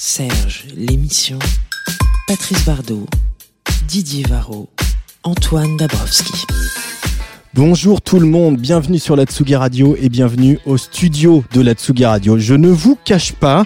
Serge, 0.00 0.66
l'émission. 0.76 1.40
Patrice 2.28 2.64
Bardot, 2.64 3.04
Didier 3.88 4.22
Varro, 4.28 4.68
Antoine 5.24 5.76
Dabrowski. 5.76 6.44
Bonjour 7.52 8.00
tout 8.00 8.20
le 8.20 8.26
monde, 8.26 8.58
bienvenue 8.58 9.00
sur 9.00 9.16
la 9.16 9.24
Tsugi 9.24 9.56
Radio 9.56 9.96
et 10.00 10.08
bienvenue 10.08 10.60
au 10.66 10.76
studio 10.76 11.42
de 11.52 11.62
la 11.62 11.72
Tsugi 11.72 12.04
Radio. 12.04 12.38
Je 12.38 12.54
ne 12.54 12.68
vous 12.68 12.96
cache 13.04 13.32
pas 13.32 13.64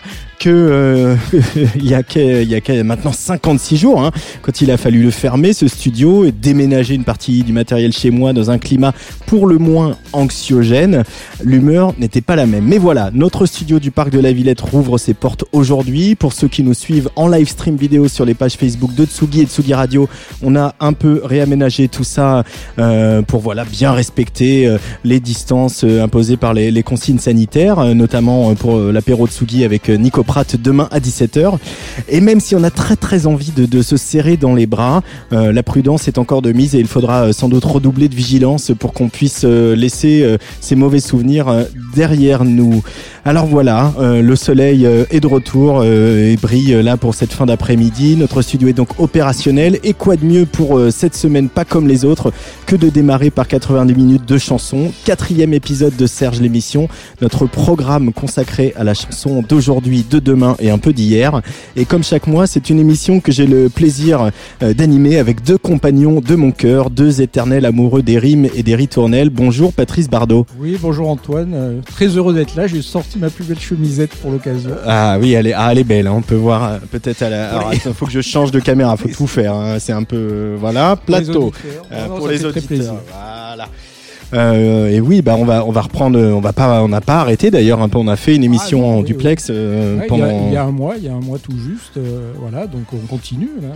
euh, 0.50 1.16
il, 1.76 1.86
y 1.86 1.94
a, 1.94 2.02
y 2.16 2.54
a 2.54 2.84
maintenant 2.84 3.12
56 3.12 3.76
jours, 3.76 4.02
hein, 4.02 4.10
quand 4.42 4.60
il 4.60 4.70
a 4.70 4.76
fallu 4.76 5.02
le 5.02 5.10
fermer, 5.10 5.52
ce 5.52 5.68
studio, 5.68 6.24
et 6.24 6.32
déménager 6.32 6.94
une 6.94 7.04
partie 7.04 7.42
du 7.42 7.52
matériel 7.52 7.92
chez 7.92 8.10
moi 8.10 8.32
dans 8.32 8.50
un 8.50 8.58
climat 8.58 8.92
pour 9.26 9.46
le 9.46 9.58
moins 9.58 9.96
anxiogène, 10.12 11.04
l'humeur 11.44 11.94
n'était 11.98 12.20
pas 12.20 12.36
la 12.36 12.46
même. 12.46 12.64
Mais 12.64 12.78
voilà, 12.78 13.10
notre 13.12 13.46
studio 13.46 13.78
du 13.78 13.90
Parc 13.90 14.10
de 14.10 14.20
la 14.20 14.32
Villette 14.32 14.60
rouvre 14.60 14.98
ses 14.98 15.14
portes 15.14 15.44
aujourd'hui. 15.52 16.14
Pour 16.14 16.32
ceux 16.32 16.48
qui 16.48 16.62
nous 16.62 16.74
suivent 16.74 17.10
en 17.16 17.28
live 17.28 17.48
stream 17.48 17.76
vidéo 17.76 18.08
sur 18.08 18.24
les 18.24 18.34
pages 18.34 18.54
Facebook 18.54 18.94
de 18.94 19.04
Tsugi 19.04 19.42
et 19.42 19.46
Tsugi 19.46 19.74
Radio, 19.74 20.08
on 20.42 20.56
a 20.56 20.74
un 20.80 20.92
peu 20.92 21.20
réaménagé 21.24 21.88
tout 21.88 22.04
ça 22.04 22.44
euh, 22.78 23.22
pour 23.22 23.40
voilà 23.40 23.64
bien 23.64 23.92
respecter 23.92 24.66
euh, 24.66 24.78
les 25.04 25.20
distances 25.20 25.84
imposées 25.84 26.36
par 26.36 26.54
les, 26.54 26.70
les 26.70 26.82
consignes 26.82 27.18
sanitaires, 27.18 27.94
notamment 27.94 28.54
pour 28.54 28.78
l'apéro 28.78 29.26
Tsugi 29.26 29.64
avec 29.64 29.88
Nico 29.88 30.22
demain 30.56 30.88
à 30.90 30.98
17h. 31.00 31.58
Et 32.08 32.20
même 32.20 32.40
si 32.40 32.54
on 32.54 32.62
a 32.64 32.70
très 32.70 32.96
très 32.96 33.26
envie 33.26 33.52
de, 33.52 33.82
se 33.82 33.96
serrer 33.96 34.36
dans 34.36 34.54
les 34.54 34.66
bras, 34.66 35.02
euh, 35.32 35.52
la 35.52 35.62
prudence 35.62 36.08
est 36.08 36.18
encore 36.18 36.42
de 36.42 36.52
mise 36.52 36.74
et 36.74 36.78
il 36.78 36.86
faudra 36.86 37.24
euh, 37.24 37.32
sans 37.32 37.48
doute 37.48 37.64
redoubler 37.64 38.08
de 38.08 38.14
vigilance 38.14 38.72
pour 38.78 38.92
qu'on 38.92 39.08
puisse 39.08 39.42
euh, 39.44 39.74
laisser 39.74 40.38
ces 40.60 40.76
mauvais 40.76 41.00
souvenirs 41.00 41.66
derrière 41.94 42.44
nous. 42.44 42.82
Alors 43.24 43.46
voilà, 43.46 43.92
le 44.00 44.34
soleil 44.34 44.84
est 44.84 45.20
de 45.20 45.26
retour 45.28 45.84
et 45.84 46.36
brille 46.42 46.82
là 46.82 46.96
pour 46.96 47.14
cette 47.14 47.32
fin 47.32 47.46
d'après-midi. 47.46 48.16
Notre 48.16 48.42
studio 48.42 48.66
est 48.66 48.72
donc 48.72 48.98
opérationnel 48.98 49.78
et 49.84 49.92
quoi 49.92 50.16
de 50.16 50.24
mieux 50.24 50.44
pour 50.44 50.80
cette 50.90 51.14
semaine 51.14 51.48
pas 51.48 51.64
comme 51.64 51.86
les 51.86 52.04
autres 52.04 52.32
que 52.66 52.74
de 52.74 52.88
démarrer 52.88 53.30
par 53.30 53.46
90 53.46 53.94
minutes 53.94 54.28
de 54.28 54.38
chansons. 54.38 54.90
Quatrième 55.04 55.54
épisode 55.54 55.94
de 55.94 56.06
Serge 56.06 56.40
l'émission, 56.40 56.88
notre 57.20 57.46
programme 57.46 58.12
consacré 58.12 58.72
à 58.76 58.82
la 58.82 58.94
chanson 58.94 59.44
d'aujourd'hui, 59.48 60.04
de 60.08 60.18
demain 60.18 60.56
et 60.58 60.70
un 60.70 60.78
peu 60.78 60.92
d'hier. 60.92 61.42
Et 61.76 61.84
comme 61.84 62.02
chaque 62.02 62.26
mois, 62.26 62.48
c'est 62.48 62.70
une 62.70 62.80
émission 62.80 63.20
que 63.20 63.30
j'ai 63.30 63.46
le 63.46 63.68
plaisir 63.68 64.30
euh, 64.62 64.74
d'animer 64.74 65.18
avec 65.18 65.44
deux 65.44 65.58
compagnons 65.58 66.20
de 66.20 66.34
mon 66.34 66.50
cœur, 66.50 66.90
deux 66.90 67.20
éternels 67.20 67.66
amoureux 67.66 68.02
des 68.02 68.18
rimes 68.18 68.48
et 68.54 68.64
des 68.64 68.74
ritournelles. 68.74 69.30
Bonjour 69.30 69.72
Patrice 69.72 70.10
Bardot. 70.10 70.44
Oui, 70.58 70.76
bonjour 70.80 71.08
Antoine. 71.08 71.52
Euh, 71.54 71.80
très 71.86 72.08
heureux 72.08 72.34
d'être 72.34 72.56
là. 72.56 72.66
Ma 73.18 73.30
plus 73.30 73.44
belle 73.44 73.58
chemisette 73.58 74.14
pour 74.16 74.30
l'occasion. 74.30 74.70
Ah 74.86 75.16
oui, 75.20 75.32
elle 75.32 75.46
est, 75.46 75.52
ah, 75.52 75.68
elle 75.72 75.78
est 75.78 75.84
belle. 75.84 76.06
Hein. 76.06 76.14
On 76.16 76.22
peut 76.22 76.34
voir 76.34 76.64
euh, 76.64 76.78
peut-être 76.90 77.22
à 77.22 77.30
la. 77.30 77.50
Alors, 77.50 77.74
il 77.74 77.80
faut 77.80 78.06
que 78.06 78.12
je 78.12 78.20
change 78.20 78.50
de 78.50 78.60
caméra. 78.60 78.96
Faut 78.96 79.08
tout 79.08 79.26
faire. 79.26 79.54
Hein. 79.54 79.78
C'est 79.78 79.92
un 79.92 80.04
peu 80.04 80.56
voilà 80.58 80.96
plateau 80.96 81.52
pour 82.16 82.28
les 82.28 82.44
auditeurs. 82.44 82.96
Voilà. 83.10 83.68
Euh, 84.34 84.88
et 84.88 84.98
oui, 85.00 85.20
bah 85.20 85.36
on 85.38 85.44
va 85.44 85.62
on 85.66 85.72
va 85.72 85.82
reprendre, 85.82 86.18
on 86.18 86.40
va 86.40 86.54
pas, 86.54 86.82
on 86.82 86.88
n'a 86.88 87.02
pas 87.02 87.16
arrêté 87.20 87.50
d'ailleurs. 87.50 87.82
Un 87.82 87.90
peu, 87.90 87.98
on 87.98 88.08
a 88.08 88.16
fait 88.16 88.34
une 88.34 88.44
émission 88.44 88.82
Ah, 88.82 88.94
en 88.94 88.98
oui, 89.00 89.04
duplex 89.04 89.48
euh, 89.50 89.98
Ouais, 89.98 90.06
il, 90.10 90.18
y 90.18 90.22
a, 90.22 90.32
il 90.32 90.52
y 90.54 90.56
a 90.56 90.64
un 90.64 90.70
mois, 90.70 90.94
il 90.96 91.04
y 91.04 91.08
a 91.08 91.12
un 91.12 91.20
mois 91.20 91.38
tout 91.38 91.52
juste. 91.52 91.98
euh, 91.98 92.32
voilà, 92.40 92.66
donc 92.66 92.84
on 92.94 93.06
continue. 93.06 93.50
Là, 93.60 93.68
ouais. 93.68 93.74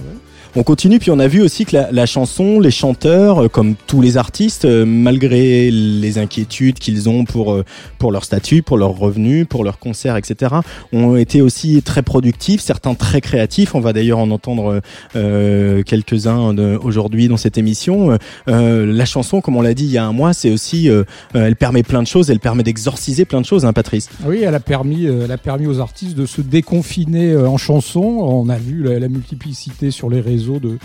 On 0.58 0.62
continue, 0.62 0.98
puis 0.98 1.10
on 1.10 1.18
a 1.18 1.28
vu 1.28 1.42
aussi 1.42 1.66
que 1.66 1.76
la, 1.76 1.92
la 1.92 2.06
chanson, 2.06 2.60
les 2.60 2.70
chanteurs, 2.70 3.44
euh, 3.44 3.48
comme 3.48 3.74
tous 3.86 4.00
les 4.00 4.16
artistes, 4.16 4.64
euh, 4.64 4.86
malgré 4.86 5.70
les 5.70 6.16
inquiétudes 6.16 6.78
qu'ils 6.78 7.10
ont 7.10 7.26
pour 7.26 7.52
euh, 7.52 7.62
pour 7.98 8.10
leur 8.10 8.24
statut, 8.24 8.62
pour 8.62 8.78
leurs 8.78 8.96
revenus, 8.96 9.46
pour 9.46 9.64
leurs 9.64 9.78
concerts, 9.78 10.16
etc., 10.16 10.54
ont 10.94 11.14
été 11.16 11.42
aussi 11.42 11.82
très 11.82 12.02
productifs, 12.02 12.62
certains 12.62 12.94
très 12.94 13.20
créatifs. 13.20 13.74
On 13.74 13.80
va 13.80 13.92
d'ailleurs 13.92 14.18
en 14.18 14.30
entendre 14.30 14.80
euh, 15.14 15.82
quelques-uns 15.82 16.56
aujourd'hui 16.78 17.28
dans 17.28 17.36
cette 17.36 17.58
émission. 17.58 18.16
Euh, 18.48 18.86
la 18.86 19.04
chanson, 19.04 19.42
comme 19.42 19.56
on 19.56 19.62
l'a 19.62 19.74
dit 19.74 19.84
il 19.84 19.90
y 19.92 19.98
a 19.98 20.06
un 20.06 20.12
mois, 20.14 20.32
c'est 20.32 20.50
aussi, 20.50 20.88
euh, 20.88 21.04
elle 21.34 21.56
permet 21.56 21.82
plein 21.82 22.02
de 22.02 22.08
choses, 22.08 22.30
elle 22.30 22.40
permet 22.40 22.62
d'exorciser 22.62 23.26
plein 23.26 23.42
de 23.42 23.46
choses, 23.46 23.66
hein, 23.66 23.74
Patrice. 23.74 24.08
Oui, 24.24 24.40
elle 24.42 24.54
a 24.54 24.60
permis, 24.60 25.04
elle 25.04 25.32
a 25.32 25.38
permis 25.38 25.66
aux 25.66 25.80
artistes 25.80 26.16
de 26.16 26.24
se 26.24 26.40
déconfiner 26.40 27.36
en 27.36 27.58
chanson. 27.58 28.00
On 28.00 28.48
a 28.48 28.56
vu 28.56 28.82
la, 28.82 28.98
la 28.98 29.08
multiplicité 29.08 29.90
sur 29.90 30.08
les 30.08 30.22
réseaux 30.22 30.45
de- 30.54 30.78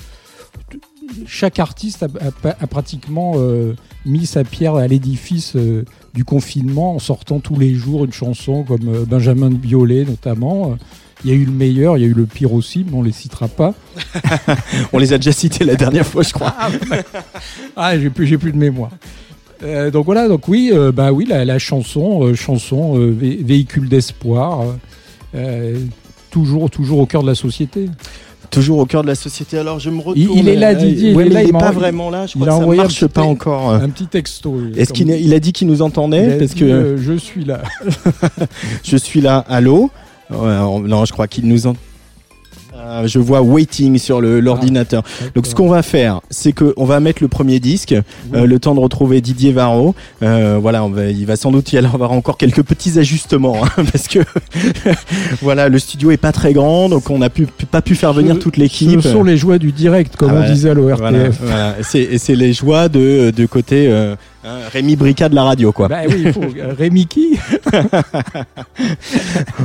chaque 1.27 1.59
artiste 1.59 2.03
a, 2.03 2.07
a- 2.47 2.55
a 2.59 2.67
pratiquement 2.67 3.33
euh, 3.37 3.73
mis 4.05 4.25
sa 4.25 4.43
pierre 4.43 4.75
à 4.75 4.87
l'édifice 4.87 5.53
euh, 5.55 5.83
du 6.13 6.23
confinement 6.25 6.95
en 6.95 6.99
sortant 6.99 7.39
tous 7.39 7.57
les 7.57 7.73
jours 7.73 8.05
une 8.05 8.13
chanson 8.13 8.63
comme 8.63 8.87
euh, 8.87 9.05
Benjamin 9.05 9.49
Biolay 9.49 10.05
notamment. 10.05 10.71
Euh, 10.71 10.75
Il 11.23 11.29
y 11.29 11.33
a 11.33 11.35
eu 11.35 11.45
le 11.45 11.51
meilleur, 11.51 11.97
il 11.97 12.01
y 12.01 12.03
a 12.03 12.07
eu 12.07 12.13
le 12.15 12.25
pire 12.25 12.51
aussi, 12.53 12.83
mais 12.87 12.95
on 12.97 13.03
les 13.03 13.11
citera 13.11 13.47
pas. 13.47 13.73
On 14.93 14.97
les 14.97 15.13
a 15.13 15.17
déjà 15.17 15.31
cités 15.31 15.63
la 15.65 15.75
dernière 15.75 16.05
fois, 16.05 16.23
je 16.23 16.33
crois. 16.33 16.55
Ah, 17.75 17.97
j'ai 17.99 18.09
plus, 18.09 18.25
j'ai 18.27 18.37
plus 18.39 18.51
de 18.51 18.57
mémoire. 18.57 18.89
Donc 19.93 20.05
voilà, 20.05 20.27
donc 20.27 20.47
oui, 20.47 20.71
bah 20.93 21.11
oui, 21.11 21.25
la, 21.29 21.45
la 21.45 21.59
chanson, 21.59 22.33
chanson, 22.33 22.97
vé- 22.97 23.43
véhicule 23.45 23.87
d'espoir, 23.89 24.63
toujours, 26.31 26.69
toujours 26.69 26.99
au 26.99 27.05
cœur 27.05 27.21
de 27.21 27.27
la 27.27 27.35
société. 27.35 27.87
Toujours 28.51 28.77
au 28.79 28.85
cœur 28.85 29.01
de 29.01 29.07
la 29.07 29.15
société. 29.15 29.57
Alors 29.57 29.79
je 29.79 29.89
me 29.89 29.99
retourne. 30.01 30.37
Il- 30.37 30.47
est 30.47 30.55
là, 30.55 30.71
Euh, 30.71 30.75
Didier, 30.75 31.15
ouais, 31.15 31.25
il 31.25 31.31
est 31.31 31.33
là, 31.33 31.41
il 31.41 31.45
il 31.45 31.49
est 31.49 31.53
m'a 31.53 31.59
pas 31.59 31.71
vraiment 31.71 32.09
là. 32.09 32.27
Je 32.27 32.33
il 32.37 32.41
crois 32.41 32.47
a 32.47 32.49
que 32.51 32.57
ça 32.57 32.61
envoyé 32.61 32.79
un 32.81 32.83
marche 32.83 32.99
petit 32.99 33.07
pas 33.09 33.21
encore. 33.23 33.71
Un 33.71 33.89
petit 33.89 34.07
texto. 34.07 34.51
oui, 34.55 34.73
Est-ce 34.77 34.93
qu'il 34.93 35.09
il 35.09 35.33
a 35.33 35.39
dit 35.39 35.53
qu'il 35.53 35.67
nous 35.67 35.81
entendait 35.81 36.37
Parce 36.37 36.53
que 36.53 36.65
euh, 36.65 36.97
je 36.97 37.13
suis 37.13 37.45
là. 37.45 37.61
je 38.83 38.97
suis 38.97 39.21
là. 39.21 39.45
Allô 39.49 39.89
on- 40.29 40.79
Non, 40.79 41.05
je 41.05 41.13
crois 41.13 41.27
qu'il 41.27 41.47
nous 41.47 41.65
entend. 41.67 41.79
Euh, 42.83 43.07
je 43.07 43.19
vois 43.19 43.41
waiting 43.41 43.99
sur 43.99 44.21
le- 44.21 44.39
l'ordinateur. 44.39 45.03
Donc 45.35 45.45
ce 45.45 45.53
qu'on 45.53 45.69
va 45.69 45.83
faire, 45.83 46.21
c'est 46.31 46.51
que 46.51 46.73
on 46.77 46.85
va 46.85 46.99
mettre 46.99 47.21
le 47.21 47.27
premier 47.27 47.59
disque, 47.59 47.93
euh, 48.33 48.45
le 48.45 48.59
temps 48.59 48.73
de 48.73 48.79
retrouver 48.79 49.21
Didier 49.21 49.51
Varro. 49.51 49.93
Euh, 50.23 50.57
voilà, 50.59 50.83
on 50.83 50.89
va, 50.89 51.05
il 51.05 51.25
va 51.25 51.35
sans 51.35 51.51
doute 51.51 51.71
y 51.73 51.77
avoir 51.77 52.11
encore 52.11 52.37
quelques 52.37 52.63
petits 52.63 52.97
ajustements 52.97 53.57
hein, 53.63 53.83
parce 53.91 54.07
que 54.07 54.19
voilà, 55.41 55.69
le 55.69 55.79
studio 55.79 56.11
est 56.11 56.17
pas 56.17 56.31
très 56.31 56.53
grand, 56.53 56.89
donc 56.89 57.09
on 57.09 57.19
n'a 57.19 57.29
pu, 57.29 57.47
pas 57.69 57.81
pu 57.81 57.95
faire 57.95 58.13
venir 58.13 58.35
Ce- 58.35 58.39
toute 58.39 58.57
l'équipe. 58.57 59.01
Ce 59.01 59.11
sont 59.11 59.23
les 59.23 59.37
joies 59.37 59.57
du 59.59 59.71
direct, 59.71 60.15
comme 60.15 60.31
Ah 60.35 60.41
on 60.47 60.51
disait 60.51 60.69
à 60.69 60.73
l'ORTF. 60.73 61.39
Voilà, 61.41 61.75
c'est- 61.83 62.01
Et 62.11 62.17
c'est 62.17 62.35
les 62.35 62.51
joies 62.53 62.89
de, 62.89 63.31
de 63.35 63.45
côté 63.45 63.87
euh, 63.89 64.15
hein, 64.43 64.57
Rémi 64.71 64.95
Brica 64.95 65.29
de 65.29 65.35
la 65.35 65.43
radio, 65.43 65.71
quoi. 65.71 65.87
Bah 65.87 66.01
oui, 66.07 66.23
il 66.25 66.33
faut. 66.33 66.41
euh, 66.57 66.73
Rémi 66.77 67.07
qui 67.07 67.37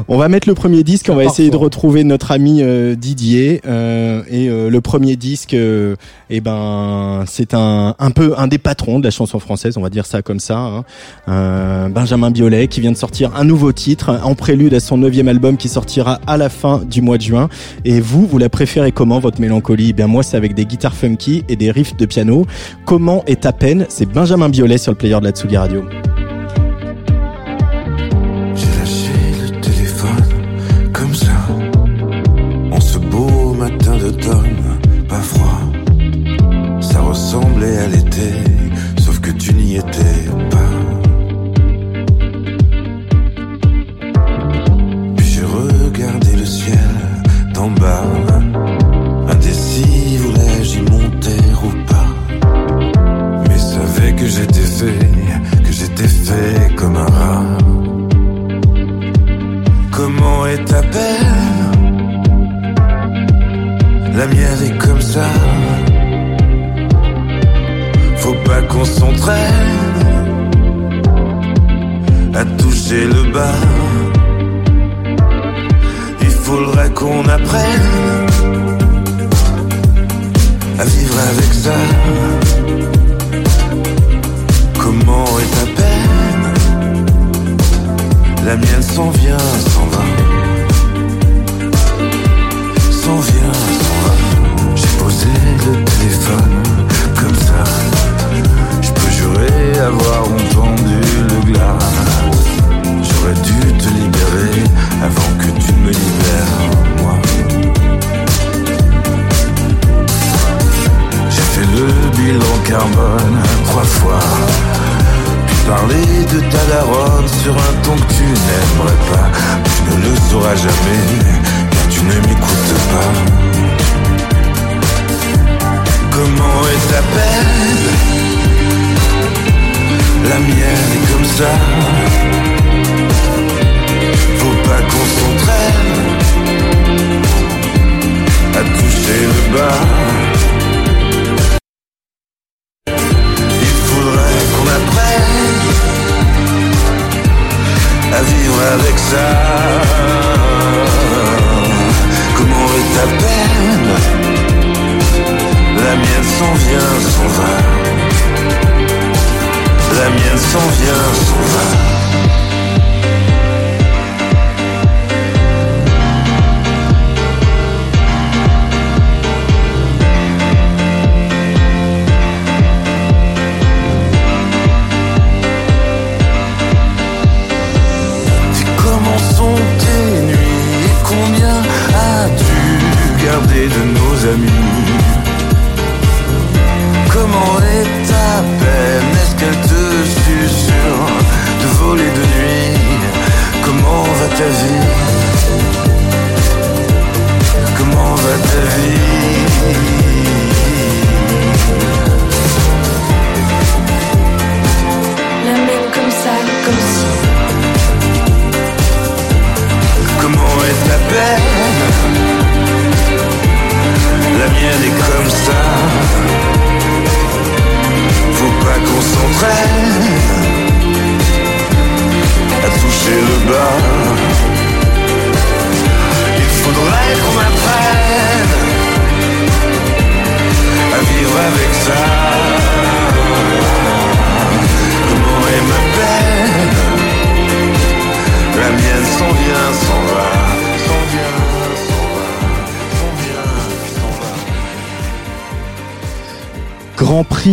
On 0.08 0.16
va 0.18 0.28
mettre 0.28 0.48
le 0.48 0.54
premier 0.54 0.82
disque, 0.82 1.08
on 1.10 1.14
va 1.14 1.24
essayer 1.24 1.50
de 1.50 1.56
retrouver 1.56 2.04
notre 2.04 2.30
ami 2.32 2.62
euh, 2.62 2.94
Didier. 2.94 3.60
euh, 3.66 4.22
et 4.30 4.48
euh, 4.48 4.70
le 4.70 4.80
premier 4.80 5.16
disque, 5.16 5.54
euh, 5.54 5.96
eh 6.30 6.40
ben, 6.40 7.24
c'est 7.26 7.54
un, 7.54 7.94
un 7.98 8.10
peu 8.10 8.34
un 8.36 8.46
des 8.46 8.58
patrons 8.58 8.98
de 8.98 9.04
la 9.04 9.10
chanson 9.10 9.38
française, 9.38 9.76
on 9.76 9.82
va 9.82 9.90
dire 9.90 10.06
ça 10.06 10.22
comme 10.22 10.40
ça. 10.40 10.58
hein. 10.58 10.84
Euh, 11.28 11.88
Benjamin 11.88 12.30
Biolay 12.30 12.68
qui 12.68 12.80
vient 12.80 12.92
de 12.92 12.96
sortir 12.96 13.32
un 13.36 13.44
nouveau 13.44 13.72
titre 13.72 14.18
en 14.22 14.34
prélude 14.34 14.74
à 14.74 14.80
son 14.80 14.98
neuvième 14.98 15.28
album 15.28 15.56
qui 15.56 15.68
sortira 15.68 16.20
à 16.26 16.36
la 16.36 16.48
fin 16.48 16.78
du 16.78 17.02
mois 17.02 17.18
de 17.18 17.22
juin. 17.22 17.48
Et 17.84 18.00
vous, 18.00 18.26
vous 18.26 18.38
la 18.38 18.48
préférez 18.48 18.92
comment 18.92 19.18
votre 19.20 19.40
mélancolie? 19.40 19.88
Eh 19.90 19.92
Bien 19.92 20.06
moi, 20.06 20.22
c'est 20.22 20.36
avec 20.36 20.54
des 20.54 20.64
guitares 20.66 20.94
funky 20.94 21.44
et 21.48 21.56
des 21.56 21.70
riffs 21.70 21.96
de 21.96 22.06
piano. 22.06 22.46
Comment 22.84 23.24
est 23.26 23.42
ta 23.42 23.52
peine? 23.52 23.86
C'est 23.88 24.06
Benjamin 24.06 24.48
Biolay 24.48 24.65
sur 24.76 24.92
le 24.92 24.96
player 24.96 25.18
de 25.20 25.24
la 25.24 25.30
Tsugi 25.30 25.56
Radio. 25.56 25.84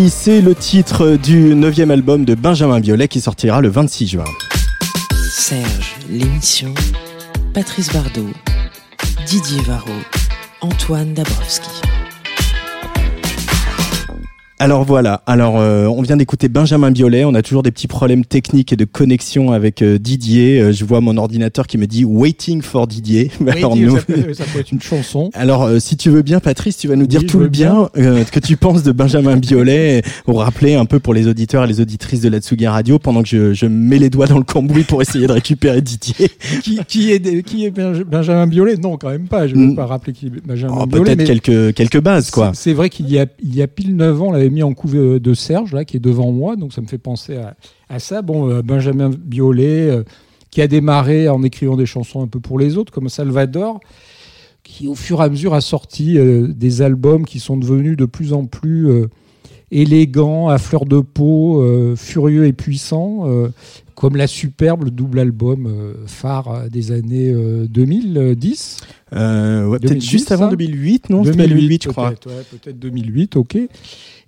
C'est 0.10 0.42
le 0.42 0.56
titre 0.56 1.18
du 1.18 1.54
neuvième 1.54 1.92
album 1.92 2.26
de 2.26 2.34
Benjamin 2.34 2.80
Biolay 2.80 3.08
qui 3.08 3.22
sortira 3.22 3.62
le 3.62 3.70
26 3.70 4.08
juin. 4.08 4.24
Serge, 5.30 5.96
l'émission. 6.10 6.74
Patrice 7.54 7.94
Bardot, 7.94 8.30
Didier 9.28 9.62
Varro, 9.62 9.92
Antoine 10.62 11.14
Dabrowski. 11.14 11.93
Alors 14.60 14.86
voilà, 14.86 15.24
alors 15.26 15.56
euh, 15.60 15.88
on 15.88 16.02
vient 16.04 16.16
d'écouter 16.16 16.48
Benjamin 16.48 16.92
Biolay, 16.92 17.26
on 17.26 17.34
a 17.34 17.42
toujours 17.42 17.64
des 17.64 17.72
petits 17.72 17.88
problèmes 17.88 18.24
techniques 18.24 18.72
et 18.72 18.78
de 18.78 18.86
connexion 18.86 19.52
avec 19.52 19.82
euh, 19.82 19.98
Didier. 19.98 20.62
Euh, 20.62 20.72
je 20.72 20.86
vois 20.86 21.02
mon 21.02 21.18
ordinateur 21.18 21.68
qui 21.68 21.78
me 21.78 21.86
dit 21.86 22.06
Waiting 22.06 22.62
for 22.62 22.88
Didier. 22.88 23.30
Alors, 23.48 23.76
nous- 23.76 23.98
ça, 23.98 24.04
peut, 24.04 24.34
ça 24.34 24.44
peut 24.46 24.60
être 24.60 24.72
une 24.72 24.82
chanson. 24.82 25.32
Alors, 25.34 25.70
si 25.80 25.98
tu 25.98 26.10
veux 26.12 26.22
bien, 26.22 26.40
Patrice, 26.40 26.78
tu 26.78 26.88
vas 26.88 26.96
nous 26.96 27.02
Oui, 27.02 27.08
dire 27.08 27.26
tout 27.26 27.40
veux 27.40 27.46
le 27.46 27.50
bien, 27.50 27.90
euh, 27.98 28.24
que 28.24 28.40
tu 28.40 28.56
penses 28.56 28.84
de 28.84 28.92
Benjamin 28.94 29.36
Biolay, 29.36 30.02
pour 30.24 30.40
rappeler 30.42 30.76
un 30.76 30.86
peu 30.86 31.00
pour 31.00 31.14
les 31.14 31.28
auditeurs 31.28 31.66
et 31.66 31.68
les 31.68 31.82
auditrices 31.82 32.22
de 32.22 32.30
la 32.30 32.40
Tsugi 32.40 32.68
Radio, 32.68 33.00
pendant 33.00 33.22
que 33.24 33.28
je, 33.30 33.54
je 33.54 33.66
mets 33.66 33.98
les 34.00 34.10
doigts 34.12 34.28
dans 34.28 34.38
le 34.38 34.46
cambouis 34.46 34.84
pour 34.84 35.02
essayer 35.02 35.28
de 35.28 35.34
récupérer 35.34 35.82
Didier. 35.82 36.30
qui, 36.62 36.80
qui 36.88 37.12
est, 37.12 37.44
qui 37.44 37.66
est 37.66 37.72
Benj- 37.72 38.04
Benjamin 38.06 38.48
Biolay? 38.48 38.78
Non, 38.78 38.98
quand 38.98 39.10
même 39.10 39.28
pas. 39.28 39.48
Je 39.48 39.56
ne 39.56 39.64
Mm. 39.66 39.70
vais 39.72 39.76
pas 39.76 39.86
rappeler 39.88 40.14
qui 40.14 40.28
est 40.28 40.48
Benjamin 40.48 40.78
Oh, 40.80 40.86
Biolay. 40.86 41.04
Peut-être 41.04 41.18
mais 41.18 41.24
quelques 41.26 41.74
quelques 41.76 42.00
bases, 42.02 42.30
quoi. 42.32 42.52
c'est- 42.54 42.72
vrai 42.74 42.90
qu'il 42.90 43.10
y 43.10 43.20
a, 43.20 43.26
il 43.44 43.56
y 43.56 43.62
a 43.62 43.68
pile 43.68 43.96
9 43.96 44.22
ans, 44.22 44.28
on 44.30 44.34
mis 44.50 44.64
en 44.64 44.74
couve 44.74 45.20
de 45.20 45.34
Serge, 45.34 45.74
là, 45.74 45.86
qui 45.86 45.98
est 45.98 46.02
devant 46.02 46.32
moi. 46.32 46.56
Donc 46.56 46.74
ça 46.74 46.82
me 46.82 46.88
fait 46.88 46.98
penser 46.98 47.38
à, 47.38 47.56
à 47.90 48.00
ça. 48.00 48.22
Bon, 48.22 48.50
euh, 48.50 48.62
Benjamin 48.62 49.10
Biolay, 49.10 49.90
euh, 49.90 50.04
qui 50.52 50.62
a 50.62 50.68
démarré 50.68 51.30
en 51.30 51.44
écrivant 51.44 51.78
des 51.78 51.86
chansons 51.86 52.22
un 52.22 52.28
peu 52.28 52.40
pour 52.40 52.60
les 52.60 52.78
autres, 52.78 52.92
comme 52.92 53.10
Salvador, 53.10 53.80
qui 54.64 54.88
au 54.88 54.96
fur 54.96 55.22
et 55.22 55.26
à 55.26 55.30
mesure 55.30 55.54
a 55.54 55.62
sorti 55.62 56.18
euh, 56.18 56.48
des 56.48 56.82
albums 56.82 57.26
qui 57.26 57.40
sont 57.40 57.58
devenus 57.58 57.98
de 57.98 58.06
plus 58.06 58.34
en 58.34 58.46
plus 58.46 58.90
élégants, 59.72 60.50
à 60.50 60.60
fleur 60.60 60.86
de 60.86 61.00
peau, 61.00 61.96
furieux 61.96 62.46
et 62.46 62.54
puissants, 62.54 63.28
comme 63.96 64.16
la 64.16 64.28
superbe 64.28 64.86
le 64.86 64.92
double 64.92 65.20
album 65.20 65.96
phare 66.06 66.70
des 66.70 66.92
années 66.92 67.32
euh, 67.32 67.68
2010. 67.68 68.78
Euh, 69.14 69.66
ouais, 69.68 69.80
peut-être 69.80 69.94
2010, 69.94 70.10
juste 70.10 70.32
avant 70.32 70.50
ça 70.50 70.56
2008, 70.56 71.10
non 71.10 71.24
C'était 71.24 71.48
2008, 71.48 71.84
je 71.84 71.90
crois. 71.90 72.10
peut-être, 72.10 72.28
ouais, 72.28 72.44
peut-être 72.52 72.80
2008, 72.80 73.36
ok. 73.36 73.58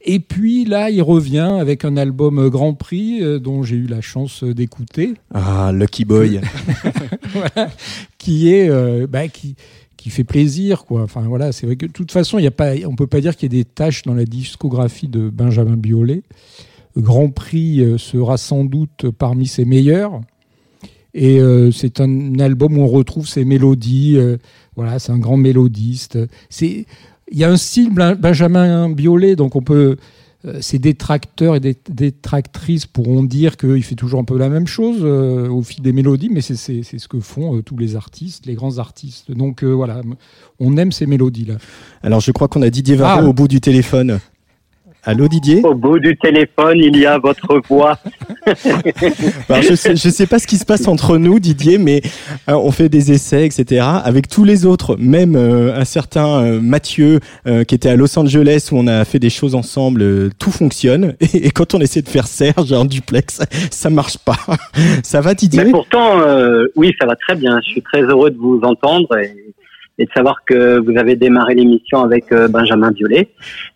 Et 0.07 0.19
puis 0.19 0.65
là, 0.65 0.91
il 0.91 1.01
revient 1.01 1.57
avec 1.59 1.83
un 1.83 1.97
album 1.97 2.47
Grand 2.49 2.75
Prix 2.75 3.23
euh, 3.23 3.39
dont 3.39 3.63
j'ai 3.63 3.75
eu 3.75 3.87
la 3.87 4.01
chance 4.01 4.43
d'écouter, 4.43 5.15
Ah, 5.33 5.71
Lucky 5.73 6.05
Boy. 6.05 6.41
voilà, 7.33 7.71
qui 8.19 8.53
est, 8.53 8.69
euh, 8.69 9.07
bah, 9.09 9.27
qui, 9.27 9.55
qui 9.97 10.11
fait 10.11 10.23
plaisir, 10.23 10.85
quoi. 10.85 11.01
Enfin 11.01 11.21
voilà, 11.21 11.51
c'est 11.51 11.65
vrai 11.65 11.75
que 11.75 11.87
de 11.87 11.91
toute 11.91 12.11
façon, 12.11 12.37
il 12.37 12.43
y 12.43 12.47
a 12.47 12.51
pas, 12.51 12.73
on 12.85 12.95
peut 12.95 13.07
pas 13.07 13.19
dire 13.19 13.35
qu'il 13.35 13.51
y 13.51 13.57
ait 13.57 13.63
des 13.63 13.69
tâches 13.69 14.03
dans 14.03 14.13
la 14.13 14.25
discographie 14.25 15.07
de 15.07 15.29
Benjamin 15.29 15.75
Biolay. 15.75 16.21
Grand 16.95 17.29
Prix 17.29 17.81
euh, 17.81 17.97
sera 17.97 18.37
sans 18.37 18.63
doute 18.63 19.09
parmi 19.09 19.47
ses 19.47 19.65
meilleurs. 19.65 20.21
Et 21.17 21.39
c'est 21.71 22.01
un 22.01 22.39
album 22.39 22.77
où 22.77 22.81
on 22.81 22.87
retrouve 22.87 23.25
ses 23.25 23.45
mélodies. 23.45 24.19
voilà, 24.75 24.99
c'est 24.99 25.13
un 25.13 25.17
grand 25.17 25.37
mélodiste. 25.37 26.19
C'est, 26.49 26.87
il 27.31 27.37
y 27.37 27.43
a 27.43 27.49
un 27.49 27.57
style 27.57 27.89
Benjamin 27.91 28.89
Biolay, 28.89 29.35
donc 29.35 29.55
on 29.55 29.61
peut 29.61 29.97
euh, 30.45 30.59
ces 30.61 30.79
détracteurs 30.79 31.55
et 31.55 31.59
des 31.59 31.75
détractrices 31.89 32.85
pourront 32.85 33.23
dire 33.23 33.57
qu'il 33.57 33.81
fait 33.83 33.95
toujours 33.95 34.19
un 34.19 34.23
peu 34.23 34.37
la 34.37 34.49
même 34.49 34.67
chose 34.67 34.99
euh, 35.01 35.49
au 35.49 35.63
fil 35.63 35.81
des 35.81 35.93
mélodies, 35.93 36.29
mais 36.29 36.41
c'est 36.41 36.55
ce 36.55 37.07
que 37.07 37.19
font 37.19 37.57
euh, 37.57 37.61
tous 37.63 37.77
les 37.77 37.95
artistes, 37.95 38.45
les 38.45 38.53
grands 38.53 38.77
artistes. 38.77 39.31
Donc 39.31 39.63
voilà, 39.63 40.01
on 40.59 40.77
aime 40.77 40.91
ces 40.91 41.07
mélodies-là. 41.07 41.55
Alors 42.03 42.19
je 42.19 42.31
crois 42.31 42.47
qu'on 42.47 42.61
a 42.61 42.69
Didier 42.69 42.95
Varro 42.95 43.21
ah. 43.23 43.27
au 43.27 43.33
bout 43.33 43.47
du 43.47 43.59
téléphone. 43.59 44.19
Allô 45.07 45.27
Didier 45.27 45.61
Au 45.63 45.75
bout 45.75 45.99
du 45.99 46.17
téléphone, 46.17 46.79
il 46.79 46.97
y 46.97 47.05
a 47.05 47.19
votre 47.19 47.61
voix. 47.69 47.99
je 48.47 49.75
sais, 49.75 49.95
je 49.95 50.09
sais 50.09 50.25
pas 50.25 50.39
ce 50.39 50.47
qui 50.47 50.57
se 50.57 50.65
passe 50.65 50.87
entre 50.87 51.19
nous, 51.19 51.39
Didier, 51.39 51.77
mais 51.77 52.01
euh, 52.49 52.53
on 52.53 52.71
fait 52.71 52.89
des 52.89 53.11
essais, 53.11 53.45
etc. 53.45 53.85
Avec 54.03 54.27
tous 54.27 54.43
les 54.43 54.65
autres, 54.65 54.95
même 54.97 55.35
euh, 55.35 55.75
un 55.75 55.85
certain 55.85 56.43
euh, 56.43 56.59
Mathieu 56.59 57.19
qui 57.67 57.75
était 57.75 57.89
à 57.89 57.95
Los 57.95 58.17
Angeles 58.17 58.69
où 58.71 58.77
on 58.77 58.87
a 58.87 59.05
fait 59.05 59.19
des 59.19 59.29
choses 59.29 59.53
ensemble, 59.53 60.33
tout 60.39 60.49
fonctionne. 60.49 61.13
Et, 61.35 61.51
quand 61.51 61.75
on 61.75 61.81
essaie 61.81 62.01
de 62.01 62.09
faire 62.09 62.25
Serge 62.25 62.73
en 62.73 62.85
duplex, 62.85 63.41
ça 63.69 63.91
marche 63.91 64.17
pas. 64.17 64.37
ça 65.03 65.21
va, 65.21 65.35
Didier 65.35 65.65
Mais 65.65 65.71
pourtant, 65.71 66.19
oui, 66.75 66.93
ça 66.99 67.05
va 67.05 67.15
très 67.15 67.35
bien. 67.35 67.59
Je 67.63 67.69
suis 67.69 67.81
très 67.83 68.01
heureux 68.01 68.31
de 68.31 68.37
vous 68.37 68.59
entendre 68.63 69.15
et 69.17 69.35
et 69.97 70.03
de 70.03 70.11
savoir 70.13 70.43
que 70.45 70.77
vous 70.79 70.99
avez 70.99 71.15
démarré 71.15 71.55
l'émission 71.55 72.01
avec 72.01 72.25
Benjamin 72.49 72.91
Violet. 72.91 73.29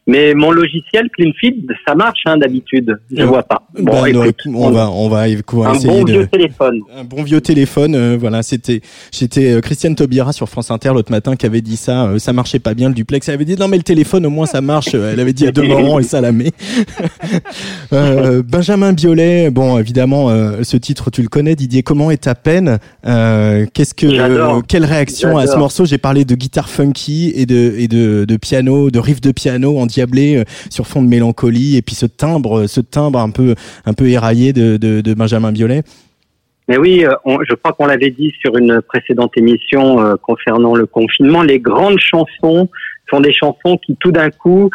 Mais 0.10 0.34
mon 0.34 0.50
logiciel 0.50 1.08
CleanFeed, 1.16 1.72
ça 1.88 1.94
marche 1.94 2.22
hein, 2.26 2.36
d'habitude. 2.36 3.00
Je 3.16 3.24
vois 3.24 3.44
pas. 3.44 3.62
Bon, 3.78 4.02
bah, 4.02 4.10
on, 4.48 4.72
va, 4.72 4.90
on 4.90 5.08
va, 5.08 5.22
un 5.22 5.78
bon 5.78 6.04
vieux 6.04 6.26
téléphone. 6.26 6.82
Un 6.98 7.04
bon 7.04 7.22
vieux 7.22 7.42
téléphone. 7.42 7.94
Euh, 7.94 8.18
voilà, 8.20 8.42
c'était, 8.42 8.82
j'étais 9.12 9.52
euh, 9.52 9.62
Christiane 9.62 9.94
Taubira 9.94 10.34
sur 10.34 10.50
France 10.50 10.72
Inter 10.72 10.94
l'autre 10.96 11.12
matin 11.12 11.36
qui 11.36 11.46
avait 11.46 11.62
dit 11.62 11.78
ça. 11.78 12.12
ça 12.18 12.34
marchait 12.34 12.58
pas 12.58 12.74
bien 12.74 12.90
le 12.90 12.96
duplex. 12.96 13.30
Elle 13.30 13.36
avait 13.36 13.46
dit 13.46 13.56
non 13.56 13.68
mais 13.68 13.78
le 13.78 13.84
téléphone 13.84 14.26
au 14.26 14.32
moins 14.32 14.48
ça 14.48 14.62
marche. 14.62 14.96
Elle 14.96 15.20
avait 15.20 15.34
dit 15.34 15.46
à 15.46 15.52
deux 15.52 15.68
moments 15.68 16.00
et 16.00 16.04
ça 16.04 16.22
la 16.22 16.32
met. 16.32 16.54
Benjamin 17.92 18.94
Violet. 18.94 19.52
Bon, 19.52 19.78
évidemment, 19.78 20.30
ce 20.64 20.78
titre 20.78 21.12
tu 21.12 21.22
le 21.22 21.28
connais, 21.28 21.56
Didier. 21.56 21.84
Comment 21.84 22.10
est 22.10 22.24
ta 22.24 22.34
peine 22.34 22.80
Qu'est-ce 23.04 23.94
que, 23.94 24.62
quelle 24.64 24.86
réaction 24.86 25.38
à 25.38 25.46
ce 25.46 25.56
morceau? 25.56 25.86
J'ai 25.86 26.00
parler 26.00 26.26
de 26.26 26.34
guitare 26.34 26.70
funky 26.70 27.32
et 27.36 27.46
de, 27.46 27.76
et 27.78 27.88
de, 27.88 28.26
de 28.26 28.38
piano, 28.38 28.90
de 28.90 28.98
riff 28.98 29.22
de 29.22 29.32
piano 29.32 29.78
euh, 30.02 30.44
sur 30.70 30.88
fond 30.88 31.02
de 31.02 31.08
mélancolie, 31.08 31.78
et 31.78 31.82
puis 31.82 31.96
ce 31.96 32.06
timbre, 32.06 32.68
ce 32.68 32.82
timbre 32.82 33.20
un 33.20 33.32
peu, 33.32 33.56
un 33.86 33.94
peu 33.94 34.08
éraillé 34.08 34.54
de, 34.54 34.78
de, 34.78 35.14
Benjamin 35.14 35.52
Biolay. 35.52 35.82
Mais 36.68 36.78
oui, 36.78 37.04
euh, 37.04 37.38
je 37.48 37.56
crois 37.56 37.74
qu'on 37.74 37.88
l'avait 37.88 38.12
dit 38.12 38.32
sur 38.40 38.56
une 38.58 38.82
précédente 38.82 39.32
émission 39.38 40.00
euh, 40.00 40.16
concernant 40.22 40.76
le 40.76 40.86
confinement, 40.86 41.42
les 41.42 41.60
grandes 41.60 42.00
chansons 42.00 42.70
sont 43.10 43.22
des 43.22 43.34
chansons 43.34 43.78
qui 43.84 43.96
tout 44.00 44.12
d'un 44.12 44.30
coup 44.30 44.70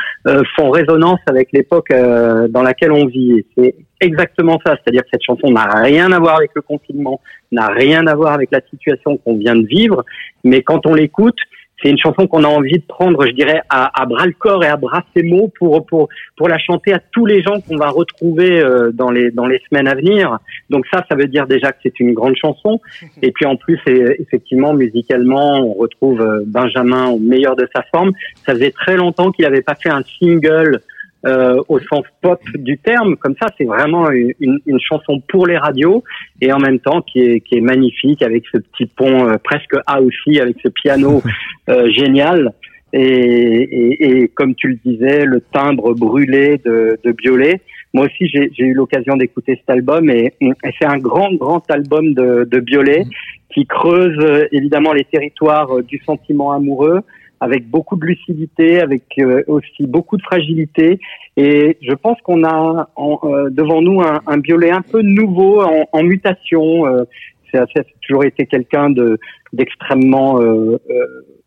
font 0.56 0.70
résonance 0.70 1.20
avec 1.28 1.50
l'époque 1.52 1.90
dans 1.90 2.62
laquelle 2.64 2.90
on 2.90 3.06
vit. 3.06 3.46
C'est 3.56 3.76
exactement 4.00 4.58
ça, 4.66 4.74
c'est-à-dire 4.74 5.02
que 5.02 5.08
cette 5.12 5.22
chanson 5.22 5.52
n'a 5.52 5.66
rien 5.66 6.10
à 6.10 6.18
voir 6.18 6.38
avec 6.38 6.50
le 6.56 6.62
confinement, 6.62 7.20
n'a 7.52 7.68
rien 7.68 8.08
à 8.08 8.16
voir 8.16 8.32
avec 8.32 8.50
la 8.50 8.60
situation 8.68 9.18
qu'on 9.18 9.36
vient 9.36 9.54
de 9.54 9.64
vivre, 9.68 10.04
mais 10.42 10.62
quand 10.62 10.84
on 10.84 10.94
l'écoute, 10.94 11.38
c'est 11.84 11.90
une 11.90 11.98
chanson 11.98 12.26
qu'on 12.26 12.44
a 12.44 12.48
envie 12.48 12.78
de 12.78 12.84
prendre, 12.88 13.26
je 13.26 13.32
dirais, 13.32 13.60
à, 13.68 14.00
à, 14.00 14.06
bras 14.06 14.24
le 14.24 14.32
corps 14.32 14.64
et 14.64 14.68
à 14.68 14.76
bras 14.76 15.04
ses 15.14 15.22
mots 15.22 15.52
pour 15.58 15.84
pour 15.84 16.08
pour 16.34 16.48
la 16.48 16.58
chanter 16.58 16.94
à 16.94 16.98
tous 17.12 17.26
les 17.26 17.42
gens 17.42 17.60
qu'on 17.60 17.76
va 17.76 17.90
retrouver 17.90 18.58
euh, 18.58 18.90
dans 18.90 19.10
les 19.10 19.30
dans 19.30 19.46
les 19.46 19.60
semaines 19.68 19.86
à 19.86 19.94
venir. 19.94 20.38
Donc 20.70 20.86
ça, 20.90 21.04
ça 21.08 21.14
veut 21.14 21.26
dire 21.26 21.46
déjà 21.46 21.72
que 21.72 21.78
c'est 21.82 22.00
une 22.00 22.14
grande 22.14 22.36
chanson. 22.36 22.80
Et 23.20 23.32
puis 23.32 23.44
en 23.44 23.56
plus, 23.56 23.78
effectivement, 23.86 24.72
musicalement, 24.72 25.58
on 25.60 25.74
retrouve 25.74 26.22
euh, 26.22 26.42
Benjamin 26.46 27.08
au 27.08 27.18
meilleur 27.18 27.54
de 27.54 27.68
sa 27.74 27.82
forme. 27.82 28.12
Ça 28.46 28.54
faisait 28.54 28.70
très 28.70 28.96
longtemps 28.96 29.30
qu'il 29.30 29.44
n'avait 29.44 29.62
pas 29.62 29.74
fait 29.74 29.90
un 29.90 30.02
single 30.18 30.80
euh, 31.26 31.62
au 31.68 31.78
sens 31.80 32.04
pop 32.20 32.40
du 32.54 32.76
terme. 32.78 33.16
Comme 33.16 33.34
ça, 33.40 33.48
c'est 33.56 33.64
vraiment 33.64 34.10
une, 34.10 34.58
une, 34.66 34.80
chanson 34.80 35.22
pour 35.26 35.46
les 35.46 35.56
radios 35.56 36.04
et 36.40 36.52
en 36.52 36.58
même 36.58 36.78
temps 36.80 37.00
qui 37.00 37.20
est, 37.20 37.40
qui 37.40 37.56
est 37.56 37.62
magnifique 37.62 38.22
avec 38.22 38.44
ce 38.52 38.58
petit 38.58 38.86
pont 38.86 39.28
euh, 39.28 39.36
presque 39.42 39.74
A 39.86 40.02
aussi, 40.02 40.38
avec 40.38 40.56
ce 40.62 40.68
piano 40.68 41.22
euh, 41.70 41.90
génial. 41.90 42.52
Et, 42.92 43.00
et, 43.00 44.22
et, 44.22 44.28
comme 44.28 44.54
tu 44.54 44.68
le 44.68 44.78
disais, 44.84 45.24
le 45.24 45.40
timbre 45.40 45.94
brûlé 45.94 46.60
de, 46.64 46.98
de 47.02 47.12
Biolay. 47.12 47.60
Moi 47.92 48.06
aussi, 48.06 48.28
j'ai 48.28 48.50
eu 48.58 48.74
l'occasion 48.74 49.16
d'écouter 49.16 49.56
cet 49.56 49.70
album 49.70 50.10
et, 50.10 50.34
et 50.40 50.70
c'est 50.78 50.86
un 50.86 50.98
grand, 50.98 51.32
grand 51.32 51.62
album 51.70 52.12
de, 52.12 52.44
de 52.44 52.60
Biolay 52.60 53.04
qui 53.52 53.66
creuse 53.66 54.18
euh, 54.20 54.46
évidemment 54.52 54.92
les 54.92 55.04
territoires 55.04 55.82
du 55.82 56.00
sentiment 56.04 56.52
amoureux, 56.52 57.00
avec 57.44 57.68
beaucoup 57.68 57.96
de 57.96 58.06
lucidité, 58.06 58.80
avec 58.80 59.04
euh, 59.18 59.42
aussi 59.48 59.86
beaucoup 59.86 60.16
de 60.16 60.22
fragilité. 60.22 60.98
Et 61.36 61.76
je 61.82 61.94
pense 61.94 62.18
qu'on 62.22 62.42
a 62.42 62.88
euh, 62.98 63.50
devant 63.50 63.82
nous 63.82 64.00
un, 64.00 64.20
un 64.26 64.38
Biolay 64.38 64.70
un 64.70 64.80
peu 64.80 65.02
nouveau, 65.02 65.60
en, 65.60 65.84
en 65.92 66.02
mutation. 66.02 66.86
Euh, 66.86 67.04
c'est 67.52 67.86
toujours 68.06 68.24
été 68.24 68.46
quelqu'un 68.46 68.90
de 68.90 69.18
d'extrêmement 69.52 70.40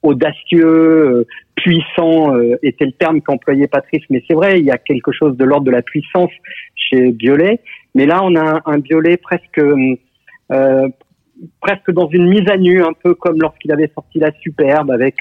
audacieux, 0.01 1.25
puissant, 1.55 2.33
était 2.63 2.85
le 2.85 2.93
terme 2.93 3.19
qu'employait 3.19 3.67
Patrice. 3.67 4.03
Mais 4.09 4.23
c'est 4.25 4.33
vrai, 4.33 4.61
il 4.61 4.65
y 4.65 4.71
a 4.71 4.77
quelque 4.77 5.11
chose 5.11 5.35
de 5.35 5.43
l'ordre 5.43 5.65
de 5.65 5.71
la 5.71 5.81
puissance 5.81 6.31
chez 6.75 7.11
Biolay. 7.11 7.59
Mais 7.93 8.05
là, 8.05 8.21
on 8.23 8.35
a 8.35 8.45
un, 8.55 8.61
un 8.65 8.77
Biolay 8.77 9.17
presque 9.17 9.61
presque 11.59 11.91
dans 11.91 12.07
une 12.07 12.27
mise 12.29 12.49
à 12.49 12.55
nu, 12.55 12.81
un 12.81 12.93
peu 13.03 13.13
comme 13.13 13.41
lorsqu'il 13.41 13.73
avait 13.73 13.91
sorti 13.93 14.19
la 14.19 14.31
superbe, 14.39 14.89
avec 14.91 15.17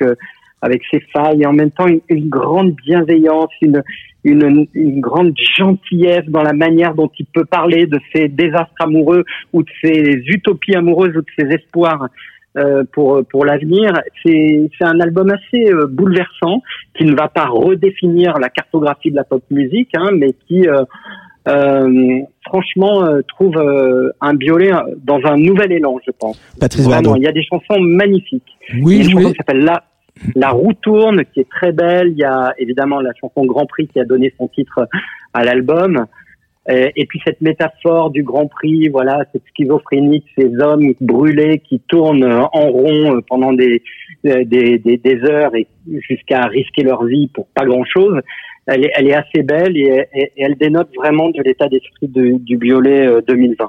avec 0.66 0.82
ses 0.90 1.00
failles 1.12 1.42
et 1.42 1.46
en 1.46 1.52
même 1.52 1.70
temps 1.70 1.87
une, 1.87 2.28
grande 2.28 2.73
bienveillance, 2.73 3.50
une, 3.62 3.82
une, 4.25 4.66
une, 4.75 5.00
grande 5.00 5.35
gentillesse 5.56 6.26
dans 6.28 6.42
la 6.42 6.52
manière 6.52 6.94
dont 6.94 7.11
il 7.18 7.26
peut 7.26 7.44
parler 7.44 7.87
de 7.87 7.99
ses 8.14 8.28
désastres 8.28 8.75
amoureux 8.80 9.25
ou 9.52 9.62
de 9.62 9.70
ses 9.82 10.02
utopies 10.26 10.76
amoureuses 10.76 11.16
ou 11.16 11.23
de 11.23 11.32
ses 11.38 11.46
espoirs 11.54 12.08
euh, 12.56 12.85
pour 12.90 13.23
pour 13.30 13.44
l'avenir. 13.44 13.92
C'est 14.25 14.70
c'est 14.78 14.85
un 14.85 14.99
album 15.00 15.30
assez 15.30 15.70
euh, 15.70 15.87
bouleversant 15.87 16.62
qui 16.96 17.04
ne 17.04 17.14
va 17.14 17.28
pas 17.28 17.44
redéfinir 17.44 18.38
la 18.38 18.49
cartographie 18.49 19.11
de 19.11 19.16
la 19.16 19.25
pop 19.25 19.42
musique, 19.50 19.90
hein, 19.94 20.08
mais 20.14 20.32
qui 20.46 20.66
euh, 20.66 20.82
euh 21.49 22.20
franchement 22.46 23.04
trouve 23.28 23.56
un 24.20 24.35
violet 24.37 24.70
dans 25.04 25.20
un 25.25 25.37
nouvel 25.37 25.73
élan, 25.73 25.99
je 26.06 26.12
pense. 26.18 26.40
Patrice 26.58 26.87
il 27.16 27.23
y 27.23 27.26
a 27.26 27.32
des 27.32 27.42
chansons 27.42 27.80
magnifiques. 27.80 28.56
Oui, 28.80 28.99
une 28.99 29.11
chanson 29.11 29.30
qui 29.32 29.37
s'appelle 29.37 29.64
La 29.64 29.85
la 30.35 30.50
roue 30.50 30.73
tourne, 30.75 31.25
qui 31.32 31.40
est 31.40 31.49
très 31.49 31.73
belle. 31.73 32.08
Il 32.08 32.18
y 32.18 32.25
a 32.25 32.52
évidemment 32.58 33.00
la 33.00 33.12
chanson 33.20 33.44
Grand 33.44 33.66
Prix 33.66 33.88
qui 33.88 34.00
a 34.00 34.04
donné 34.04 34.32
son 34.38 34.49
titre 34.49 34.88
à 35.35 35.44
l'album. 35.44 36.06
Et, 36.68 37.06
puis 37.06 37.20
cette 37.25 37.40
métaphore 37.40 38.11
du 38.11 38.25
Grand 38.25 38.49
Prix, 38.49 38.88
voilà, 38.88 39.25
cette 39.32 39.44
schizophrénie, 39.52 40.25
ces 40.37 40.50
hommes 40.58 40.94
brûlés 41.00 41.61
qui 41.61 41.78
tournent 41.78 42.25
en 42.25 42.68
rond 42.68 43.20
pendant 43.28 43.52
des, 43.52 43.82
des, 44.25 44.78
des, 44.78 45.20
heures 45.23 45.54
et 45.54 45.68
jusqu'à 46.08 46.42
risquer 46.46 46.82
leur 46.82 47.04
vie 47.04 47.28
pour 47.28 47.46
pas 47.54 47.64
grand-chose. 47.64 48.20
Elle 48.66 48.85
est, 48.85 48.90
elle 48.96 49.06
est 49.06 49.14
assez 49.14 49.44
belle 49.44 49.76
et, 49.76 50.08
elle 50.37 50.56
dénote 50.56 50.88
vraiment 50.96 51.30
de 51.30 51.40
l'état 51.40 51.68
d'esprit 51.68 52.08
du 52.08 52.56
Biolay 52.56 53.23
2020. 53.28 53.64
Euh, 53.64 53.68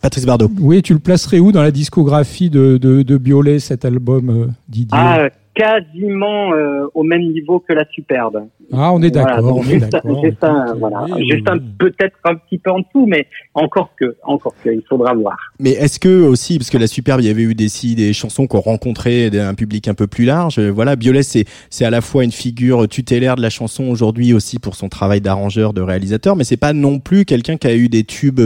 Patrice 0.00 0.26
Bardot. 0.26 0.50
Oui, 0.60 0.82
tu 0.82 0.92
le 0.92 0.98
placerais 0.98 1.38
où 1.38 1.52
dans 1.52 1.62
la 1.62 1.70
discographie 1.70 2.50
de, 2.50 2.76
de, 2.76 3.02
de 3.02 3.16
Biolay, 3.16 3.58
cet 3.58 3.84
album, 3.84 4.30
euh, 4.30 4.46
Didier? 4.68 4.98
Ah, 4.98 5.28
quasiment 5.56 6.52
euh, 6.52 6.86
au 6.94 7.02
même 7.02 7.22
niveau 7.22 7.60
que 7.66 7.72
la 7.72 7.84
superbe. 7.90 8.44
Ah, 8.72 8.92
on 8.92 9.02
est 9.02 9.10
d'accord. 9.10 9.62
juste, 9.62 9.94
un, 10.42 10.74
voilà, 10.74 11.06
juste 11.18 11.48
un 11.48 11.58
peut-être 11.78 12.16
un 12.24 12.34
petit 12.34 12.58
peu 12.58 12.70
en 12.70 12.80
dessous, 12.80 13.06
mais 13.06 13.26
encore 13.54 13.90
que, 13.98 14.16
encore 14.22 14.54
que, 14.62 14.68
il 14.68 14.82
faudra 14.88 15.14
voir. 15.14 15.36
Mais 15.58 15.70
est-ce 15.70 15.98
que 15.98 16.22
aussi, 16.22 16.58
parce 16.58 16.68
que 16.68 16.78
la 16.78 16.86
superbe, 16.86 17.20
il 17.22 17.26
y 17.26 17.30
avait 17.30 17.42
eu 17.42 17.54
des 17.54 17.68
des 17.94 18.12
chansons 18.12 18.46
qui 18.46 18.56
ont 18.56 18.60
rencontré 18.60 19.30
un 19.38 19.54
public 19.54 19.88
un 19.88 19.94
peu 19.94 20.06
plus 20.06 20.24
large. 20.24 20.58
Voilà, 20.58 20.94
Biolay, 20.96 21.22
c'est 21.22 21.44
c'est 21.70 21.84
à 21.84 21.90
la 21.90 22.00
fois 22.00 22.22
une 22.24 22.32
figure 22.32 22.86
tutélaire 22.88 23.36
de 23.36 23.42
la 23.42 23.50
chanson 23.50 23.84
aujourd'hui 23.84 24.32
aussi 24.34 24.58
pour 24.58 24.76
son 24.76 24.88
travail 24.88 25.20
d'arrangeur, 25.20 25.72
de 25.72 25.80
réalisateur, 25.80 26.36
mais 26.36 26.44
c'est 26.44 26.56
pas 26.56 26.72
non 26.72 26.98
plus 26.98 27.24
quelqu'un 27.24 27.56
qui 27.56 27.66
a 27.66 27.74
eu 27.74 27.88
des 27.88 28.04
tubes, 28.04 28.40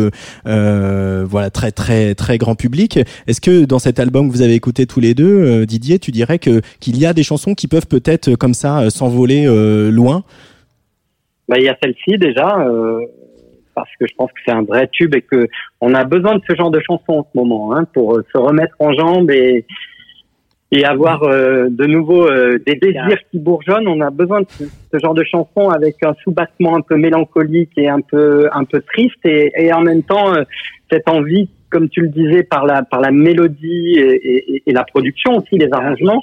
euh, 0.47 1.25
voilà, 1.29 1.51
très 1.51 1.73
très 1.73 2.15
très 2.15 2.39
grand 2.39 2.55
public. 2.55 2.99
Est-ce 3.27 3.41
que 3.41 3.65
dans 3.65 3.79
cet 3.79 3.99
album 3.99 4.29
que 4.29 4.33
vous 4.33 4.43
avez 4.43 4.55
écouté 4.55 4.87
tous 4.87 5.01
les 5.01 5.15
deux, 5.15 5.41
euh, 5.41 5.67
Didier, 5.67 5.99
tu 5.99 6.13
dirais 6.13 6.39
que 6.39 6.61
qu'il 6.79 7.00
y 7.01 7.07
a 7.07 7.13
des 7.13 7.23
chansons 7.23 7.55
qui 7.55 7.69
peuvent 7.69 7.87
peut-être 7.87 8.29
euh, 8.29 8.37
comme 8.37 8.55
ça 8.55 8.81
euh, 8.81 8.91
s'envoler 8.91 9.47
euh, 9.47 9.91
loin 9.91 10.25
bah, 11.49 11.57
Il 11.59 11.65
y 11.65 11.69
a 11.69 11.77
celle-ci 11.83 12.19
déjà, 12.19 12.49
parce 13.75 13.91
que 13.99 14.07
je 14.07 14.15
pense 14.15 14.31
que 14.33 14.41
c'est 14.47 14.53
un 14.53 14.63
vrai 14.63 14.89
tube 14.93 15.15
et 15.15 15.23
que 15.23 15.49
on 15.81 15.95
a 15.95 16.05
besoin 16.05 16.37
de 16.37 16.43
ce 16.49 16.55
genre 16.55 16.71
de 16.71 16.81
chansons 16.81 17.21
en 17.21 17.23
ce 17.23 17.39
moment 17.39 17.75
hein, 17.75 17.85
pour 17.93 18.21
se 18.33 18.39
remettre 18.39 18.75
en 18.79 18.93
jambes 18.93 19.31
et, 19.31 19.65
et 20.73 20.85
avoir 20.85 21.21
de 21.21 21.87
nouveau 21.87 22.29
des 22.31 22.75
désirs 22.77 23.19
qui 23.31 23.39
bourgeonnent. 23.39 23.89
On 23.89 24.01
a 24.01 24.11
besoin 24.11 24.43
de 24.43 24.47
ce, 24.93 24.99
genre 24.99 25.15
de 25.15 25.25
chansons 25.25 25.71
avec 25.71 25.97
un 26.05 26.15
sous-battement 26.23 26.77
un 26.77 26.83
peu 26.83 26.97
mélancolique 26.97 27.73
et 27.77 27.89
un 27.89 28.01
peu 28.01 28.49
un 28.53 28.65
peu 28.65 28.81
triste 28.83 29.25
et, 29.25 29.53
et 29.57 29.73
en 29.73 29.81
même 29.81 30.03
temps 30.03 30.33
cette 30.91 31.09
envie 31.09 31.49
comme 31.71 31.89
tu 31.89 32.01
le 32.01 32.09
disais, 32.09 32.43
par 32.43 32.67
la 32.67 32.83
par 32.83 33.01
la 33.01 33.11
mélodie 33.11 33.95
et, 33.97 34.55
et, 34.55 34.63
et 34.67 34.73
la 34.73 34.85
production 34.85 35.37
aussi, 35.37 35.57
les 35.57 35.69
arrangements, 35.73 36.21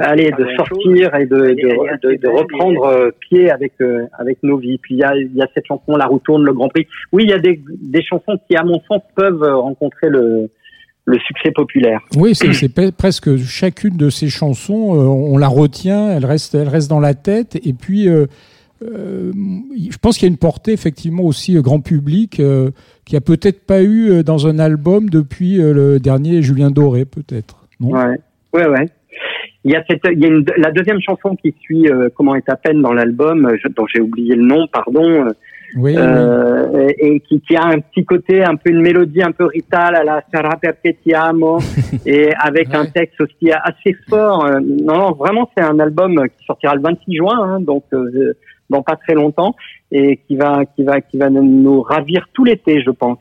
allez, 0.00 0.30
de 0.30 0.46
sortir 0.56 1.14
et 1.14 1.26
de, 1.26 1.36
de, 1.36 2.08
de, 2.08 2.16
de 2.16 2.28
reprendre 2.28 2.84
euh, 2.84 3.10
pied 3.20 3.50
avec 3.50 3.72
euh, 3.80 4.06
avec 4.18 4.42
nos 4.42 4.58
vies. 4.58 4.78
Puis 4.78 4.94
il 4.94 4.98
y 4.98 5.04
a, 5.04 5.16
il 5.16 5.34
y 5.34 5.42
a 5.42 5.48
cette 5.54 5.66
chanson 5.66 5.96
La 5.96 6.06
roue 6.06 6.20
tourne, 6.20 6.44
le 6.44 6.52
Grand 6.52 6.68
Prix. 6.68 6.86
Oui, 7.12 7.24
il 7.24 7.30
y 7.30 7.32
a 7.32 7.38
des, 7.38 7.60
des 7.80 8.02
chansons 8.02 8.38
qui, 8.48 8.56
à 8.56 8.62
mon 8.62 8.80
sens, 8.88 9.02
peuvent 9.16 9.42
rencontrer 9.42 10.08
le 10.08 10.48
le 11.06 11.18
succès 11.18 11.50
populaire. 11.50 12.00
Oui, 12.16 12.34
c'est 12.34 12.92
presque 12.92 13.36
chacune 13.38 13.96
de 13.96 14.10
ces 14.10 14.28
chansons, 14.28 14.94
euh, 14.94 15.06
on 15.06 15.38
la 15.38 15.48
retient, 15.48 16.10
elle 16.10 16.24
reste, 16.24 16.54
elle 16.54 16.68
reste 16.68 16.88
dans 16.88 17.00
la 17.00 17.14
tête. 17.14 17.56
Et 17.64 17.72
puis, 17.72 18.08
euh, 18.08 18.26
euh, 18.82 19.32
je 19.90 19.98
pense 19.98 20.16
qu'il 20.16 20.26
y 20.26 20.30
a 20.30 20.32
une 20.32 20.38
portée 20.38 20.72
effectivement 20.72 21.24
aussi 21.24 21.54
grand 21.60 21.80
public 21.80 22.40
qui 23.04 23.16
a 23.16 23.20
peut-être 23.20 23.66
pas 23.66 23.82
eu 23.82 24.22
dans 24.24 24.46
un 24.46 24.58
album 24.58 25.10
depuis 25.10 25.56
le 25.56 25.98
dernier 25.98 26.42
Julien 26.42 26.70
Doré, 26.70 27.04
peut-être. 27.04 27.66
Ouais, 27.80 28.18
ouais, 28.52 28.66
ouais. 28.66 28.86
Il 29.64 29.72
y 29.72 29.76
a 29.76 29.84
cette, 29.88 30.00
il 30.10 30.18
y 30.20 30.24
a 30.24 30.28
une, 30.28 30.46
la 30.56 30.70
deuxième 30.70 31.00
chanson 31.00 31.36
qui 31.36 31.54
suit 31.60 31.86
Comment 32.14 32.34
est 32.34 32.48
à 32.48 32.56
peine 32.56 32.80
dans 32.80 32.92
l'album, 32.92 33.50
dont 33.76 33.86
j'ai 33.86 34.00
oublié 34.00 34.34
le 34.34 34.44
nom, 34.44 34.66
pardon 34.72 35.26
oui, 35.76 35.94
euh, 35.96 36.88
et 36.98 37.20
qui, 37.20 37.40
qui, 37.40 37.56
a 37.56 37.64
un 37.64 37.78
petit 37.78 38.04
côté, 38.04 38.42
un 38.42 38.56
peu 38.56 38.70
une 38.70 38.80
mélodie 38.80 39.22
un 39.22 39.32
peu 39.32 39.46
ritale 39.46 39.94
à 39.96 40.04
la 40.04 40.22
Sarà 40.32 40.56
Perpetiamo 40.56 41.58
et 42.06 42.30
avec 42.38 42.74
un 42.74 42.86
texte 42.86 43.20
aussi 43.20 43.52
assez 43.52 43.96
fort. 44.08 44.44
Euh, 44.46 44.60
non, 44.60 45.12
vraiment, 45.12 45.48
c'est 45.56 45.62
un 45.62 45.78
album 45.78 46.20
qui 46.36 46.44
sortira 46.44 46.74
le 46.74 46.82
26 46.82 47.16
juin, 47.16 47.38
hein, 47.38 47.60
donc 47.60 47.84
euh, 47.92 48.36
dans 48.70 48.82
pas 48.82 48.96
très 48.96 49.14
longtemps, 49.14 49.54
et 49.92 50.16
qui 50.16 50.36
va, 50.36 50.64
qui 50.64 50.84
va, 50.84 51.00
qui 51.00 51.18
va 51.18 51.28
nous 51.28 51.82
ravir 51.82 52.28
tout 52.32 52.44
l'été, 52.44 52.80
je 52.80 52.90
pense. 52.90 53.18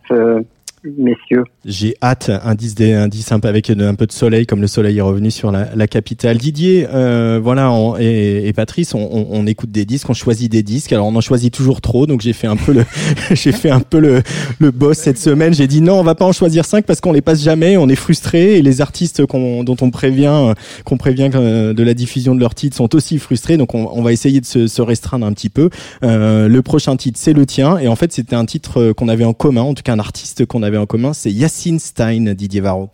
Euh, 0.85 0.89
messieurs. 0.97 1.43
J'ai 1.65 1.95
hâte, 2.01 2.31
disque, 2.57 2.81
un 2.81 3.07
disque 3.07 3.31
un 3.31 3.39
peu 3.39 3.47
avec 3.47 3.69
un 3.69 3.95
peu 3.95 4.05
de 4.05 4.11
soleil, 4.11 4.45
comme 4.45 4.61
le 4.61 4.67
soleil 4.67 4.97
est 4.97 5.01
revenu 5.01 5.31
sur 5.31 5.51
la, 5.51 5.87
capitale. 5.87 6.37
Didier, 6.37 6.87
euh, 6.93 7.39
voilà, 7.41 7.73
et, 7.99 8.47
et, 8.47 8.53
Patrice, 8.53 8.93
on, 8.93 9.27
on, 9.29 9.45
écoute 9.47 9.71
des 9.71 9.85
disques, 9.85 10.09
on 10.09 10.13
choisit 10.13 10.51
des 10.51 10.63
disques. 10.63 10.93
Alors 10.93 11.07
on 11.07 11.15
en 11.15 11.21
choisit 11.21 11.53
toujours 11.53 11.81
trop, 11.81 12.05
donc 12.05 12.21
j'ai 12.21 12.33
fait 12.33 12.47
un 12.47 12.55
peu 12.55 12.73
le, 12.73 12.85
j'ai 13.31 13.51
fait 13.51 13.69
un 13.69 13.79
peu 13.79 13.99
le, 13.99 14.21
le 14.59 14.71
boss 14.71 14.97
cette 14.97 15.17
semaine. 15.17 15.53
J'ai 15.53 15.67
dit 15.67 15.81
non, 15.81 15.99
on 15.99 16.03
va 16.03 16.15
pas 16.15 16.25
en 16.25 16.31
choisir 16.31 16.65
cinq 16.65 16.85
parce 16.85 17.01
qu'on 17.01 17.13
les 17.13 17.21
passe 17.21 17.41
jamais, 17.41 17.77
on 17.77 17.89
est 17.89 17.95
frustré 17.95 18.57
et 18.57 18.61
les 18.61 18.81
artistes 18.81 19.21
dont 19.21 19.77
on 19.81 19.91
prévient, 19.91 20.53
qu'on 20.85 20.97
prévient 20.97 21.29
de 21.29 21.83
la 21.83 21.93
diffusion 21.93 22.35
de 22.35 22.39
leurs 22.39 22.55
titres 22.55 22.75
sont 22.75 22.95
aussi 22.95 23.19
frustrés. 23.19 23.57
Donc 23.57 23.75
on, 23.75 23.89
on 23.91 24.01
va 24.01 24.11
essayer 24.11 24.39
de 24.39 24.45
se, 24.45 24.67
se, 24.67 24.81
restreindre 24.81 25.25
un 25.25 25.33
petit 25.33 25.49
peu. 25.49 25.69
Euh, 26.03 26.47
le 26.47 26.61
prochain 26.61 26.95
titre, 26.95 27.19
c'est 27.21 27.33
le 27.33 27.45
tien, 27.45 27.77
et 27.77 27.87
en 27.87 27.95
fait 27.95 28.11
c'était 28.11 28.35
un 28.35 28.45
titre 28.45 28.93
qu'on 28.93 29.07
avait 29.07 29.25
en 29.25 29.33
commun, 29.33 29.61
en 29.61 29.73
tout 29.73 29.83
cas 29.83 29.93
un 29.93 29.99
artiste 29.99 30.45
qu'on 30.45 30.63
avait 30.63 30.68
en 30.77 30.85
commun, 30.85 31.13
c'est 31.13 31.31
Yacine 31.31 31.79
Stein, 31.79 32.33
Didier 32.33 32.61
Varro. 32.61 32.89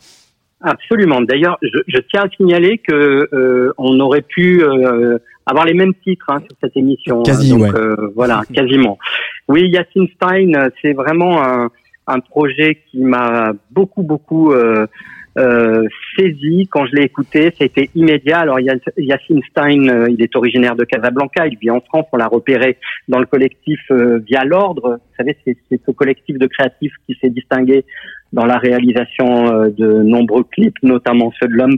Absolument. 0.61 1.21
D'ailleurs, 1.21 1.57
je, 1.61 1.99
tiens 2.09 2.23
à 2.23 2.29
signaler 2.29 2.79
que 2.79 3.29
euh, 3.33 3.73
on 3.77 3.99
aurait 3.99 4.23
pu 4.23 4.63
euh, 4.63 5.19
avoir 5.45 5.65
les 5.65 5.73
mêmes 5.73 5.93
titres 6.03 6.25
hein, 6.29 6.39
sur 6.39 6.57
cette 6.61 6.75
émission. 6.75 7.21
Quasi, 7.23 7.51
Donc, 7.51 7.73
euh, 7.75 8.11
voilà, 8.15 8.41
quasiment. 8.53 8.97
Oui, 9.47 9.69
Yacine 9.69 10.07
Stein, 10.15 10.69
c'est 10.81 10.93
vraiment 10.93 11.43
un, 11.43 11.69
un, 12.07 12.19
projet 12.19 12.81
qui 12.89 13.01
m'a 13.01 13.53
beaucoup, 13.69 14.01
beaucoup 14.01 14.53
euh, 15.37 15.83
saisi 16.15 16.67
quand 16.71 16.85
je 16.85 16.95
l'ai 16.95 17.03
écouté. 17.03 17.53
C'était 17.59 17.89
immédiat. 17.95 18.39
Alors 18.39 18.59
Yacine 18.59 19.41
Stein, 19.49 19.87
euh, 19.87 20.07
il 20.09 20.21
est 20.21 20.35
originaire 20.35 20.75
de 20.75 20.85
Casablanca. 20.85 21.47
Il 21.47 21.57
vit 21.57 21.71
en 21.71 21.81
France. 21.81 22.05
On 22.11 22.17
l'a 22.17 22.27
repéré 22.27 22.77
dans 23.07 23.19
le 23.19 23.25
collectif 23.25 23.79
euh, 23.91 24.19
via 24.25 24.43
l'ordre. 24.43 24.99
Vous 24.99 25.15
savez, 25.17 25.37
c'est 25.45 25.57
ce 25.85 25.91
collectif 25.91 26.37
de 26.37 26.47
créatifs 26.47 26.93
qui 27.07 27.17
s'est 27.21 27.29
distingué 27.29 27.85
dans 28.33 28.45
la 28.45 28.57
réalisation 28.57 29.47
euh, 29.47 29.69
de 29.69 30.03
nombreux 30.03 30.43
clips, 30.43 30.81
notamment 30.83 31.31
ceux 31.39 31.47
de 31.47 31.53
L'Homme 31.53 31.77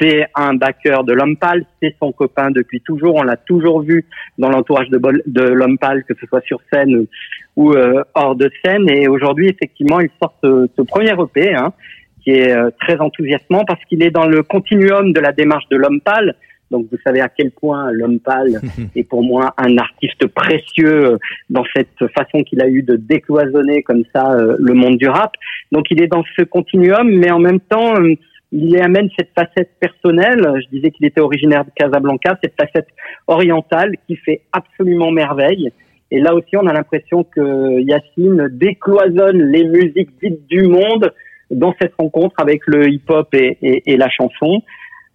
C'est 0.00 0.26
un 0.34 0.54
backer 0.54 1.04
de 1.04 1.12
L'Homme 1.12 1.36
c'est 1.82 1.94
son 1.98 2.12
copain 2.12 2.50
depuis 2.50 2.80
toujours. 2.80 3.16
On 3.16 3.22
l'a 3.22 3.36
toujours 3.36 3.82
vu 3.82 4.04
dans 4.38 4.48
l'entourage 4.50 4.88
de, 4.88 5.42
L'Homme 5.42 5.78
que 5.78 6.14
ce 6.18 6.26
soit 6.26 6.42
sur 6.42 6.60
scène 6.72 7.06
ou 7.56 7.74
hors 8.14 8.36
de 8.36 8.50
scène. 8.64 8.88
Et 8.90 9.08
aujourd'hui, 9.08 9.48
effectivement, 9.48 10.00
il 10.00 10.10
sort 10.20 10.34
ce, 10.42 10.68
ce 10.76 10.82
premier 10.82 11.12
EP, 11.12 11.54
hein, 11.54 11.72
qui 12.22 12.30
est 12.30 12.52
euh, 12.52 12.70
très 12.80 12.98
enthousiasmant 12.98 13.64
parce 13.64 13.82
qu'il 13.84 14.02
est 14.02 14.10
dans 14.10 14.26
le 14.26 14.42
continuum 14.42 15.12
de 15.12 15.20
la 15.20 15.32
démarche 15.32 15.68
de 15.70 15.76
l'homme 15.76 16.00
pâle. 16.00 16.34
Donc 16.70 16.86
vous 16.90 16.98
savez 17.04 17.20
à 17.20 17.28
quel 17.28 17.50
point 17.50 17.90
l'homme 17.90 18.20
pâle 18.20 18.60
est 18.96 19.02
pour 19.02 19.22
moi 19.22 19.54
un 19.58 19.76
artiste 19.78 20.26
précieux 20.28 21.12
euh, 21.12 21.18
dans 21.48 21.64
cette 21.74 22.06
façon 22.14 22.42
qu'il 22.42 22.62
a 22.62 22.68
eu 22.68 22.82
de 22.82 22.96
décloisonner 22.96 23.82
comme 23.82 24.04
ça 24.14 24.32
euh, 24.32 24.56
le 24.58 24.74
monde 24.74 24.96
du 24.96 25.08
rap. 25.08 25.32
Donc 25.72 25.86
il 25.90 26.02
est 26.02 26.08
dans 26.08 26.24
ce 26.36 26.42
continuum, 26.42 27.10
mais 27.10 27.30
en 27.30 27.40
même 27.40 27.60
temps 27.60 27.94
il 28.52 28.70
y 28.70 28.78
amène 28.78 29.08
cette 29.16 29.30
facette 29.34 29.70
personnelle. 29.78 30.60
Je 30.62 30.76
disais 30.76 30.90
qu'il 30.90 31.06
était 31.06 31.20
originaire 31.20 31.64
de 31.64 31.70
Casablanca, 31.74 32.38
cette 32.42 32.54
facette 32.60 32.88
orientale 33.26 33.94
qui 34.06 34.16
fait 34.16 34.42
absolument 34.52 35.10
merveille. 35.10 35.70
Et 36.10 36.20
là 36.20 36.34
aussi, 36.34 36.56
on 36.56 36.66
a 36.66 36.72
l'impression 36.72 37.22
que 37.22 37.80
Yacine 37.80 38.48
décloisonne 38.50 39.42
les 39.50 39.64
musiques 39.64 40.10
dites 40.20 40.46
du 40.48 40.62
monde 40.62 41.12
dans 41.50 41.74
cette 41.80 41.94
rencontre 41.98 42.34
avec 42.38 42.62
le 42.66 42.88
hip-hop 42.88 43.34
et, 43.34 43.58
et, 43.62 43.92
et, 43.92 43.96
la 43.96 44.08
chanson. 44.08 44.62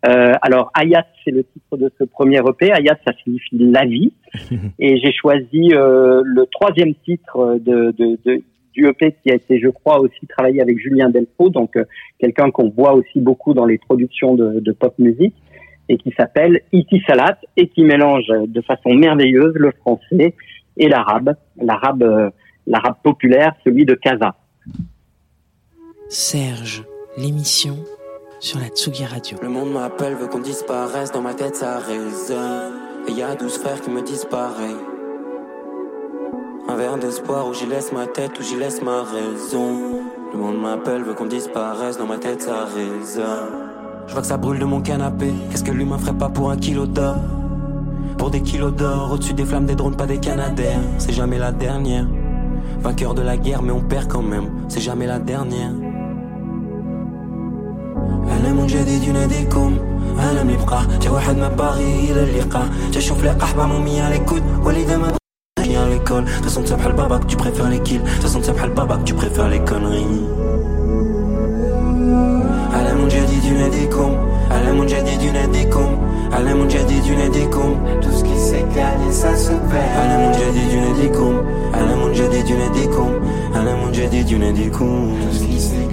Euh, 0.08 0.34
alors 0.42 0.72
Ayat, 0.76 1.06
c'est 1.24 1.32
le 1.32 1.44
titre 1.44 1.78
de 1.78 1.92
ce 1.98 2.04
premier 2.04 2.40
EP. 2.40 2.72
Ayat, 2.72 2.98
ça 3.06 3.14
signifie 3.24 3.58
la 3.58 3.86
vie. 3.86 4.14
et 4.80 4.98
j'ai 4.98 5.12
choisi 5.14 5.74
euh, 5.74 6.22
le 6.24 6.46
troisième 6.52 6.94
titre 6.96 7.58
de, 7.60 7.92
de, 7.98 8.20
de, 8.26 8.44
du 8.74 8.88
EP 8.88 9.16
qui 9.24 9.32
a 9.32 9.36
été, 9.36 9.60
je 9.60 9.70
crois, 9.70 10.00
aussi 10.00 10.28
travaillé 10.28 10.62
avec 10.62 10.78
Julien 10.78 11.10
Delfaux, 11.10 11.50
donc 11.50 11.76
euh, 11.78 11.86
quelqu'un 12.20 12.52
qu'on 12.52 12.70
voit 12.70 12.94
aussi 12.94 13.20
beaucoup 13.20 13.54
dans 13.54 13.66
les 13.66 13.78
productions 13.78 14.36
de, 14.36 14.60
de 14.60 14.72
pop 14.74 14.94
musique, 15.00 15.36
et 15.90 15.98
qui 15.98 16.12
s'appelle 16.18 16.62
Iti 16.72 17.02
Salat 17.08 17.38
et 17.58 17.68
qui 17.68 17.84
mélange 17.84 18.28
de 18.28 18.62
façon 18.62 18.94
merveilleuse 18.94 19.54
le 19.56 19.72
français 19.72 20.34
et 20.78 20.90
l'arabe, 20.90 21.36
l'arabe, 21.62 22.04
euh, 22.04 22.30
l'arabe 22.68 22.96
populaire, 23.04 23.54
celui 23.64 23.86
de 23.86 23.94
Casa. 23.94 24.36
Serge, 26.08 26.84
l'émission 27.18 27.78
sur 28.40 28.60
la 28.60 28.68
Tsugi 28.68 29.06
Radio. 29.06 29.40
Le 29.42 29.50
monde 29.50 29.74
m'appelle, 29.74 30.14
veut 30.14 30.28
qu'on 30.28 30.40
disparaisse, 30.40 31.12
dans 31.12 31.24
ma 31.24 31.34
tête 31.34 31.56
ça 31.56 31.80
résonne. 31.80 32.74
Et 33.08 33.12
y 33.12 33.24
a 33.24 33.34
douze 33.34 33.58
frères 33.58 33.82
qui 33.82 33.90
me 33.90 34.02
pareil. 34.30 34.76
Un 36.70 36.76
verre 36.76 37.00
d'espoir 37.00 37.48
où 37.48 37.56
j'y 37.56 37.66
laisse 37.66 37.92
ma 37.92 38.06
tête, 38.06 38.40
où 38.40 38.44
j'y 38.44 38.56
laisse 38.56 38.84
ma 38.84 39.02
raison. 39.02 40.04
Le 40.32 40.38
monde 40.38 40.62
m'appelle, 40.62 41.02
veut 41.02 41.16
qu'on 41.16 41.26
disparaisse, 41.26 41.98
dans 41.98 42.06
ma 42.06 42.18
tête 42.18 42.44
ça 42.44 42.66
résonne. 42.66 43.72
Je 44.06 44.14
vois 44.14 44.22
que 44.22 44.28
ça 44.28 44.38
brûle 44.38 44.60
de 44.60 44.66
mon 44.66 44.82
canapé, 44.82 45.34
qu'est-ce 45.50 45.64
que 45.64 45.72
l'humain 45.72 45.98
ferait 45.98 46.14
pas 46.14 46.30
pour 46.30 46.52
un 46.52 46.58
kilo 46.58 46.86
d'or? 46.86 47.16
Pour 48.20 48.30
des 48.30 48.42
kilos 48.42 48.74
d'or, 48.74 49.14
au-dessus 49.14 49.34
des 49.34 49.44
flammes 49.44 49.66
des 49.66 49.76
drones, 49.76 49.98
pas 49.98 50.06
des 50.06 50.20
canadaires, 50.20 50.82
c'est 51.00 51.14
jamais 51.14 51.40
la 51.40 51.52
dernière. 51.52 52.06
Vainqueur 52.80 53.16
de 53.16 53.24
la 53.24 53.38
guerre, 53.38 53.64
mais 53.64 53.72
on 53.72 53.82
perd 53.82 54.08
quand 54.08 54.22
même, 54.22 54.52
c'est 54.68 54.82
jamais 54.82 55.08
la 55.08 55.18
dernière. 55.18 55.72
أنا 58.37 58.53
من 58.53 58.67
جديد 58.67 59.03
يناديكم 59.03 59.77
أنا 60.19 60.43
من 60.43 60.51
يبقى 60.51 60.83
جا 61.03 61.11
واحد 61.11 61.37
ما 61.37 61.49
باغي 61.49 62.11
إلى 62.11 62.23
اللقاء 62.23 62.69
جا 62.93 63.01
شوف 63.01 63.25
لقاح 63.25 63.57
بعمومي 63.57 64.01
على 64.01 64.17
الكود 64.17 64.43
ولذا 64.65 64.97
ما 64.97 65.21
à 65.77 65.89
l'école. 65.89 66.25
De 66.25 66.31
toute 66.31 66.45
façon, 66.45 66.63
tu 66.63 66.73
le 66.73 66.93
baba 66.95 67.19
que 67.19 67.27
tu 67.27 67.37
préfères 67.37 67.69
les 67.69 67.81
kills. 67.81 67.99
De 67.99 68.05
toute 68.05 68.23
façon, 68.23 68.41
tu 68.41 68.51
le 68.51 68.75
baba 68.75 68.97
que 68.99 69.05
tu 69.05 69.15
préfères 69.15 69.49
les 69.49 69.61
conneries. 69.61 70.21
على 72.75 72.95
من 72.95 73.09
جديد 73.09 73.45
يناديكم 73.45 74.17
على 74.51 74.73
من 74.73 74.87
جديد 74.87 75.23
يناديكم 75.23 75.99
على 76.33 76.55
من 76.55 76.69
جديد 76.69 77.07
يناديكم 77.07 77.77
Tout 78.03 78.13
ce 78.13 78.25
qui 78.25 78.39
s'est 78.39 78.65
gagné, 78.77 79.13
ça 79.13 79.35
se 79.37 79.53
perd. 79.71 79.97
على 79.97 80.17
من 80.27 80.33
جديد 80.33 80.73
يناديكم 80.73 81.33
Alla 81.78 81.96
mungedì 81.96 82.44
di 82.44 82.52
lunedì 82.52 82.88
con 82.88 83.20
Alla 83.54 83.76
mungedì 83.76 84.24
di 84.24 84.32
lunedì 84.32 84.70
con 84.70 85.16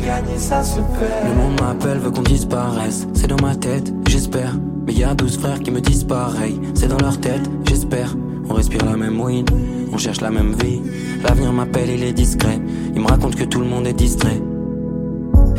gagner 0.02 0.38
ça 0.38 0.62
se 0.62 0.80
perd. 0.98 1.28
Le 1.28 1.34
monde 1.34 1.60
m'appelle, 1.60 1.98
veut 1.98 2.10
qu'on 2.10 2.22
disparaisse. 2.22 3.06
C'est 3.14 3.28
dans 3.28 3.40
ma 3.40 3.54
tête, 3.54 3.92
j'espère. 4.06 4.54
Mais 4.86 4.94
y 4.94 5.04
a 5.04 5.14
12 5.14 5.38
frères 5.38 5.60
qui 5.60 5.70
me 5.70 5.80
disent 5.80 6.04
pareil. 6.04 6.60
C'est 6.74 6.88
dans 6.88 6.98
leur 6.98 7.18
tête, 7.20 7.48
j'espère. 7.66 8.14
On 8.48 8.54
respire 8.54 8.84
la 8.84 8.96
même 8.96 9.20
weed, 9.20 9.48
on 9.92 9.98
cherche 9.98 10.20
la 10.20 10.30
même 10.30 10.52
vie. 10.52 10.80
L'avenir 11.22 11.52
m'appelle, 11.52 11.90
il 11.90 12.02
est 12.02 12.12
discret. 12.12 12.60
Il 12.94 13.00
me 13.00 13.06
raconte 13.06 13.36
que 13.36 13.44
tout 13.44 13.60
le 13.60 13.66
monde 13.66 13.86
est 13.86 13.92
distrait. 13.92 14.42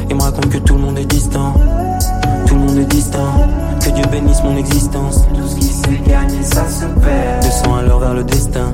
Il 0.09 0.15
me 0.15 0.21
raconte 0.21 0.49
que 0.49 0.57
tout 0.57 0.75
le 0.75 0.81
monde 0.81 0.99
est 0.99 1.05
distant. 1.05 1.53
Tout 2.45 2.55
le 2.55 2.61
monde 2.61 2.77
est 2.77 2.91
distant. 2.93 3.33
Que 3.81 3.89
Dieu 3.89 4.03
bénisse 4.11 4.43
mon 4.43 4.57
existence. 4.57 5.25
Tout 5.33 5.47
ce 5.47 5.55
qui 5.55 5.65
s'est 5.65 6.01
gagné 6.05 6.43
ça 6.43 6.67
se 6.67 6.85
perd. 6.85 7.41
Descends 7.41 7.75
alors 7.75 7.99
vers 7.99 8.13
le 8.13 8.23
destin. 8.23 8.73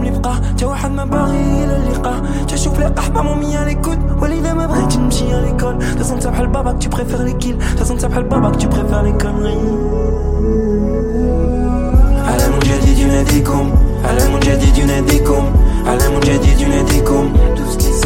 بعد 0.00 0.94
ما 0.94 1.04
باغي 1.04 1.64
الى 1.64 1.76
اللقاء 1.76 2.22
تشوف 2.48 2.78
الاحباب 2.78 3.24
مو 3.24 3.56
على 3.56 3.74
l'écoute 3.74 4.22
وليدا 4.22 4.52
ما 4.54 4.66
بغيتش 4.66 4.96
نمشي 4.96 5.24
à 5.24 5.40
l'école 5.46 5.96
تازم 5.98 6.14
انت 6.14 6.26
بحال 6.26 6.46
باباك 6.46 6.82
tu 6.82 6.86
préfères 6.88 7.26
les 7.28 7.44
kills 7.44 7.78
تازم 7.78 7.94
انت 7.94 8.04
بحال 8.06 8.24
باباك 8.24 8.62
tu 8.62 8.66
préfères 8.66 9.04
les 9.06 9.22
conneries 9.22 9.66
على 12.28 12.48
منجدد 12.52 12.98
يناديكم 12.98 13.74
على 14.04 14.28
منجدد 14.32 14.78
يناديكم 14.78 15.44
على 15.86 16.08
منجدد 16.08 16.60
يناديكم 16.60 17.32
tout 17.56 17.79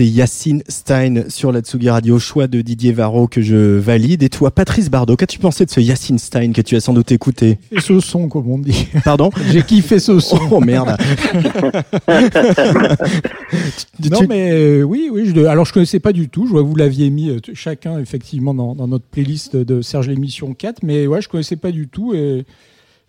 C'est 0.00 0.06
Yacine 0.06 0.62
Stein 0.66 1.24
sur 1.28 1.52
la 1.52 1.60
Tsugi 1.60 1.90
Radio, 1.90 2.18
choix 2.18 2.46
de 2.46 2.62
Didier 2.62 2.90
Varro 2.92 3.28
que 3.28 3.42
je 3.42 3.76
valide. 3.76 4.22
Et 4.22 4.30
toi, 4.30 4.50
Patrice 4.50 4.88
Bardot, 4.88 5.14
qu'as-tu 5.14 5.38
pensé 5.38 5.66
de 5.66 5.70
ce 5.70 5.78
Yacine 5.78 6.18
Stein 6.18 6.52
que 6.52 6.62
tu 6.62 6.74
as 6.74 6.80
sans 6.80 6.94
doute 6.94 7.12
écouté? 7.12 7.58
Ce 7.78 8.00
son, 8.00 8.26
comme 8.30 8.50
on 8.50 8.58
dit. 8.58 8.88
Pardon? 9.04 9.28
J'ai 9.52 9.60
kiffé 9.62 9.98
ce 9.98 10.18
son. 10.18 10.38
Oh 10.50 10.60
merde 10.60 10.96
Tu- 14.02 14.08
Non, 14.10 14.20
tu- 14.20 14.26
mais 14.26 14.52
euh, 14.52 14.82
oui, 14.84 15.10
oui. 15.12 15.30
Je, 15.36 15.44
alors, 15.44 15.66
je 15.66 15.74
connaissais 15.74 16.00
pas 16.00 16.14
du 16.14 16.30
tout. 16.30 16.46
Je 16.46 16.52
vois 16.52 16.62
que 16.62 16.66
vous 16.68 16.76
l'aviez 16.76 17.10
mis 17.10 17.28
euh, 17.28 17.38
chacun, 17.52 17.98
effectivement, 17.98 18.54
dans, 18.54 18.74
dans 18.74 18.88
notre 18.88 19.04
playlist 19.04 19.54
de 19.54 19.82
Serge 19.82 20.08
l'émission 20.08 20.54
4. 20.54 20.78
Mais 20.82 21.06
ouais, 21.08 21.20
je 21.20 21.28
connaissais 21.28 21.56
pas 21.56 21.72
du 21.72 21.88
tout. 21.88 22.14
Et 22.14 22.46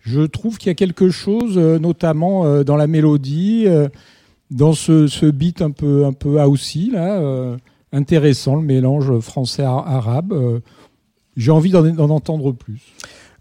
je 0.02 0.20
trouve 0.20 0.58
qu'il 0.58 0.66
y 0.68 0.72
a 0.72 0.74
quelque 0.74 1.08
chose, 1.08 1.54
euh, 1.56 1.78
notamment 1.78 2.62
dans 2.64 2.76
la 2.76 2.86
mélodie, 2.86 3.64
dans 4.52 4.74
ce, 4.74 5.30
beat 5.30 5.62
un 5.62 5.70
peu, 5.70 6.04
un 6.04 6.12
peu 6.12 6.40
housey, 6.42 6.90
là, 6.92 7.18
euh, 7.18 7.56
intéressant, 7.92 8.56
le 8.56 8.62
mélange 8.62 9.18
français-arabe. 9.20 10.32
euh, 10.32 10.60
J'ai 11.36 11.50
envie 11.50 11.70
d'en 11.70 12.10
entendre 12.10 12.52
plus. 12.52 12.80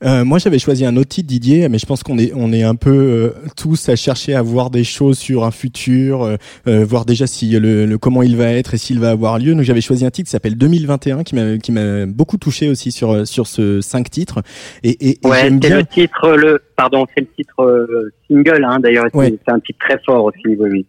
Euh, 0.03 0.25
moi, 0.25 0.39
j'avais 0.39 0.57
choisi 0.59 0.85
un 0.85 0.95
autre 0.97 1.09
titre, 1.09 1.27
Didier, 1.27 1.69
mais 1.69 1.77
je 1.77 1.85
pense 1.85 2.01
qu'on 2.03 2.17
est, 2.17 2.31
on 2.35 2.51
est 2.53 2.63
un 2.63 2.75
peu 2.75 2.89
euh, 2.91 3.29
tous 3.55 3.87
à 3.89 3.95
chercher 3.95 4.33
à 4.35 4.41
voir 4.41 4.69
des 4.71 4.83
choses 4.83 5.17
sur 5.19 5.43
un 5.43 5.51
futur, 5.51 6.23
euh, 6.23 6.35
euh, 6.67 6.83
voir 6.83 7.05
déjà 7.05 7.27
si 7.27 7.49
le, 7.51 7.85
le 7.85 7.97
comment 7.97 8.23
il 8.23 8.35
va 8.35 8.47
être 8.47 8.73
et 8.73 8.77
s'il 8.77 8.99
va 8.99 9.11
avoir 9.11 9.37
lieu. 9.37 9.53
Donc, 9.53 9.63
j'avais 9.63 9.81
choisi 9.81 10.05
un 10.05 10.09
titre 10.11 10.27
qui 10.27 10.31
s'appelle 10.31 10.55
2021, 10.55 11.23
qui 11.23 11.35
m'a, 11.35 11.57
qui 11.57 11.71
m'a 11.71 12.05
beaucoup 12.07 12.37
touché 12.37 12.67
aussi 12.69 12.91
sur 12.91 13.11
euh, 13.11 13.25
sur 13.25 13.45
ce 13.47 13.81
cinq 13.81 14.09
titres. 14.09 14.41
Et, 14.83 14.89
et, 14.89 15.09
et 15.23 15.27
Ouais, 15.27 15.41
c'est 15.41 15.51
bien. 15.51 15.77
le 15.77 15.85
titre, 15.85 16.29
le 16.31 16.59
pardon, 16.75 17.05
c'est 17.13 17.21
le 17.21 17.27
titre 17.37 17.87
single, 18.27 18.63
hein, 18.67 18.79
d'ailleurs. 18.79 19.05
c'est- 19.11 19.17
Ouais. 19.17 19.35
C'est 19.45 19.51
un 19.53 19.59
titre 19.59 19.77
très 19.87 19.99
fort 20.05 20.23
aussi, 20.25 20.39
oui, 20.47 20.57
oui. 20.71 20.85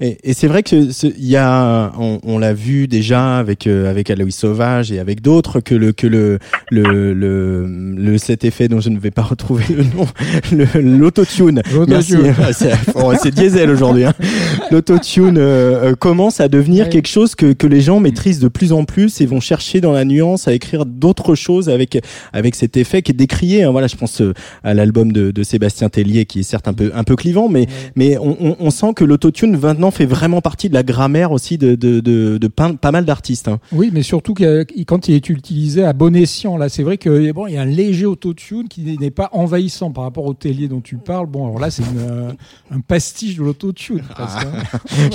Et, 0.00 0.18
et 0.24 0.32
c'est 0.32 0.48
vrai 0.48 0.62
que 0.64 0.74
il 0.76 1.26
y 1.28 1.36
a, 1.36 1.92
on, 1.98 2.18
on 2.24 2.38
l'a 2.38 2.52
vu 2.52 2.88
déjà 2.88 3.38
avec 3.38 3.66
euh, 3.66 3.88
avec 3.88 4.10
Aloïs 4.10 4.34
Sauvage 4.36 4.90
et 4.90 4.98
avec 4.98 5.20
d'autres 5.20 5.60
que 5.60 5.74
le 5.74 5.92
que 5.92 6.06
le 6.08 6.38
le 6.70 7.12
le, 7.14 7.66
le 7.96 8.18
cet 8.18 8.44
effet 8.44 8.55
dont 8.68 8.80
je 8.80 8.88
ne 8.88 8.98
vais 8.98 9.10
pas 9.10 9.22
retrouver 9.22 9.64
le 9.70 9.84
nom, 9.84 10.06
l'autotune. 10.98 11.62
Merci. 11.88 12.12
L'autotune. 12.16 12.34
C'est 12.52 12.72
oh, 12.94 13.12
c'est 13.22 13.34
diesel 13.34 13.70
aujourd'hui. 13.70 14.04
Hein. 14.04 14.14
L'autotune 14.70 15.38
euh, 15.38 15.90
euh, 15.92 15.94
commence 15.94 16.40
à 16.40 16.48
devenir 16.48 16.84
Ouais. 16.86 16.90
quelque 16.90 17.08
chose 17.08 17.34
que 17.34 17.52
que 17.52 17.66
les 17.66 17.80
gens 17.80 18.00
maîtrisent 18.00 18.40
de 18.40 18.48
plus 18.48 18.72
en 18.72 18.84
plus 18.84 19.20
et 19.20 19.26
vont 19.26 19.40
chercher 19.40 19.80
dans 19.80 19.92
la 19.92 20.04
nuance 20.04 20.48
à 20.48 20.52
écrire 20.52 20.84
d'autres 20.86 21.34
choses 21.34 21.68
avec 21.68 21.98
avec 22.32 22.54
cet 22.54 22.76
effet 22.76 23.02
qui 23.02 23.12
est 23.12 23.14
décrié. 23.14 23.62
Hein. 23.62 23.70
Voilà, 23.70 23.86
je 23.86 23.96
pense 23.96 24.20
euh, 24.20 24.34
à 24.64 24.74
l'album 24.74 25.12
de, 25.12 25.30
de 25.30 25.42
Sébastien 25.42 25.88
Tellier 25.88 26.24
qui 26.26 26.40
est 26.40 26.42
certes 26.42 26.68
un 26.68 26.72
peu 26.74 26.90
un 26.94 27.04
peu 27.04 27.16
clivant, 27.16 27.48
mais 27.48 27.66
mais 27.94 28.18
on, 28.18 28.36
on, 28.40 28.56
on 28.58 28.70
sent 28.70 28.92
que 28.94 29.04
l'autotune 29.04 29.58
maintenant 29.58 29.90
fait 29.90 30.06
vraiment 30.06 30.40
partie 30.40 30.68
de 30.68 30.74
la 30.74 30.82
grammaire 30.82 31.32
aussi 31.32 31.58
de, 31.58 31.74
de, 31.74 32.00
de, 32.00 32.38
de 32.38 32.48
pas, 32.48 32.72
pas 32.74 32.92
mal 32.92 33.04
d'artistes. 33.04 33.48
Hein. 33.48 33.58
Oui, 33.72 33.90
mais 33.92 34.02
surtout 34.02 34.34
que, 34.34 34.64
quand 34.86 35.08
il 35.08 35.14
est 35.14 35.28
utilisé 35.28 35.84
à 35.84 35.92
bon 35.92 36.14
escient, 36.16 36.56
là, 36.56 36.68
c'est 36.68 36.82
vrai 36.82 36.98
que 36.98 37.32
bon, 37.32 37.46
il 37.46 37.54
y 37.54 37.56
a 37.56 37.62
un 37.62 37.66
léger 37.66 38.06
autotune 38.06 38.45
qui 38.68 38.96
n'est 38.98 39.10
pas 39.10 39.28
envahissant 39.32 39.90
par 39.90 40.04
rapport 40.04 40.24
au 40.26 40.34
tellier 40.34 40.68
dont 40.68 40.80
tu 40.80 40.96
parles. 40.96 41.26
Bon, 41.26 41.46
alors 41.46 41.58
là, 41.58 41.70
c'est 41.70 41.82
euh, 41.98 42.30
un 42.70 42.80
pastiche 42.80 43.36
de 43.36 43.42
l'autotune. 43.42 44.02
hein. 44.18 44.26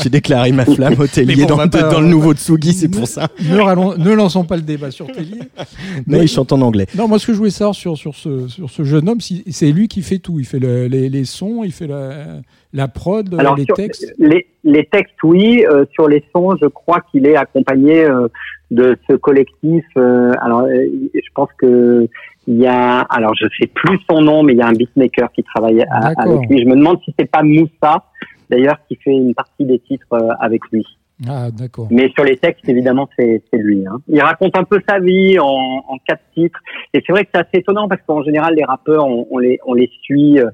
J'ai 0.01 0.09
déclaré 0.09 0.51
ma 0.51 0.65
flamme 0.65 0.95
au 0.99 1.07
Tellier 1.07 1.45
bon, 1.45 1.57
dans, 1.57 1.67
pas- 1.69 1.99
le 1.99 2.07
nouveau 2.07 2.33
Tsugi, 2.33 2.73
c'est 2.73 2.89
pour 2.89 3.07
ça. 3.07 3.27
ne, 3.39 4.13
lançons 4.13 4.43
pas 4.43 4.55
le 4.55 4.61
débat 4.61 4.91
sur 4.91 5.07
tellier. 5.07 5.39
Non, 5.39 5.63
Mais- 6.07 6.19
il 6.23 6.27
chante 6.27 6.51
en 6.51 6.61
anglais. 6.61 6.87
Non, 6.95 7.07
moi, 7.07 7.19
ce 7.19 7.27
que 7.27 7.33
je 7.33 7.37
voulais 7.37 7.49
savoir 7.51 7.75
sur, 7.75 7.97
sur, 7.97 8.15
ce, 8.15 8.47
sur 8.47 8.69
ce 8.69 8.83
jeune 8.83 9.07
homme, 9.09 9.21
si- 9.21 9.43
c'est 9.51 9.71
lui 9.71 9.87
qui 9.87 10.01
fait 10.01 10.19
tout. 10.19 10.39
Il 10.39 10.45
fait 10.45 10.59
le- 10.59 10.87
les, 10.87 11.09
les 11.09 11.25
sons, 11.25 11.63
il 11.63 11.71
fait 11.71 11.87
la, 11.87 12.41
la 12.73 12.87
prod, 12.87 13.33
Alors, 13.39 13.55
les 13.55 13.65
textes. 13.65 14.13
Les, 14.19 14.47
les 14.63 14.85
textes, 14.85 15.15
oui. 15.23 15.63
euh, 15.71 15.85
sur 15.93 16.07
les 16.07 16.23
sons, 16.35 16.55
je 16.61 16.67
crois 16.67 17.01
qu'il 17.11 17.25
est 17.25 17.35
accompagné 17.35 18.03
euh, 18.03 18.27
de 18.71 18.97
ce 19.09 19.15
collectif. 19.15 19.85
euh, 19.97 20.31
alors, 20.41 20.61
euh, 20.63 20.87
je 21.13 21.29
pense 21.35 21.49
que 21.57 22.07
il 22.47 22.57
y 22.57 22.65
a, 22.65 23.01
alors 23.01 23.33
je 23.39 23.45
sais 23.59 23.67
plus 23.67 23.99
son 24.09 24.21
nom, 24.21 24.41
mais 24.43 24.53
il 24.53 24.57
y 24.59 24.61
a 24.61 24.67
un 24.67 24.73
beatmaker 24.73 25.31
qui 25.31 25.43
travaille 25.43 25.83
à- 25.83 26.13
avec 26.17 26.49
lui. 26.49 26.61
Je 26.63 26.65
me 26.67 26.75
demande 26.75 26.97
si 27.05 27.13
c'est 27.19 27.29
pas 27.29 27.43
Moussa, 27.43 28.03
d'ailleurs, 28.49 28.77
qui 28.87 28.95
fait 28.95 29.11
une 29.11 29.35
partie 29.35 29.65
des 29.65 29.77
titres 29.79 30.13
euh, 30.13 30.29
avec 30.39 30.61
lui. 30.71 30.85
Ah, 31.29 31.51
d'accord. 31.51 31.87
Mais 31.91 32.09
sur 32.15 32.23
les 32.23 32.37
textes, 32.37 32.67
évidemment, 32.67 33.07
c'est 33.15 33.43
c'est 33.51 33.59
lui. 33.59 33.85
Hein. 33.85 33.97
Il 34.07 34.19
raconte 34.21 34.57
un 34.57 34.63
peu 34.63 34.79
sa 34.89 34.97
vie 34.99 35.37
en, 35.37 35.45
en 35.87 35.97
quatre 36.07 36.23
titres. 36.33 36.59
Et 36.95 37.03
c'est 37.05 37.11
vrai 37.13 37.25
que 37.25 37.29
c'est 37.33 37.41
assez 37.41 37.57
étonnant 37.59 37.87
parce 37.87 38.01
qu'en 38.07 38.23
général, 38.23 38.55
les 38.55 38.63
rappeurs, 38.65 39.05
on, 39.05 39.27
on 39.29 39.37
les, 39.37 39.59
on 39.67 39.75
les 39.75 39.91
suit 40.01 40.39
euh, 40.39 40.49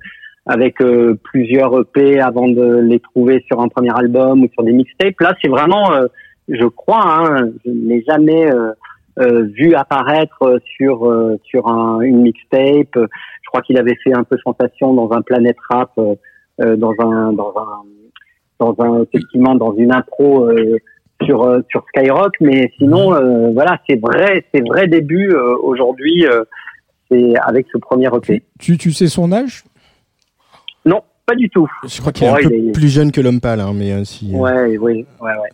avec 0.45 0.81
euh, 0.81 1.17
plusieurs 1.23 1.71
EP 1.79 2.19
avant 2.19 2.49
de 2.49 2.79
les 2.79 2.99
trouver 2.99 3.45
sur 3.47 3.61
un 3.61 3.69
premier 3.69 3.97
album 3.97 4.43
ou 4.43 4.49
sur 4.53 4.63
des 4.63 4.73
mixtapes. 4.73 5.19
Là, 5.21 5.35
c'est 5.41 5.47
vraiment, 5.49 5.93
euh, 5.93 6.07
je 6.47 6.65
crois, 6.65 7.03
hein, 7.05 7.49
je 7.65 7.71
ne 7.71 7.89
l'ai 7.89 8.03
jamais 8.07 8.51
euh, 8.51 8.71
euh, 9.19 9.43
vu 9.53 9.73
apparaître 9.75 10.43
euh, 10.43 10.59
sur 10.77 11.09
euh, 11.09 11.39
sur 11.43 11.67
un, 11.67 12.01
une 12.01 12.21
mixtape. 12.21 12.95
Je 12.95 13.47
crois 13.47 13.61
qu'il 13.61 13.77
avait 13.77 13.97
fait 14.03 14.13
un 14.13 14.23
peu 14.23 14.37
sensation 14.43 14.93
dans 14.93 15.11
un 15.11 15.21
Planet 15.21 15.55
Rap, 15.69 15.91
euh, 15.97 16.15
euh, 16.61 16.75
dans 16.75 16.93
un 16.99 17.33
dans 17.33 17.53
un 17.57 17.83
dans 18.59 18.75
un 18.79 19.03
effectivement 19.03 19.55
dans 19.55 19.75
une 19.75 19.91
intro 19.91 20.49
euh, 20.49 20.77
sur 21.23 21.43
euh, 21.43 21.61
sur 21.69 21.83
Skyrock. 21.89 22.33
Mais 22.41 22.71
sinon 22.77 23.13
euh, 23.13 23.49
voilà 23.53 23.79
c'est 23.89 23.99
vrai 23.99 24.45
c'est 24.53 24.65
vrai 24.65 24.87
début 24.87 25.31
euh, 25.31 25.57
aujourd'hui 25.61 26.25
euh, 26.25 26.43
c'est 27.09 27.35
avec 27.39 27.67
ce 27.71 27.77
premier 27.77 28.07
EP 28.07 28.43
Tu, 28.59 28.77
tu 28.77 28.91
sais 28.91 29.07
son 29.07 29.31
âge? 29.31 29.63
Pas 31.27 31.35
du 31.35 31.49
tout 31.49 31.67
Je 31.85 31.99
crois 31.99 32.13
qu'il 32.13 32.23
est 32.25 32.29
un 32.29 32.35
peu 32.35 32.53
est- 32.53 32.71
plus 32.71 32.87
jeune 32.87 33.11
que 33.11 33.19
l'homme 33.19 33.41
pâle, 33.41 33.59
hein, 33.59 33.73
mais 33.75 33.91
euh, 33.91 34.05
si, 34.05 34.33
euh, 34.33 34.37
ouais 34.37 34.77
oui 34.77 35.05
ouais 35.19 35.21
ouais 35.21 35.49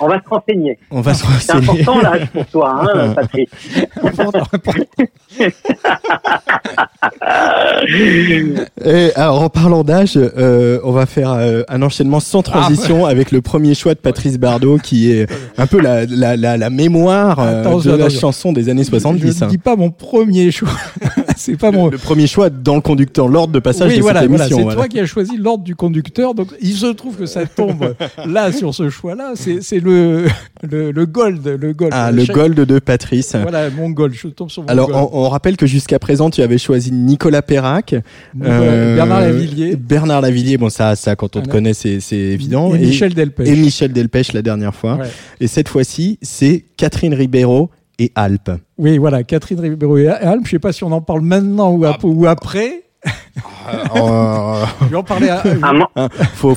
on 0.00 0.06
va 0.06 0.20
se 0.22 0.28
renseigner 0.28 0.78
on 0.92 1.00
va 1.00 1.12
se 1.12 1.24
c'est 1.40 1.52
renseigner. 1.54 1.80
important 1.80 2.00
l'âge 2.00 2.28
pour 2.32 2.46
toi 2.46 2.84
hein 2.94 3.14
Patrick 3.16 3.50
Et 8.84 9.12
alors, 9.14 9.42
en 9.42 9.48
parlant 9.48 9.84
d'âge, 9.84 10.12
euh, 10.16 10.80
on 10.84 10.92
va 10.92 11.06
faire 11.06 11.32
euh, 11.32 11.62
un 11.68 11.82
enchaînement 11.82 12.20
sans 12.20 12.42
transition 12.42 13.06
avec 13.06 13.32
le 13.32 13.40
premier 13.40 13.74
choix 13.74 13.94
de 13.94 13.98
Patrice 13.98 14.38
Bardot, 14.38 14.78
qui 14.78 15.12
est 15.12 15.26
un 15.56 15.66
peu 15.66 15.80
la, 15.80 16.04
la, 16.06 16.36
la, 16.36 16.56
la 16.56 16.70
mémoire 16.70 17.38
euh, 17.40 17.80
de 17.82 17.92
la 17.92 18.08
chanson 18.08 18.52
des 18.52 18.68
années 18.68 18.84
70. 18.84 19.20
Je 19.20 19.26
ne 19.26 19.44
hein. 19.44 19.46
dis 19.48 19.58
pas 19.58 19.76
mon 19.76 19.90
premier 19.90 20.50
choix. 20.50 20.68
c'est 21.36 21.58
pas 21.58 21.70
mon. 21.70 21.88
Le 21.88 21.98
premier 21.98 22.26
choix 22.26 22.50
dans 22.50 22.74
le 22.76 22.80
conducteur, 22.80 23.28
l'ordre 23.28 23.52
de 23.52 23.58
passage 23.58 23.90
oui, 23.90 23.96
de 23.98 24.02
voilà, 24.02 24.20
cette 24.20 24.28
voilà, 24.28 24.44
émission. 24.44 24.58
c'est 24.58 24.62
voilà. 24.64 24.76
toi 24.76 24.88
qui 24.88 25.00
as 25.00 25.04
choisi 25.08 25.36
l'ordre 25.36 25.64
du 25.64 25.74
conducteur. 25.74 26.34
Donc, 26.34 26.48
il 26.60 26.74
se 26.74 26.86
trouve 26.86 27.16
que 27.16 27.26
ça 27.26 27.44
tombe 27.46 27.94
là 28.26 28.52
sur 28.52 28.72
ce 28.74 28.88
choix-là. 28.88 29.32
C'est 29.34 29.80
le, 29.80 30.26
le 30.62 30.92
le 30.92 31.06
gold, 31.06 31.44
le 31.46 31.72
gold. 31.72 31.92
Ah, 31.94 32.12
le 32.12 32.24
gold 32.24 32.54
de 32.60 32.78
Patrice. 32.78 33.34
Voilà, 33.34 33.68
mon 33.70 33.90
gold. 33.90 34.14
Je 34.14 34.28
tombe 34.28 34.50
sur 34.50 34.62
mon 34.62 34.68
Alors, 34.68 34.88
gold. 34.90 35.08
on, 35.12 35.24
on 35.24 35.28
rappelle 35.28 35.56
que 35.56 35.66
jusqu'à 35.66 35.98
présent, 35.98 36.30
tu 36.30 36.42
avais 36.42 36.58
choisi 36.58 36.92
Nicolas 36.92 37.42
Perrac, 37.42 37.94
Euh, 38.44 38.94
Bernard 38.94 39.20
Lavillier 39.22 39.76
Bernard 39.76 40.20
Lavillier. 40.20 40.58
Bon, 40.58 40.68
ça, 40.68 40.94
ça, 40.96 41.16
quand 41.16 41.34
on 41.36 41.40
te 41.42 41.48
connaît, 41.48 41.74
c'est 41.74 41.98
évident. 42.12 42.74
et, 42.74 42.78
Michel 42.78 43.14
Delpech. 43.14 43.48
et 43.48 43.56
Michel 43.56 43.92
Delpech 43.92 44.32
la 44.32 44.42
dernière 44.42 44.74
fois. 44.74 44.96
Ouais. 44.96 45.06
Et 45.40 45.46
cette 45.46 45.68
fois-ci, 45.68 46.18
c'est 46.22 46.64
Catherine 46.76 47.14
Ribeiro 47.14 47.70
et 47.98 48.12
Alpes. 48.14 48.50
Oui, 48.78 48.98
voilà, 48.98 49.22
Catherine 49.24 49.58
Ribeiro 49.60 49.98
et 49.98 50.08
Alm. 50.08 50.44
Je 50.44 50.50
sais 50.50 50.58
pas 50.58 50.72
si 50.72 50.84
on 50.84 50.92
en 50.92 51.00
parle 51.00 51.22
maintenant 51.22 51.72
ou, 51.72 51.84
ou 52.04 52.26
après. 52.26 52.82
Euh, 53.96 54.64
Je 54.82 54.86
vais 54.86 54.96
en 54.96 55.02
parler. 55.02 55.28
à- 55.28 55.42
À 55.62 55.72
mon, 55.72 55.86
hein, 55.96 56.08
faut 56.34 56.54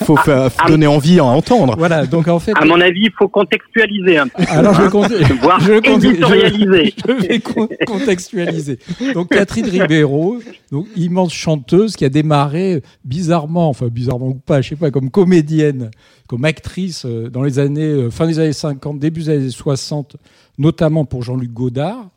donner 0.67 0.87
envie 0.87 1.19
à 1.19 1.25
entendre. 1.25 1.75
Voilà, 1.77 2.05
donc 2.05 2.27
en 2.27 2.39
fait. 2.39 2.53
à 2.55 2.63
mon 2.65 2.79
avis, 2.79 3.01
il 3.05 3.11
faut 3.17 3.27
contextualiser 3.27 4.17
un 4.17 4.27
peu. 4.27 4.43
Alors 4.49 4.73
je 4.73 4.83
vais 4.83 4.89
compter. 4.89 5.23
Voire 5.41 5.59
je 5.59 5.73
vais 5.73 5.81
compter- 5.81 6.07
éditorialiser. 6.09 6.93
Je, 7.05 7.13
je 7.21 7.27
vais 7.27 7.39
con- 7.39 7.67
contextualiser. 7.85 8.79
Donc 9.13 9.29
Catherine 9.29 9.65
Ribeiro, 9.67 10.39
donc 10.71 10.87
immense 10.95 11.33
chanteuse 11.33 11.95
qui 11.95 12.05
a 12.05 12.09
démarré 12.09 12.81
bizarrement, 13.03 13.69
enfin 13.69 13.87
bizarrement 13.87 14.27
ou 14.27 14.35
pas, 14.35 14.61
je 14.61 14.69
sais 14.69 14.75
pas, 14.75 14.91
comme 14.91 15.09
comédienne, 15.09 15.91
comme 16.27 16.45
actrice 16.45 17.03
euh, 17.05 17.29
dans 17.29 17.43
les 17.43 17.59
années 17.59 17.81
euh, 17.83 18.09
fin 18.09 18.25
des 18.27 18.39
années 18.39 18.53
50, 18.53 18.99
début 18.99 19.21
des 19.23 19.29
années 19.29 19.49
60, 19.49 20.15
notamment 20.57 21.03
pour 21.05 21.23
Jean-Luc 21.23 21.51
Godard. 21.51 22.07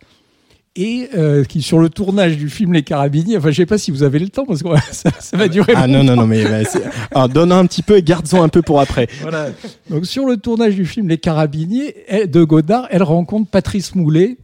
Et 0.77 1.09
euh, 1.15 1.45
qui 1.45 1.63
sur 1.63 1.79
le 1.79 1.89
tournage 1.89 2.37
du 2.37 2.49
film 2.49 2.73
Les 2.73 2.83
Carabiniers, 2.83 3.37
enfin 3.37 3.53
je 3.53 3.57
sais 3.59 3.67
pas 3.67 3.79
si 3.79 3.93
vous 3.93 4.03
avez 4.03 4.19
le 4.19 4.29
temps 4.29 4.45
parce 4.45 4.61
que 4.63 4.69
ça, 4.91 5.11
ça 5.21 5.37
va 5.37 5.47
durer 5.47 5.73
Ah 5.77 5.87
non 5.87 6.03
non 6.03 6.17
non 6.17 6.27
mais 6.27 6.43
bah, 6.43 6.69
alors, 7.13 7.29
donne 7.29 7.53
un 7.53 7.65
petit 7.67 7.83
peu 7.83 7.97
et 7.97 8.03
garde-en 8.03 8.43
un 8.43 8.49
peu 8.49 8.61
pour 8.61 8.81
après. 8.81 9.07
Voilà. 9.23 9.51
Donc 9.89 10.05
sur 10.05 10.27
le 10.27 10.37
tournage 10.37 10.75
du 10.75 10.85
film 10.85 11.09
Les 11.09 11.19
Carabiniers 11.19 11.95
elle- 12.09 12.29
de 12.29 12.43
Godard, 12.43 12.89
elle 12.91 13.05
rencontre 13.05 13.49
Patrice 13.49 13.95
Moulet, 13.95 14.37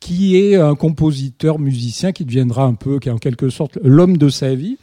qui 0.00 0.36
est 0.38 0.56
un 0.56 0.74
compositeur, 0.74 1.58
musicien, 1.58 2.12
qui 2.12 2.24
deviendra 2.24 2.64
un 2.64 2.74
peu, 2.74 2.98
qui 2.98 3.10
est 3.10 3.12
en 3.12 3.18
quelque 3.18 3.50
sorte 3.50 3.78
l'homme 3.82 4.16
de 4.16 4.30
sa 4.30 4.54
vie. 4.54 4.78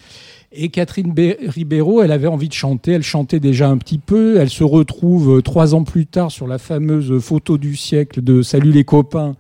Et 0.52 0.70
Catherine 0.70 1.14
Ribeiro, 1.48 2.04
elle 2.04 2.12
avait 2.12 2.28
envie 2.28 2.48
de 2.48 2.54
chanter, 2.54 2.92
elle 2.92 3.04
chantait 3.04 3.40
déjà 3.40 3.70
un 3.70 3.78
petit 3.78 3.98
peu, 3.98 4.38
elle 4.40 4.50
se 4.52 4.64
retrouve 4.64 5.38
euh, 5.38 5.42
trois 5.42 5.74
ans 5.74 5.84
plus 5.84 6.06
tard 6.06 6.32
sur 6.32 6.48
la 6.48 6.60
fameuse 6.60 7.20
photo 7.20 7.58
du 7.58 7.76
siècle 7.76 8.22
de 8.22 8.42
Salut 8.42 8.72
les 8.72 8.84
copains, 8.86 9.36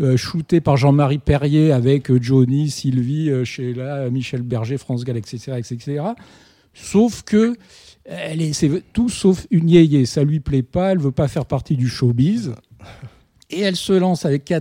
euh, 0.00 0.16
shootée 0.16 0.60
par 0.60 0.76
Jean-Marie 0.76 1.18
Perrier 1.18 1.72
avec 1.72 2.10
euh, 2.10 2.18
Johnny, 2.20 2.70
Sylvie, 2.70 3.30
euh, 3.30 3.44
Sheila, 3.44 4.10
Michel 4.10 4.42
Berger, 4.42 4.78
France 4.78 5.04
Gall, 5.04 5.16
etc., 5.18 5.52
etc. 5.58 6.02
Sauf 6.74 7.22
que 7.22 7.54
c'est 8.52 8.82
tout 8.92 9.08
sauf 9.08 9.46
une 9.50 9.68
yéyé. 9.68 10.06
Ça 10.06 10.24
lui 10.24 10.40
plaît 10.40 10.62
pas. 10.62 10.92
Elle 10.92 10.98
veut 10.98 11.12
pas 11.12 11.28
faire 11.28 11.46
partie 11.46 11.76
du 11.76 11.88
showbiz. 11.88 12.52
Et 13.50 13.60
elle 13.60 13.76
se 13.76 13.92
lance 13.92 14.24
avec, 14.24 14.52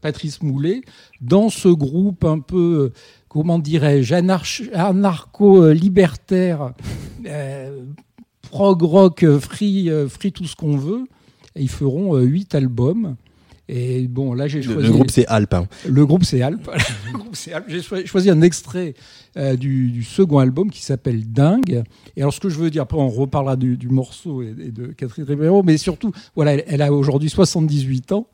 Patrice 0.00 0.42
Moulet 0.42 0.82
dans 1.20 1.50
ce 1.50 1.68
groupe 1.68 2.24
un 2.24 2.38
peu, 2.38 2.92
comment 3.28 3.58
dirais-je, 3.58 4.14
anarch- 4.14 4.70
anarcho-libertaire, 4.72 6.72
euh, 7.26 7.82
prog 8.42 8.82
rock, 8.82 9.24
free, 9.38 9.90
free 10.08 10.32
tout 10.32 10.46
ce 10.46 10.56
qu'on 10.56 10.76
veut. 10.76 11.04
Ils 11.56 11.68
feront 11.68 12.16
huit 12.18 12.54
albums. 12.54 13.16
Et 13.72 14.08
bon, 14.08 14.34
là 14.34 14.48
j'ai 14.48 14.58
Le, 14.62 14.64
choisi. 14.72 14.88
le 14.88 14.92
groupe 14.92 15.10
c'est 15.12 15.26
Alpes. 15.28 15.54
hein. 15.54 15.66
Le 15.88 16.04
groupe 16.04 16.24
c'est 16.24 16.42
Alpes. 16.42 16.68
Le 17.12 17.18
groupe, 17.18 17.36
c'est 17.36 17.52
Alpes. 17.52 17.66
J'ai 17.68 17.82
choi- 17.82 18.04
choisi 18.04 18.28
un 18.28 18.42
extrait 18.42 18.94
euh, 19.36 19.54
du, 19.54 19.90
du 19.92 20.02
second 20.02 20.38
album 20.38 20.70
qui 20.70 20.82
s'appelle 20.82 21.30
Dingue. 21.30 21.84
Et 22.16 22.22
alors 22.22 22.34
ce 22.34 22.40
que 22.40 22.48
je 22.48 22.58
veux 22.58 22.68
dire, 22.70 22.82
après 22.82 22.98
on 22.98 23.08
reparlera 23.08 23.54
du, 23.54 23.76
du 23.76 23.88
morceau 23.88 24.42
et, 24.42 24.48
et 24.48 24.70
de 24.72 24.86
Catherine 24.88 25.24
Ribeiro, 25.24 25.62
mais 25.62 25.76
surtout, 25.76 26.10
voilà, 26.34 26.54
elle, 26.54 26.64
elle 26.66 26.82
a 26.82 26.92
aujourd'hui 26.92 27.30
78 27.30 28.10
ans 28.12 28.26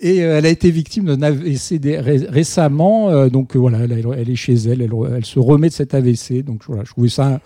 et 0.00 0.22
euh, 0.22 0.36
elle 0.38 0.44
a 0.46 0.50
été 0.50 0.70
victime 0.70 1.06
d'un 1.06 1.22
AVC 1.22 1.80
ré- 1.84 2.26
récemment. 2.28 3.08
euh, 3.08 3.30
donc 3.30 3.56
voilà, 3.56 3.78
elle, 3.78 3.92
elle- 3.92 4.06
elle 4.18 4.28
est 4.30 4.36
chez 4.36 4.54
elle, 4.54 4.82
elle, 4.82 4.92
elle 5.16 5.24
se 5.24 5.38
remet 5.38 5.68
de 5.68 5.72
cet 5.74 5.94
AVC. 5.94 6.42
Donc 6.44 6.62
voilà, 6.66 6.84
je 6.84 6.90
trouvais 6.90 7.08
ça 7.08 7.40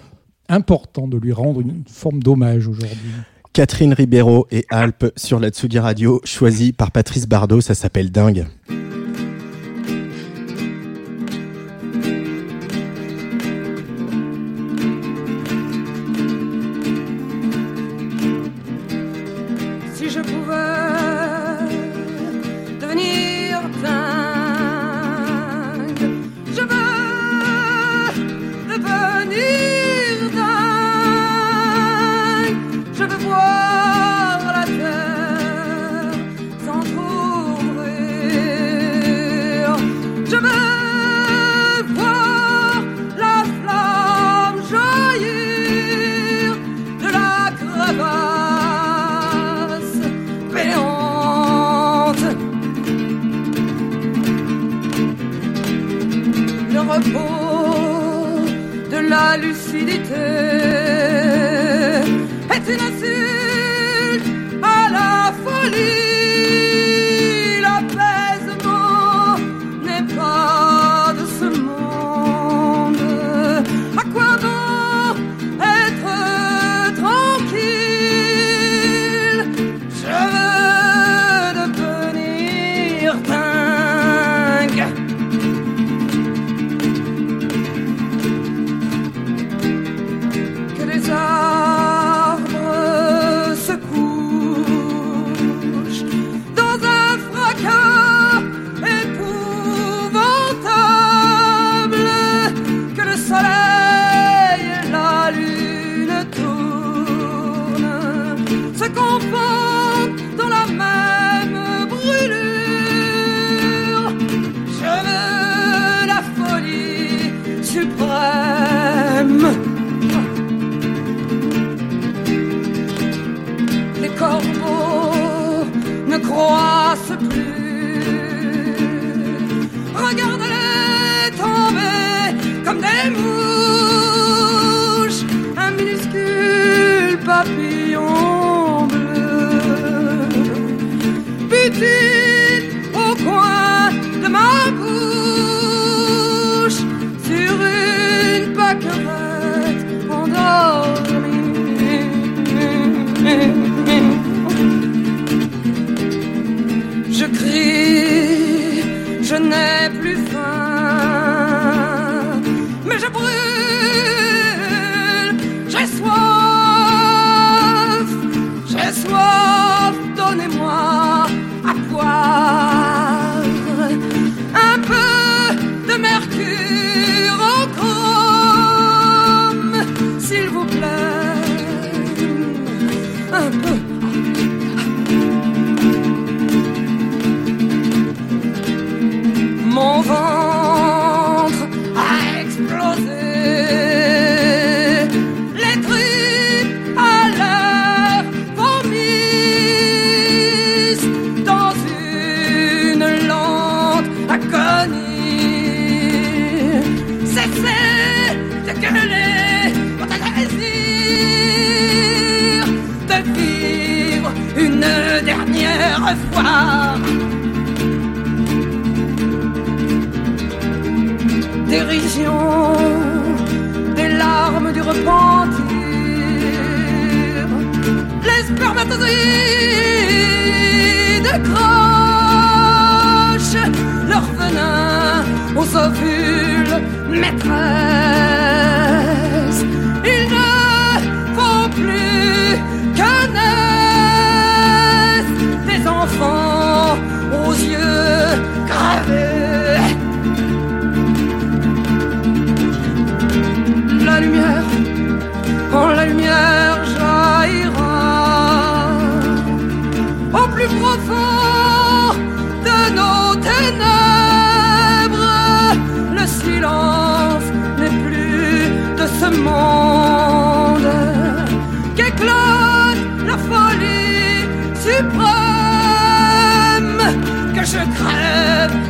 important 0.49 1.07
de 1.09 1.17
lui 1.19 1.33
rendre 1.33 1.61
une 1.61 1.83
forme 1.89 2.23
d'hommage 2.23 2.67
aujourd'hui. 2.69 3.11
Catherine 3.57 3.95
Ribeiro 3.95 4.47
et 4.51 4.67
Alpes 4.69 5.11
sur 5.17 5.41
la 5.41 5.49
Tsugi 5.49 5.79
Radio, 5.79 6.21
choisi 6.25 6.75
par 6.75 6.91
Patrice 6.91 7.27
Bardot. 7.27 7.63
Ça 7.63 7.75
s'appelle 7.75 8.11
Dingue. 8.11 8.45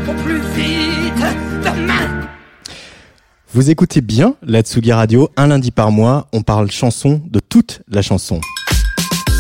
Au 0.09 0.15
plus 0.23 0.41
vite 0.55 1.25
demain. 1.65 2.27
Vous 3.53 3.71
écoutez 3.71 4.01
bien 4.01 4.35
la 4.43 4.63
Tsugi 4.63 4.93
Radio, 4.93 5.31
un 5.37 5.49
lundi 5.49 5.71
par 5.71 5.91
mois, 5.91 6.29
on 6.33 6.43
parle 6.43 6.71
chanson 6.71 7.23
de 7.27 7.41
toute 7.41 7.83
la 7.89 8.03
chanson. 8.03 8.41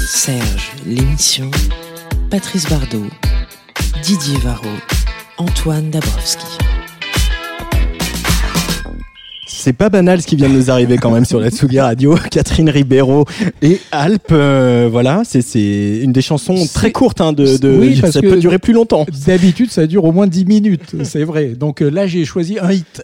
Serge, 0.08 0.72
l'émission. 0.86 1.50
Patrice 2.30 2.68
Bardot. 2.68 3.06
Didier 4.02 4.38
Varro. 4.38 4.66
Antoine 5.38 5.90
Dabrowski. 5.90 6.46
C'est 9.66 9.72
pas 9.72 9.88
banal 9.88 10.22
ce 10.22 10.28
qui 10.28 10.36
vient 10.36 10.48
de 10.48 10.54
nous 10.54 10.70
arriver 10.70 10.96
quand 10.96 11.10
même 11.10 11.24
sur 11.24 11.40
la 11.40 11.50
Tsugi 11.50 11.80
Radio. 11.80 12.14
Catherine 12.30 12.70
Ribeiro 12.70 13.24
et 13.62 13.80
Alpes, 13.90 14.28
euh, 14.30 14.88
voilà, 14.88 15.22
c'est 15.24 15.98
une 16.04 16.12
des 16.12 16.20
chansons 16.20 16.54
très 16.72 16.92
courtes 16.92 17.20
hein, 17.20 17.32
de, 17.32 17.58
de 17.60 17.76
Oui, 17.76 17.98
parce 18.00 18.12
ça 18.12 18.20
que- 18.20 18.28
peut 18.28 18.36
durer 18.38 18.60
plus 18.60 18.72
longtemps. 18.72 19.06
D'habitude, 19.26 19.72
ça 19.72 19.88
dure 19.88 20.04
au 20.04 20.12
moins 20.12 20.28
10 20.28 20.44
minutes, 20.44 20.94
c'est 21.02 21.24
vrai. 21.24 21.46
Donc 21.48 21.82
euh, 21.82 21.90
là, 21.90 22.06
j'ai 22.06 22.24
choisi 22.24 22.60
un 22.60 22.70
hit. 22.70 23.02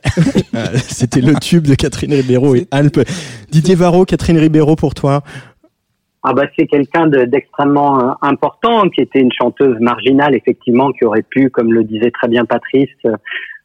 Euh, 0.54 0.66
C'était 0.88 1.20
le 1.20 1.34
tube 1.34 1.66
de 1.66 1.74
Catherine 1.74 2.12
Ribeiro 2.14 2.54
et 2.54 2.68
Alpes. 2.70 3.00
Didier 3.50 3.74
Varro, 3.74 4.04
Catherine 4.04 4.38
Ribeiro 4.38 4.76
pour 4.76 4.94
toi. 4.94 5.24
Ah 6.22 6.32
bah 6.32 6.44
c'est 6.56 6.68
quelqu'un 6.68 7.08
de- 7.08 7.24
d'extrêmement 7.24 7.98
euh, 7.98 8.12
important, 8.22 8.88
qui 8.88 9.00
était 9.00 9.18
une 9.18 9.32
chanteuse 9.32 9.78
marginale 9.80 10.36
effectivement, 10.36 10.92
qui 10.92 11.04
aurait 11.04 11.24
pu, 11.28 11.50
comme 11.50 11.72
le 11.72 11.82
disait 11.82 12.12
très 12.12 12.28
bien 12.28 12.44
Patrice, 12.44 12.88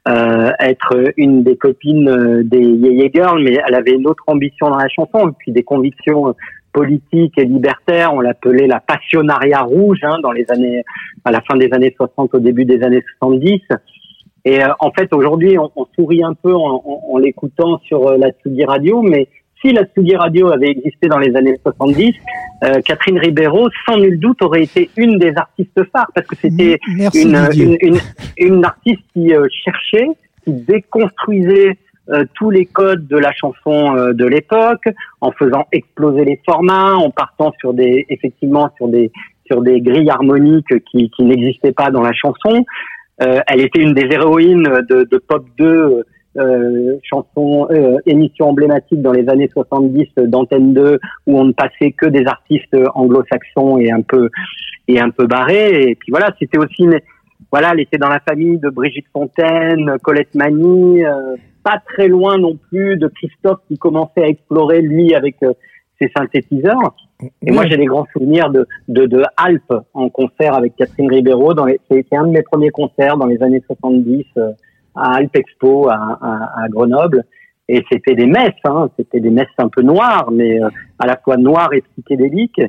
euh, 0.07 0.51
être 0.59 1.11
une 1.17 1.43
des 1.43 1.57
copines 1.57 2.07
euh, 2.09 2.43
des 2.43 2.61
Yeye 2.61 3.11
Girls, 3.13 3.43
mais 3.43 3.57
elle 3.67 3.75
avait 3.75 3.91
une 3.93 4.07
autre 4.07 4.23
ambition 4.27 4.69
dans 4.69 4.77
la 4.77 4.87
chanson, 4.89 5.29
et 5.29 5.31
puis 5.37 5.51
des 5.51 5.63
convictions 5.63 6.29
euh, 6.29 6.31
politiques 6.73 7.37
et 7.37 7.45
libertaires. 7.45 8.13
On 8.13 8.19
l'appelait 8.21 8.67
la 8.67 8.79
passionnariat 8.79 9.61
rouge 9.61 9.99
hein, 10.03 10.19
dans 10.21 10.31
les 10.31 10.45
années, 10.51 10.83
à 11.25 11.31
la 11.31 11.41
fin 11.41 11.57
des 11.57 11.69
années 11.73 11.93
60, 11.97 12.33
au 12.35 12.39
début 12.39 12.65
des 12.65 12.81
années 12.83 13.03
70. 13.19 13.61
Et 14.45 14.63
euh, 14.63 14.67
en 14.79 14.91
fait, 14.91 15.11
aujourd'hui, 15.13 15.57
on, 15.57 15.69
on 15.75 15.85
sourit 15.95 16.23
un 16.23 16.33
peu 16.33 16.53
en, 16.53 16.75
en- 16.85 17.01
en 17.11 17.17
l'écoutant 17.17 17.79
sur 17.79 18.07
euh, 18.07 18.17
la 18.17 18.29
Tsugi 18.31 18.63
Radio, 18.63 19.01
mais 19.01 19.27
si 19.61 19.71
la 19.73 19.85
Tsugi 19.85 20.15
Radio 20.15 20.51
avait 20.51 20.69
existé 20.69 21.07
dans 21.07 21.19
les 21.19 21.35
années 21.35 21.55
70, 21.63 22.13
euh, 22.63 22.81
Catherine 22.81 23.17
Ribeiro, 23.17 23.69
sans 23.85 23.97
nul 23.97 24.19
doute, 24.19 24.41
aurait 24.41 24.63
été 24.63 24.89
une 24.97 25.17
des 25.19 25.33
artistes 25.35 25.83
phares, 25.91 26.11
parce 26.13 26.27
que 26.27 26.35
c'était 26.35 26.79
une, 26.87 27.09
une, 27.53 27.77
une, 27.81 27.99
une 28.37 28.65
artiste 28.65 29.01
qui 29.13 29.33
euh, 29.33 29.47
cherchait, 29.63 30.07
qui 30.43 30.53
déconstruisait 30.53 31.77
euh, 32.09 32.23
tous 32.35 32.49
les 32.49 32.65
codes 32.65 33.05
de 33.07 33.17
la 33.17 33.33
chanson 33.33 33.97
euh, 33.97 34.13
de 34.13 34.25
l'époque, 34.25 34.87
en 35.19 35.31
faisant 35.31 35.67
exploser 35.73 36.23
les 36.23 36.39
formats, 36.45 36.95
en 36.95 37.09
partant 37.09 37.53
sur 37.59 37.73
des, 37.73 38.05
effectivement, 38.07 38.69
sur 38.77 38.87
des, 38.87 39.11
sur 39.45 39.61
des 39.61 39.81
grilles 39.81 40.09
harmoniques 40.09 40.85
qui, 40.89 41.09
qui 41.09 41.23
n'existaient 41.23 41.73
pas 41.73 41.91
dans 41.91 42.01
la 42.01 42.13
chanson. 42.13 42.63
Euh, 43.21 43.41
elle 43.47 43.59
était 43.59 43.81
une 43.81 43.93
des 43.93 44.07
héroïnes 44.09 44.69
de, 44.89 45.03
de 45.03 45.17
Pop 45.17 45.45
2, 45.57 46.03
euh, 46.37 46.97
chanson, 47.03 47.67
euh, 47.71 47.97
émission 48.05 48.49
emblématique 48.49 49.01
dans 49.01 49.11
les 49.11 49.27
années 49.29 49.49
70 49.51 50.07
d'Antenne 50.27 50.73
2, 50.73 50.99
où 51.27 51.39
on 51.39 51.45
ne 51.45 51.53
passait 51.53 51.91
que 51.91 52.05
des 52.07 52.25
artistes 52.25 52.75
anglo-saxons 52.95 53.77
et 53.77 53.91
un 53.91 54.01
peu 54.01 54.29
et 54.87 54.99
un 54.99 55.09
peu 55.09 55.27
barrés. 55.27 55.89
Et 55.89 55.95
puis 55.95 56.11
voilà, 56.11 56.33
c'était 56.39 56.57
aussi 56.57 56.83
une, 56.83 56.99
voilà, 57.51 57.71
elle 57.73 57.79
était 57.81 57.97
dans 57.97 58.09
la 58.09 58.19
famille 58.19 58.57
de 58.57 58.69
Brigitte 58.69 59.07
Fontaine, 59.13 59.97
Colette 60.03 60.35
Mani, 60.35 61.03
euh, 61.05 61.35
pas 61.63 61.81
très 61.85 62.07
loin 62.07 62.37
non 62.37 62.57
plus 62.69 62.97
de 62.97 63.07
Christophe 63.07 63.59
qui 63.67 63.77
commençait 63.77 64.23
à 64.23 64.27
explorer 64.27 64.81
lui 64.81 65.13
avec 65.13 65.35
euh, 65.43 65.53
ses 65.99 66.11
synthétiseurs. 66.15 66.95
Et 67.41 67.51
moi, 67.51 67.65
j'ai 67.65 67.77
des 67.77 67.85
grands 67.85 68.05
souvenirs 68.13 68.51
de, 68.51 68.67
de, 68.87 69.05
de 69.05 69.23
Alpes 69.37 69.73
en 69.93 70.09
concert 70.09 70.53
avec 70.53 70.75
Catherine 70.75 71.09
Ribeiro. 71.09 71.53
Dans 71.53 71.65
les, 71.65 71.79
c'est 71.89 72.05
un 72.13 72.27
de 72.27 72.31
mes 72.31 72.43
premiers 72.43 72.69
concerts 72.69 73.17
dans 73.17 73.25
les 73.25 73.41
années 73.41 73.63
70 73.65 74.25
euh, 74.37 74.51
à 74.97 75.15
Alpes 75.15 75.35
Expo 75.35 75.89
à, 75.89 76.17
à, 76.21 76.63
à 76.63 76.69
Grenoble. 76.69 77.23
Et 77.69 77.83
c'était 77.91 78.15
des 78.15 78.27
messes, 78.27 78.53
hein, 78.63 78.89
c'était 78.97 79.19
des 79.19 79.29
messes 79.29 79.47
un 79.57 79.67
peu 79.67 79.81
noires, 79.81 80.31
mais 80.31 80.61
euh, 80.61 80.69
à 80.99 81.05
la 81.05 81.17
fois 81.17 81.37
noires 81.37 81.73
et 81.73 81.81
psychédéliques. 81.81 82.61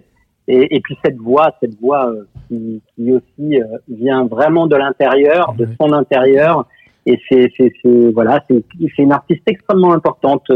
Et, 0.48 0.76
et 0.76 0.80
puis 0.80 0.96
cette 1.04 1.18
voix, 1.18 1.54
cette 1.60 1.78
voix 1.78 2.10
euh, 2.10 2.24
qui, 2.48 2.82
qui 2.94 3.12
aussi 3.12 3.60
euh, 3.60 3.78
vient 3.88 4.24
vraiment 4.26 4.66
de 4.66 4.76
l'intérieur, 4.76 5.54
de 5.56 5.68
son 5.80 5.92
intérieur. 5.92 6.66
Et 7.06 7.20
c'est, 7.28 7.50
c'est, 7.56 7.72
c'est 7.82 8.10
voilà, 8.12 8.44
c'est, 8.50 8.64
c'est 8.96 9.02
une 9.02 9.12
artiste 9.12 9.42
extrêmement 9.46 9.92
importante 9.92 10.50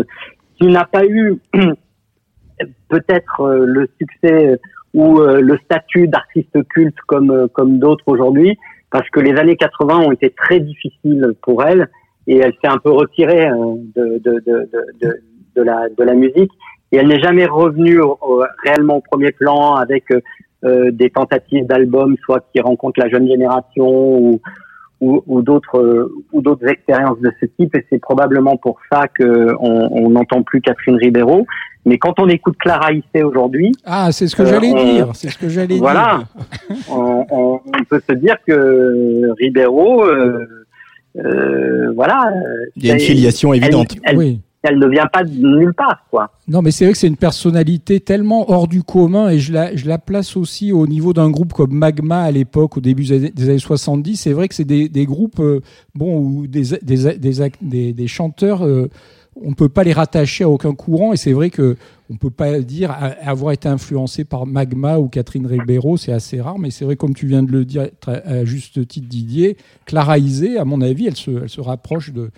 qui 0.60 0.66
n'a 0.66 0.84
pas 0.84 1.04
eu 1.04 1.40
peut-être 2.88 3.40
euh, 3.40 3.64
le 3.66 3.88
succès 3.98 4.58
ou 4.94 5.20
euh, 5.20 5.40
le 5.40 5.58
statut 5.64 6.08
d'artiste 6.08 6.56
culte 6.68 6.98
comme 7.06 7.48
comme 7.52 7.78
d'autres 7.78 8.04
aujourd'hui, 8.06 8.58
parce 8.92 9.08
que 9.08 9.20
les 9.20 9.36
années 9.38 9.56
80 9.56 9.98
ont 10.00 10.12
été 10.12 10.30
très 10.30 10.60
difficiles 10.60 11.34
pour 11.42 11.64
elle 11.64 11.88
et 12.26 12.36
elle 12.36 12.52
s'est 12.62 12.70
un 12.70 12.78
peu 12.78 12.90
retirée 12.90 13.48
euh, 13.48 13.74
de, 13.96 14.18
de, 14.18 14.42
de, 14.46 14.70
de, 15.00 15.22
de, 15.56 15.62
la 15.62 15.88
de 15.88 16.04
la 16.04 16.14
musique. 16.14 16.52
Et 16.92 16.98
elle 16.98 17.08
n'est 17.08 17.20
jamais 17.20 17.46
revenue 17.46 18.00
réellement 18.62 18.98
au 18.98 19.00
premier 19.00 19.32
plan 19.32 19.74
avec 19.74 20.04
euh, 20.12 20.20
euh, 20.64 20.90
des 20.92 21.10
tentatives 21.10 21.66
d'albums, 21.66 22.16
soit 22.22 22.44
qui 22.52 22.60
rencontrent 22.60 23.00
la 23.00 23.08
jeune 23.08 23.26
génération 23.26 23.88
ou 23.88 24.40
ou, 25.04 25.22
ou 25.26 25.42
d'autres 25.42 25.78
euh, 25.78 26.12
ou 26.32 26.40
d'autres 26.46 26.66
expériences 26.68 27.18
de 27.20 27.30
ce 27.40 27.46
type 27.58 27.74
et 27.76 27.84
c'est 27.90 27.98
probablement 28.10 28.56
pour 28.56 28.76
ça 28.90 29.02
que 29.18 29.30
on 29.60 29.76
on 30.00 30.10
n'entend 30.10 30.42
plus 30.42 30.60
Catherine 30.60 30.96
Ribeiro 30.96 31.46
mais 31.84 31.98
quand 31.98 32.14
on 32.20 32.28
écoute 32.28 32.56
Clara 32.58 32.92
Issé 32.92 33.22
aujourd'hui 33.24 33.72
Ah, 33.84 34.12
c'est 34.12 34.28
ce 34.28 34.36
que 34.36 34.42
Euh, 34.42 34.46
j'allais 34.46 34.72
on- 34.72 34.84
dire. 34.92 35.08
C'est 35.14 35.30
ce 35.30 35.38
que 35.38 35.48
j'allais 35.48 35.78
voilà 35.78 36.20
dire. 36.70 36.76
on, 36.90 37.26
on, 37.30 37.60
on 37.78 37.84
peut 37.90 38.00
se 38.08 38.14
dire 38.14 38.36
que 38.46 39.32
Ribeiro 39.40 40.04
euh, 40.04 40.38
euh, 41.18 41.92
voilà 41.94 42.18
euh, 42.28 42.70
Il 42.76 42.86
y 42.86 42.90
a 42.90 42.94
une 42.94 43.00
filiation 43.00 43.52
elle- 43.52 43.62
évidente. 43.64 43.96
elle, 44.04 44.16
Oui. 44.16 44.40
Elle 44.62 44.78
ne 44.78 44.86
vient 44.86 45.06
pas 45.06 45.24
de 45.24 45.30
nulle 45.30 45.74
part 45.74 46.04
quoi 46.10 46.30
Non, 46.48 46.62
mais 46.62 46.70
c'est 46.70 46.84
vrai 46.84 46.92
que 46.92 46.98
c'est 46.98 47.08
une 47.08 47.16
personnalité 47.16 48.00
tellement 48.00 48.50
hors 48.50 48.68
du 48.68 48.82
commun 48.82 49.28
et 49.28 49.38
je 49.38 49.52
la, 49.52 49.98
place 49.98 50.36
aussi 50.36 50.72
au 50.72 50.86
niveau 50.86 51.12
d'un 51.12 51.30
groupe 51.30 51.52
comme 51.52 51.72
Magma 51.72 52.22
à 52.22 52.30
l'époque, 52.30 52.76
au 52.76 52.80
début 52.80 53.04
des 53.04 53.12
années, 53.12 53.30
des 53.30 53.48
années 53.50 53.58
70. 53.58 54.16
C'est 54.16 54.32
vrai 54.32 54.48
que 54.48 54.54
c'est 54.54 54.64
des, 54.64 55.06
groupes, 55.06 55.40
euh, 55.40 55.60
où 55.98 56.46
des, 56.46 58.06
chanteurs, 58.06 58.64
euh, 58.64 58.88
on 59.40 59.50
ne 59.50 59.54
peut 59.54 59.68
pas 59.68 59.84
les 59.84 59.92
rattacher 59.92 60.44
à 60.44 60.48
aucun 60.48 60.74
courant 60.74 61.12
et 61.12 61.16
c'est 61.16 61.32
vrai 61.32 61.50
que 61.50 61.76
on 62.10 62.16
peut 62.16 62.30
pas 62.30 62.60
dire 62.60 62.94
avoir 63.22 63.52
été 63.52 63.68
influencé 63.68 64.24
par 64.24 64.44
Magma 64.44 64.98
ou 64.98 65.08
Catherine 65.08 65.46
Ribeiro, 65.46 65.96
c'est 65.96 66.12
assez 66.12 66.42
rare, 66.42 66.58
mais 66.58 66.70
c'est 66.70 66.84
vrai, 66.84 66.94
comme 66.94 67.14
tu 67.14 67.26
viens 67.26 67.42
de 67.42 67.50
le 67.50 67.64
dire 67.64 67.88
à 68.06 68.44
juste 68.44 68.86
titre, 68.86 69.08
Didier, 69.08 69.56
Clara 69.86 70.18
Isé, 70.18 70.58
à 70.58 70.66
mon 70.66 70.82
avis, 70.82 71.06
elle 71.06 71.16
se 71.16 71.60
rapproche 71.60 72.12
de, 72.12 72.30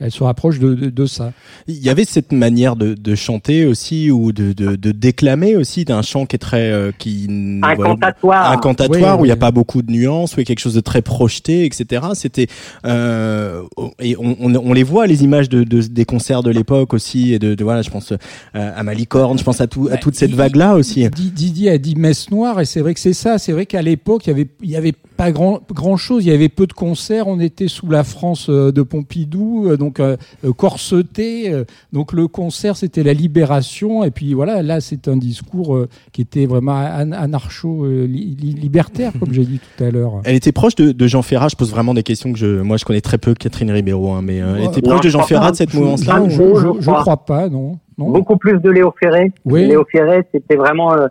elle 0.00 0.10
se 0.10 0.22
rapproche 0.22 0.58
de, 0.58 0.74
de, 0.74 0.90
de 0.90 1.06
ça. 1.06 1.32
Il 1.66 1.76
y 1.78 1.90
avait 1.90 2.04
cette 2.04 2.32
manière 2.32 2.76
de, 2.76 2.94
de 2.94 3.14
chanter 3.14 3.64
aussi 3.66 4.10
ou 4.10 4.32
de, 4.32 4.52
de, 4.52 4.76
de 4.76 4.92
déclamer 4.92 5.56
aussi 5.56 5.84
d'un 5.84 6.02
chant 6.02 6.26
qui 6.26 6.36
est 6.36 6.38
très 6.38 6.70
euh, 6.70 6.90
qui 6.96 7.26
voilà, 7.60 7.72
incantatoire 7.72 8.52
incantatoire 8.52 9.16
Oui, 9.16 9.22
où 9.22 9.24
il 9.24 9.28
n'y 9.28 9.32
a 9.32 9.34
oui. 9.34 9.40
pas 9.40 9.50
beaucoup 9.50 9.82
de 9.82 9.90
nuances 9.90 10.32
où 10.36 10.40
il 10.40 10.42
y 10.42 10.42
a 10.42 10.46
quelque 10.46 10.60
chose 10.60 10.74
de 10.74 10.80
très 10.80 11.02
projeté 11.02 11.64
etc 11.64 12.06
c'était 12.14 12.46
euh, 12.84 13.62
et 14.00 14.16
on, 14.18 14.36
on, 14.40 14.54
on 14.54 14.72
les 14.72 14.82
voit 14.82 15.06
les 15.06 15.24
images 15.24 15.48
de, 15.48 15.64
de 15.64 15.80
des 15.82 16.04
concerts 16.04 16.42
de 16.42 16.50
l'époque 16.50 16.94
aussi 16.94 17.32
et 17.32 17.38
de, 17.38 17.54
de 17.54 17.64
voilà 17.64 17.82
je 17.82 17.90
pense 17.90 18.12
euh, 18.12 18.16
à 18.54 18.82
Malicorne 18.82 19.38
je 19.38 19.44
pense 19.44 19.60
à 19.60 19.66
tout 19.66 19.88
à 19.90 19.96
toute 19.96 20.14
cette 20.14 20.32
vague 20.32 20.56
là 20.56 20.74
aussi 20.74 21.08
Di- 21.10 21.30
Didier 21.30 21.70
a 21.70 21.78
dit 21.78 21.94
messe 21.96 22.30
noire 22.30 22.60
et 22.60 22.64
c'est 22.64 22.80
vrai 22.80 22.92
que 22.94 23.00
c'est 23.00 23.12
ça. 23.12 23.38
C'est 23.38 23.52
vrai 23.52 23.64
qu'à 23.66 23.82
l'époque, 23.82 24.26
il 24.26 24.30
y 24.30 24.32
avait, 24.32 24.48
il 24.62 24.70
y 24.70 24.76
avait 24.76 24.92
pas 25.16 25.30
grand, 25.32 25.60
grand 25.72 25.96
chose. 25.96 26.24
Il 26.24 26.28
y 26.28 26.34
avait 26.34 26.48
peu 26.48 26.66
de 26.66 26.72
concerts. 26.72 27.26
On 27.28 27.40
était 27.40 27.68
sous 27.68 27.88
la 27.90 28.04
France 28.04 28.46
euh, 28.50 28.72
de 28.72 28.82
Pompidou. 28.82 29.76
Donc 29.76 29.87
donc 29.88 30.00
euh, 30.00 30.16
euh, 30.44 30.52
corseté. 30.52 31.52
euh, 31.52 31.64
donc 31.92 32.12
le 32.12 32.28
concert, 32.28 32.76
c'était 32.76 33.02
la 33.02 33.14
libération. 33.14 34.04
Et 34.04 34.10
puis 34.10 34.34
voilà, 34.34 34.62
là, 34.62 34.80
c'est 34.80 35.08
un 35.08 35.16
discours 35.16 35.76
euh, 35.76 35.88
qui 36.12 36.20
était 36.22 36.46
vraiment 36.46 36.72
an- 36.72 37.12
anarcho-libertaire, 37.12 39.12
comme 39.18 39.32
j'ai 39.32 39.44
dit 39.44 39.60
tout 39.60 39.84
à 39.84 39.90
l'heure. 39.90 40.20
Elle 40.24 40.34
était 40.36 40.52
proche 40.52 40.74
de, 40.74 40.92
de 40.92 41.06
Jean 41.06 41.22
Ferrat. 41.22 41.48
Je 41.48 41.56
pose 41.56 41.70
vraiment 41.70 41.94
des 41.94 42.02
questions 42.02 42.32
que 42.32 42.38
je, 42.38 42.60
moi, 42.60 42.76
je 42.76 42.84
connais 42.84 43.00
très 43.00 43.18
peu 43.18 43.34
Catherine 43.34 43.70
Ribeiro, 43.70 44.12
hein, 44.12 44.20
mais 44.22 44.40
euh, 44.42 44.56
elle 44.56 44.64
était 44.64 44.80
Non, 44.82 44.90
proche 44.90 45.00
de 45.02 45.08
je 45.08 45.12
Jean 45.12 45.22
Ferrat 45.22 45.52
de 45.52 45.56
cette 45.56 45.74
mouvance-là. 45.74 46.22
Je, 46.26 46.30
je- 46.30 46.36
je, 46.36 46.42
je 46.76 46.80
je 46.80 46.90
crois. 46.90 47.00
crois 47.00 47.24
pas, 47.24 47.48
non. 47.48 47.78
non. 47.96 48.10
Beaucoup 48.10 48.36
plus 48.36 48.58
de 48.60 48.70
Léo 48.70 48.92
Ferré. 49.00 49.32
Oui. 49.44 49.66
Léo 49.66 49.84
Ferré, 49.90 50.22
c'était 50.32 50.56
vraiment 50.56 50.92
euh, 50.94 51.06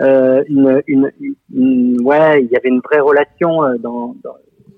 euh, 0.00 0.42
une, 0.48 0.82
une, 0.86 1.10
une- 1.54 2.00
ouais, 2.02 2.42
il 2.42 2.50
y 2.50 2.56
avait 2.56 2.68
une 2.68 2.80
vraie 2.80 3.00
relation. 3.00 3.60
dans, 3.82 4.14
dans- 4.24 4.34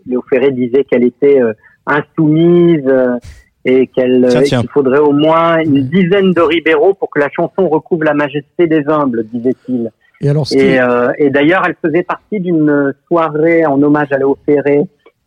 Léo 0.07 0.23
Ferré 0.31 0.53
disait 0.53 0.85
qu'elle 0.85 1.05
était 1.05 1.41
euh, 1.41 1.53
insoumise 1.89 2.85
euh, 2.87 3.19
et 3.65 3.87
qu'elle 3.89 4.25
euh, 4.25 4.43
qu'il 4.43 4.69
faudrait 4.69 4.99
au 4.99 5.13
moins 5.13 5.59
une 5.59 5.83
dizaine 5.89 6.33
de 6.33 6.41
Ribéro 6.41 6.95
pour 6.95 7.11
que 7.11 7.19
la 7.19 7.29
chanson 7.31 7.69
recouvre 7.69 8.05
la 8.05 8.15
majesté 8.15 8.67
des 8.67 8.85
humbles, 8.87 9.25
disait-il. 9.25 9.91
Alors, 10.23 10.47
Et, 10.53 10.81
euh, 10.81 11.13
et 11.19 11.31
d'ailleurs, 11.31 11.63
elle 11.67 11.77
faisait 11.85 12.03
partie 12.03 12.41
d'une 12.41 12.93
soirée 13.07 13.67
en 13.67 13.81
hommage 13.83 14.09
à 14.11 14.19
Léo 14.19 14.37
Ferré 14.45 14.83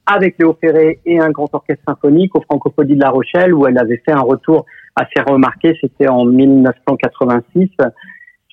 avec 0.05 0.35
Léo 0.39 0.57
Ferré 0.59 0.99
et 1.05 1.19
un 1.19 1.29
grand 1.29 1.53
orchestre 1.53 1.83
symphonique 1.87 2.35
au 2.35 2.41
Francophonie 2.41 2.95
de 2.95 3.01
La 3.01 3.09
Rochelle 3.09 3.53
où 3.53 3.67
elle 3.67 3.77
avait 3.77 4.01
fait 4.05 4.11
un 4.11 4.21
retour 4.21 4.65
assez 4.95 5.21
remarqué. 5.25 5.77
C'était 5.79 6.07
en 6.07 6.25
1986. 6.25 7.69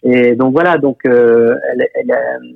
Et 0.05 0.37
donc 0.37 0.53
voilà, 0.53 0.79
donc 0.79 0.99
euh, 1.07 1.57
elle, 1.73 1.89
elle, 1.95 2.11
euh, 2.13 2.53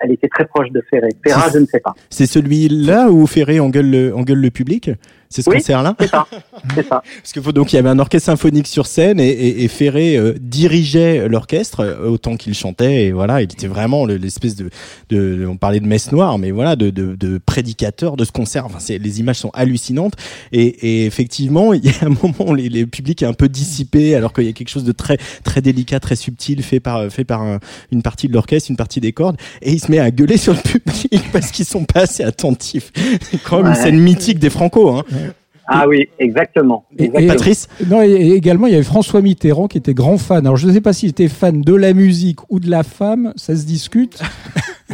elle 0.00 0.12
était 0.12 0.28
très 0.28 0.46
proche 0.46 0.70
de 0.70 0.82
Ferré. 0.90 1.08
Ferrat, 1.26 1.50
je 1.52 1.58
ne 1.58 1.66
sais 1.66 1.80
pas. 1.80 1.94
C'est 2.10 2.26
celui-là 2.26 3.10
où 3.10 3.26
Ferré 3.26 3.60
engueule 3.60 3.90
le, 3.90 4.14
engueule 4.14 4.40
le 4.40 4.50
public? 4.50 4.90
C'est 5.28 5.42
ce 5.42 5.50
Oui. 5.50 5.56
concert-là 5.56 5.96
C'est 6.00 6.08
ça, 6.08 6.26
c'est 6.74 6.86
ça. 6.88 7.02
Parce 7.22 7.32
que 7.32 7.40
faut- 7.40 7.52
donc 7.52 7.72
il 7.72 7.76
y 7.76 7.78
avait 7.78 7.88
un 7.88 7.98
orchestre 7.98 8.26
symphonique 8.26 8.66
sur 8.66 8.86
scène 8.86 9.18
et, 9.20 9.28
et, 9.28 9.64
et 9.64 9.68
Ferré 9.68 10.16
euh, 10.16 10.34
dirigeait 10.40 11.28
l'orchestre 11.28 11.80
euh, 11.80 12.08
autant 12.08 12.36
qu'il 12.36 12.54
chantait 12.54 13.04
et 13.06 13.12
voilà 13.12 13.40
il 13.42 13.44
était 13.44 13.66
vraiment 13.66 14.06
le- 14.06 14.16
l'espèce 14.16 14.54
de, 14.56 14.70
de 15.10 15.46
on 15.48 15.56
parlait 15.56 15.80
de 15.80 15.86
messe 15.86 16.12
noire 16.12 16.38
mais 16.38 16.50
voilà 16.50 16.76
de, 16.76 16.90
de, 16.90 17.14
de 17.16 17.38
prédicateur 17.44 18.16
de 18.16 18.24
ce 18.24 18.32
concert 18.32 18.66
enfin 18.66 18.78
c'est 18.80 18.98
les 18.98 19.20
images 19.20 19.36
sont 19.38 19.50
hallucinantes 19.54 20.14
et, 20.52 20.62
et 21.02 21.06
effectivement 21.06 21.72
il 21.74 21.84
y 21.84 21.88
a 21.88 22.06
un 22.06 22.08
moment 22.10 22.50
où 22.50 22.54
les, 22.54 22.68
les 22.68 22.86
publics 22.86 23.22
est 23.22 23.26
un 23.26 23.32
peu 23.32 23.48
dissipé 23.48 24.14
alors 24.14 24.32
qu'il 24.32 24.44
y 24.44 24.48
a 24.48 24.52
quelque 24.52 24.68
chose 24.70 24.84
de 24.84 24.92
très 24.92 25.18
très 25.42 25.60
délicat 25.60 26.00
très 26.00 26.16
subtil 26.16 26.62
fait 26.62 26.80
par 26.80 27.10
fait 27.10 27.24
par 27.24 27.42
un- 27.42 27.58
une 27.92 28.02
partie 28.02 28.28
de 28.28 28.32
l'orchestre 28.32 28.70
une 28.70 28.76
partie 28.76 29.00
des 29.00 29.12
cordes 29.12 29.36
et 29.62 29.72
il 29.72 29.80
se 29.80 29.90
met 29.90 29.98
à 29.98 30.10
gueuler 30.10 30.36
sur 30.36 30.52
le 30.54 30.60
public 30.60 31.22
parce 31.32 31.50
qu'ils 31.50 31.64
sont 31.66 31.84
pas 31.84 32.02
assez 32.02 32.22
attentifs 32.22 32.92
c'est 33.30 33.42
quand 33.44 33.58
même 33.62 33.72
une 33.72 33.74
scène 33.74 33.98
mythique 33.98 34.38
des 34.38 34.50
Franco 34.50 34.90
hein. 34.90 35.04
Ah 35.66 35.88
oui, 35.88 36.08
exactement. 36.18 36.84
Et- 36.98 37.04
exactement. 37.04 37.24
et- 37.24 37.28
Patrice 37.28 37.68
Non, 37.88 38.02
et 38.02 38.10
et 38.10 38.32
également, 38.34 38.66
il 38.66 38.72
y 38.72 38.76
avait 38.76 38.84
François 38.84 39.22
Mitterrand 39.22 39.66
qui 39.68 39.78
était 39.78 39.94
grand 39.94 40.18
fan. 40.18 40.46
Alors, 40.46 40.56
je 40.56 40.66
ne 40.66 40.72
sais 40.72 40.80
pas 40.80 40.92
s'il 40.92 41.10
était 41.10 41.28
fan 41.28 41.62
de 41.62 41.74
la 41.74 41.92
musique 41.94 42.38
ou 42.50 42.60
de 42.60 42.68
la 42.70 42.82
femme, 42.82 43.32
ça 43.36 43.56
se 43.56 43.64
discute. 43.64 44.20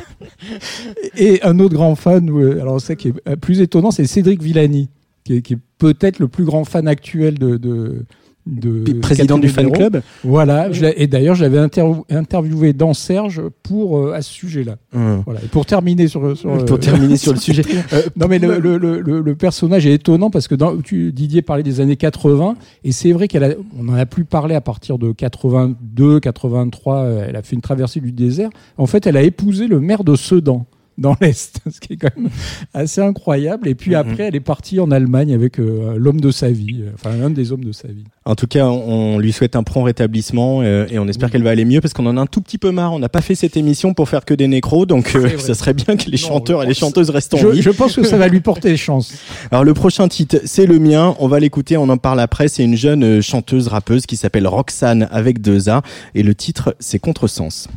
et 1.16 1.42
un 1.42 1.58
autre 1.58 1.74
grand 1.74 1.94
fan, 1.94 2.30
euh, 2.30 2.60
alors 2.60 2.80
ça 2.80 2.96
qui 2.96 3.08
est 3.08 3.14
euh, 3.28 3.36
plus 3.36 3.60
étonnant, 3.60 3.90
c'est 3.90 4.06
Cédric 4.06 4.42
Villani, 4.42 4.88
qui 5.24 5.34
est, 5.36 5.56
peut-être 5.78 6.18
le 6.18 6.28
plus 6.28 6.44
grand 6.44 6.64
fan 6.64 6.86
actuel 6.88 7.38
de. 7.38 7.56
de 7.56 8.04
de 8.46 8.92
président 9.00 9.38
du 9.38 9.48
fan 9.48 9.70
club 9.70 10.02
Voilà, 10.24 10.72
je 10.72 10.86
et 10.96 11.06
d'ailleurs, 11.06 11.34
je 11.34 11.42
l'avais 11.44 11.58
interv- 11.58 12.02
interviewé 12.10 12.72
dans 12.72 12.94
Serge 12.94 13.42
pour 13.62 13.98
euh, 13.98 14.12
à 14.14 14.22
ce 14.22 14.32
sujet-là. 14.32 14.76
Hum. 14.94 15.22
Voilà. 15.24 15.40
Et 15.44 15.46
pour 15.48 15.66
terminer 15.66 16.08
sur, 16.08 16.36
sur 16.36 16.50
Pour 16.64 16.76
euh, 16.76 16.78
terminer 16.78 17.16
sur 17.18 17.32
le 17.32 17.38
sujet. 17.38 17.62
Euh, 17.92 18.02
non 18.16 18.26
mais 18.28 18.38
le, 18.38 18.58
le, 18.58 18.78
le, 18.78 19.00
le- 19.00 19.20
le 19.20 19.34
personnage 19.34 19.86
est 19.86 19.94
étonnant 19.94 20.30
parce 20.30 20.48
que 20.48 20.54
dans, 20.54 20.76
tu, 20.78 21.12
Didier 21.12 21.42
parlait 21.42 21.62
des 21.62 21.80
années 21.80 21.96
80 21.96 22.56
et 22.84 22.92
c'est 22.92 23.12
vrai 23.12 23.28
qu'elle 23.28 23.56
on 23.78 23.88
en 23.88 23.94
a 23.94 24.06
plus 24.06 24.24
parlé 24.24 24.54
à 24.54 24.60
partir 24.60 24.98
de 24.98 25.12
82, 25.12 26.20
83. 26.20 26.96
euh, 26.96 27.24
Elle 27.28 27.36
a 27.36 27.42
fait 27.42 27.54
une 27.56 27.62
traversée 27.62 28.00
du 28.00 28.12
désert. 28.12 28.50
En 28.78 28.86
fait, 28.86 29.06
elle 29.06 29.16
a 29.16 29.22
épousé 29.22 29.66
le 29.68 29.80
maire 29.80 30.02
de 30.02 30.16
Sedan 30.16 30.66
dans 31.00 31.16
l'est, 31.20 31.58
ce 31.70 31.80
qui 31.80 31.94
est 31.94 31.96
quand 31.96 32.14
même 32.16 32.28
assez 32.74 33.00
incroyable. 33.00 33.66
Et 33.66 33.74
puis 33.74 33.94
après, 33.94 34.24
elle 34.24 34.36
est 34.36 34.40
partie 34.40 34.78
en 34.78 34.90
Allemagne 34.90 35.32
avec 35.34 35.58
euh, 35.58 35.94
l'homme 35.96 36.20
de 36.20 36.30
sa 36.30 36.50
vie, 36.50 36.82
euh, 36.82 36.90
enfin 36.94 37.16
l'un 37.16 37.30
des 37.30 37.50
hommes 37.52 37.64
de 37.64 37.72
sa 37.72 37.88
vie. 37.88 38.04
En 38.26 38.34
tout 38.34 38.46
cas, 38.46 38.66
on, 38.66 39.14
on 39.14 39.18
lui 39.18 39.32
souhaite 39.32 39.56
un 39.56 39.62
prompt 39.62 39.82
rétablissement 39.82 40.60
euh, 40.62 40.86
et 40.90 40.98
on 40.98 41.08
espère 41.08 41.30
qu'elle 41.30 41.42
va 41.42 41.50
aller 41.50 41.64
mieux 41.64 41.80
parce 41.80 41.94
qu'on 41.94 42.06
en 42.06 42.16
a 42.16 42.20
un 42.20 42.26
tout 42.26 42.42
petit 42.42 42.58
peu 42.58 42.70
marre. 42.70 42.92
On 42.92 42.98
n'a 42.98 43.08
pas 43.08 43.22
fait 43.22 43.34
cette 43.34 43.56
émission 43.56 43.94
pour 43.94 44.08
faire 44.08 44.24
que 44.24 44.34
des 44.34 44.46
nécros, 44.46 44.84
donc 44.86 45.16
euh, 45.16 45.38
ça 45.38 45.54
serait 45.54 45.74
bien 45.74 45.96
que 45.96 46.04
les 46.04 46.18
Non, 46.22 46.28
chanteurs 46.28 46.62
et 46.62 46.66
les 46.66 46.74
chanteuses 46.74 47.10
restent 47.10 47.34
en 47.34 47.38
Je, 47.38 47.48
vie. 47.48 47.62
je 47.62 47.70
pense 47.70 47.96
que 47.96 48.04
ça 48.04 48.18
va 48.18 48.28
lui 48.28 48.40
porter 48.40 48.76
chance. 48.76 49.14
Alors 49.50 49.64
le 49.64 49.72
prochain 49.74 50.06
titre, 50.06 50.36
c'est 50.44 50.66
le 50.66 50.78
mien. 50.78 51.16
On 51.18 51.28
va 51.28 51.40
l'écouter, 51.40 51.78
on 51.78 51.88
en 51.88 51.96
parle 51.98 52.20
après. 52.20 52.48
C'est 52.48 52.62
une 52.62 52.76
jeune 52.76 53.22
chanteuse 53.22 53.68
rappeuse 53.68 54.04
qui 54.04 54.16
s'appelle 54.16 54.46
Roxane 54.46 55.08
avec 55.10 55.40
deux 55.40 55.70
A 55.70 55.82
et 56.14 56.22
le 56.22 56.34
titre 56.34 56.76
c'est 56.78 56.98
Contresens. 56.98 57.68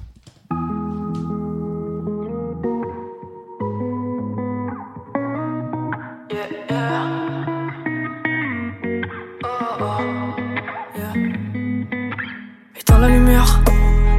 La 13.04 13.10
lumière, 13.10 13.60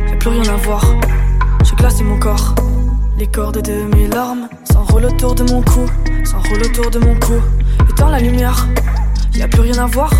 y'a 0.08 0.16
plus 0.16 0.28
rien 0.28 0.52
à 0.52 0.56
voir. 0.56 0.84
J'ai 1.64 1.74
glacé 1.74 2.04
mon 2.04 2.18
corps. 2.18 2.54
Les 3.16 3.26
cordes 3.26 3.62
de 3.62 3.84
mes 3.96 4.08
larmes 4.08 4.46
s'enroulent 4.70 5.06
autour 5.06 5.34
de 5.34 5.42
mon 5.44 5.62
cou, 5.62 5.86
s'enroulent 6.24 6.66
autour 6.66 6.90
de 6.90 6.98
mon 6.98 7.14
cou. 7.18 7.40
Éteins 7.88 8.10
la 8.10 8.20
lumière, 8.20 8.68
y'a 9.34 9.48
plus 9.48 9.62
rien 9.62 9.78
à 9.78 9.86
voir. 9.86 10.10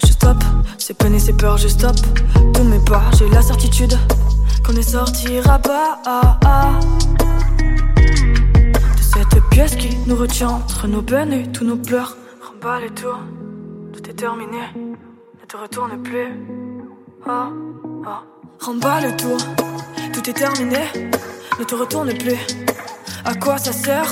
Je 0.00 0.12
stoppe, 0.12 0.44
c'est 0.78 0.96
peine 0.96 1.14
et 1.14 1.18
c'est 1.18 1.36
peur, 1.36 1.56
je 1.56 1.66
stoppe. 1.66 1.96
Tous 2.54 2.62
mes 2.62 2.78
pas, 2.78 3.02
j'ai 3.18 3.28
la 3.30 3.42
certitude 3.42 3.98
qu'on 4.64 4.74
ne 4.74 4.82
sortira 4.82 5.58
pas. 5.58 5.98
Ah, 6.06 6.38
ah. 6.44 6.70
De 7.96 9.02
cette 9.02 9.42
pièce 9.50 9.74
qui 9.74 9.96
nous 10.06 10.16
retient 10.16 10.50
entre 10.50 10.86
nos 10.86 11.02
peines 11.02 11.32
et 11.32 11.50
tous 11.50 11.64
nos 11.64 11.76
pleurs. 11.76 12.16
Remballe 12.48 12.90
tout, 12.94 13.18
tout 13.92 14.08
est 14.08 14.14
terminé, 14.14 14.60
ne 14.76 15.46
te 15.48 15.56
retourne 15.56 16.00
plus. 16.00 16.28
Ah, 17.30 17.50
ah. 18.06 18.22
Remballe 18.58 19.04
le 19.04 19.16
tour, 19.16 19.36
tout 20.14 20.30
est 20.30 20.32
terminé, 20.32 20.78
ne 21.58 21.64
te 21.64 21.74
retourne 21.74 22.10
plus. 22.14 22.38
À 23.22 23.34
quoi 23.34 23.58
ça 23.58 23.70
sert? 23.70 24.10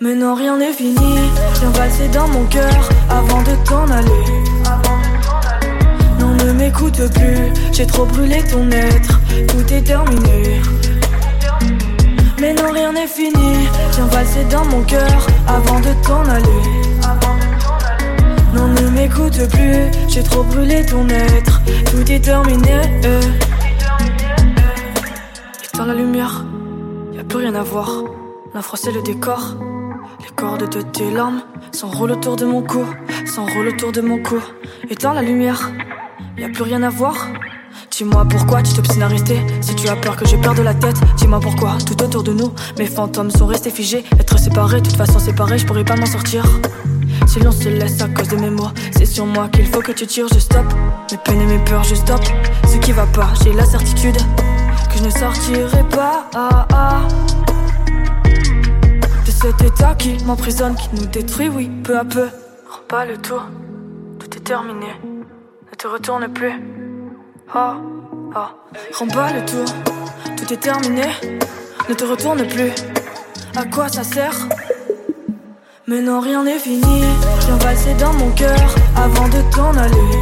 Mais 0.00 0.16
non, 0.16 0.34
rien 0.34 0.58
n'est 0.58 0.72
fini. 0.72 1.14
Viens 1.60 1.70
valser 1.70 2.08
dans 2.08 2.26
mon 2.26 2.44
cœur 2.46 2.88
avant 3.08 3.42
de 3.42 3.52
t'en 3.64 3.88
aller. 3.88 4.24
Non, 6.18 6.34
ne 6.44 6.52
m'écoute 6.54 7.08
plus, 7.14 7.52
j'ai 7.72 7.86
trop 7.86 8.04
brûlé 8.04 8.42
ton 8.50 8.68
être, 8.72 9.20
tout 9.46 9.72
est 9.72 9.82
terminé. 9.82 10.60
Mais 12.40 12.52
non, 12.52 12.72
rien 12.72 12.92
n'est 12.92 13.06
fini. 13.06 13.68
Viens 13.92 14.06
valser 14.06 14.44
dans 14.50 14.64
mon 14.64 14.82
cœur 14.82 15.26
avant 15.46 15.78
de 15.78 15.92
t'en 16.04 16.22
aller. 16.24 16.80
Non, 18.52 18.66
ne 18.66 18.88
m'écoute 18.90 19.48
plus, 19.48 19.90
j'ai 20.08 20.24
trop 20.24 20.42
brûlé 20.42 20.84
ton 20.84 21.08
être, 21.08 21.59
tout 22.10 22.16
est 22.16 22.20
terminé. 22.20 22.80
Éteins 25.64 25.86
la 25.86 25.94
lumière, 25.94 26.44
y 27.12 27.18
a 27.18 27.24
plus 27.24 27.38
rien 27.38 27.54
à 27.54 27.62
voir. 27.62 27.88
L'infra 28.54 28.76
c'est 28.76 28.92
le 28.92 29.02
décor. 29.02 29.56
Les 30.20 30.34
cordes 30.34 30.68
de 30.68 30.82
tes 30.82 31.10
larmes 31.10 31.42
s'enroulent 31.72 32.12
autour 32.12 32.36
de 32.36 32.44
mon 32.44 32.62
cou, 32.62 32.84
s'enroulent 33.26 33.68
autour 33.68 33.92
de 33.92 34.00
mon 34.00 34.20
cou. 34.22 34.40
Éteins 34.88 35.14
la 35.14 35.22
lumière, 35.22 35.70
y 36.36 36.44
a 36.44 36.48
plus 36.48 36.62
rien 36.62 36.82
à 36.82 36.90
voir. 36.90 37.28
Dis-moi 37.90 38.26
pourquoi 38.28 38.62
tu 38.62 38.72
t'obstines 38.72 39.02
à 39.02 39.08
rester 39.08 39.38
Si 39.60 39.74
tu 39.76 39.88
as 39.88 39.96
peur 39.96 40.16
que 40.16 40.26
je 40.26 40.36
perde 40.36 40.58
la 40.60 40.74
tête 40.74 40.96
Dis-moi 41.16 41.38
pourquoi 41.38 41.76
tout 41.86 42.02
autour 42.02 42.22
de 42.22 42.32
nous 42.32 42.52
Mes 42.78 42.86
fantômes 42.86 43.30
sont 43.30 43.46
restés 43.46 43.70
figés 43.70 44.04
Être 44.18 44.38
séparés, 44.38 44.80
de 44.80 44.88
toute 44.88 44.96
façon 44.96 45.18
séparés 45.18 45.58
Je 45.58 45.66
pourrais 45.66 45.84
pas 45.84 45.96
m'en 45.96 46.06
sortir 46.06 46.44
Si 47.26 47.40
l'on 47.40 47.52
se 47.52 47.68
laisse 47.68 48.00
à 48.02 48.08
cause 48.08 48.28
de 48.28 48.36
mes 48.36 48.50
mots. 48.50 48.70
C'est 48.96 49.06
sur 49.06 49.26
moi 49.26 49.48
qu'il 49.48 49.66
faut 49.66 49.80
que 49.80 49.92
tu 49.92 50.06
tires 50.06 50.28
Je 50.32 50.38
stoppe. 50.38 50.72
Mes 51.10 51.18
peines 51.18 51.40
et 51.40 51.46
mes 51.46 51.64
peurs 51.64 51.84
je 51.84 51.94
stoppe. 51.94 52.24
Ce 52.66 52.76
qui 52.78 52.92
va 52.92 53.06
pas 53.06 53.28
J'ai 53.42 53.52
la 53.52 53.64
certitude 53.64 54.16
Que 54.90 54.98
je 54.98 55.04
ne 55.04 55.10
sortirai 55.10 55.84
pas. 55.90 56.28
Ah, 56.34 56.66
ah. 56.72 57.08
De 59.24 59.30
cet 59.30 59.62
état 59.62 59.94
qui 59.94 60.22
m'emprisonne 60.24 60.74
Qui 60.74 60.88
nous 60.94 61.06
détruit 61.06 61.48
oui 61.48 61.70
peu 61.84 61.98
à 61.98 62.04
peu. 62.04 62.28
Rends 62.68 62.86
pas 62.88 63.04
le 63.04 63.16
tour. 63.16 63.42
Tout 64.18 64.36
est 64.36 64.44
terminé. 64.44 64.88
Ne 65.02 65.76
te 65.76 65.86
retourne 65.86 66.28
plus. 66.28 66.52
Ah, 67.52 67.76
ah. 68.34 68.50
Remballe 68.94 69.40
le 69.40 69.44
tour, 69.44 69.64
tout 70.36 70.52
est 70.52 70.56
terminé. 70.56 71.02
Ne 71.88 71.94
te 71.94 72.04
retourne 72.04 72.46
plus. 72.46 72.70
À 73.56 73.64
quoi 73.64 73.88
ça 73.88 74.04
sert? 74.04 74.48
Mais 75.90 76.00
non, 76.00 76.20
rien 76.20 76.44
n'est 76.44 76.60
fini. 76.60 77.02
Viens 77.46 77.56
valser 77.56 77.94
dans 77.94 78.12
mon 78.12 78.30
cœur 78.30 78.74
avant 78.94 79.26
de 79.26 79.42
t'en 79.50 79.72
aller. 79.76 80.20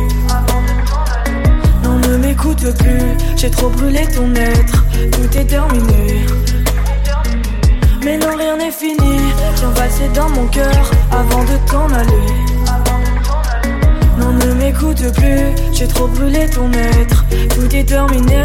Non, 1.84 1.98
ne 1.98 2.16
m'écoute 2.16 2.64
plus. 2.78 3.36
J'ai 3.36 3.50
trop 3.50 3.68
brûlé 3.68 4.06
ton 4.06 4.34
être. 4.34 4.82
Tout 5.12 5.38
est 5.38 5.44
terminé. 5.44 6.24
Mais 8.02 8.16
non, 8.16 8.34
rien 8.34 8.56
n'est 8.56 8.70
fini. 8.70 9.18
Viens 9.56 9.70
valser 9.76 10.08
dans 10.14 10.30
mon 10.30 10.46
cœur 10.46 10.90
avant 11.12 11.44
de 11.44 11.58
t'en 11.70 11.92
aller. 11.92 12.48
m'écoute 14.68 15.12
plus, 15.14 15.54
j'ai 15.72 15.86
trop 15.86 16.06
brûlé 16.08 16.46
ton 16.50 16.70
être, 16.72 17.24
tout 17.54 17.74
est 17.74 17.84
terminé. 17.84 18.44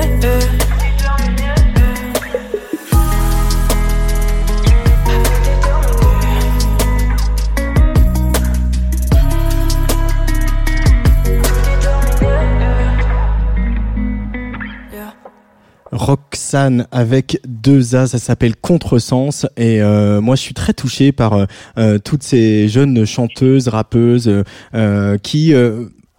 Roxane 15.93 16.87
avec 16.91 17.39
deux 17.47 17.95
A, 17.95 18.07
ça 18.07 18.17
s'appelle 18.17 18.55
Contresens. 18.55 19.45
Et 19.57 19.81
euh, 19.81 20.21
moi 20.21 20.35
je 20.35 20.41
suis 20.41 20.53
très 20.53 20.73
touché 20.73 21.11
par 21.11 21.33
euh, 21.33 21.45
euh, 21.77 21.99
toutes 21.99 22.23
ces 22.23 22.67
jeunes 22.67 23.05
chanteuses, 23.05 23.67
rappeuses 23.67 24.43
qui 25.21 25.53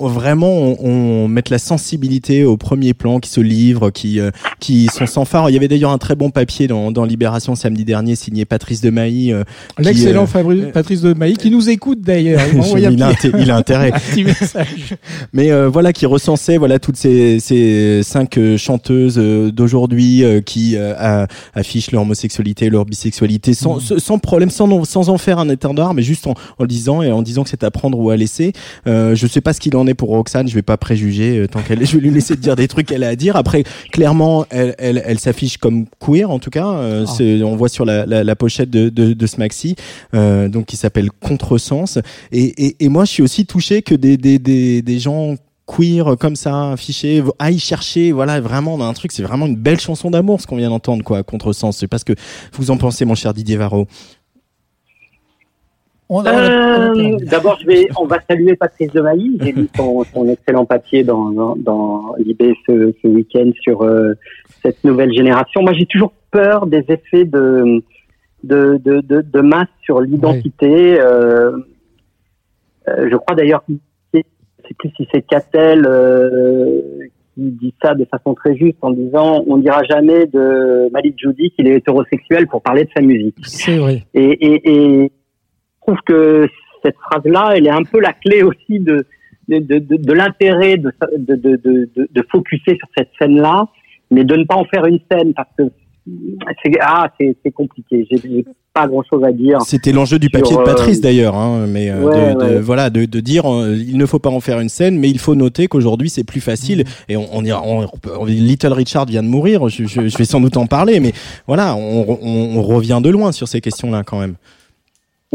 vraiment 0.00 0.50
on, 0.50 0.76
on 1.24 1.28
mettent 1.28 1.50
la 1.50 1.58
sensibilité 1.58 2.44
au 2.44 2.56
premier 2.56 2.94
plan, 2.94 3.20
qui 3.20 3.30
se 3.30 3.40
livrent, 3.40 3.90
qui 3.90 4.18
euh, 4.20 4.30
qui 4.60 4.86
sont 4.88 5.06
sans 5.06 5.24
phare. 5.24 5.50
Il 5.50 5.52
y 5.52 5.56
avait 5.56 5.68
d'ailleurs 5.68 5.92
un 5.92 5.98
très 5.98 6.14
bon 6.16 6.30
papier 6.30 6.66
dans, 6.66 6.90
dans 6.90 7.04
Libération 7.04 7.54
samedi 7.54 7.84
dernier 7.84 8.16
signé 8.16 8.44
Patrice 8.44 8.80
de 8.80 8.90
Mailly. 8.90 9.32
euh, 9.32 9.44
qui, 9.76 9.84
L'excellent 9.84 10.24
euh, 10.24 10.26
Fabri- 10.26 10.72
Patrice 10.72 11.00
de 11.02 11.14
Mailly 11.14 11.36
qui 11.36 11.50
nous 11.50 11.70
écoute 11.70 12.00
d'ailleurs. 12.00 12.40
Il 12.76 13.02
a 13.02 13.12
il 13.38 13.50
intérêt. 13.50 13.92
petit 14.10 14.24
message. 14.24 14.94
Mais 15.32 15.50
euh, 15.52 15.68
voilà, 15.68 15.92
qui 15.92 16.06
recensait 16.06 16.56
voilà 16.58 16.78
toutes 16.78 16.96
ces, 16.96 17.38
ces 17.40 18.02
cinq 18.02 18.36
euh, 18.38 18.56
chanteuses 18.56 19.18
euh, 19.18 19.50
d'aujourd'hui 19.52 20.24
euh, 20.24 20.40
qui 20.40 20.74
euh, 20.76 21.26
affichent 21.54 21.90
leur 21.92 22.02
homosexualité, 22.02 22.68
leur 22.68 22.84
bisexualité 22.84 23.54
sans, 23.54 23.74
Mm. 23.76 23.98
sans 23.98 24.18
problème, 24.18 24.50
sans, 24.50 24.84
sans 24.84 25.08
en 25.08 25.18
faire 25.18 25.38
un 25.38 25.48
étendard, 25.48 25.94
mais 25.94 26.02
juste 26.02 26.26
en, 26.26 26.32
en 26.32 26.62
le 26.62 26.66
disant 26.66 27.02
et 27.02 27.10
en 27.12 27.22
disant 27.22 27.42
que 27.44 27.50
c'est 27.50 27.64
à 27.64 27.70
prendre 27.70 27.98
ou 27.98 28.10
à 28.10 28.16
laisser. 28.16 28.52
Euh, 28.86 29.14
je 29.14 29.26
sais 29.26 29.40
pas 29.40 29.52
ce 29.52 29.60
qu'il 29.60 29.76
en 29.76 29.83
pour 29.92 30.08
Roxane, 30.08 30.48
je 30.48 30.54
vais 30.54 30.62
pas 30.62 30.78
préjuger 30.78 31.40
euh, 31.40 31.46
tant 31.46 31.60
qu'elle 31.60 31.84
je 31.84 31.96
vais 31.96 32.00
lui 32.00 32.10
laisser 32.10 32.36
dire 32.36 32.56
des 32.56 32.68
trucs 32.68 32.86
qu'elle 32.86 33.04
a 33.04 33.08
à 33.08 33.16
dire. 33.16 33.36
Après, 33.36 33.64
clairement, 33.92 34.46
elle, 34.48 34.74
elle, 34.78 35.02
elle 35.04 35.18
s'affiche 35.18 35.58
comme 35.58 35.84
queer 36.00 36.30
en 36.30 36.38
tout 36.38 36.48
cas. 36.48 36.68
Euh, 36.68 37.04
Ah. 37.06 37.22
On 37.44 37.56
voit 37.56 37.68
sur 37.68 37.84
la, 37.84 38.06
la, 38.06 38.24
la 38.24 38.36
pochette 38.36 38.70
de, 38.70 38.88
de, 38.88 39.12
de 39.12 39.26
ce 39.26 39.36
maxi, 39.36 39.76
euh, 40.14 40.48
donc 40.48 40.64
qui 40.64 40.78
s'appelle 40.78 41.10
Contresens. 41.10 41.98
Et, 42.32 42.64
et, 42.66 42.76
et 42.84 42.88
moi, 42.88 43.04
je 43.04 43.10
suis 43.10 43.22
aussi 43.22 43.44
touché 43.44 43.82
que 43.82 43.94
des, 43.94 44.16
des, 44.16 44.38
des, 44.38 44.80
des 44.80 44.98
gens 44.98 45.34
queer 45.66 46.16
comme 46.20 46.36
ça 46.36 46.72
affichés 46.72 47.22
aillent 47.38 47.58
chercher 47.58 48.12
voilà 48.12 48.38
vraiment 48.38 48.76
dans 48.76 48.84
un 48.84 48.92
truc 48.92 49.12
c'est 49.12 49.22
vraiment 49.22 49.46
une 49.46 49.56
belle 49.56 49.80
chanson 49.80 50.10
d'amour 50.10 50.38
ce 50.42 50.46
qu'on 50.46 50.56
vient 50.58 50.68
d'entendre 50.68 51.02
quoi 51.02 51.22
contresens 51.22 51.78
c'est 51.78 51.86
parce 51.88 52.04
que 52.04 52.12
vous 52.52 52.70
en 52.70 52.76
pensez 52.76 53.06
mon 53.06 53.14
cher 53.14 53.32
Didier 53.32 53.56
Varro 53.56 53.80
On 53.80 53.86
a- 53.86 53.86
on 53.86 53.86
a- 53.86 53.88
on 53.88 53.92
a 55.86 55.88
Euh. 56.10 57.16
D'abord, 57.30 57.58
je 57.60 57.66
vais, 57.66 57.88
on 57.98 58.06
va 58.06 58.18
saluer 58.28 58.56
Patrice 58.56 58.92
Demailly. 58.92 59.38
J'ai 59.40 59.52
lu 59.52 59.68
son, 59.74 60.04
son 60.04 60.28
excellent 60.28 60.66
papier 60.66 61.02
dans, 61.02 61.30
dans, 61.30 61.56
dans 61.56 62.14
l'IB 62.18 62.54
ce, 62.66 62.92
ce 63.02 63.08
week-end 63.08 63.50
sur 63.60 63.82
euh, 63.82 64.12
cette 64.62 64.84
nouvelle 64.84 65.12
génération. 65.12 65.62
Moi, 65.62 65.72
j'ai 65.72 65.86
toujours 65.86 66.12
peur 66.30 66.66
des 66.66 66.84
effets 66.88 67.24
de 67.24 67.82
de, 68.44 68.78
de, 68.84 69.00
de, 69.00 69.22
de 69.22 69.40
masse 69.40 69.68
sur 69.82 70.00
l'identité. 70.00 71.00
Euh, 71.00 71.56
euh, 72.88 73.08
je 73.10 73.16
crois 73.16 73.34
d'ailleurs, 73.34 73.64
je 73.68 74.20
sais 74.20 74.74
plus 74.78 74.90
si 74.96 75.08
c'est 75.12 75.22
Catel 75.22 75.86
euh, 75.86 76.80
qui 77.34 77.50
dit 77.50 77.74
ça 77.82 77.94
de 77.94 78.04
façon 78.04 78.34
très 78.34 78.54
juste 78.56 78.76
en 78.82 78.90
disant 78.90 79.42
on 79.46 79.56
dira 79.56 79.82
jamais 79.84 80.26
de 80.26 80.90
Malik 80.92 81.18
Judy 81.18 81.50
qu'il 81.52 81.66
est 81.66 81.76
hétérosexuel 81.76 82.46
pour 82.46 82.62
parler 82.62 82.84
de 82.84 82.90
sa 82.94 83.02
musique. 83.02 83.36
C'est 83.42 83.78
vrai. 83.78 84.04
Et, 84.14 84.24
et, 84.24 85.02
et 85.04 85.12
trouve 85.86 85.98
que 86.06 86.48
cette 86.84 86.96
phrase-là, 86.96 87.52
elle 87.56 87.66
est 87.66 87.70
un 87.70 87.82
peu 87.84 88.00
la 88.00 88.12
clé 88.12 88.42
aussi 88.42 88.80
de 88.80 89.06
de, 89.48 89.58
de, 89.78 90.12
l'intérêt 90.14 90.78
de, 90.78 90.90
de, 91.18 91.34
de, 91.36 91.90
de, 91.94 92.26
focuser 92.32 92.78
sur 92.78 92.88
cette 92.96 93.10
scène-là, 93.18 93.66
mais 94.10 94.24
de 94.24 94.36
ne 94.36 94.44
pas 94.44 94.54
en 94.54 94.64
faire 94.64 94.86
une 94.86 95.00
scène 95.10 95.34
parce 95.34 95.48
que 95.58 95.64
c'est 96.62 96.72
ah 96.80 97.10
c'est 97.18 97.50
compliqué. 97.52 98.06
J'ai 98.10 98.44
pas 98.74 98.86
grand-chose 98.86 99.22
à 99.24 99.32
dire. 99.32 99.60
C'était 99.62 99.92
l'enjeu 99.92 100.18
du 100.18 100.28
Sur, 100.28 100.40
papier 100.40 100.56
de 100.56 100.60
euh, 100.62 100.64
Patrice 100.64 101.00
d'ailleurs, 101.00 101.34
hein, 101.36 101.66
mais 101.68 101.90
euh, 101.90 102.02
ouais, 102.04 102.34
de, 102.34 102.40
de- 102.40 102.54
ouais. 102.56 102.60
voilà, 102.60 102.90
de, 102.90 103.04
de 103.04 103.20
dire 103.20 103.50
euh, 103.50 103.76
il 103.76 103.96
ne 103.96 104.06
faut 104.06 104.18
pas 104.18 104.30
en 104.30 104.40
faire 104.40 104.60
une 104.60 104.68
scène, 104.68 104.98
mais 104.98 105.08
il 105.10 105.18
faut 105.18 105.34
noter 105.34 105.66
qu'aujourd'hui 105.66 106.10
c'est 106.10 106.24
plus 106.24 106.40
facile. 106.40 106.80
Mm. 106.80 107.12
Et 107.12 107.16
on, 107.16 107.28
on, 107.32 107.44
ira- 107.44 107.62
on- 107.64 107.86
on- 108.18 108.24
Little 108.24 108.72
Richard 108.72 109.06
vient 109.06 109.22
de 109.22 109.28
mourir, 109.28 109.68
je, 109.68 109.84
je, 109.84 110.08
je 110.08 110.18
vais 110.18 110.24
sans 110.24 110.40
doute 110.40 110.56
en 110.56 110.66
parler, 110.66 111.00
mais 111.00 111.12
voilà, 111.46 111.76
on 111.76 112.62
revient 112.62 113.00
de 113.02 113.10
loin 113.10 113.30
sur 113.32 113.46
ces 113.46 113.60
questions-là 113.60 114.02
quand 114.04 114.18
même. 114.18 114.36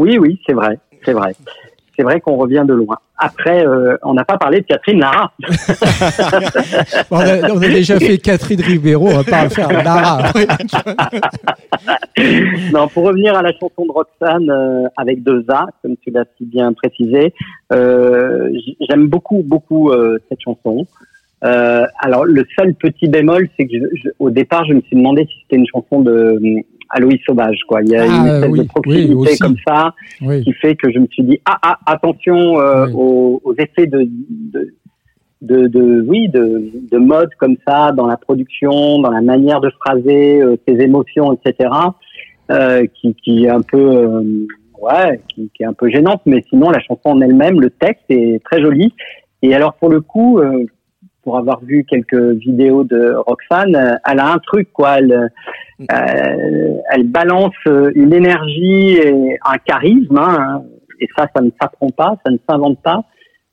Oui, 0.00 0.16
oui, 0.18 0.40
c'est 0.46 0.54
vrai, 0.54 0.78
c'est 1.04 1.12
vrai. 1.12 1.34
C'est 1.94 2.02
vrai 2.04 2.20
qu'on 2.22 2.36
revient 2.36 2.64
de 2.66 2.72
loin. 2.72 2.96
Après, 3.18 3.66
euh, 3.66 3.98
on 4.02 4.14
n'a 4.14 4.24
pas 4.24 4.38
parlé 4.38 4.60
de 4.62 4.64
Catherine 4.64 5.00
Lara. 5.00 5.30
On 7.10 7.18
a, 7.18 7.50
on 7.52 7.58
a 7.60 7.68
déjà 7.68 8.00
fait 8.00 8.16
Catherine 8.16 8.62
Ribeiro, 8.62 9.08
on 9.08 9.18
va 9.18 9.24
pas 9.24 9.50
faire 9.50 9.70
Lara. 9.70 10.32
non, 12.72 12.88
pour 12.88 13.04
revenir 13.04 13.36
à 13.36 13.42
la 13.42 13.52
chanson 13.52 13.84
de 13.86 13.92
Roxane 13.92 14.50
euh, 14.50 14.88
avec 14.96 15.22
deux 15.22 15.44
A, 15.48 15.66
comme 15.82 15.96
tu 15.98 16.10
l'as 16.10 16.24
si 16.38 16.46
bien 16.46 16.72
précisé, 16.72 17.34
euh, 17.72 18.48
j'aime 18.88 19.08
beaucoup, 19.08 19.42
beaucoup 19.44 19.92
cette 20.30 20.40
chanson. 20.40 20.86
Alors, 21.42 22.24
le 22.24 22.46
seul 22.58 22.72
petit 22.74 23.08
bémol, 23.08 23.48
c'est 23.58 23.66
que 23.66 23.76
je- 23.76 23.96
je- 24.04 24.08
au 24.18 24.30
départ, 24.30 24.64
je 24.64 24.72
me 24.72 24.80
suis 24.82 24.96
demandé 24.96 25.26
si 25.26 25.34
c'était 25.42 25.56
une 25.56 25.66
chanson 25.66 26.00
de 26.00 26.40
euh, 26.92 26.96
Aloïs 26.96 27.20
Sauvage. 27.26 27.58
Quoi. 27.68 27.82
Il 27.82 27.90
y 27.90 27.96
a 27.96 28.06
une 28.06 28.12
Ah, 28.12 28.34
espèce 28.36 28.50
oui, 28.50 28.58
de 28.60 28.64
proximité 28.68 29.14
oui, 29.14 29.38
comme 29.40 29.56
ça 29.66 29.94
Oui. 30.22 30.42
qui 30.44 30.52
fait 30.54 30.74
que 30.76 30.90
je 30.92 30.98
me 30.98 31.06
suis 31.08 31.22
dit 31.22 31.40
ah 31.46 31.58
ah 31.62 31.78
attention 31.86 32.60
euh, 32.60 32.86
aux, 32.94 33.40
aux 33.44 33.54
effets 33.58 33.86
de 33.86 34.08
de, 34.52 34.74
de 35.42 35.68
de- 35.68 36.04
oui 36.06 36.28
de 36.28 36.70
de 36.90 36.98
mode 36.98 37.30
comme 37.38 37.56
ça 37.66 37.92
dans 37.92 38.06
la 38.06 38.16
production 38.16 38.98
dans 39.00 39.10
la 39.10 39.20
manière 39.22 39.60
de 39.60 39.70
phraser 39.70 40.40
euh, 40.42 40.56
ses 40.68 40.74
émotions 40.80 41.32
etc 41.32 41.70
euh, 42.50 42.84
qui 42.94 43.14
qui 43.14 43.44
est 43.44 43.50
un 43.50 43.62
peu 43.62 43.78
euh, 43.80 44.46
ouais 44.80 45.20
qui, 45.28 45.50
qui 45.54 45.62
est 45.62 45.66
un 45.66 45.72
peu 45.72 45.88
gênante 45.88 46.22
mais 46.26 46.44
sinon 46.50 46.70
la 46.70 46.80
chanson 46.80 47.10
en 47.10 47.20
elle-même 47.20 47.60
le 47.60 47.70
texte 47.70 48.04
est 48.10 48.42
très 48.44 48.60
joli 48.60 48.92
et 49.42 49.54
alors 49.54 49.74
pour 49.74 49.88
le 49.88 50.00
coup 50.02 50.38
euh, 50.40 50.64
pour 51.22 51.36
avoir 51.36 51.60
vu 51.60 51.84
quelques 51.84 52.14
vidéos 52.14 52.84
de 52.84 53.14
Roxane, 53.14 53.76
euh, 53.76 53.94
elle 54.10 54.20
a 54.20 54.32
un 54.32 54.38
truc 54.38 54.72
quoi. 54.72 54.98
Elle, 54.98 55.30
euh, 55.92 56.74
elle 56.90 57.04
balance 57.04 57.54
euh, 57.66 57.90
une 57.94 58.12
énergie 58.12 58.96
et 58.96 59.38
un 59.44 59.58
charisme, 59.64 60.18
hein, 60.18 60.62
et 61.00 61.08
ça, 61.16 61.26
ça 61.34 61.42
ne 61.42 61.50
s'apprend 61.60 61.88
pas, 61.88 62.16
ça 62.24 62.30
ne 62.32 62.38
s'invente 62.48 62.80
pas, 62.82 63.04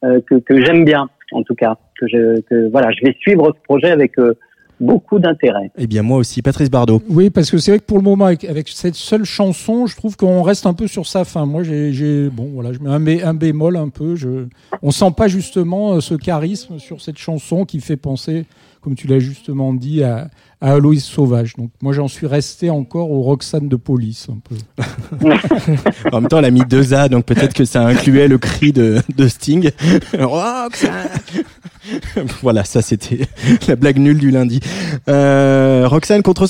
euh, 0.03 0.19
que, 0.27 0.35
que 0.35 0.63
j'aime 0.63 0.83
bien, 0.83 1.09
en 1.31 1.43
tout 1.43 1.55
cas. 1.55 1.77
Que 1.99 2.07
je, 2.07 2.41
que 2.41 2.69
voilà, 2.69 2.91
je 2.91 3.05
vais 3.05 3.15
suivre 3.19 3.53
ce 3.55 3.63
projet 3.63 3.89
avec 3.89 4.19
euh, 4.19 4.33
beaucoup 4.79 5.19
d'intérêt. 5.19 5.71
Eh 5.77 5.87
bien 5.87 6.01
moi 6.03 6.17
aussi, 6.17 6.41
Patrice 6.41 6.69
Bardot. 6.69 7.01
Oui, 7.09 7.29
parce 7.29 7.49
que 7.51 7.57
c'est 7.57 7.71
vrai 7.71 7.79
que 7.79 7.85
pour 7.85 7.97
le 7.97 8.03
moment, 8.03 8.25
avec, 8.25 8.43
avec 8.45 8.69
cette 8.69 8.95
seule 8.95 9.25
chanson, 9.25 9.85
je 9.87 9.95
trouve 9.95 10.15
qu'on 10.17 10.41
reste 10.43 10.65
un 10.65 10.73
peu 10.73 10.87
sur 10.87 11.07
sa 11.07 11.25
fin. 11.25 11.45
Moi, 11.45 11.63
j'ai, 11.63 12.29
bon, 12.29 12.49
voilà, 12.53 12.73
je 12.73 12.79
mets 12.79 12.89
un, 12.89 12.99
bé- 12.99 13.23
un 13.23 13.33
bémol 13.33 13.75
un 13.77 13.89
peu. 13.89 14.15
Je, 14.15 14.45
on 14.81 14.91
sent 14.91 15.11
pas 15.15 15.27
justement 15.27 15.93
euh, 15.93 16.01
ce 16.01 16.13
charisme 16.15 16.79
sur 16.79 17.01
cette 17.01 17.17
chanson 17.17 17.65
qui 17.65 17.79
fait 17.79 17.97
penser, 17.97 18.45
comme 18.81 18.95
tu 18.95 19.07
l'as 19.07 19.19
justement 19.19 19.73
dit, 19.73 20.03
à, 20.03 20.29
à 20.61 20.73
Aloïs 20.73 21.03
Sauvage. 21.03 21.55
Donc, 21.57 21.71
moi, 21.81 21.93
j'en 21.93 22.07
suis 22.07 22.27
resté 22.27 22.69
encore 22.69 23.11
au 23.11 23.21
Roxane 23.21 23.67
de 23.69 23.75
Police, 23.75 24.27
un 24.31 24.37
peu. 24.47 24.55
En 26.11 26.21
même 26.21 26.29
temps, 26.29 26.37
elle 26.39 26.45
a 26.45 26.51
mis 26.51 26.61
deux 26.67 26.93
A, 26.93 27.09
donc 27.09 27.25
peut-être 27.25 27.53
que 27.53 27.65
ça 27.65 27.85
incluait 27.85 28.27
le 28.27 28.37
cri 28.37 28.71
de, 28.71 29.01
de 29.15 29.27
Sting. 29.27 29.71
Roxane 30.19 31.09
Voilà, 32.41 32.63
ça 32.63 32.81
c'était 32.81 33.19
la 33.67 33.75
blague 33.75 33.97
nulle 33.97 34.17
du 34.17 34.31
lundi. 34.31 34.59
Euh, 35.07 35.87
Roxane 35.87 36.23
contre. 36.23 36.47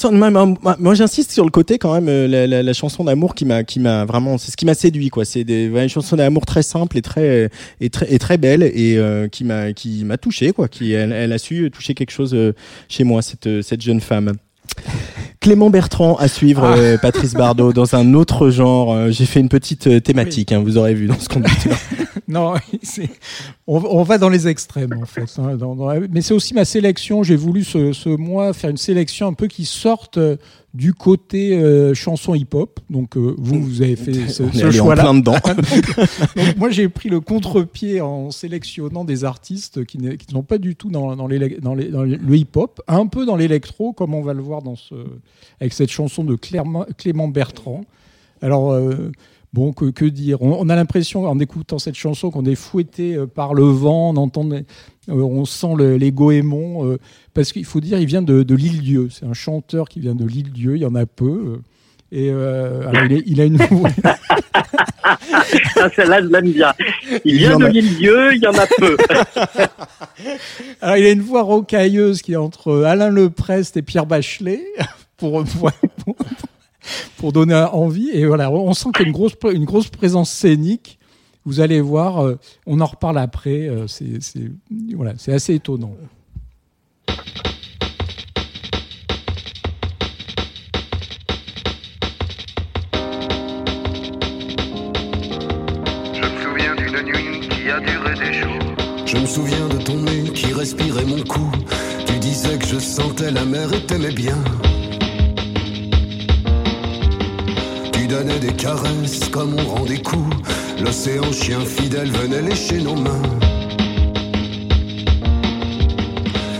Moi, 0.79 0.95
j'insiste 0.95 1.31
sur 1.31 1.45
le 1.45 1.51
côté 1.51 1.77
quand 1.77 1.93
même, 1.93 2.07
euh, 2.09 2.47
la, 2.47 2.73
chanson 2.73 3.03
d'amour 3.03 3.35
qui 3.35 3.45
m'a, 3.45 3.63
qui 3.63 3.79
m'a 3.79 4.05
vraiment, 4.05 4.38
c'est 4.38 4.51
ce 4.51 4.57
qui 4.57 4.65
m'a 4.65 4.73
séduit 4.73 5.09
quoi. 5.09 5.25
C'est 5.25 5.43
des 5.43 5.65
une 5.65 5.89
chanson 5.89 6.15
d'amour 6.15 6.45
très 6.45 6.63
simple 6.63 6.97
et 6.97 7.01
très 7.01 7.49
et 7.81 7.89
très 7.89 8.13
et 8.13 8.19
très 8.19 8.38
belle 8.38 8.63
et 8.63 8.97
euh, 8.97 9.27
qui 9.27 9.43
m'a 9.43 9.73
qui 9.73 10.03
m'a 10.03 10.17
touché 10.17 10.53
quoi. 10.53 10.67
Qui 10.67 10.93
elle, 10.93 11.11
elle 11.11 11.33
a 11.33 11.38
su 11.38 11.69
toucher 11.71 11.93
quelque 11.93 12.11
chose 12.11 12.33
euh, 12.33 12.53
chez 12.89 13.03
moi 13.03 13.21
cette 13.21 13.61
cette 13.61 13.81
jeune 13.81 14.01
femme. 14.01 14.33
Clément 15.47 15.69
Bertrand 15.69 16.17
à 16.17 16.27
suivre, 16.27 16.65
Ah. 16.65 16.77
euh, 16.77 16.97
Patrice 16.97 17.31
Bardot, 17.33 17.71
dans 17.71 17.95
un 17.95 18.13
autre 18.15 18.49
genre. 18.49 18.91
Euh, 18.93 19.11
J'ai 19.11 19.25
fait 19.25 19.39
une 19.39 19.47
petite 19.47 19.87
euh, 19.87 20.01
thématique, 20.01 20.51
hein, 20.51 20.59
vous 20.61 20.77
aurez 20.77 20.93
vu 20.93 21.07
dans 21.07 21.17
ce 21.17 21.29
conducteur. 21.29 21.77
Non, 22.27 22.55
on, 23.67 23.77
on 23.85 24.03
va 24.03 24.17
dans 24.17 24.27
les 24.27 24.49
extrêmes 24.49 24.91
en 25.01 25.05
fait. 25.05 25.23
hein, 25.37 25.55
dans- 25.55 25.75
dans 25.75 25.87
la- 25.87 26.01
mais 26.11 26.21
c'est 26.21 26.33
aussi 26.33 26.53
ma 26.53 26.65
sélection. 26.65 27.23
J'ai 27.23 27.37
voulu 27.37 27.63
ce, 27.63 27.93
ce 27.93 28.09
mois 28.09 28.51
faire 28.51 28.69
une 28.69 28.75
sélection 28.75 29.27
un 29.27 29.33
peu 29.33 29.47
qui 29.47 29.63
sorte 29.63 30.19
du 30.78 30.93
côté 30.93 31.57
euh, 31.57 31.95
chanson 31.95 32.36
hip-hop. 32.36 32.80
Donc 32.91 33.17
euh, 33.17 33.34
vous, 33.39 33.59
vous 33.59 33.82
avez 33.82 33.95
fait 33.95 34.28
ce, 34.30 34.43
choix-là. 34.71 35.01
plein 35.01 35.15
dedans. 35.15 35.36
Donc 36.36 36.55
moi 36.57 36.69
j'ai 36.69 36.88
pris 36.88 37.09
le 37.09 37.19
contre-pied 37.19 37.99
en 37.99 38.30
sélectionnant 38.30 39.03
des 39.03 39.23
artistes 39.23 39.86
qui 39.86 39.97
ne 39.97 40.11
sont 40.32 40.43
pas 40.43 40.59
du 40.59 40.75
tout 40.75 40.91
dans, 40.91 41.15
dans, 41.15 41.25
l'élec- 41.28 41.59
dans, 41.61 41.73
les- 41.73 41.89
dans 41.89 42.03
le 42.03 42.36
hip-hop, 42.36 42.80
un 42.88 43.07
peu 43.07 43.25
dans 43.25 43.36
l'électro, 43.36 43.91
comme 43.91 44.13
on 44.13 44.21
va 44.21 44.36
le 44.36 44.41
voir 44.43 44.61
dans 44.61 44.75
ce, 44.75 44.93
avec 45.59 45.73
cette 45.73 45.89
chanson 45.89 46.23
de 46.23 46.36
Clément, 46.36 46.86
Clément 46.97 47.28
Bertrand. 47.28 47.84
Alors 48.43 48.71
euh, 48.71 49.11
Bon, 49.53 49.71
que, 49.73 49.85
que 49.85 50.05
dire 50.05 50.41
on, 50.41 50.57
on 50.59 50.69
a 50.69 50.75
l'impression, 50.75 51.25
en 51.25 51.39
écoutant 51.39 51.79
cette 51.79 51.95
chanson, 51.95 52.29
qu'on 52.31 52.45
est 52.45 52.55
fouetté 52.55 53.15
euh, 53.15 53.27
par 53.27 53.53
le 53.53 53.63
vent, 53.63 54.09
on 54.11 54.17
entend, 54.17 54.47
euh, 54.51 54.61
on 55.09 55.45
sent 55.45 55.73
le- 55.77 55.95
les 55.97 56.11
goémons, 56.11 56.85
euh, 56.85 56.97
parce 57.33 57.51
qu'il 57.53 57.65
faut 57.65 57.79
dire, 57.79 57.97
il 57.99 58.05
vient 58.05 58.21
de, 58.21 58.43
de 58.43 58.55
l'île 58.55 58.81
Dieu. 58.81 59.07
C'est 59.09 59.25
un 59.25 59.33
chanteur 59.33 59.87
qui 59.89 59.99
vient 60.01 60.15
de 60.15 60.25
l'île 60.25 60.51
Dieu. 60.51 60.75
Il 60.75 60.81
y 60.81 60.85
en 60.85 60.95
a 60.95 61.05
peu. 61.05 61.59
et 62.11 62.29
euh, 62.29 62.87
alors, 62.89 63.05
il, 63.05 63.13
est- 63.13 63.23
il 63.25 63.41
a 63.41 63.45
une 63.45 63.57
voix. 63.57 63.89
Ça, 65.75 65.89
celle-là, 65.95 66.21
je 66.21 66.27
l'aime 66.27 66.51
bien. 66.51 66.73
Il 67.23 67.37
vient 67.37 67.55
en 67.55 67.59
de 67.59 67.65
a- 67.65 67.69
l'île 67.69 67.95
Dieu, 67.97 68.33
il 68.35 68.41
y 68.43 68.47
en 68.47 68.53
a 68.53 68.65
peu. 68.77 68.97
Alors, 70.81 70.97
il 70.97 71.05
a 71.05 71.11
une 71.11 71.21
voix 71.21 71.43
rocailleuse 71.43 72.21
qui 72.21 72.33
est 72.33 72.37
entre 72.37 72.83
Alain 72.83 73.09
Leprest 73.09 73.77
et 73.77 73.81
Pierre 73.81 74.05
Bachelet 74.05 74.63
pour, 75.15 75.43
pour, 75.45 75.71
pour 76.03 76.15
donner 77.31 77.53
envie. 77.55 78.09
Et 78.11 78.25
voilà, 78.25 78.51
on 78.51 78.73
sent 78.73 78.89
qu'il 78.95 79.03
y 79.03 79.05
a 79.05 79.07
une 79.07 79.13
grosse, 79.13 79.33
une 79.53 79.65
grosse 79.65 79.89
présence 79.89 80.29
scénique. 80.31 80.99
Vous 81.45 81.59
allez 81.61 81.79
voir, 81.81 82.25
euh, 82.25 82.38
on 82.65 82.81
en 82.81 82.85
reparle 82.85 83.17
après. 83.17 83.67
euh, 83.69 83.88
C'est 83.88 84.21
c'est- 84.21 84.51
voilà, 84.95 85.13
c'est 85.17 85.33
assez 85.33 85.53
étonnant. 85.55 85.93
Je 96.13 96.21
me 96.21 96.41
souviens 96.43 96.75
d'une 96.75 97.01
nuit 97.03 97.47
qui 97.49 97.69
a 97.69 97.79
duré 97.79 98.13
des 98.15 98.33
jours. 98.33 98.75
Je 99.05 99.17
me 99.17 99.25
souviens 99.25 99.67
de 99.67 99.77
ton 99.83 99.95
nez 99.95 100.31
qui 100.33 100.53
respirait 100.53 101.05
mon 101.05 101.23
cou. 101.23 101.51
Tu 102.05 102.13
disais 102.19 102.57
que 102.57 102.65
je 102.65 102.79
sentais 102.79 103.31
la 103.31 103.45
mer 103.45 103.71
et 103.73 103.85
t'aimais 103.85 104.11
bien. 104.13 104.38
Tu 108.07 108.13
donnais 108.13 108.39
des 108.39 108.53
caresses 108.53 109.27
comme 109.31 109.53
on 109.59 109.65
rend 109.65 109.83
des 109.83 110.01
coups. 110.01 110.33
L'océan 110.81 111.29
chien 111.33 111.59
fidèle 111.65 112.09
venait 112.09 112.41
lécher 112.41 112.81
nos 112.81 112.95
mains. 112.95 113.21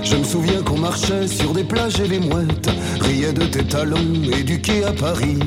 Je 0.03 0.17
me 0.17 0.23
souviens 0.25 0.61
qu'on 0.61 0.77
marchait 0.77 1.25
sur 1.27 1.53
des 1.53 1.63
plages 1.63 2.01
et 2.01 2.07
les 2.07 2.19
mouettes 2.19 2.69
riaient 2.99 3.31
de 3.31 3.45
tes 3.45 3.63
talons 3.63 4.13
éduqués 4.37 4.83
à 4.83 4.91
Paris. 4.91 5.39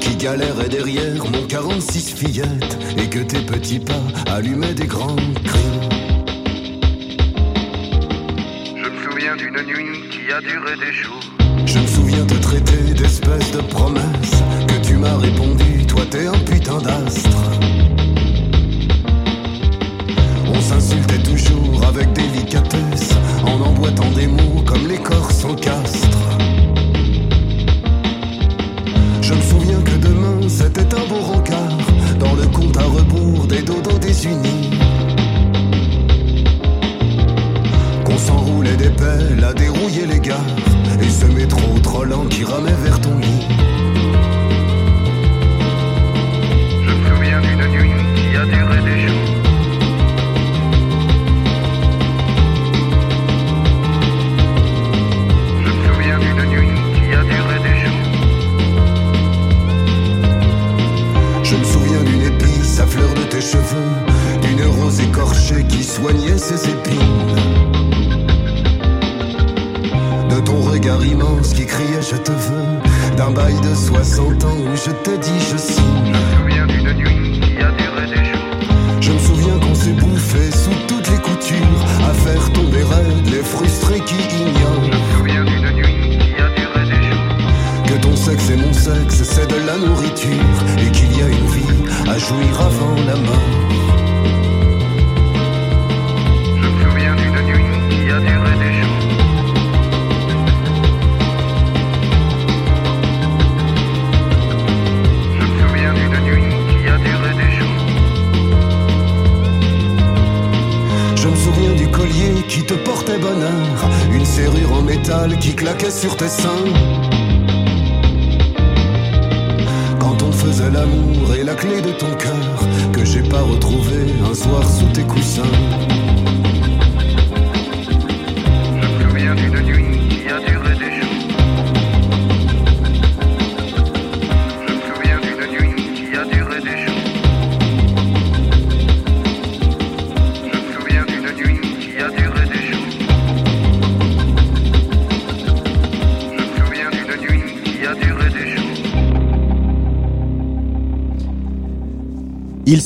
Qui 0.00 0.16
galérait 0.16 0.70
derrière 0.70 1.22
mon 1.30 1.46
46 1.46 2.14
fillette 2.14 2.78
et 2.96 3.10
que 3.10 3.18
tes 3.18 3.40
petits 3.40 3.80
pas 3.80 4.32
allumaient 4.32 4.74
des 4.74 4.86
grands 4.86 5.16
cris. 5.16 5.60
Je 8.74 8.88
me 8.88 9.10
souviens 9.10 9.36
d'une 9.36 9.62
nuit 9.66 10.08
qui 10.10 10.32
a 10.32 10.40
duré 10.40 10.76
des 10.76 10.92
jours. 10.94 11.33
D'espèce 13.14 13.52
de 13.52 13.60
promesse 13.60 14.42
que 14.66 14.86
tu 14.86 14.96
m'as 14.96 15.16
répondu, 15.16 15.86
toi 15.86 16.02
t'es 16.10 16.26
un 16.26 16.38
putain 16.38 16.78
d'astre. 16.78 17.38
On 20.52 20.60
s'insultait 20.60 21.22
toujours 21.22 21.84
avec 21.86 22.12
délicatesse 22.12 23.10
en 23.44 23.60
emboîtant 23.60 24.10
des 24.16 24.26
mots 24.26 24.62
comme 24.66 24.88
l'écorce 24.88 25.44
en 25.44 25.54
castre. 25.54 26.18
Je 29.20 29.34
me 29.34 29.42
souviens 29.42 29.80
que 29.82 29.96
demain 29.96 30.48
c'était 30.48 30.92
un 30.94 31.06
beau 31.08 31.20
rencard 31.20 31.78
dans 32.18 32.34
le 32.34 32.46
compte 32.48 32.76
à 32.76 32.84
rebours 32.84 33.46
des 33.46 33.62
dodos 33.62 33.98
désunis. 33.98 34.70
Qu'on 38.04 38.18
s'enroulait 38.18 38.76
des 38.76 38.90
pelles 38.90 39.44
à 39.44 39.52
dérouiller 39.52 40.06
les 40.06 40.18
gares 40.18 40.40
et 41.00 41.10
ce 41.10 41.26
métro 41.26 41.78
trop 41.82 42.04
lent 42.04 42.24
qui 42.26 42.44
ramait 42.44 42.72
vers 42.84 42.93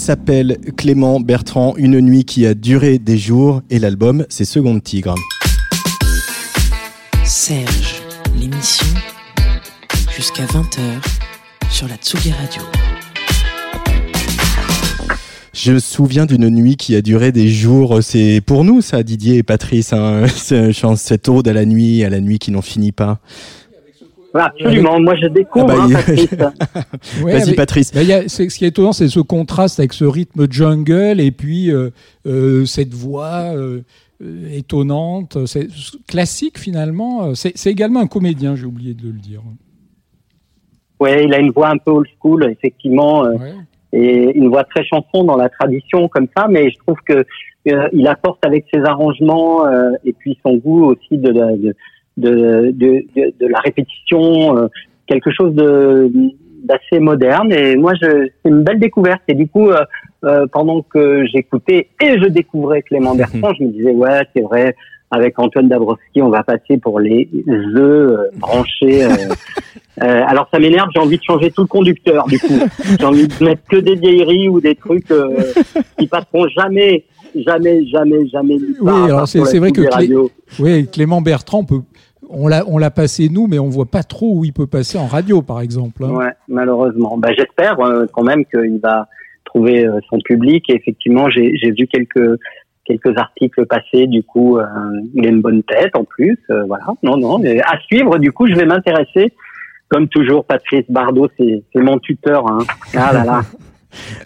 s'appelle 0.08 0.56
Clément 0.78 1.20
Bertrand, 1.20 1.74
Une 1.76 2.00
nuit 2.00 2.24
qui 2.24 2.46
a 2.46 2.54
duré 2.54 2.98
des 2.98 3.18
jours, 3.18 3.60
et 3.68 3.78
l'album, 3.78 4.24
c'est 4.30 4.46
Seconde 4.46 4.82
Tigre. 4.82 5.14
Serge, 7.24 8.00
l'émission 8.34 8.86
jusqu'à 10.16 10.44
20h 10.44 10.80
sur 11.70 11.88
la 11.88 11.96
Tsugi 11.96 12.32
Radio. 12.32 12.62
Je 15.52 15.72
me 15.72 15.78
souviens 15.78 16.24
d'une 16.24 16.48
nuit 16.48 16.76
qui 16.76 16.96
a 16.96 17.02
duré 17.02 17.30
des 17.30 17.50
jours. 17.50 17.98
C'est 18.00 18.40
pour 18.40 18.64
nous, 18.64 18.80
ça, 18.80 19.02
Didier 19.02 19.36
et 19.36 19.42
Patrice. 19.42 19.92
Hein. 19.92 20.24
Cette 20.96 21.28
ode 21.28 21.48
à 21.48 21.52
la 21.52 21.66
nuit, 21.66 22.02
à 22.02 22.08
la 22.08 22.20
nuit 22.20 22.38
qui 22.38 22.50
n'en 22.50 22.62
finit 22.62 22.92
pas. 22.92 23.20
Absolument. 24.34 25.00
Moi, 25.00 25.14
je 25.16 25.26
découvre, 25.28 25.66
Ah 25.70 25.74
bah, 25.76 25.82
hein, 25.82 25.86
il- 25.88 26.28
Patrice. 26.28 26.30
Ouais, 27.24 27.32
Vas-y, 27.38 27.54
Patrice. 27.54 27.92
y 27.94 28.12
a- 28.12 28.28
ce 28.28 28.42
qui 28.42 28.64
est 28.64 28.68
étonnant, 28.68 28.92
c'est 28.92 29.08
ce 29.08 29.20
contraste 29.20 29.78
avec 29.80 29.92
ce 29.92 30.04
rythme 30.04 30.46
jungle 30.50 31.20
et 31.20 31.30
puis 31.30 31.70
euh, 31.72 31.90
euh, 32.26 32.64
cette 32.66 32.92
voix 32.94 33.54
euh, 33.56 33.80
étonnante, 34.52 35.46
c'est 35.46 35.68
classique 36.06 36.58
finalement. 36.58 37.34
C'est 37.34 37.66
également 37.66 38.00
un 38.00 38.06
comédien, 38.06 38.54
j'ai 38.54 38.66
oublié 38.66 38.94
de 38.94 39.06
le 39.06 39.12
dire. 39.18 39.40
Ouais, 41.00 41.24
il 41.24 41.32
a 41.32 41.38
une 41.38 41.52
voix 41.52 41.68
un 41.70 41.78
peu 41.78 41.92
old 41.92 42.08
school, 42.18 42.44
effectivement, 42.50 43.24
euh, 43.24 43.34
Ouais. 43.36 43.52
et 43.92 44.36
une 44.36 44.48
voix 44.48 44.64
très 44.64 44.84
chanson 44.84 45.22
dans 45.24 45.36
la 45.36 45.48
tradition 45.48 46.08
comme 46.08 46.26
ça. 46.36 46.48
Mais 46.48 46.70
je 46.70 46.76
trouve 46.78 46.96
que 47.06 47.24
euh, 47.72 47.88
il 47.92 48.06
apporte 48.08 48.44
avec 48.44 48.64
ses 48.72 48.80
arrangements 48.80 49.66
euh, 49.66 49.90
et 50.04 50.12
puis 50.12 50.38
son 50.44 50.56
goût 50.56 50.84
aussi 50.86 51.16
de 51.18 51.30
la, 51.30 51.56
de, 51.56 51.74
de, 52.18 52.70
de, 52.72 53.04
de- 53.16 53.32
de 53.40 53.46
la 53.46 53.58
répétition, 53.60 54.56
euh, 54.58 54.66
quelque 55.06 55.30
chose 55.30 55.54
de 55.54 56.10
d'assez 56.64 56.98
moderne. 57.00 57.52
Et 57.52 57.76
moi, 57.76 57.92
je, 58.00 58.28
c'est 58.42 58.50
une 58.50 58.62
belle 58.62 58.80
découverte. 58.80 59.22
Et 59.28 59.34
du 59.34 59.46
coup, 59.48 59.70
euh, 59.70 59.84
euh, 60.24 60.46
pendant 60.52 60.82
que 60.82 61.24
j'écoutais 61.32 61.88
et 62.02 62.18
je 62.20 62.26
découvrais 62.28 62.82
Clément 62.82 63.14
Bertrand, 63.20 63.52
je 63.58 63.64
me 63.64 63.70
disais 63.70 63.92
ouais, 63.92 64.20
c'est 64.34 64.42
vrai. 64.42 64.74
avec 65.10 65.38
Antoine 65.38 65.68
Dabrowski, 65.68 66.20
on 66.20 66.28
va 66.28 66.42
passer 66.42 66.76
pour 66.76 66.98
les 67.00 67.28
œufs 67.48 68.18
branchés. 68.36 69.04
euh, 70.02 70.22
alors 70.26 70.48
ça 70.52 70.58
m'énerve, 70.58 70.88
j'ai 70.94 71.00
envie 71.00 71.16
de 71.18 71.22
changer 71.22 71.50
tout 71.50 71.62
le 71.62 71.66
conducteur 71.68 72.26
du 72.26 72.38
coup. 72.38 72.58
J'ai 72.98 73.06
envie 73.06 73.28
de 73.28 73.44
mettre 73.44 73.62
que 73.70 73.76
des 73.76 73.94
vieilleries 73.94 74.48
ou 74.48 74.60
des 74.60 74.74
trucs 74.74 75.06
qui 75.98 76.06
passeront 76.08 76.46
jamais, 76.48 77.04
jamais, 77.34 77.86
jamais, 77.86 78.26
jamais. 78.28 78.56
Oui, 78.80 78.92
alors 79.06 79.26
c'est 79.28 79.58
vrai 79.58 79.70
que 79.72 79.82
Clé- 79.82 80.14
oui, 80.60 80.88
Clément 80.92 81.20
Bertrand, 81.22 81.64
peut, 81.64 81.80
on 82.30 82.48
l'a, 82.48 82.64
on 82.66 82.78
l'a 82.78 82.90
passé 82.90 83.28
nous, 83.28 83.46
mais 83.46 83.58
on 83.58 83.68
voit 83.68 83.86
pas 83.86 84.02
trop 84.02 84.34
où 84.38 84.44
il 84.44 84.52
peut 84.52 84.66
passer 84.66 84.98
en 84.98 85.06
radio, 85.06 85.42
par 85.42 85.60
exemple. 85.60 86.04
hein. 86.04 86.10
Ouais, 86.10 86.32
malheureusement. 86.48 87.16
Bah, 87.18 87.28
j'espère 87.36 87.78
euh, 87.80 88.06
quand 88.12 88.22
même 88.24 88.44
qu'il 88.46 88.78
va 88.82 89.08
trouver 89.44 89.86
euh, 89.86 89.98
son 90.10 90.18
public. 90.24 90.68
Et 90.70 90.74
effectivement, 90.76 91.28
j'ai 91.30 91.56
j'ai 91.56 91.70
vu 91.70 91.86
quelques 91.86 92.38
quelques 92.84 93.16
articles 93.18 93.66
passer. 93.66 94.06
Du 94.06 94.22
coup, 94.22 94.58
euh, 94.58 94.64
il 95.14 95.26
a 95.26 95.30
une 95.30 95.40
bonne 95.40 95.62
tête 95.62 95.94
en 95.94 96.04
plus. 96.04 96.38
voilà. 96.66 96.86
Non, 97.02 97.16
non. 97.16 97.38
mais 97.38 97.60
à 97.60 97.78
suivre. 97.80 98.18
Du 98.18 98.32
coup, 98.32 98.46
je 98.46 98.54
vais 98.54 98.66
m'intéresser. 98.66 99.32
Comme 99.88 100.08
toujours, 100.08 100.44
Patrice 100.44 100.84
Bardot, 100.90 101.28
c'est 101.38 101.62
c'est 101.72 101.80
mon 101.80 101.98
tuteur. 101.98 102.46
Hein. 102.50 102.58
Ah 102.94 103.12
là 103.12 103.24
là. 103.24 103.40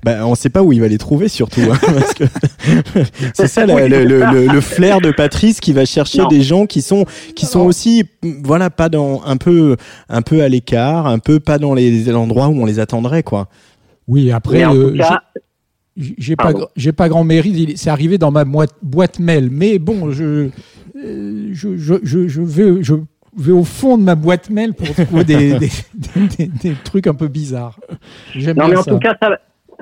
Bah, 0.05 0.27
on 0.27 0.35
sait 0.35 0.49
pas 0.51 0.63
où 0.63 0.73
il 0.73 0.81
va 0.81 0.89
les 0.89 0.99
trouver 0.99 1.29
surtout. 1.29 1.61
hein, 1.71 1.79
parce 1.95 2.15
que 2.15 2.25
c'est 3.35 3.47
ça 3.47 3.65
la- 3.67 3.75
Oui, 3.77 3.89
le, 3.89 3.97
c'est 3.97 4.05
le- 4.05 4.21
ça. 4.21 4.33
le- 4.33 4.47
le 4.49 4.61
flair 4.61 5.01
de 5.01 5.11
Patrice 5.11 5.61
qui 5.61 5.73
va 5.73 5.85
chercher 5.85 6.19
Non. 6.23 6.29
des 6.29 6.43
gens 6.43 6.67
qui 6.67 6.83
sont 6.83 7.05
qui 7.37 7.47
sont 7.47 7.61
aussi 7.61 8.05
voilà 8.45 8.71
pas 8.71 8.89
dans 8.89 9.23
un 9.25 9.37
peu 9.37 9.77
un 10.09 10.23
peu 10.23 10.43
à 10.43 10.49
l'écart, 10.49 11.07
un 11.07 11.19
peu 11.19 11.39
pas 11.41 11.59
dans 11.59 11.75
les 11.75 12.13
endroits 12.15 12.49
où 12.49 12.61
on 12.61 12.67
les 12.67 12.81
attendrait 12.81 13.23
quoi. 13.23 13.49
Oui, 14.09 14.33
après, 14.33 14.65
euh, 14.65 14.97
cas, 14.97 15.21
j'ai- 15.97 16.15
j'ai 16.19 16.37
pas, 16.37 16.53
j'ai 16.77 16.93
pas 16.93 17.09
grand 17.09 17.23
mérite. 17.25 17.55
il- 17.57 17.79
C'est 17.79 17.91
arrivé 17.91 18.19
dans 18.19 18.33
ma 18.33 18.45
boîte, 18.45 18.75
boîte 18.83 19.21
mail, 19.21 19.49
mais 19.53 19.79
bon, 19.79 20.11
je, 20.11 20.49
euh, 20.97 21.49
je, 21.53 21.77
je, 21.77 21.95
je, 22.03 22.27
je 22.27 22.43
vais, 22.43 22.83
je 22.83 22.95
vais 23.37 23.53
au 23.53 23.63
fond 23.65 23.97
de 23.97 24.03
ma 24.03 24.17
boîte 24.17 24.51
mail 24.51 24.75
pour 24.75 24.89
trouver 24.93 25.23
des, 25.25 25.53
des, 25.59 25.71
des- 25.95 26.27
des- 26.37 26.47
des 26.47 26.75
trucs 26.85 27.07
un 27.07 27.15
peu 27.15 27.29
bizarres. 27.29 27.79
J'aime 28.35 28.57
Non, 28.57 28.69
mais 28.69 28.77
en 28.77 28.83
ça. 28.83 28.91
tout 28.91 28.99
cas, 28.99 29.17
ça, 29.23 29.39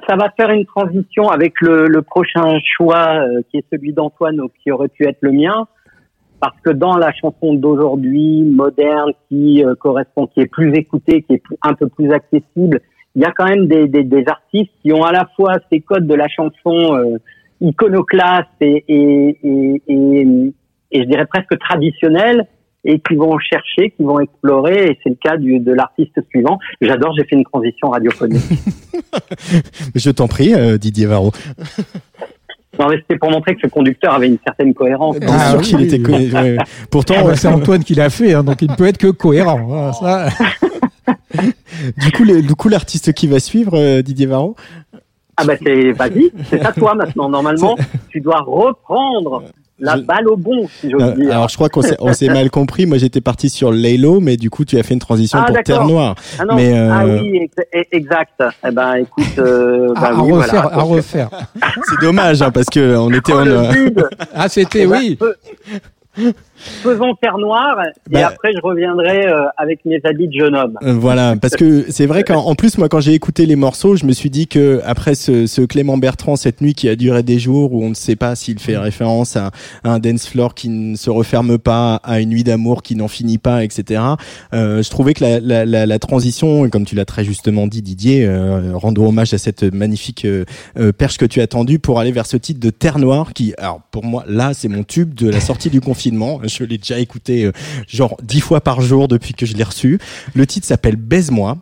ça 0.09 0.17
va 0.17 0.31
faire 0.39 0.51
une 0.51 0.67
transition 0.67 1.29
avec 1.29 1.61
le, 1.61 1.87
le 1.87 2.03
prochain 2.03 2.59
choix 2.77 3.21
euh, 3.21 3.43
qui 3.51 3.59
est 3.59 3.65
celui 3.71 3.93
d'Antoine, 3.93 4.41
qui 4.63 4.71
aurait 4.71 4.89
pu 4.89 5.07
être 5.07 5.19
le 5.21 5.33
mien. 5.33 5.67
Parce 6.41 6.59
que 6.65 6.71
dans 6.71 6.97
la 6.97 7.13
chanson 7.13 7.55
d'aujourd'hui, 7.55 8.43
moderne, 8.43 9.13
qui 9.29 9.63
euh, 9.65 9.75
correspond, 9.75 10.27
qui 10.27 10.41
est 10.41 10.47
plus 10.47 10.73
écoutée, 10.75 11.23
qui 11.23 11.35
est 11.35 11.43
un 11.63 11.75
peu 11.75 11.89
plus 11.89 12.11
accessible, 12.13 12.81
il 13.15 13.23
y 13.23 13.25
a 13.25 13.33
quand 13.33 13.47
même 13.47 13.67
des, 13.67 13.89
des, 13.89 14.05
des 14.05 14.25
artistes 14.27 14.73
qui 14.83 14.93
ont 14.93 15.05
à 15.05 15.13
la 15.13 15.29
fois 15.37 15.55
ces 15.71 15.81
codes 15.81 16.07
de 16.07 16.15
la 16.15 16.29
chanson 16.29 16.97
euh, 16.97 17.19
iconoclaste 17.61 18.49
et, 18.61 18.85
et, 18.89 19.83
et, 19.87 20.53
et 20.93 21.03
je 21.03 21.07
dirais 21.09 21.27
presque 21.27 21.59
traditionnelle, 21.59 22.47
et 22.85 22.99
qui 23.01 23.15
vont 23.15 23.39
chercher, 23.39 23.91
qui 23.91 24.03
vont 24.03 24.21
explorer, 24.21 24.87
et 24.93 24.99
c'est 25.03 25.11
le 25.11 25.17
cas 25.23 25.37
du, 25.37 25.59
de 25.59 25.73
l'artiste 25.73 26.19
suivant. 26.31 26.59
J'adore, 26.81 27.15
j'ai 27.17 27.25
fait 27.25 27.37
une 27.37 27.45
transition 27.45 27.91
radiophonique. 27.91 28.43
Je 29.95 30.11
t'en 30.11 30.29
prie, 30.29 30.55
euh, 30.55 30.79
Didier 30.79 31.07
Varro. 31.07 31.33
non, 32.79 32.89
mais 32.89 32.97
c'était 32.99 33.19
pour 33.19 33.31
montrer 33.31 33.55
que 33.55 33.61
ce 33.63 33.67
conducteur 33.67 34.15
avait 34.15 34.29
une 34.29 34.39
certaine 34.45 34.73
cohérence. 34.75 35.19
Bien 35.19 35.29
Ah 35.31 35.51
sûr 35.51 35.59
oui, 35.61 35.65
qu'il 35.67 35.81
était 35.83 36.11
ouais. 36.35 36.57
Pourtant, 36.91 37.15
Ah 37.19 37.23
bah, 37.25 37.31
euh, 37.31 37.35
c'est 37.35 37.49
Antoine 37.49 37.85
qui 37.85 37.95
l'a 37.95 38.09
fait, 38.11 38.33
hein, 38.35 38.43
donc 38.45 38.63
il 38.63 38.71
ne 38.71 38.77
peut 38.77 38.87
être 38.87 38.99
que 38.99 39.09
cohérent. 39.11 39.61
Voilà, 39.63 39.93
ça. 39.93 40.29
du 41.99 42.13
coup, 42.13 42.25
le- 42.25 42.43
du 42.43 42.55
coup, 42.55 42.69
l'artiste 42.69 43.13
qui 43.13 43.27
va 43.27 43.41
suivre, 43.41 43.75
euh, 43.75 44.03
Didier 44.03 44.27
Varro? 44.27 44.57
Ah 45.37 45.45
bah 45.47 45.55
c'est, 45.63 45.93
vas-y, 45.93 46.31
c'est 46.51 46.61
à 46.65 46.71
toi 46.73 46.95
maintenant. 46.95 47.31
Normalement, 47.31 47.75
tu 48.11 48.21
dois 48.21 48.41
reprendre 48.41 49.45
la 49.81 49.97
Je- 49.97 50.03
balle 50.03 50.29
au 50.29 50.37
bon, 50.37 50.69
si 50.81 50.91
j'ose 50.91 51.03
Euh, 51.03 51.13
dire. 51.13 51.31
alors, 51.33 51.49
je 51.49 51.55
crois 51.57 51.69
qu'on 51.69 51.83
s'est, 51.83 51.97
on 52.01 52.13
s'est 52.13 52.29
mal 52.29 52.51
compris. 52.51 52.87
Moi, 52.87 52.99
j'étais 52.99 53.21
parti 53.21 53.49
sur 53.51 53.73
Laylo, 53.73 54.21
mais 54.21 54.37
du 54.37 54.51
coup, 54.51 54.65
tu 54.65 54.79
as 54.79 54.83
fait 54.83 54.95
une 54.95 55.01
transition 55.01 55.39
Ah, 55.41 55.47
pour 55.47 55.55
d'accord. 55.57 55.77
Terre 55.79 55.87
Noire. 55.87 56.15
ah 56.39 56.45
non, 56.45 56.55
mais, 56.57 56.73
euh, 56.79 56.91
ah 56.93 57.07
oui, 57.07 57.37
ex- 57.43 57.55
e- 57.75 57.85
exact. 57.97 58.43
Eh 58.67 58.71
ben, 58.71 58.95
écoute, 58.97 59.25
euh, 59.39 59.93
À, 59.97 60.01
bah 60.01 60.09
à 60.09 60.23
oui, 60.23 60.33
refaire, 60.33 60.63
voilà. 60.63 60.77
à 60.77 60.83
refaire. 60.83 61.31
C'est 61.89 62.01
dommage, 62.01 62.43
hein, 62.43 62.51
parce 62.51 62.67
que 62.67 62.97
on 62.97 63.11
était 63.13 63.33
Oh, 63.33 63.39
en. 63.41 63.45
le 63.45 63.53
euh, 63.59 63.71
vide. 63.73 64.05
Ah, 64.35 64.49
c'était, 64.49 64.83
Eh 64.83 64.87
ben, 64.87 64.99
oui. 64.99 65.19
Faisons 66.83 67.15
Terre 67.21 67.39
Noire, 67.39 67.77
et 67.87 68.13
Bah- 68.13 68.27
après 68.29 68.53
je 68.55 68.61
reviendrai 68.63 69.27
euh, 69.27 69.45
avec 69.57 69.85
mes 69.85 70.01
habits 70.05 70.29
de 70.29 70.33
jeune 70.39 70.55
homme. 70.55 70.79
Euh, 70.83 70.93
Voilà, 70.95 71.35
parce 71.41 71.57
que 71.57 71.91
c'est 71.91 72.07
vrai 72.07 72.23
qu'en 72.25 72.45
en 72.47 72.55
plus, 72.55 72.79
moi, 72.79 72.89
quand 72.89 73.01
j'ai 73.01 73.15
écouté 73.15 73.47
les 73.47 73.57
morceaux, 73.57 73.97
je 73.97 74.05
me 74.05 74.13
suis 74.13 74.31
dit 74.31 74.47
que 74.47 74.81
après 74.85 75.15
ce, 75.15 75.47
ce 75.47 75.63
Clément 75.63 75.97
Bertrand, 75.99 76.37
cette 76.37 76.61
nuit 76.61 76.75
qui 76.75 76.89
a 76.89 76.97
duré 76.97 77.23
des 77.23 77.39
jours, 77.39 77.73
où 77.73 77.83
on 77.85 77.89
ne 77.91 77.95
sait 77.95 78.17
pas 78.17 78.35
s'il 78.35 78.59
fait 78.59 78.77
référence 78.77 79.37
à, 79.37 79.51
à 79.85 79.91
un 79.91 79.99
dance 79.99 80.27
floor 80.29 80.55
qui 80.55 80.69
ne 80.69 80.97
se 80.97 81.11
referme 81.11 81.59
pas, 81.59 81.97
à 82.05 82.21
une 82.21 82.31
nuit 82.31 82.45
d'amour 82.45 82.83
qui 82.83 82.97
n'en 82.97 83.09
finit 83.09 83.39
pas, 83.39 83.65
etc. 83.65 84.03
Euh, 84.53 84.83
je 84.83 84.91
trouvais 84.91 85.15
que 85.15 85.25
la, 85.25 85.41
la, 85.41 85.65
la, 85.65 85.87
la 85.87 85.99
transition, 85.99 86.69
comme 86.69 86.85
tu 86.85 86.95
l'as 86.95 87.05
très 87.05 87.25
justement 87.25 87.67
dit, 87.67 87.83
Didier, 87.83 88.27
euh, 88.27 88.73
rendre 88.75 89.03
hommage 89.03 89.33
à 89.35 89.39
cette 89.39 89.63
magnifique 89.63 90.25
euh, 90.25 90.45
euh, 90.79 90.93
perche 90.93 91.17
que 91.19 91.25
tu 91.27 91.41
as 91.41 91.47
tendue 91.47 91.79
pour 91.79 91.99
aller 92.01 92.13
vers 92.13 92.27
ce 92.27 92.37
titre 92.37 92.61
de 92.61 92.71
Terre 92.71 92.99
Noire, 92.99 93.33
qui, 93.33 93.55
alors 93.59 93.81
pour 93.91 94.05
moi, 94.05 94.25
là, 94.29 94.53
c'est 94.55 94.69
mon 94.69 94.83
tube 94.83 95.15
de 95.15 95.29
la 95.31 95.41
sortie 95.41 95.71
du 95.71 95.81
confinement. 95.81 96.41
Je 96.51 96.65
l'ai 96.65 96.79
déjà 96.79 96.99
écouté 96.99 97.45
euh, 97.45 97.53
genre 97.89 98.17
dix 98.23 98.41
fois 98.41 98.61
par 98.61 98.81
jour 98.81 99.09
depuis 99.09 99.35
que 99.35 99.47
je 99.47 99.55
l'ai 99.55 99.65
reçu. 99.65 99.99
Le 100.35 100.47
titre 100.47 100.67
s'appelle 100.67 100.97
Baise-moi. 100.97 101.57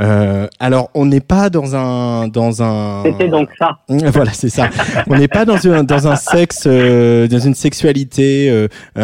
Euh, 0.00 0.46
alors, 0.60 0.90
on 0.94 1.06
n'est 1.06 1.20
pas 1.20 1.50
dans 1.50 1.74
un 1.74 2.28
dans 2.28 2.62
un. 2.62 3.02
C'était 3.04 3.28
donc 3.28 3.48
ça. 3.58 3.78
Voilà, 3.88 4.32
c'est 4.32 4.48
ça. 4.48 4.70
On 5.08 5.18
n'est 5.18 5.26
pas 5.26 5.44
dans 5.44 5.56
un 5.66 5.82
dans 5.82 6.06
un 6.06 6.14
sexe, 6.14 6.64
euh, 6.66 7.26
dans 7.26 7.40
une 7.40 7.54
sexualité 7.54 8.48
euh, 8.48 8.68
euh, 8.96 9.00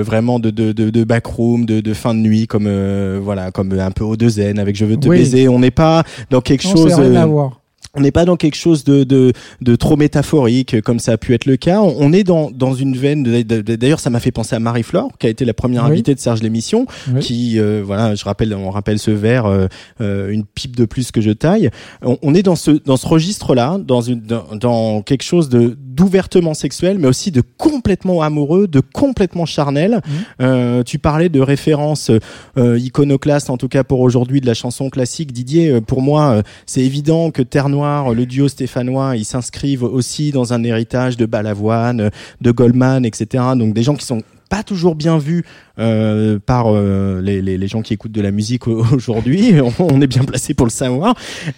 euh, 0.00 0.02
vraiment 0.04 0.40
de 0.40 0.50
de 0.50 0.72
de, 0.72 0.90
de 0.90 1.04
backroom, 1.04 1.64
de, 1.64 1.80
de 1.80 1.94
fin 1.94 2.12
de 2.12 2.18
nuit, 2.18 2.48
comme 2.48 2.66
euh, 2.66 3.20
voilà, 3.22 3.52
comme 3.52 3.72
un 3.78 3.92
peu 3.92 4.02
au 4.02 4.16
deux 4.16 4.30
zen 4.30 4.58
avec 4.58 4.74
je 4.74 4.84
veux 4.84 4.96
te 4.96 5.06
Oui. 5.08 5.18
baiser. 5.18 5.48
On 5.48 5.60
n'est 5.60 5.70
pas 5.70 6.02
dans 6.30 6.40
quelque 6.40 6.64
Non, 6.66 6.72
chose. 6.72 6.90
ça 6.90 6.96
n'a 6.98 7.02
rien 7.08 7.20
euh, 7.20 7.22
à 7.22 7.26
voir. 7.26 7.60
On 7.94 8.00
n'est 8.00 8.10
pas 8.10 8.24
dans 8.24 8.36
quelque 8.36 8.56
chose 8.56 8.84
de, 8.84 9.04
de, 9.04 9.32
de 9.60 9.76
trop 9.76 9.96
métaphorique 9.96 10.80
comme 10.80 10.98
ça 10.98 11.12
a 11.12 11.16
pu 11.18 11.34
être 11.34 11.46
le 11.46 11.56
cas. 11.56 11.80
On 11.80 11.96
on 12.02 12.12
est 12.12 12.24
dans, 12.24 12.50
dans 12.50 12.74
une 12.74 12.96
veine. 12.96 13.22
D'ailleurs, 13.22 14.00
ça 14.00 14.10
m'a 14.10 14.18
fait 14.20 14.32
penser 14.32 14.56
à 14.56 14.58
Marie-Flore, 14.58 15.10
qui 15.18 15.26
a 15.26 15.30
été 15.30 15.44
la 15.44 15.54
première 15.54 15.84
Oui. 15.84 15.90
invitée 15.92 16.14
de 16.14 16.20
Serge 16.20 16.42
l'émission, 16.42 16.86
Oui. 17.12 17.20
qui 17.20 17.58
euh, 17.60 17.82
voilà, 17.84 18.14
je 18.14 18.24
rappelle, 18.24 18.54
on 18.54 18.70
rappelle 18.70 18.98
ce 18.98 19.10
verre, 19.10 19.46
euh, 19.46 19.66
euh, 20.00 20.30
une 20.30 20.44
pipe 20.44 20.74
de 20.76 20.84
plus 20.84 21.10
que 21.12 21.20
je 21.20 21.30
taille. 21.30 21.70
On, 22.02 22.18
on 22.22 22.34
est 22.34 22.42
dans 22.42 22.56
ce 22.56 22.70
dans 22.70 22.96
ce 22.96 23.06
registre-là, 23.06 23.78
dans 23.78 24.00
une 24.00 24.20
dans, 24.20 24.44
dans 24.56 25.02
quelque 25.02 25.22
chose 25.22 25.48
de 25.48 25.76
d'ouvertement 25.78 26.54
sexuel, 26.54 26.98
mais 26.98 27.06
aussi 27.08 27.30
de 27.30 27.42
complètement 27.58 28.22
amoureux, 28.22 28.66
de 28.66 28.80
complètement 28.80 29.44
charnel. 29.46 30.00
Euh, 30.40 30.82
tu 30.82 30.98
parlais 30.98 31.28
de 31.28 31.40
références 31.40 32.10
euh, 32.56 32.78
iconoclastes, 32.78 33.50
en 33.50 33.58
tout 33.58 33.68
cas 33.68 33.84
pour 33.84 34.00
aujourd'hui, 34.00 34.40
de 34.40 34.46
la 34.46 34.54
chanson 34.54 34.88
classique. 34.88 35.32
Didier, 35.32 35.68
euh, 35.68 35.80
pour 35.82 36.00
moi, 36.00 36.30
euh, 36.32 36.42
c'est 36.66 36.80
évident 36.80 37.30
que 37.30 37.42
Terre 37.42 37.68
Noire, 37.68 37.81
le 38.14 38.24
duo 38.26 38.48
stéphanois, 38.48 39.16
ils 39.16 39.24
s'inscrivent 39.24 39.84
aussi 39.84 40.30
dans 40.32 40.52
un 40.52 40.62
héritage 40.64 41.16
de 41.16 41.26
Balavoine, 41.26 42.10
de 42.40 42.50
Goldman, 42.50 43.04
etc. 43.04 43.44
Donc 43.56 43.74
des 43.74 43.82
gens 43.82 43.94
qui 43.94 44.04
sont 44.06 44.22
pas 44.48 44.62
toujours 44.62 44.94
bien 44.96 45.16
vus 45.16 45.44
euh, 45.78 46.38
par 46.38 46.66
euh, 46.66 47.22
les, 47.22 47.40
les, 47.40 47.56
les 47.56 47.68
gens 47.68 47.80
qui 47.80 47.94
écoutent 47.94 48.12
de 48.12 48.20
la 48.20 48.30
musique 48.30 48.68
au- 48.68 48.84
aujourd'hui. 48.92 49.54
On, 49.78 50.00
est 50.02 50.06
bien 50.06 50.24
placé 50.24 50.52
pour 50.52 50.66
le 50.66 50.70
savoir. 50.70 51.14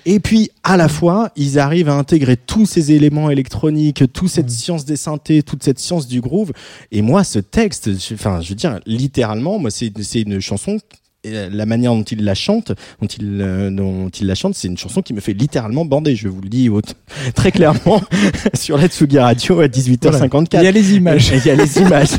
Et 0.07 0.21
puis 0.21 0.51
à 0.63 0.77
la 0.77 0.87
fois, 0.87 1.31
ils 1.35 1.59
arrivent 1.59 1.89
à 1.89 1.95
intégrer 1.95 2.37
tous 2.37 2.67
ces 2.67 2.93
éléments 2.93 3.31
électroniques, 3.31 4.05
toute 4.13 4.29
cette 4.29 4.49
science 4.49 4.85
des 4.85 4.95
synthés, 4.95 5.43
toute 5.43 5.65
cette 5.65 5.81
science 5.81 6.07
du 6.07 6.21
groove. 6.21 6.53
Et 6.93 7.03
moi, 7.03 7.25
ce 7.25 7.41
texte, 7.41 7.91
je- 7.99 8.15
enfin, 8.15 8.41
je 8.41 8.51
veux 8.51 8.55
dire, 8.55 8.79
littéralement, 8.87 9.59
moi, 9.59 9.71
c'est 9.73 9.91
une 10.21 10.39
chanson 10.41 10.79
la 11.25 11.67
manière 11.67 11.93
dont 11.95 12.03
il 12.03 12.25
la 12.25 12.35
chante, 12.35 12.73
dont 13.01 13.07
il, 13.07 13.39
euh, 13.41 13.71
dont 13.71 14.09
il 14.09 14.27
la 14.27 14.35
chante, 14.35 14.55
c'est 14.55 14.69
une 14.69 14.79
chanson 14.79 15.03
qui 15.03 15.15
me 15.15 15.21
fait 15.21 15.33
littéralement 15.33 15.85
bander. 15.85 16.15
Je 16.17 16.29
vous 16.29 16.41
le 16.41 16.49
dis 16.49 16.69
très 17.35 17.51
clairement 17.53 18.01
sur 18.55 18.77
la 18.77 18.89
Tsugi 18.89 19.19
Radio 19.19 19.61
à 19.61 19.67
18h54. 19.67 20.49
Il 20.61 20.65
y 20.65 20.67
a 20.67 20.71
les 20.71 20.95
images. 20.95 21.31
Il 21.35 21.47
y 21.47 21.51
a 21.51 21.55
les 21.57 21.79
images. 21.79 22.11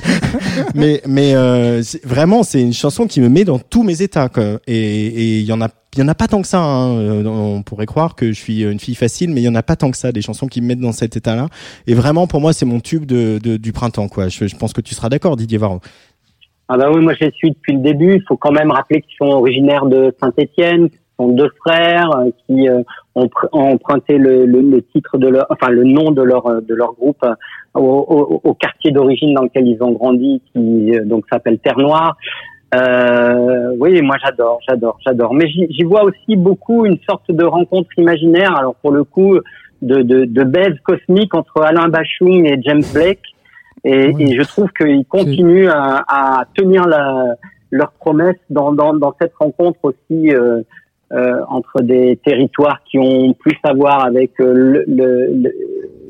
mais 0.73 1.01
mais 1.07 1.35
euh, 1.35 1.81
c'est- 1.83 2.05
vraiment, 2.05 2.43
c'est 2.43 2.61
une 2.61 2.73
chanson 2.73 3.07
qui 3.07 3.21
me 3.21 3.29
met 3.29 3.43
dans 3.45 3.59
tous 3.59 3.83
mes 3.83 4.01
états. 4.01 4.29
Quoi. 4.29 4.59
Et 4.67 4.75
et 4.75 5.39
il 5.39 5.45
y 5.45 5.51
en 5.53 5.61
a 5.61 5.69
il 5.95 5.99
y 5.99 6.03
en 6.03 6.07
a 6.09 6.15
pas 6.15 6.27
tant 6.27 6.41
que 6.41 6.47
ça. 6.47 6.59
Hein. 6.59 6.97
Euh, 6.97 7.23
On 7.25 7.61
pourrait 7.63 7.85
croire 7.85 8.15
que 8.15 8.27
je 8.33 8.37
suis 8.37 8.63
une 8.63 8.79
fille 8.79 8.95
facile, 8.95 9.29
mais 9.29 9.41
il 9.41 9.45
y 9.45 9.47
en 9.49 9.55
a 9.55 9.63
pas 9.63 9.77
tant 9.77 9.91
que 9.91 9.97
ça 9.97 10.11
des 10.11 10.21
chansons 10.21 10.47
qui 10.47 10.59
me 10.59 10.67
mettent 10.67 10.81
dans 10.81 10.91
cet 10.91 11.15
état-là. 11.15 11.47
Et 11.87 11.93
vraiment, 11.93 12.27
pour 12.27 12.41
moi, 12.41 12.51
c'est 12.51 12.65
mon 12.65 12.81
tube 12.81 13.05
de, 13.05 13.39
de- 13.41 13.55
du 13.57 13.71
printemps. 13.71 14.09
Quoi. 14.09 14.27
Je, 14.27 14.45
je 14.47 14.55
pense 14.57 14.73
que 14.73 14.81
tu 14.81 14.93
seras 14.93 15.07
d'accord, 15.07 15.37
Didier 15.37 15.57
Varro. 15.57 15.79
Ah 16.67 16.77
bah 16.77 16.89
oui, 16.91 16.99
moi 17.01 17.13
je 17.13 17.25
les 17.25 17.31
suis 17.31 17.51
depuis 17.51 17.73
le 17.73 17.79
début. 17.79 18.15
Il 18.15 18.23
faut 18.27 18.37
quand 18.37 18.51
même 18.51 18.71
rappeler 18.71 19.01
qu'ils 19.01 19.15
sont 19.17 19.31
originaires 19.31 19.85
de 19.85 20.13
Saint-Étienne, 20.19 20.89
qu'ils 20.89 20.99
sont 21.19 21.29
deux 21.29 21.49
frères 21.63 22.09
euh, 22.17 22.31
qui 22.47 22.67
euh, 22.67 22.81
ont, 23.13 23.29
ont 23.51 23.73
emprunté 23.73 24.17
le, 24.17 24.45
le, 24.45 24.61
le 24.61 24.81
titre 24.81 25.17
de 25.17 25.27
leur, 25.27 25.45
enfin 25.49 25.69
le 25.69 25.83
nom 25.83 26.11
de 26.11 26.23
leur 26.23 26.47
euh, 26.47 26.61
de 26.61 26.73
leur 26.73 26.93
groupe 26.93 27.23
euh, 27.23 27.35
au, 27.75 27.81
au, 27.81 28.41
au 28.43 28.53
quartier 28.55 28.91
d'origine 28.91 29.33
dans 29.35 29.43
lequel 29.43 29.67
ils 29.67 29.81
ont 29.83 29.91
grandi, 29.91 30.41
qui 30.53 30.91
donc 31.05 31.25
s'appelle 31.31 31.59
Terre 31.59 31.77
Noire. 31.77 32.17
Euh, 32.73 33.75
oui, 33.79 34.01
moi 34.01 34.15
j'adore, 34.23 34.59
j'adore, 34.67 34.97
j'adore. 35.05 35.33
Mais 35.33 35.47
j'y 35.47 35.83
vois 35.83 36.03
aussi 36.03 36.35
beaucoup 36.35 36.85
une 36.85 36.97
sorte 37.07 37.29
de 37.31 37.43
rencontre 37.43 37.89
imaginaire. 37.97 38.57
Alors 38.57 38.75
pour 38.75 38.91
le 38.91 39.03
coup, 39.03 39.37
de, 39.81 40.01
de, 40.01 40.25
de 40.25 40.43
baise 40.43 40.75
cosmique 40.83 41.35
entre 41.35 41.61
Alain 41.61 41.89
Bachung 41.89 42.45
et 42.45 42.59
James 42.63 42.83
Blake. 42.93 43.21
Et, 43.83 44.13
et 44.17 44.35
je 44.35 44.47
trouve 44.47 44.69
qu'ils 44.71 45.05
continuent 45.05 45.69
à, 45.69 46.03
à 46.07 46.45
tenir 46.55 46.87
la, 46.87 47.35
leur 47.71 47.91
promesse 47.93 48.37
dans, 48.49 48.71
dans, 48.71 48.93
dans 48.93 49.13
cette 49.19 49.33
rencontre 49.35 49.79
aussi 49.83 50.33
euh, 50.33 50.61
euh, 51.13 51.41
entre 51.49 51.81
des 51.81 52.19
territoires 52.25 52.81
qui 52.89 52.97
ont 52.97 53.33
plus 53.33 53.57
à 53.63 53.73
voir 53.73 54.05
avec 54.05 54.31
euh, 54.39 54.53
le, 54.53 54.85
le, 54.87 55.51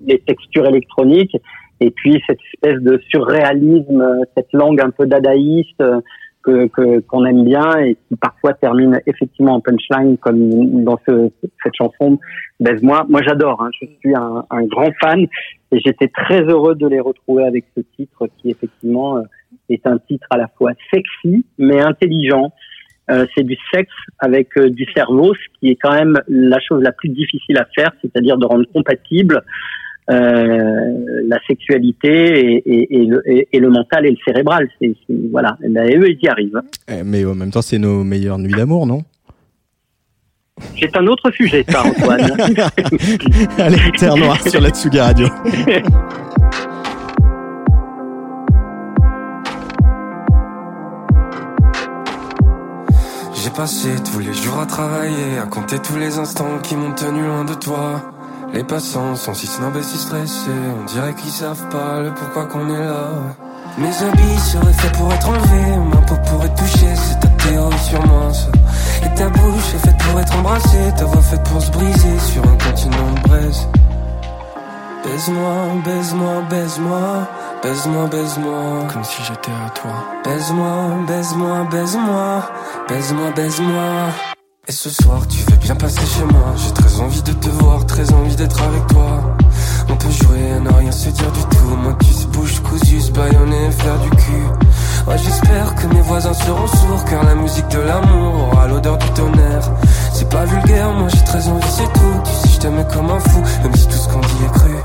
les 0.06 0.20
textures 0.20 0.68
électroniques 0.68 1.36
et 1.82 1.92
puis 1.92 2.22
cette 2.28 2.40
espèce 2.54 2.82
de 2.82 3.02
surréalisme, 3.10 4.22
cette 4.38 4.54
langue 4.54 4.80
un 4.80 4.92
peu 4.92 5.06
dadaïste 5.06 5.84
que 6.46 7.00
qu'on 7.00 7.26
aime 7.26 7.44
bien 7.44 7.78
et 7.80 7.96
qui 8.08 8.16
parfois 8.16 8.54
termine 8.54 9.00
effectivement 9.08 9.56
en 9.56 9.62
punchline 9.62 10.18
comme 10.18 10.84
dans 10.84 11.00
ce, 11.08 11.30
cette 11.64 11.76
chanson 11.76 12.20
Baise-moi. 12.60 13.06
Moi 13.10 13.22
j'adore, 13.24 13.62
hein, 13.62 13.70
je 13.82 13.88
suis 14.00 14.16
un, 14.16 14.46
un, 14.50 14.64
grand 14.64 14.92
fan 15.02 15.22
et 15.72 15.80
j'étais 15.80 16.08
très 16.08 16.42
heureux 16.42 16.76
de 16.76 16.88
les 16.88 17.00
retrouver 17.00 17.46
avec 17.46 17.66
ce 17.76 17.82
titre 17.98 18.28
qui 18.38 18.50
effectivement 18.50 19.18
euh, 19.18 19.24
est 19.70 19.86
un 19.86 19.98
titre 19.98 20.28
à 20.30 20.38
la 20.38 20.48
fois 20.58 20.72
sexy 20.94 21.46
mais 21.58 21.82
intelligent. 21.82 22.52
Euh, 23.12 23.28
c'est 23.36 23.44
du 23.44 23.56
sexe 23.72 23.94
avec 24.18 24.58
euh, 24.58 24.70
du 24.70 24.86
cerveau, 24.96 25.36
ce 25.36 25.60
qui 25.60 25.70
est 25.70 25.76
quand 25.76 25.94
même 25.94 26.20
la 26.28 26.60
chose 26.60 26.82
la 26.82 26.92
plus 26.92 27.10
difficile 27.10 27.58
à 27.60 27.68
faire, 27.76 27.92
c'est-à-dire 28.02 28.38
de 28.38 28.46
rendre 28.48 28.66
compatible 28.74 29.44
la 30.08 31.40
sexualité 31.48 32.08
et, 32.08 32.64
et, 32.66 33.02
et, 33.02 33.06
le, 33.06 33.24
et, 33.26 33.60
le, 33.60 33.70
mental 33.70 34.06
et 34.06 34.12
le 34.12 34.18
cérébral. 34.26 34.70
C'est, 34.82 34.94
voilà, 35.32 35.58
et, 35.64 35.70
ben, 35.70 35.88
eux, 36.00 36.10
ils 36.10 36.20
y 36.22 36.28
arrivent. 36.28 36.62
Eh, 36.88 37.04
mais 37.04 37.26
en 37.26 37.36
même 37.36 37.52
temps, 37.52 37.62
c'est 37.62 37.80
nos 37.80 38.04
meilleures 38.04 38.40
nuits 38.40 38.54
d'amour, 38.54 38.86
non? 38.86 39.04
C'est 40.80 40.96
un 40.96 41.06
autre 41.08 41.32
sujet, 41.32 41.66
ça, 41.68 41.84
Antoine. 41.86 42.22
Allez, 43.58 43.92
Terre 43.98 44.16
Noire 44.16 44.42
sur 44.48 44.62
la 44.62 44.70
Tsuga 44.70 45.06
Radio. 45.06 45.28
J'ai 53.34 53.50
passé 53.50 53.90
tous 54.10 54.20
les 54.20 54.34
jours 54.34 54.60
à 54.60 54.66
travailler, 54.66 55.38
à 55.44 55.46
compter 55.46 55.78
tous 55.80 55.98
les 55.98 56.18
instants 56.18 56.60
qui 56.64 56.76
m'ont 56.76 56.94
tenu 56.94 57.22
loin 57.22 57.44
de 57.44 57.54
toi. 57.54 58.15
Les 58.56 58.64
passants 58.64 59.18
sont 59.18 59.34
si 59.34 59.48
snobs 59.48 59.76
et 59.76 59.84
si 59.84 59.98
stressés, 59.98 60.50
on 60.80 60.86
dirait 60.86 61.14
qu'ils 61.16 61.30
savent 61.30 61.68
pas 61.68 62.00
le 62.00 62.14
pourquoi 62.14 62.46
qu'on 62.46 62.70
est 62.70 62.80
là. 62.80 63.10
Mes 63.78 63.90
habits 63.90 64.40
seraient 64.40 64.72
faits 64.72 64.94
pour 64.94 65.12
être 65.12 65.28
enlevés, 65.28 65.78
ma 65.94 65.98
peau 65.98 66.16
pourrait 66.26 66.56
toucher, 66.56 66.96
c'est 66.96 67.20
ta 67.20 67.28
théorie 67.28 67.78
sur 67.80 68.08
moi. 68.08 68.32
Et 69.04 69.14
ta 69.14 69.28
bouche 69.28 69.74
est 69.76 69.86
faite 69.86 69.98
pour 69.98 70.20
être 70.22 70.38
embrassée, 70.38 70.94
ta 70.98 71.04
voix 71.04 71.22
faite 71.22 71.44
pour 71.44 71.62
se 71.62 71.70
briser 71.72 72.20
sur 72.20 72.44
un 72.44 72.58
continent 72.70 73.12
de 73.16 73.28
braise. 73.28 73.68
Baise-moi, 75.04 75.52
baise-moi, 75.84 76.42
baise-moi, 76.50 77.28
baise-moi, 77.62 78.08
baise-moi, 78.08 78.88
comme 78.94 79.04
si 79.04 79.22
j'étais 79.24 79.52
à 79.52 79.70
toi. 79.72 79.92
Baise-moi, 80.24 81.06
baise-moi, 81.06 81.68
baise-moi, 81.70 82.50
baise-moi, 82.88 83.32
baise-moi. 83.36 84.36
Et 84.68 84.72
ce 84.72 84.90
soir, 84.90 85.28
tu 85.28 85.38
veux 85.52 85.58
bien 85.58 85.76
passer 85.76 86.04
chez 86.08 86.24
moi. 86.24 86.56
J'ai 86.58 86.72
très 86.72 87.00
envie 87.00 87.22
de 87.22 87.34
te 87.34 87.50
voir, 87.50 87.86
très 87.86 88.12
envie 88.12 88.36
d'être 88.36 88.60
avec 88.64 88.88
toi. 88.88 89.22
On 89.88 89.96
peut 89.96 90.10
jouer 90.10 90.54
à 90.54 90.60
ne 90.60 90.74
rien 90.74 90.92
se 90.92 91.10
dire 91.10 91.32
du 91.34 91.42
tout. 91.42 91.76
Moi, 91.84 91.96
tu 92.00 92.12
se 92.12 92.26
bouge 92.26 92.60
cousu, 92.62 93.00
se 93.00 93.12
baïonner, 93.12 93.70
faire 93.70 94.00
du 94.00 94.10
cul. 94.10 94.44
Ouais, 95.08 95.20
j'espère 95.20 95.76
que 95.76 95.86
mes 95.94 96.02
voisins 96.02 96.34
seront 96.34 96.66
sourds, 96.66 97.06
car 97.06 97.24
la 97.26 97.36
musique 97.36 97.68
de 97.68 97.78
l'amour 97.78 98.50
aura 98.52 98.68
l'odeur 98.68 98.98
du 98.98 99.08
tonnerre. 99.12 99.72
C'est 100.14 100.30
pas 100.30 100.46
vulgaire, 100.46 100.92
moi 100.94 101.10
j'ai 101.10 101.24
très 101.24 101.48
envie, 101.48 101.70
c'est 101.70 101.94
tout. 101.94 102.22
Tu 102.24 102.32
sais, 102.32 102.56
je 102.56 102.60
t'aimais 102.62 102.88
comme 102.92 103.12
un 103.12 103.20
fou, 103.20 103.42
même 103.62 103.76
si 103.76 103.88
tout 103.88 103.98
ce 103.98 104.10
qu'on 104.10 104.20
dit 104.20 104.46
est 104.46 104.52
cru. 104.52 104.76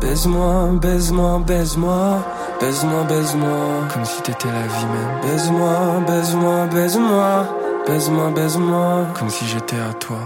Baise-moi, 0.00 0.70
baise-moi, 0.80 1.38
baise-moi, 1.46 2.24
baise-moi, 2.62 3.04
baise-moi, 3.10 3.58
comme 3.92 4.04
si 4.06 4.22
t'étais 4.22 4.48
la 4.48 4.62
vie 4.62 4.86
même. 4.86 5.20
Baise-moi, 5.22 6.00
baise-moi, 6.06 6.66
baise-moi. 6.72 7.71
Baise-moi, 7.86 8.30
baise-moi, 8.30 9.06
comme 9.18 9.28
si 9.28 9.44
j'étais 9.46 9.78
à 9.78 9.92
toi. 9.94 10.18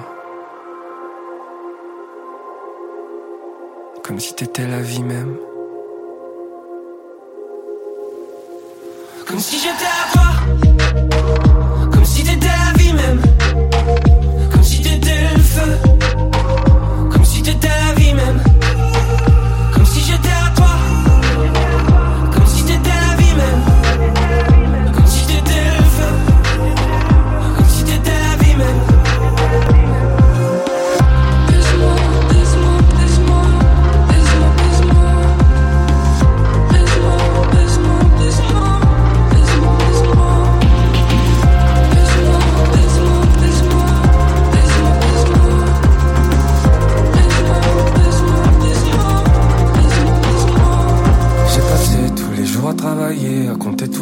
Comme 4.03 4.21
si 4.21 4.35
t'étais 4.35 4.67
la 4.67 4.81
vie 4.83 5.03
même. 5.03 5.37
Comme 9.27 9.41
si 9.41 9.59
j'étais 9.59 9.71
à 9.71 10.13
toi. 10.13 10.26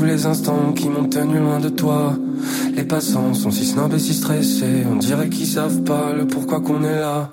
Tous 0.05 0.11
les 0.11 0.27
instants 0.27 0.73
qui 0.75 0.89
m'ont 0.89 1.09
tenu 1.09 1.39
loin 1.39 1.61
de 1.61 1.71
toi. 1.71 2.15
Les 2.77 2.85
passants 2.85 3.33
sont 3.33 3.51
si 3.51 3.65
snobs 3.65 3.95
et 3.95 3.99
si 3.99 4.13
stressés, 4.13 4.85
on 4.91 4.97
dirait 4.97 5.31
qu'ils 5.31 5.47
savent 5.47 5.83
pas 5.83 6.13
le 6.13 6.27
pourquoi 6.27 6.61
qu'on 6.61 6.85
est 6.85 7.01
là. 7.01 7.31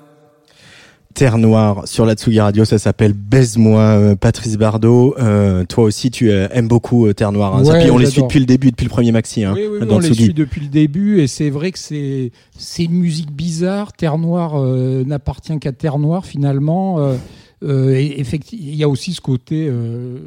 Terre 1.12 1.36
Noire 1.36 1.86
sur 1.86 2.06
la 2.06 2.14
Tsugi 2.14 2.40
Radio, 2.40 2.64
ça 2.64 2.78
s'appelle 2.78 3.12
Baise-moi, 3.12 3.80
euh, 3.80 4.16
Patrice 4.16 4.56
Bardot. 4.56 5.14
Euh, 5.18 5.64
toi 5.66 5.84
aussi, 5.84 6.10
tu 6.10 6.30
euh, 6.30 6.48
aimes 6.50 6.68
beaucoup 6.68 7.12
Terre 7.12 7.32
Noire. 7.32 7.56
Hein. 7.56 7.64
Ça, 7.64 7.78
puis 7.78 7.90
on 7.90 7.98
les 7.98 8.06
suit 8.06 8.22
depuis 8.22 8.40
le 8.40 8.46
début, 8.46 8.70
depuis 8.70 8.86
le 8.86 8.90
premier 8.90 9.12
maxi, 9.12 9.44
hein, 9.44 9.52
Oui, 9.54 9.66
oui, 9.70 9.78
oui, 9.78 9.86
dans 9.86 9.96
on 9.96 9.98
le 9.98 10.08
les 10.08 10.14
suit 10.14 10.32
depuis 10.32 10.62
le 10.62 10.68
début 10.68 11.20
et 11.20 11.26
c'est 11.26 11.50
vrai 11.50 11.72
que 11.72 11.78
c'est 11.78 12.32
c'est 12.56 12.84
une 12.84 12.94
musique 12.94 13.32
bizarre. 13.32 13.92
Terre 13.92 14.16
Noire 14.16 14.52
euh, 14.56 15.04
n'appartient 15.04 15.58
qu'à 15.58 15.72
Terre 15.72 15.98
Noire 15.98 16.24
finalement. 16.24 17.00
Euh, 17.00 17.16
euh, 17.62 17.94
et 17.94 18.20
effecti- 18.22 18.56
il 18.58 18.74
y 18.74 18.82
a 18.82 18.88
aussi 18.88 19.12
ce 19.12 19.20
côté 19.20 19.66
euh, 19.68 20.18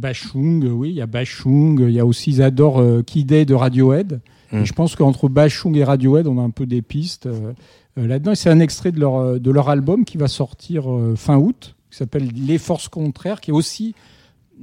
Bachung, 0.00 0.64
oui, 0.72 0.90
il 0.90 0.94
y 0.96 1.00
a 1.00 1.06
Bachung, 1.06 1.80
il 1.80 1.94
y 1.94 2.00
a 2.00 2.06
aussi 2.06 2.30
ils 2.30 2.42
adorent 2.42 2.80
euh, 2.80 3.02
Kid 3.02 3.28
de 3.28 3.54
Radiohead. 3.54 4.20
Mm. 4.52 4.58
Et 4.58 4.64
je 4.64 4.72
pense 4.72 4.96
qu'entre 4.96 5.28
Bachung 5.28 5.76
et 5.76 5.84
Radiohead, 5.84 6.26
on 6.26 6.38
a 6.38 6.42
un 6.42 6.50
peu 6.50 6.66
des 6.66 6.82
pistes 6.82 7.26
euh, 7.26 7.52
euh, 7.98 8.06
là-dedans. 8.06 8.32
Et 8.32 8.36
c'est 8.36 8.50
un 8.50 8.60
extrait 8.60 8.92
de 8.92 9.00
leur, 9.00 9.16
euh, 9.16 9.38
de 9.38 9.50
leur 9.50 9.68
album 9.68 10.04
qui 10.04 10.16
va 10.18 10.28
sortir 10.28 10.90
euh, 10.90 11.14
fin 11.16 11.36
août, 11.36 11.74
qui 11.90 11.96
s'appelle 11.98 12.28
Les 12.34 12.58
Forces 12.58 12.88
Contraires, 12.88 13.40
qui 13.40 13.50
est 13.50 13.54
aussi 13.54 13.94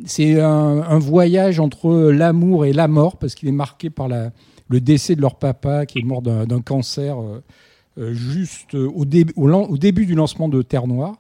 c'est 0.06 0.42
un, 0.42 0.82
un 0.84 1.00
voyage 1.00 1.60
entre 1.62 2.10
l'amour 2.12 2.66
et 2.66 2.74
la 2.74 2.88
mort, 2.90 3.18
parce 3.18 3.34
qu'il 3.34 3.48
est 3.48 3.54
marqué 3.54 3.90
par 3.90 4.08
la, 4.10 4.32
le 4.68 4.82
décès 4.82 5.16
de 5.16 5.22
leur 5.22 5.36
papa, 5.36 5.86
qui 5.86 6.00
est 6.00 6.04
mort 6.04 6.22
d'un 6.22 6.60
cancer 6.62 7.18
euh, 7.22 7.42
euh, 7.98 8.14
juste 8.14 8.74
au, 8.76 9.06
dé- 9.06 9.26
au, 9.38 9.48
lan- 9.48 9.68
au 9.70 9.78
début 9.78 10.06
du 10.06 10.14
lancement 10.16 10.50
de 10.50 10.62
Terre 10.64 10.88
Noire. 10.88 11.16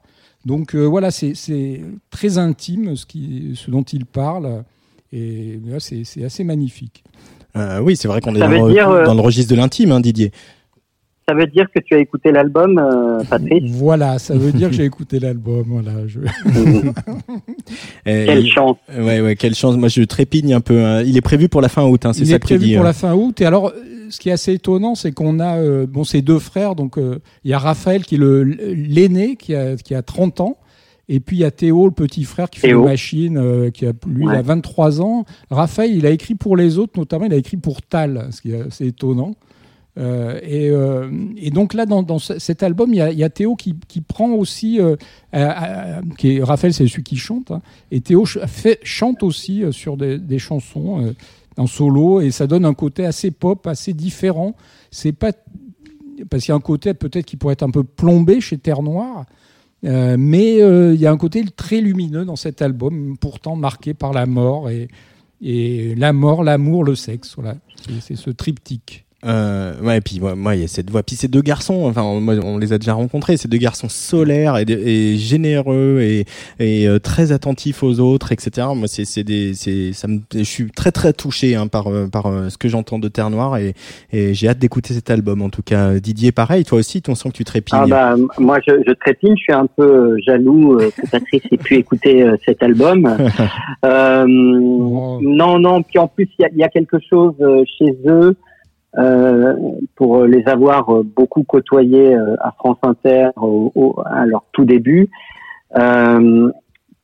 Donc 0.45 0.75
euh, 0.75 0.83
voilà, 0.85 1.09
c'est 1.11 1.33
très 2.11 2.37
intime 2.37 2.95
ce, 2.95 3.05
qui, 3.05 3.53
ce 3.55 3.71
dont 3.71 3.81
il 3.83 4.05
parle, 4.05 4.63
et 5.11 5.59
là, 5.65 5.77
c'est 5.79 6.03
assez 6.23 6.43
magnifique. 6.43 7.03
Euh, 7.57 7.79
oui, 7.79 7.95
c'est 7.95 8.07
vrai 8.07 8.21
qu'on 8.21 8.35
est 8.35 8.39
dans, 8.39 8.69
dire, 8.69 8.89
euh, 8.89 9.05
dans 9.05 9.13
le 9.15 9.21
registre 9.21 9.51
de 9.53 9.57
l'intime, 9.59 9.91
hein, 9.91 10.01
Didier. 10.01 10.31
Ça 11.27 11.33
veut 11.33 11.47
dire 11.47 11.65
que 11.73 11.79
tu 11.79 11.95
as 11.95 11.99
écouté 11.99 12.31
l'album, 12.31 12.77
euh, 12.77 13.23
Patrice 13.27 13.63
Voilà, 13.71 14.19
ça 14.19 14.35
veut 14.35 14.51
dire 14.51 14.69
que 14.69 14.75
j'ai 14.75 14.83
écouté 14.85 15.19
l'album. 15.19 15.63
Voilà, 15.65 16.05
je... 16.05 16.19
Et- 18.05 18.25
Quelle 18.25 18.47
chance 18.47 18.77
Ouais, 18.95 19.21
ouais, 19.21 19.35
quelle 19.35 19.55
chance. 19.55 19.75
Moi, 19.77 19.87
je 19.87 20.03
trépigne 20.03 20.53
un 20.53 20.61
peu. 20.61 20.83
hein. 20.83 21.01
Il 21.01 21.17
est 21.17 21.21
prévu 21.21 21.49
pour 21.49 21.61
la 21.61 21.69
fin 21.69 21.83
août, 21.85 22.05
hein, 22.05 22.13
c'est 22.13 22.21
Il 22.21 22.27
ça 22.27 22.35
est 22.35 22.39
que 22.39 22.47
tu 22.47 22.55
prévu 22.57 22.73
pour 22.75 22.81
hein. 22.83 22.87
la 22.87 22.93
fin 22.93 23.15
août. 23.15 23.41
Et 23.41 23.45
alors, 23.45 23.73
ce 24.09 24.19
qui 24.19 24.29
est 24.29 24.33
assez 24.33 24.53
étonnant, 24.53 24.95
c'est 24.95 25.11
qu'on 25.11 25.39
a 25.39 25.57
euh, 25.57 25.85
bon 25.87 26.03
ces 26.03 26.21
deux 26.21 26.39
frères. 26.39 26.75
Donc, 26.75 26.97
euh, 26.97 27.19
il 27.43 27.51
y 27.51 27.53
a 27.53 27.59
Raphaël 27.59 28.03
qui 28.05 28.15
est 28.15 28.19
le 28.19 28.43
l'aîné, 28.43 29.35
qui 29.35 29.55
a, 29.55 29.75
qui 29.75 29.93
a 29.95 30.01
30 30.01 30.41
ans. 30.41 30.57
Et 31.07 31.19
puis 31.19 31.37
il 31.37 31.39
y 31.41 31.45
a 31.45 31.51
Théo, 31.51 31.85
le 31.85 31.91
petit 31.91 32.23
frère 32.23 32.49
qui 32.49 32.59
fait 32.59 32.69
Théo. 32.69 32.81
les 32.81 32.89
machines, 32.89 33.37
euh, 33.37 33.69
qui 33.69 33.85
a 33.85 33.91
lui 34.07 34.25
il 34.25 34.29
a 34.31 34.41
23 34.41 35.01
ans. 35.01 35.25
Raphaël, 35.51 35.95
il 35.95 36.05
a 36.07 36.09
écrit 36.09 36.33
pour 36.35 36.57
les 36.57 36.79
autres, 36.79 36.93
notamment 36.97 37.25
il 37.25 37.33
a 37.33 37.37
écrit 37.37 37.57
pour 37.57 37.81
Tal, 37.83 38.27
ce 38.31 38.41
qui 38.41 38.51
est 38.51 38.61
assez 38.61 38.87
étonnant. 38.87 39.35
Euh, 39.97 40.39
et, 40.43 40.69
euh, 40.71 41.09
et 41.37 41.51
donc 41.51 41.73
là, 41.73 41.85
dans, 41.85 42.01
dans 42.03 42.19
ce- 42.19 42.37
cet 42.39 42.63
album, 42.63 42.91
il 42.91 42.97
y 42.97 43.01
a, 43.01 43.11
il 43.11 43.19
y 43.19 43.23
a 43.23 43.29
Théo 43.29 43.55
qui, 43.55 43.75
qui 43.87 44.01
prend 44.01 44.31
aussi, 44.31 44.79
qui 46.17 46.37
est, 46.37 46.43
Raphaël, 46.43 46.73
c'est 46.73 46.87
celui 46.87 47.03
qui 47.03 47.17
chante, 47.17 47.51
hein, 47.51 47.61
et 47.91 48.01
Théo 48.01 48.25
ch- 48.25 48.45
fait, 48.47 48.79
chante 48.83 49.23
aussi 49.23 49.63
sur 49.71 49.97
des, 49.97 50.17
des 50.17 50.39
chansons 50.39 51.13
en 51.57 51.67
solo, 51.67 52.21
et 52.21 52.31
ça 52.31 52.47
donne 52.47 52.65
un 52.65 52.73
côté 52.73 53.05
assez 53.05 53.31
pop, 53.31 53.65
assez 53.67 53.93
différent. 53.93 54.55
C'est 54.91 55.13
pas 55.13 55.31
parce 56.29 56.43
qu'il 56.43 56.51
y 56.51 56.53
a 56.53 56.55
un 56.55 56.61
côté 56.61 56.93
peut-être 56.93 57.25
qui 57.25 57.37
pourrait 57.37 57.53
être 57.53 57.63
un 57.63 57.71
peu 57.71 57.83
plombé 57.83 58.41
chez 58.41 58.57
Terre 58.57 58.81
Noire, 58.81 59.25
Euh, 59.83 60.15
mais 60.17 60.61
euh, 60.61 60.95
il 60.95 60.99
y 60.99 61.05
a 61.05 61.11
un 61.11 61.17
côté 61.17 61.43
très 61.55 61.79
lumineux 61.79 62.25
dans 62.25 62.35
cet 62.35 62.61
album, 62.61 63.17
pourtant 63.19 63.55
marqué 63.55 63.93
par 63.93 64.13
la 64.13 64.25
mort 64.25 64.69
et, 64.69 64.87
et 65.41 65.93
la 65.95 66.11
mort, 66.11 66.43
l'amour, 66.43 66.83
le 66.83 66.95
sexe. 66.95 67.35
Voilà, 67.35 67.57
c'est 68.01 68.15
ce 68.15 68.31
triptyque. 68.31 69.04
Euh, 69.25 69.73
ouais, 69.81 69.97
et 69.97 70.01
puis 70.01 70.19
moi, 70.19 70.55
il 70.55 70.61
y 70.61 70.63
a 70.63 70.67
cette 70.67 70.89
voix. 70.89 71.01
Puis 71.01 71.15
ces 71.15 71.27
deux 71.27 71.41
garçons, 71.41 71.85
enfin, 71.85 72.19
moi, 72.19 72.35
on 72.43 72.57
les 72.57 72.73
a 72.73 72.77
déjà 72.77 72.93
rencontrés. 72.93 73.37
Ces 73.37 73.47
deux 73.47 73.57
garçons 73.57 73.89
solaires 73.89 74.57
et, 74.57 74.65
et 74.67 75.17
généreux 75.17 75.99
et, 76.01 76.25
et 76.59 76.87
euh, 76.87 76.99
très 76.99 77.31
attentifs 77.31 77.81
aux 77.83 77.99
autres, 77.99 78.31
etc. 78.31 78.67
Moi, 78.75 78.87
c'est, 78.87 79.05
c'est 79.05 79.23
des, 79.23 79.53
c'est, 79.55 79.93
ça 79.93 80.07
me, 80.07 80.19
je 80.33 80.43
suis 80.43 80.69
très 80.71 80.91
très 80.91 81.13
touché 81.13 81.55
hein, 81.55 81.67
par 81.67 81.87
euh, 81.87 82.07
par 82.07 82.27
euh, 82.27 82.49
ce 82.49 82.57
que 82.57 82.67
j'entends 82.67 82.99
de 82.99 83.07
Terre 83.07 83.29
Noire 83.29 83.57
et, 83.57 83.73
et 84.11 84.33
j'ai 84.33 84.47
hâte 84.47 84.59
d'écouter 84.59 84.93
cet 84.93 85.09
album. 85.09 85.41
En 85.41 85.49
tout 85.49 85.63
cas, 85.63 85.95
Didier, 85.95 86.31
pareil. 86.31 86.63
Toi 86.63 86.79
aussi, 86.79 87.01
ton 87.01 87.15
sens 87.15 87.31
que 87.31 87.37
tu 87.37 87.43
trépignes. 87.43 87.79
Ah 87.81 87.87
bah, 87.87 88.15
moi, 88.37 88.59
je, 88.67 88.73
je 88.85 88.93
trépigne. 88.93 89.35
Je 89.35 89.41
suis 89.41 89.53
un 89.53 89.67
peu 89.67 90.17
jaloux 90.25 90.77
que 90.77 91.09
Patrice 91.09 91.43
ait 91.51 91.57
pu 91.57 91.75
écouter 91.75 92.25
cet 92.45 92.61
album. 92.61 93.05
euh, 93.85 94.25
Non, 94.27 95.59
non. 95.59 95.81
Puis 95.81 95.97
en 95.97 96.07
plus, 96.07 96.29
il 96.37 96.43
y 96.43 96.45
a, 96.45 96.49
y 96.55 96.63
a 96.63 96.69
quelque 96.69 96.97
chose 97.09 97.33
chez 97.79 97.97
eux. 98.05 98.35
Euh, 98.97 99.55
pour 99.95 100.23
les 100.23 100.47
avoir 100.47 101.03
beaucoup 101.03 101.43
côtoyés 101.43 102.15
euh, 102.15 102.35
à 102.39 102.51
France 102.53 102.77
Inter 102.81 103.27
au, 103.35 103.69
au, 103.75 104.01
à 104.05 104.25
leur 104.25 104.45
tout 104.53 104.63
début, 104.63 105.09
euh, 105.77 106.49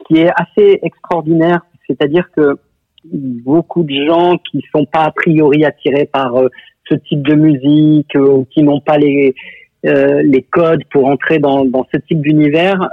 qui 0.08 0.20
est 0.20 0.30
assez 0.30 0.80
extraordinaire. 0.84 1.66
C'est-à-dire 1.88 2.30
que 2.34 2.58
beaucoup 3.04 3.84
de 3.84 4.06
gens 4.08 4.38
qui 4.38 4.64
sont 4.74 4.86
pas 4.86 5.04
a 5.04 5.12
priori 5.12 5.66
attirés 5.66 6.06
par 6.06 6.38
euh, 6.38 6.48
ce 6.90 6.96
type 6.96 7.24
de 7.28 7.36
musique, 7.36 8.16
ou 8.16 8.46
qui 8.52 8.64
n'ont 8.64 8.82
pas 8.82 8.98
les 8.98 9.36
les 9.84 10.44
codes 10.44 10.84
pour 10.92 11.08
entrer 11.08 11.40
dans, 11.40 11.66
dans 11.66 11.88
ce 11.92 11.98
type 11.98 12.22
d'univers, 12.22 12.88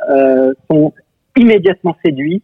sont 0.70 0.94
immédiatement 1.36 1.94
séduits 2.02 2.42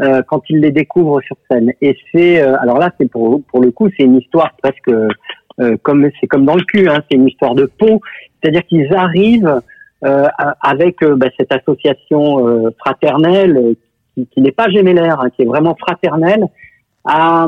euh, 0.00 0.22
quand 0.26 0.42
ils 0.48 0.60
les 0.60 0.70
découvrent 0.70 1.20
sur 1.22 1.36
scène. 1.50 1.72
Et 1.80 1.96
c'est 2.12 2.40
alors 2.40 2.78
là, 2.78 2.92
c'est 2.98 3.10
pour 3.10 3.42
pour 3.50 3.60
le 3.60 3.70
coup, 3.70 3.88
c'est 3.96 4.04
une 4.04 4.16
histoire 4.16 4.52
presque 4.62 4.88
euh, 4.88 5.08
comme 5.82 6.08
c'est 6.20 6.26
comme 6.26 6.44
dans 6.44 6.56
le 6.56 6.64
cul, 6.64 6.88
hein, 6.88 7.02
c'est 7.10 7.16
une 7.16 7.28
histoire 7.28 7.54
de 7.54 7.66
peau. 7.66 8.00
C'est-à-dire 8.42 8.64
qu'ils 8.66 8.92
arrivent 8.94 9.60
euh, 10.04 10.26
avec 10.62 11.02
euh, 11.02 11.16
bah, 11.16 11.28
cette 11.38 11.52
association 11.52 12.72
fraternelle 12.78 13.74
qui, 14.14 14.26
qui 14.26 14.40
n'est 14.40 14.52
pas 14.52 14.68
gémellaire, 14.68 15.20
hein, 15.20 15.30
qui 15.30 15.42
est 15.42 15.46
vraiment 15.46 15.76
fraternelle, 15.76 16.44
à, 17.04 17.46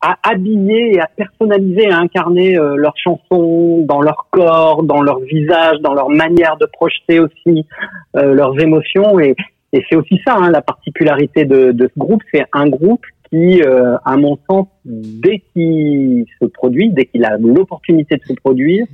à 0.00 0.16
habiller 0.22 0.94
et 0.94 1.00
à 1.00 1.08
personnaliser, 1.16 1.90
à 1.90 1.98
incarner 1.98 2.54
leurs 2.54 2.96
chansons 2.96 3.84
dans 3.86 4.00
leur 4.00 4.26
corps, 4.30 4.82
dans 4.82 5.02
leur 5.02 5.20
visage, 5.20 5.78
dans 5.80 5.94
leur 5.94 6.10
manière 6.10 6.56
de 6.56 6.66
projeter 6.66 7.18
aussi 7.20 7.66
leurs 8.14 8.60
émotions. 8.60 9.18
Et, 9.20 9.34
et 9.72 9.84
c'est 9.88 9.96
aussi 9.96 10.20
ça 10.26 10.36
hein, 10.36 10.50
la 10.50 10.62
particularité 10.62 11.44
de, 11.44 11.72
de 11.72 11.88
ce 11.92 11.98
groupe, 11.98 12.22
c'est 12.32 12.44
un 12.52 12.68
groupe 12.68 13.04
qui, 13.30 13.62
euh, 13.62 13.96
à 14.04 14.16
mon 14.16 14.38
sens, 14.48 14.66
dès 14.84 15.42
qu'il 15.52 16.24
se 16.40 16.46
produit, 16.46 16.90
dès 16.90 17.06
qu'il 17.06 17.24
a 17.24 17.36
l'opportunité 17.38 18.16
de 18.16 18.22
se 18.22 18.32
produire, 18.34 18.86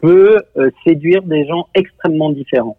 peut 0.00 0.38
euh, 0.56 0.70
séduire 0.86 1.22
des 1.22 1.46
gens 1.46 1.68
extrêmement 1.74 2.30
différents. 2.30 2.76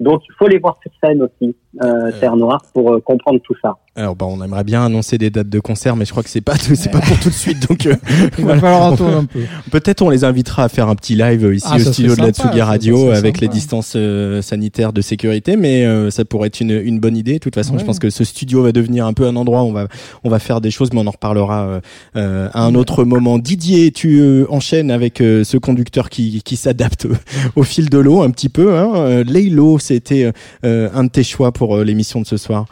Donc 0.00 0.22
il 0.28 0.34
faut 0.38 0.46
les 0.46 0.58
voir 0.58 0.78
sur 0.82 0.92
scène 1.02 1.22
aussi, 1.22 1.56
euh, 1.82 2.12
Terre 2.20 2.36
Noire, 2.36 2.62
pour 2.72 2.92
euh, 2.94 3.00
comprendre 3.00 3.40
tout 3.42 3.56
ça. 3.60 3.76
Alors 3.98 4.14
bah, 4.14 4.26
on 4.28 4.40
aimerait 4.44 4.62
bien 4.62 4.84
annoncer 4.84 5.18
des 5.18 5.28
dates 5.28 5.48
de 5.48 5.58
concert, 5.58 5.96
mais 5.96 6.04
je 6.04 6.12
crois 6.12 6.22
que 6.22 6.30
c'est 6.30 6.40
pas 6.40 6.54
c'est 6.56 6.88
pas 6.88 7.00
pour 7.00 7.18
tout 7.18 7.30
de 7.30 7.34
suite. 7.34 7.68
Donc 7.68 7.84
euh, 7.84 7.96
il 8.38 8.44
va 8.44 8.56
falloir 8.56 8.92
attendre 8.92 9.16
un 9.16 9.24
peu. 9.24 9.40
Peut-être 9.72 10.02
on 10.02 10.08
les 10.08 10.22
invitera 10.22 10.62
à 10.62 10.68
faire 10.68 10.88
un 10.88 10.94
petit 10.94 11.16
live 11.16 11.50
ici 11.52 11.66
ah, 11.68 11.76
au 11.76 11.92
studio 11.92 12.14
de 12.14 12.20
la 12.20 12.30
Tsugi 12.30 12.60
Radio 12.60 13.10
avec 13.10 13.40
les 13.40 13.48
distances 13.48 13.94
euh, 13.96 14.40
sanitaires 14.40 14.92
de 14.92 15.00
sécurité, 15.00 15.56
mais 15.56 15.84
euh, 15.84 16.10
ça 16.10 16.24
pourrait 16.24 16.46
être 16.46 16.60
une, 16.60 16.70
une 16.70 17.00
bonne 17.00 17.16
idée. 17.16 17.34
De 17.34 17.38
toute 17.38 17.56
façon, 17.56 17.72
ouais. 17.72 17.80
je 17.80 17.84
pense 17.84 17.98
que 17.98 18.08
ce 18.08 18.22
studio 18.22 18.62
va 18.62 18.70
devenir 18.70 19.04
un 19.04 19.14
peu 19.14 19.26
un 19.26 19.34
endroit 19.34 19.64
où 19.64 19.66
on 19.66 19.72
va 19.72 19.88
on 20.22 20.30
va 20.30 20.38
faire 20.38 20.60
des 20.60 20.70
choses, 20.70 20.92
mais 20.92 21.00
on 21.00 21.06
en 21.08 21.10
reparlera 21.10 21.80
euh, 22.14 22.48
à 22.52 22.62
un 22.62 22.76
autre 22.76 23.02
moment. 23.02 23.38
Didier, 23.38 23.90
tu 23.90 24.44
enchaînes 24.48 24.92
avec 24.92 25.18
ce 25.18 25.56
conducteur 25.56 26.08
qui 26.08 26.40
qui 26.44 26.54
s'adapte 26.54 27.08
au 27.56 27.64
fil 27.64 27.90
de 27.90 27.98
l'eau 27.98 28.22
un 28.22 28.30
petit 28.30 28.48
peu. 28.48 28.76
Hein. 28.76 29.24
Laylo, 29.24 29.80
c'était 29.80 30.30
un 30.62 31.02
de 31.04 31.10
tes 31.10 31.24
choix 31.24 31.50
pour 31.50 31.78
l'émission 31.78 32.20
de 32.20 32.26
ce 32.26 32.36
soir. 32.36 32.66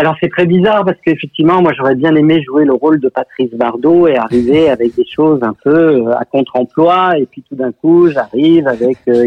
Alors 0.00 0.16
c'est 0.18 0.30
très 0.30 0.46
bizarre 0.46 0.82
parce 0.86 0.96
qu'effectivement, 1.04 1.60
moi 1.60 1.72
j'aurais 1.76 1.94
bien 1.94 2.14
aimé 2.14 2.42
jouer 2.42 2.64
le 2.64 2.72
rôle 2.72 3.00
de 3.00 3.10
Patrice 3.10 3.52
Bardot 3.52 4.08
et 4.08 4.16
arriver 4.16 4.70
avec 4.70 4.94
des 4.94 5.04
choses 5.04 5.40
un 5.42 5.52
peu 5.62 6.10
à 6.12 6.24
contre-emploi 6.24 7.18
et 7.18 7.26
puis 7.26 7.44
tout 7.46 7.54
d'un 7.54 7.70
coup 7.70 8.08
j'arrive 8.08 8.66
avec 8.66 8.96
euh, 9.08 9.26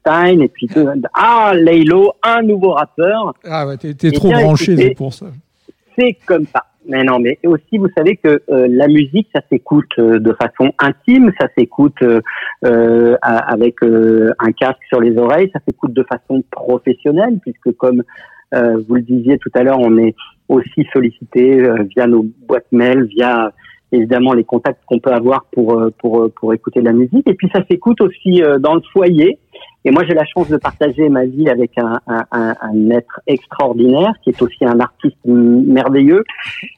Stein 0.00 0.40
et 0.40 0.48
puis 0.48 0.66
tout, 0.66 0.88
ah 1.12 1.52
Laylo, 1.54 2.14
un 2.22 2.40
nouveau 2.40 2.70
rappeur. 2.70 3.34
Ah 3.44 3.66
ouais, 3.66 3.76
t'es, 3.76 4.12
trop 4.12 4.28
bien, 4.28 4.44
branché 4.44 4.74
c'est 4.78 4.94
pour 4.94 5.12
ça. 5.12 5.26
C'est 5.94 6.16
comme 6.24 6.46
ça. 6.46 6.64
Mais 6.86 7.02
non, 7.02 7.18
mais 7.18 7.38
aussi 7.44 7.76
vous 7.76 7.88
savez 7.94 8.16
que 8.16 8.42
euh, 8.50 8.66
la 8.68 8.88
musique 8.88 9.28
ça 9.34 9.42
s'écoute 9.50 9.92
euh, 9.98 10.18
de 10.18 10.32
façon 10.32 10.72
intime, 10.78 11.32
ça 11.38 11.48
s'écoute 11.56 12.02
euh, 12.02 13.16
avec 13.20 13.76
un 13.82 14.52
casque 14.52 14.82
sur 14.88 15.00
les 15.00 15.18
oreilles, 15.18 15.50
ça 15.52 15.60
s'écoute 15.68 15.92
de 15.92 16.02
façon 16.04 16.42
professionnelle 16.50 17.38
puisque 17.42 17.76
comme 17.76 18.02
euh, 18.54 18.82
vous 18.88 18.94
le 18.96 19.02
disiez 19.02 19.38
tout 19.38 19.50
à 19.54 19.62
l'heure, 19.62 19.78
on 19.80 19.96
est 19.98 20.14
aussi 20.48 20.86
sollicité 20.92 21.60
euh, 21.60 21.84
via 21.94 22.06
nos 22.06 22.26
boîtes 22.46 22.70
mail, 22.72 23.04
via 23.04 23.52
évidemment 23.92 24.32
les 24.32 24.44
contacts 24.44 24.82
qu'on 24.86 24.98
peut 24.98 25.12
avoir 25.12 25.44
pour 25.52 25.80
pour 25.98 26.28
pour 26.34 26.52
écouter 26.52 26.80
de 26.80 26.86
la 26.86 26.92
musique. 26.92 27.28
Et 27.28 27.34
puis 27.34 27.48
ça 27.54 27.62
s'écoute 27.70 28.00
aussi 28.00 28.42
dans 28.58 28.74
le 28.74 28.82
foyer. 28.92 29.38
Et 29.84 29.90
moi, 29.90 30.02
j'ai 30.08 30.14
la 30.14 30.24
chance 30.24 30.48
de 30.48 30.56
partager 30.56 31.08
ma 31.08 31.26
vie 31.26 31.48
avec 31.48 31.72
un, 31.76 32.00
un, 32.08 32.24
un, 32.32 32.90
être 32.90 33.20
extraordinaire 33.26 34.14
qui 34.22 34.30
est 34.30 34.42
aussi 34.42 34.64
un 34.64 34.80
artiste 34.80 35.18
merveilleux. 35.24 36.24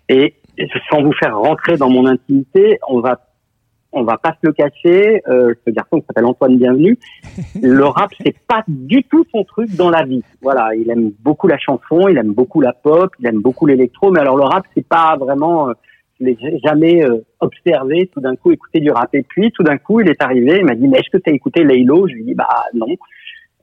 Et 0.09 0.35
sans 0.91 1.03
vous 1.03 1.12
faire 1.12 1.39
rentrer 1.39 1.77
dans 1.77 1.89
mon 1.89 2.05
intimité, 2.07 2.79
on 2.89 3.01
va 3.01 3.20
on 3.97 4.05
va 4.05 4.18
pas 4.18 4.32
se 4.32 4.47
le 4.47 4.53
cacher, 4.53 5.22
euh, 5.28 5.55
ce 5.66 5.70
garçon 5.70 6.01
qui 6.01 6.07
s'appelle 6.07 6.26
Antoine 6.26 6.57
Bienvenu, 6.57 6.99
le 7.62 7.84
rap 7.84 8.11
c'est 8.22 8.36
pas 8.47 8.62
du 8.68 9.03
tout 9.05 9.24
son 9.32 9.42
truc 9.44 9.74
dans 9.74 9.90
la 9.90 10.05
vie. 10.05 10.22
Voilà, 10.42 10.74
il 10.74 10.90
aime 10.90 11.12
beaucoup 11.20 11.49
la 11.49 11.59
chanson, 11.59 12.09
il 12.09 12.18
aime 12.18 12.32
beaucoup 12.32 12.61
la 12.61 12.72
pop, 12.72 13.11
il 13.18 13.26
aime 13.26 13.40
beaucoup 13.40 13.66
l'électro, 13.66 14.11
mais 14.11 14.20
alors 14.20 14.36
le 14.36 14.44
rap 14.44 14.64
c'est 14.74 14.86
pas 14.86 15.16
vraiment, 15.16 15.70
euh, 15.70 15.72
je 16.20 16.26
l'ai 16.26 16.38
jamais 16.64 17.05
euh, 17.05 17.24
observé 17.40 18.11
tout 18.12 18.20
d'un 18.20 18.36
coup 18.36 18.53
écouter 18.53 18.80
du 18.80 18.90
rap. 18.90 19.14
Et 19.14 19.22
puis 19.22 19.51
tout 19.53 19.62
d'un 19.62 19.78
coup 19.78 20.01
il 20.01 20.09
est 20.09 20.22
arrivé, 20.22 20.59
il 20.59 20.64
m'a 20.66 20.74
dit 20.74 20.88
mais 20.88 20.99
est-ce 20.99 21.11
que 21.11 21.18
tu 21.18 21.30
as 21.30 21.32
écouté 21.32 21.64
Laylo? 21.64 22.07
Je 22.07 22.14
lui 22.14 22.22
ai 22.22 22.24
dit 22.26 22.34
bah 22.34 22.49
non. 22.74 22.86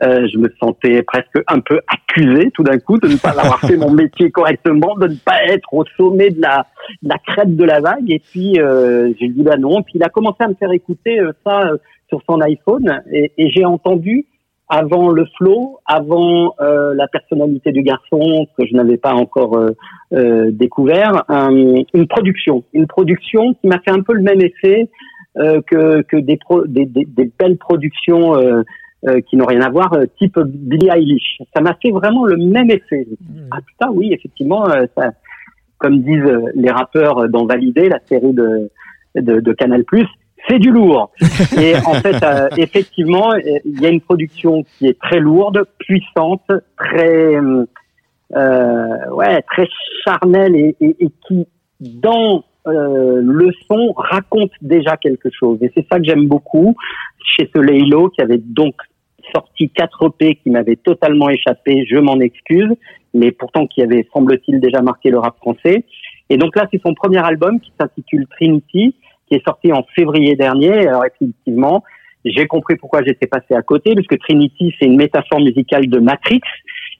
Euh, 0.01 0.27
je 0.27 0.39
me 0.39 0.51
sentais 0.59 1.03
presque 1.03 1.39
un 1.47 1.59
peu 1.59 1.79
accusé 1.87 2.49
tout 2.55 2.63
d'un 2.63 2.79
coup 2.79 2.97
de 2.97 3.07
ne 3.07 3.15
pas 3.15 3.29
avoir 3.29 3.59
fait 3.59 3.77
mon 3.77 3.91
métier 3.91 4.31
correctement, 4.31 4.95
de 4.95 5.07
ne 5.07 5.15
pas 5.15 5.43
être 5.45 5.71
au 5.71 5.85
sommet 5.95 6.31
de 6.31 6.41
la, 6.41 6.65
de 7.03 7.09
la 7.09 7.17
crête 7.19 7.55
de 7.55 7.63
la 7.63 7.79
vague. 7.79 8.09
Et 8.09 8.19
puis 8.19 8.59
euh, 8.59 9.13
j'ai 9.19 9.27
dit 9.27 9.43
bah 9.43 9.55
non. 9.55 9.83
Puis 9.83 9.93
il 9.95 10.03
a 10.03 10.09
commencé 10.09 10.37
à 10.39 10.47
me 10.47 10.55
faire 10.55 10.71
écouter 10.71 11.19
euh, 11.19 11.31
ça 11.45 11.61
euh, 11.61 11.77
sur 12.09 12.21
son 12.27 12.41
iPhone 12.41 13.03
et, 13.11 13.31
et 13.37 13.51
j'ai 13.51 13.65
entendu 13.65 14.25
avant 14.67 15.09
le 15.09 15.25
flow, 15.37 15.79
avant 15.85 16.55
euh, 16.59 16.95
la 16.95 17.07
personnalité 17.07 17.71
du 17.71 17.83
garçon 17.83 18.47
que 18.57 18.65
je 18.65 18.73
n'avais 18.73 18.97
pas 18.97 19.13
encore 19.13 19.59
découvert, 20.11 21.23
une 21.29 22.07
production, 22.07 22.63
une 22.73 22.87
production 22.87 23.53
qui 23.53 23.67
m'a 23.67 23.79
fait 23.79 23.91
un 23.91 24.01
peu 24.01 24.13
le 24.13 24.21
même 24.21 24.41
effet 24.41 24.89
que, 25.35 26.01
que 26.01 26.17
des, 26.17 26.37
pro, 26.37 26.65
des, 26.65 26.85
des, 26.85 27.05
des 27.05 27.29
belles 27.37 27.57
productions 27.57 28.33
euh, 29.07 29.21
qui 29.21 29.35
n'ont 29.35 29.45
rien 29.45 29.61
à 29.61 29.69
voir, 29.69 29.93
euh, 29.93 30.05
type 30.17 30.39
Billie 30.39 30.89
Eilish. 30.89 31.39
Ça 31.53 31.61
m'a 31.61 31.75
fait 31.81 31.91
vraiment 31.91 32.25
le 32.25 32.37
même 32.37 32.69
effet. 32.71 33.07
Mmh. 33.09 33.39
Ah 33.51 33.59
putain, 33.65 33.91
oui, 33.91 34.13
effectivement, 34.13 34.67
euh, 34.69 34.85
ça, 34.97 35.11
comme 35.77 36.01
disent 36.01 36.51
les 36.55 36.71
rappeurs 36.71 37.27
dans 37.29 37.45
Validé, 37.45 37.89
la 37.89 37.99
série 38.07 38.33
de, 38.33 38.69
de, 39.15 39.39
de 39.39 39.53
Canal+, 39.53 39.83
c'est 40.47 40.59
du 40.59 40.71
lourd. 40.71 41.11
Et 41.59 41.75
en 41.75 41.93
fait, 41.95 42.23
effectivement, 42.57 43.33
il 43.35 43.81
y 43.81 43.85
a 43.85 43.89
une 43.89 44.01
production 44.01 44.63
qui 44.63 44.87
est 44.87 44.99
très 44.99 45.19
lourde, 45.19 45.65
puissante, 45.79 46.49
très, 46.77 47.37
euh, 48.35 49.09
ouais, 49.11 49.41
très 49.43 49.67
charnelle 50.05 50.55
et, 50.55 50.75
et, 50.79 50.95
et 50.99 51.09
qui, 51.27 51.45
dans 51.79 52.43
euh, 52.67 53.21
le 53.21 53.51
son 53.67 53.93
raconte 53.95 54.51
déjà 54.61 54.97
quelque 54.97 55.29
chose. 55.29 55.59
Et 55.61 55.71
c'est 55.75 55.85
ça 55.91 55.99
que 55.99 56.05
j'aime 56.05 56.27
beaucoup 56.27 56.75
chez 57.23 57.49
ce 57.53 57.59
Laylo 57.59 58.09
qui 58.09 58.21
avait 58.21 58.39
donc 58.39 58.75
sorti 59.33 59.69
quatre 59.69 60.05
EP 60.07 60.35
qui 60.35 60.49
m'avaient 60.49 60.75
totalement 60.75 61.29
échappé, 61.29 61.85
je 61.89 61.97
m'en 61.97 62.19
excuse, 62.19 62.71
mais 63.13 63.31
pourtant 63.31 63.67
qui 63.67 63.81
avait, 63.81 64.07
semble-t-il, 64.13 64.59
déjà 64.59 64.81
marqué 64.81 65.09
le 65.09 65.19
rap 65.19 65.37
français. 65.37 65.85
Et 66.29 66.37
donc 66.37 66.55
là, 66.55 66.67
c'est 66.71 66.81
son 66.81 66.93
premier 66.93 67.23
album 67.23 67.59
qui 67.59 67.71
s'intitule 67.79 68.27
Trinity, 68.27 68.95
qui 69.27 69.35
est 69.35 69.43
sorti 69.45 69.71
en 69.71 69.83
février 69.95 70.35
dernier. 70.35 70.87
Alors 70.87 71.05
effectivement, 71.05 71.83
j'ai 72.25 72.47
compris 72.47 72.75
pourquoi 72.75 73.03
j'étais 73.03 73.27
passé 73.27 73.53
à 73.53 73.61
côté, 73.61 73.95
puisque 73.95 74.17
Trinity, 74.19 74.73
c'est 74.79 74.85
une 74.85 74.97
métaphore 74.97 75.39
musicale 75.39 75.87
de 75.87 75.99
Matrix. 75.99 76.41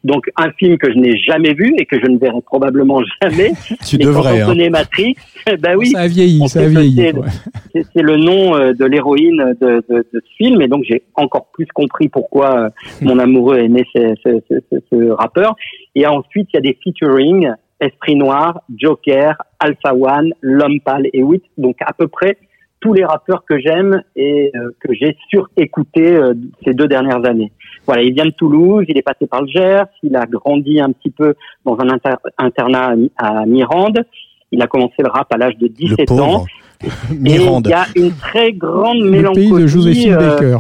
Donc 0.04 0.30
un 0.38 0.52
film 0.52 0.78
que 0.78 0.92
je 0.92 0.98
n'ai 0.98 1.18
jamais 1.18 1.54
vu 1.54 1.74
et 1.78 1.86
que 1.86 1.98
je 2.00 2.06
ne 2.08 2.18
verrai 2.18 2.42
probablement 2.46 3.02
jamais. 3.22 3.52
Tu 3.86 3.98
Mais 3.98 4.06
devrais, 4.06 4.42
Quand 4.42 4.54
on 4.54 4.60
hein. 4.60 4.70
Matrix, 4.70 5.16
ben 5.60 5.76
oui. 5.78 5.88
Ça 5.88 6.02
a 6.02 6.08
vieilli, 6.08 6.48
ça 6.50 6.60
a 6.62 6.68
vieilli. 6.68 6.96
c'est- 7.74 8.02
le 8.02 8.18
nom 8.18 8.56
euh, 8.56 8.74
de 8.74 8.86
l'héroïne 8.86 9.56
de, 9.62 9.84
de, 9.90 10.06
de 10.14 10.22
ce 10.26 10.36
film 10.38 10.62
et 10.62 10.68
donc 10.68 10.84
j'ai 10.88 11.04
encore 11.16 11.48
plus 11.54 11.66
compris 11.74 12.10
pourquoi 12.10 12.60
euh, 12.66 12.70
mon 13.02 13.18
amoureux 13.20 13.58
aimait 13.60 13.86
ce, 13.96 14.14
ce, 14.24 14.42
ce, 14.50 14.56
ce- 14.72 14.80
ce 14.92 15.10
rappeur. 15.12 15.56
Et 15.96 16.06
ensuite 16.06 16.50
il 16.54 16.56
y 16.56 16.58
a 16.58 16.62
des 16.62 16.78
featuring 16.84 17.50
Esprit 17.80 18.16
Noir, 18.16 18.62
Joker, 18.78 19.36
Alpha 19.60 19.94
One, 19.94 20.34
L'Homme 20.42 20.80
Pâle 20.82 21.08
et 21.14 21.24
Wit. 21.24 21.44
Donc 21.58 21.78
à 21.82 21.94
peu 21.94 22.08
près 22.08 22.38
tous 22.84 22.92
les 22.94 23.06
rappeurs 23.06 23.44
que 23.48 23.58
j'aime 23.58 24.04
et 24.18 24.52
euh, 24.56 24.72
que 24.82 24.94
j'ai 24.94 25.16
surécouté 25.30 26.16
euh, 26.18 26.34
ces 26.66 26.74
deux 26.74 26.88
dernières 26.90 27.26
années. 27.26 27.54
Voilà, 27.86 28.02
il 28.04 28.14
vient 28.14 28.26
de 28.26 28.32
Toulouse, 28.32 28.84
il 28.90 28.98
est 28.98 29.02
passé 29.02 29.26
par 29.26 29.42
le 29.42 29.48
Gers, 29.48 29.86
il 30.04 30.14
a 30.18 30.26
grandi 30.26 30.82
un 30.82 30.92
petit 30.92 31.10
peu 31.10 31.34
dans 31.66 31.78
un 31.80 31.88
inter- 31.90 32.18
internat 32.38 32.88
à 32.90 32.96
Mi- 32.98 33.12
à 33.18 33.46
Mirande. 33.46 34.04
Il 34.52 34.62
a 34.62 34.68
commencé 34.68 34.96
le 35.00 35.08
rap 35.08 35.34
à 35.34 35.38
l'âge 35.38 35.58
de 35.58 35.68
Le 35.68 35.74
17 35.74 36.12
ans. 36.12 36.46
Et 36.84 36.88
il 37.16 37.68
y 37.70 37.74
a 37.74 37.86
une 37.96 38.12
très 38.12 38.52
grande 38.52 39.00
Le 39.00 39.10
mélancolie. 39.12 39.50
pays 39.50 39.62
de 39.62 39.68
Joséphine 39.68 40.14
euh, 40.16 40.36
Baker. 40.36 40.58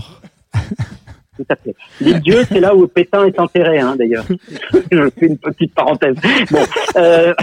tout 1.38 1.45
à 1.49 1.55
fait. 1.57 1.76
Les 1.99 2.13
dieux, 2.21 2.43
c'est 2.47 2.61
là 2.61 2.74
où 2.74 2.88
Pétain 2.88 3.26
est 3.26 3.38
enterré, 3.39 3.80
hein, 3.80 3.95
d'ailleurs. 3.97 4.24
Je 4.91 5.09
fais 5.19 5.26
une 5.28 5.38
petite 5.38 5.74
parenthèse. 5.76 6.15
Bon, 6.49 6.59
euh, 6.95 7.34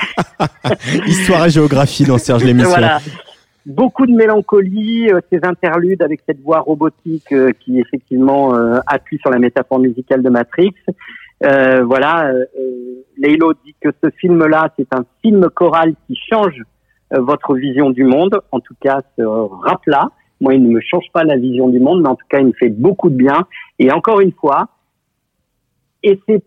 Histoire 1.06 1.46
et 1.46 1.50
géographie 1.50 2.04
dans 2.04 2.16
Serge 2.18 2.44
l'émission. 2.44 2.70
voilà. 2.70 2.98
Beaucoup 3.70 4.04
de 4.04 4.12
mélancolie, 4.12 5.12
euh, 5.12 5.20
ces 5.30 5.38
interludes 5.44 6.02
avec 6.02 6.22
cette 6.26 6.40
voix 6.40 6.58
robotique 6.58 7.30
euh, 7.30 7.52
qui 7.60 7.78
effectivement 7.78 8.56
euh, 8.56 8.80
appuie 8.84 9.18
sur 9.18 9.30
la 9.30 9.38
métaphore 9.38 9.78
musicale 9.78 10.24
de 10.24 10.28
Matrix. 10.28 10.74
Voilà, 11.40 12.32
Leilo 13.16 13.54
dit 13.64 13.74
que 13.80 13.90
ce 14.02 14.10
film-là, 14.10 14.74
c'est 14.76 14.92
un 14.92 15.04
film 15.22 15.48
choral 15.54 15.94
qui 16.06 16.18
change 16.30 16.60
votre 17.12 17.54
vision 17.54 17.90
du 17.90 18.04
monde. 18.04 18.40
En 18.50 18.60
tout 18.60 18.74
cas, 18.78 19.00
ce 19.16 19.22
rap-là, 19.22 20.10
moi, 20.40 20.52
il 20.52 20.62
ne 20.62 20.68
me 20.68 20.80
change 20.80 21.06
pas 21.14 21.24
la 21.24 21.36
vision 21.36 21.68
du 21.68 21.80
monde, 21.80 22.02
mais 22.02 22.08
en 22.08 22.16
tout 22.16 22.26
cas, 22.28 22.40
il 22.40 22.48
me 22.48 22.52
fait 22.52 22.68
beaucoup 22.68 23.08
de 23.08 23.14
bien. 23.14 23.46
Et 23.78 23.90
encore 23.90 24.20
une 24.20 24.32
fois, 24.32 24.68
et 26.02 26.20
c'est 26.28 26.42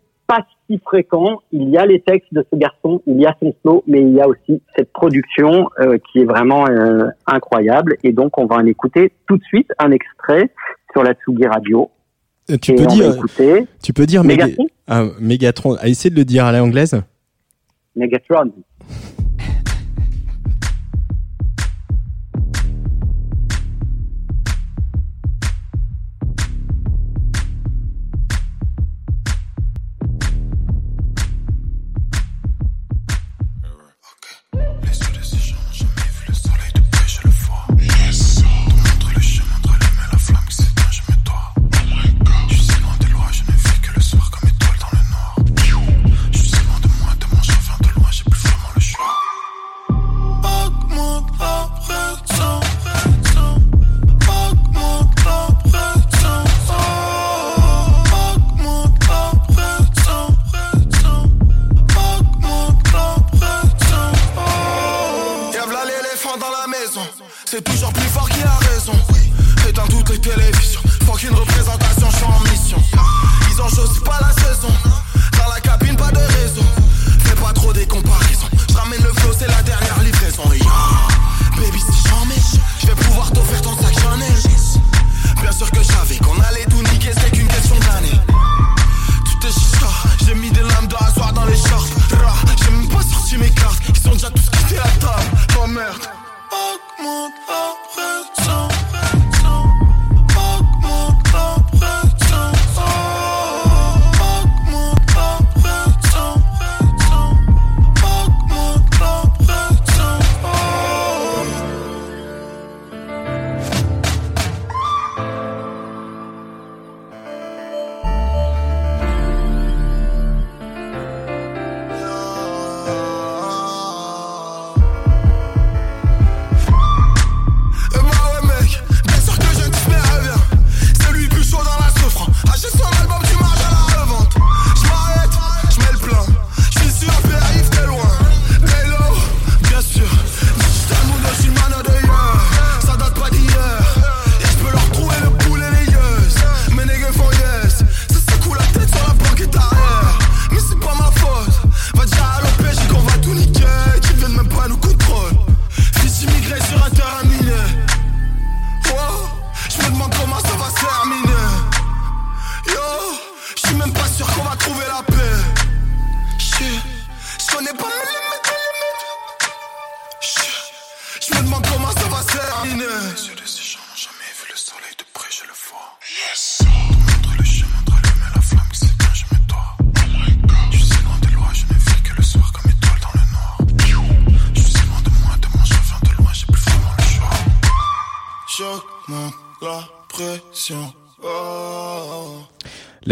si 0.70 0.80
fréquent. 0.80 1.42
Il 1.52 1.70
y 1.70 1.78
a 1.78 1.86
les 1.86 2.02
textes 2.02 2.34
de 2.34 2.46
ce 2.52 2.58
garçon, 2.58 3.02
il 3.08 3.20
y 3.20 3.26
a 3.26 3.36
son 3.42 3.54
flow, 3.62 3.84
mais 3.88 4.02
il 4.02 4.14
y 4.14 4.22
a 4.22 4.28
aussi 4.28 4.62
cette 4.76 4.92
production 4.92 5.70
euh, 5.80 5.98
qui 6.12 6.20
est 6.20 6.26
vraiment 6.26 6.68
euh, 6.68 7.08
incroyable. 7.28 7.98
Et 8.04 8.12
donc, 8.12 8.38
on 8.38 8.46
va 8.46 8.56
en 8.56 8.66
écouter 8.66 9.14
tout 9.28 9.38
de 9.38 9.44
suite 9.44 9.70
un 9.80 9.92
extrait 9.92 10.52
sur 10.92 11.04
la 11.04 11.14
Tsugi 11.14 11.48
Radio. 11.48 11.90
Euh, 12.52 12.58
Tu 12.62 12.74
peux 12.74 12.84
on 12.84 12.88
va 12.88 12.94
dire, 12.94 13.16
écouter 13.16 13.66
tu 13.82 13.94
peux 13.94 14.06
dire 14.06 14.24
Megatron 14.24 14.68
ah, 14.88 15.06
Mégatron. 15.20 15.78
Ah, 15.80 15.88
de 15.88 16.16
le 16.16 16.26
dire 16.26 16.46
à 16.46 16.52
l'anglaise. 16.52 17.02
Megatron. 17.96 18.52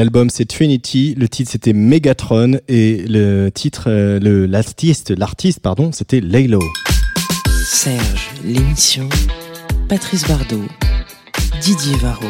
L'album 0.02 0.32
c'est 0.32 0.45
Trinity, 0.45 1.14
le 1.15 1.30
titre 1.30 1.52
c'était 1.52 1.73
Megatron 1.73 2.57
et 2.68 3.06
le 3.07 3.49
titre, 3.49 3.84
euh, 3.86 4.19
le 4.19 4.48
l'artiste, 4.48 5.11
l'artiste 5.11 5.60
pardon, 5.60 5.91
c'était 5.91 6.22
Laylo. 6.22 6.60
Serge, 7.64 8.32
l'émission. 8.44 9.07
Patrice 9.88 10.28
Bardot. 10.28 10.65
Didier 11.61 11.98
Varro. 11.98 12.26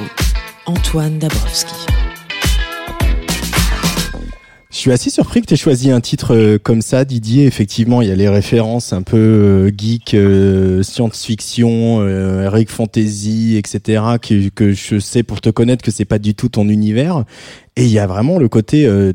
Antoine 0.65 1.18
Dabrowski. 1.18 2.01
Je 4.82 4.86
suis 4.86 4.94
assez 4.94 5.12
surpris 5.12 5.41
que 5.41 5.45
tu 5.45 5.53
aies 5.53 5.58
choisi 5.58 5.91
un 5.91 6.02
titre 6.02 6.36
euh, 6.36 6.58
comme 6.58 6.82
ça, 6.82 7.06
Didier. 7.06 7.45
Effectivement, 7.45 8.02
il 8.02 8.10
y 8.10 8.12
a 8.12 8.16
les 8.16 8.28
références 8.28 8.94
un 8.94 9.03
peu 9.03 9.16
euh, 9.16 9.72
geek, 9.78 10.16
euh, 10.16 10.82
science-fiction, 10.82 11.99
euh, 12.02 12.45
Eric 12.45 12.72
Fantasy, 12.72 13.58
etc. 13.58 14.02
Que, 14.20 14.49
que 14.49 14.72
je 14.72 14.98
sais 14.98 15.22
pour 15.22 15.40
te 15.40 15.52
connaître 15.52 15.84
que 15.84 15.91
c'est 15.91 16.03
pas 16.03 16.18
du 16.18 16.34
tout 16.34 16.49
ton 16.49 16.68
univers. 16.68 17.26
Et 17.76 17.84
il 17.84 17.91
y 17.91 17.99
a 17.99 18.08
vraiment 18.08 18.40
le 18.40 18.49
côté 18.49 18.88
euh, 18.88 19.14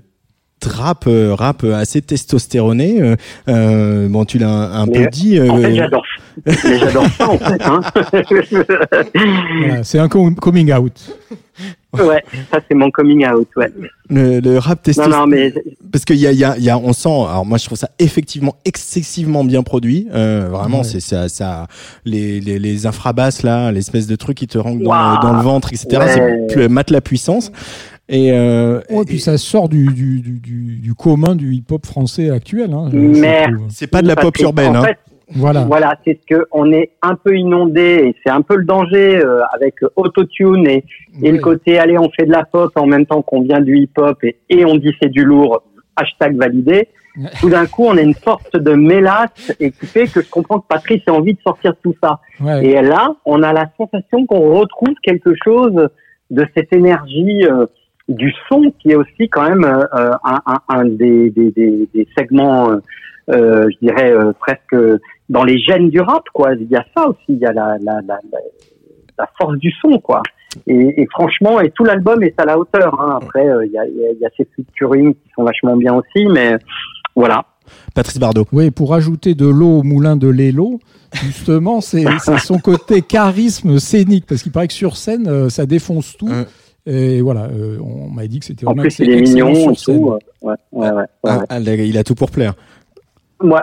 rap, 0.64 1.04
euh, 1.06 1.34
rap 1.34 1.64
assez 1.64 2.00
testostéroné. 2.02 3.00
Euh, 3.00 3.16
euh, 3.48 4.08
bon, 4.08 4.24
tu 4.24 4.38
l'as 4.38 4.48
un, 4.48 4.82
un 4.82 4.86
peu 4.86 5.06
dit. 5.08 5.38
En 5.40 5.58
fait, 5.60 5.74
j'adore. 5.74 6.02
Mais 6.46 6.78
j'adore 6.78 7.06
ça, 7.16 7.28
en 7.30 7.38
fait. 7.38 7.62
Hein. 7.64 7.80
Voilà, 9.14 9.84
c'est 9.84 9.98
un 9.98 10.08
com- 10.08 10.34
coming 10.36 10.72
out. 10.72 10.92
ouais, 11.94 12.22
ça 12.50 12.60
c'est 12.68 12.74
mon 12.74 12.90
coming 12.90 13.26
out. 13.26 13.48
Ouais. 13.56 13.72
le, 14.10 14.40
le 14.40 14.58
rap 14.58 14.78
Non, 14.78 14.82
testostéroné. 14.82 15.16
non, 15.18 15.26
mais 15.26 15.54
Parce 15.90 16.04
qu'il 16.04 16.16
y 16.16 16.26
a, 16.26 16.32
il 16.32 16.38
y, 16.38 16.44
a, 16.44 16.56
il 16.58 16.64
y 16.64 16.70
a, 16.70 16.78
on 16.78 16.92
sent. 16.92 17.08
Alors 17.08 17.46
moi, 17.46 17.58
je 17.58 17.64
trouve 17.64 17.78
ça 17.78 17.90
effectivement 17.98 18.56
excessivement 18.64 19.44
bien 19.44 19.62
produit. 19.62 20.08
Euh, 20.12 20.48
vraiment, 20.50 20.78
Ouais. 20.78 20.84
c'est 20.84 21.00
ça, 21.00 21.28
ça, 21.28 21.66
les, 22.04 22.40
les, 22.40 22.58
les 22.58 22.86
infrabasses 22.86 23.42
là, 23.42 23.72
l'espèce 23.72 24.06
de 24.06 24.16
truc 24.16 24.36
qui 24.36 24.46
te 24.46 24.58
rentre 24.58 24.82
dans, 24.82 25.32
le 25.32 25.42
ventre, 25.42 25.68
etc. 25.72 25.86
Ouais. 25.98 26.12
C'est 26.12 26.54
plus- 26.54 26.68
mate 26.68 26.90
la 26.90 27.00
puissance. 27.00 27.50
Et, 28.08 28.32
euh, 28.32 28.80
Ouais, 28.90 29.04
puis 29.04 29.18
ça 29.18 29.36
sort 29.36 29.68
du, 29.68 29.86
du, 29.92 30.20
du, 30.20 30.38
du, 30.38 30.76
du 30.76 30.94
commun 30.94 31.34
du 31.34 31.52
hip-hop 31.54 31.84
français 31.84 32.30
actuel. 32.30 32.72
Hein, 32.72 32.88
trouve. 32.90 33.66
c'est 33.68 33.90
pas 33.90 34.02
de 34.02 34.08
la 34.08 34.16
pop 34.16 34.36
urbaine. 34.38 34.76
En 34.76 34.82
hein. 34.82 34.84
fait, 34.84 34.98
Voilà. 35.30 35.64
Voilà, 35.64 35.98
c'est 36.04 36.20
ce 36.20 36.34
que 36.36 36.46
on 36.52 36.72
est 36.72 36.92
un 37.02 37.16
peu 37.16 37.36
inondé 37.36 37.80
et 38.04 38.14
c'est 38.24 38.30
un 38.30 38.42
peu 38.42 38.56
le 38.56 38.64
danger 38.64 39.16
euh, 39.16 39.40
avec 39.52 39.74
autotune 39.96 40.68
et, 40.68 40.84
et 41.22 41.32
le 41.32 41.38
côté 41.38 41.78
allez 41.78 41.98
on 41.98 42.10
fait 42.10 42.26
de 42.26 42.32
la 42.32 42.44
pop 42.44 42.70
en 42.76 42.86
même 42.86 43.06
temps 43.06 43.22
qu'on 43.22 43.42
vient 43.42 43.60
du 43.60 43.76
hip 43.76 43.90
hop 43.98 44.22
et, 44.22 44.36
et 44.50 44.64
on 44.64 44.76
dit 44.76 44.92
c'est 45.02 45.10
du 45.10 45.24
lourd 45.24 45.62
hashtag 45.96 46.36
validé. 46.36 46.88
Ouais. 47.16 47.30
Tout 47.40 47.48
d'un 47.48 47.66
coup 47.66 47.86
on 47.86 47.96
a 47.96 48.02
une 48.02 48.14
sorte 48.14 48.56
de 48.56 48.72
mélasse 48.74 49.52
et 49.58 49.72
qui 49.72 49.86
fait 49.86 50.06
que 50.06 50.22
je 50.22 50.30
comprends 50.30 50.60
que 50.60 50.66
Patrice 50.68 51.02
a 51.08 51.12
envie 51.12 51.34
de 51.34 51.40
sortir 51.40 51.72
de 51.72 51.78
tout 51.82 51.94
ça. 52.00 52.20
Ouais. 52.40 52.64
Et 52.64 52.82
là 52.82 53.16
on 53.24 53.42
a 53.42 53.52
la 53.52 53.68
sensation 53.76 54.26
qu'on 54.26 54.56
retrouve 54.56 54.94
quelque 55.02 55.32
chose 55.42 55.88
de 56.30 56.46
cette 56.54 56.72
énergie 56.72 57.44
euh, 57.46 57.66
du 58.08 58.32
son 58.48 58.72
qui 58.80 58.90
est 58.92 58.94
aussi 58.96 59.28
quand 59.28 59.48
même 59.48 59.64
euh, 59.64 59.84
euh, 59.94 60.10
un, 60.24 60.38
un, 60.46 60.58
un 60.68 60.84
des, 60.84 61.30
des, 61.30 61.50
des, 61.50 61.88
des 61.92 62.08
segments 62.16 62.70
euh, 62.70 62.76
euh, 63.30 63.66
je 63.72 63.86
dirais 63.86 64.12
euh, 64.12 64.32
presque 64.38 64.76
dans 65.28 65.42
les 65.42 65.58
gènes 65.58 65.90
du 65.90 66.00
rap, 66.00 66.22
quoi. 66.32 66.54
Il 66.54 66.68
y 66.70 66.76
a 66.76 66.84
ça 66.96 67.08
aussi, 67.08 67.18
il 67.30 67.38
y 67.38 67.46
a 67.46 67.52
la, 67.52 67.76
la, 67.82 67.94
la, 68.06 68.18
la, 69.18 69.28
force 69.36 69.56
du 69.58 69.72
son, 69.82 69.98
quoi. 69.98 70.22
Et, 70.68 71.02
et 71.02 71.06
franchement, 71.10 71.60
et 71.60 71.70
tout 71.72 71.82
l'album 71.82 72.22
est 72.22 72.38
à 72.40 72.44
la 72.44 72.56
hauteur. 72.58 72.98
Hein. 73.00 73.18
Après, 73.20 73.46
euh, 73.48 73.66
il 73.66 73.72
y, 73.72 73.78
a, 73.78 73.84
il 73.86 73.96
y 73.96 74.06
a- 74.06 74.12
il 74.12 74.18
y 74.20 74.24
a 74.24 74.30
ces 74.36 74.46
featuring 74.54 75.14
qui 75.14 75.30
sont 75.34 75.42
vachement 75.42 75.76
bien 75.76 75.94
aussi, 75.94 76.26
mais 76.26 76.56
voilà. 77.16 77.44
Patrice 77.94 78.20
Bardot. 78.20 78.46
Oui, 78.52 78.70
pour 78.70 78.94
ajouter 78.94 79.34
de 79.34 79.46
l'eau 79.48 79.80
au 79.80 79.82
moulin 79.82 80.16
de 80.16 80.28
Lélo, 80.28 80.78
justement, 81.12 81.80
c'est 81.80 82.04
c'est 82.20 82.38
son 82.38 82.58
côté 82.60 83.02
charisme 83.02 83.80
scénique, 83.80 84.24
parce 84.28 84.44
qu'il 84.44 84.52
paraît 84.52 84.68
que 84.68 84.72
sur 84.74 84.96
scène, 84.96 85.26
euh, 85.26 85.48
ça 85.48 85.66
défonce 85.66 86.16
tout. 86.16 86.28
Et 86.86 87.20
voilà, 87.20 87.46
euh, 87.46 87.78
on 87.80 88.08
m'a 88.08 88.26
dit 88.28 88.38
que 88.38 88.44
c'était 88.46 88.64
En 88.64 88.70
vraiment 88.70 88.82
plus, 88.82 88.98
il 89.00 89.10
est 89.10 89.20
mignon 89.20 89.54
sur 89.54 89.70
et 89.72 89.74
scène. 89.74 90.00
tout. 90.00 90.10
euh, 90.12 90.18
Ouais, 90.42 90.54
ouais, 90.72 90.88
ouais. 90.90 90.96
ouais, 90.98 91.06
Ah, 91.24 91.44
ah, 91.48 91.58
il 91.60 91.98
a 91.98 92.04
tout 92.04 92.14
pour 92.14 92.30
plaire. 92.30 92.54
Ouais. 93.42 93.58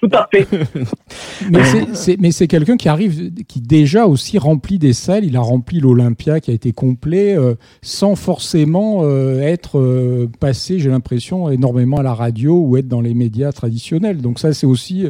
Tout 0.00 0.08
à 0.12 0.28
fait. 0.32 0.46
Mais 1.50 1.64
c'est- 1.64 1.94
c'est 1.94 2.16
mais 2.20 2.32
c'est 2.32 2.48
quelqu'un 2.48 2.76
qui 2.76 2.88
arrive, 2.88 3.32
qui 3.46 3.60
déjà 3.60 4.06
aussi 4.06 4.36
remplit 4.38 4.78
des 4.78 4.92
salles. 4.92 5.24
Il 5.24 5.36
a 5.36 5.40
rempli 5.40 5.78
l'Olympia 5.78 6.40
qui 6.40 6.50
a 6.50 6.54
été 6.54 6.72
complet, 6.72 7.36
euh, 7.36 7.54
sans 7.82 8.16
forcément 8.16 9.00
euh, 9.04 9.40
être 9.42 9.78
euh, 9.78 10.28
passé, 10.40 10.78
j'ai 10.80 10.90
l'impression, 10.90 11.50
énormément 11.50 11.98
à 11.98 12.02
la 12.02 12.14
radio 12.14 12.58
ou 12.60 12.76
être 12.76 12.88
dans 12.88 13.00
les 13.00 13.14
médias 13.14 13.52
traditionnels. 13.52 14.18
Donc 14.22 14.38
ça, 14.40 14.52
c'est 14.52 14.66
aussi 14.66 15.06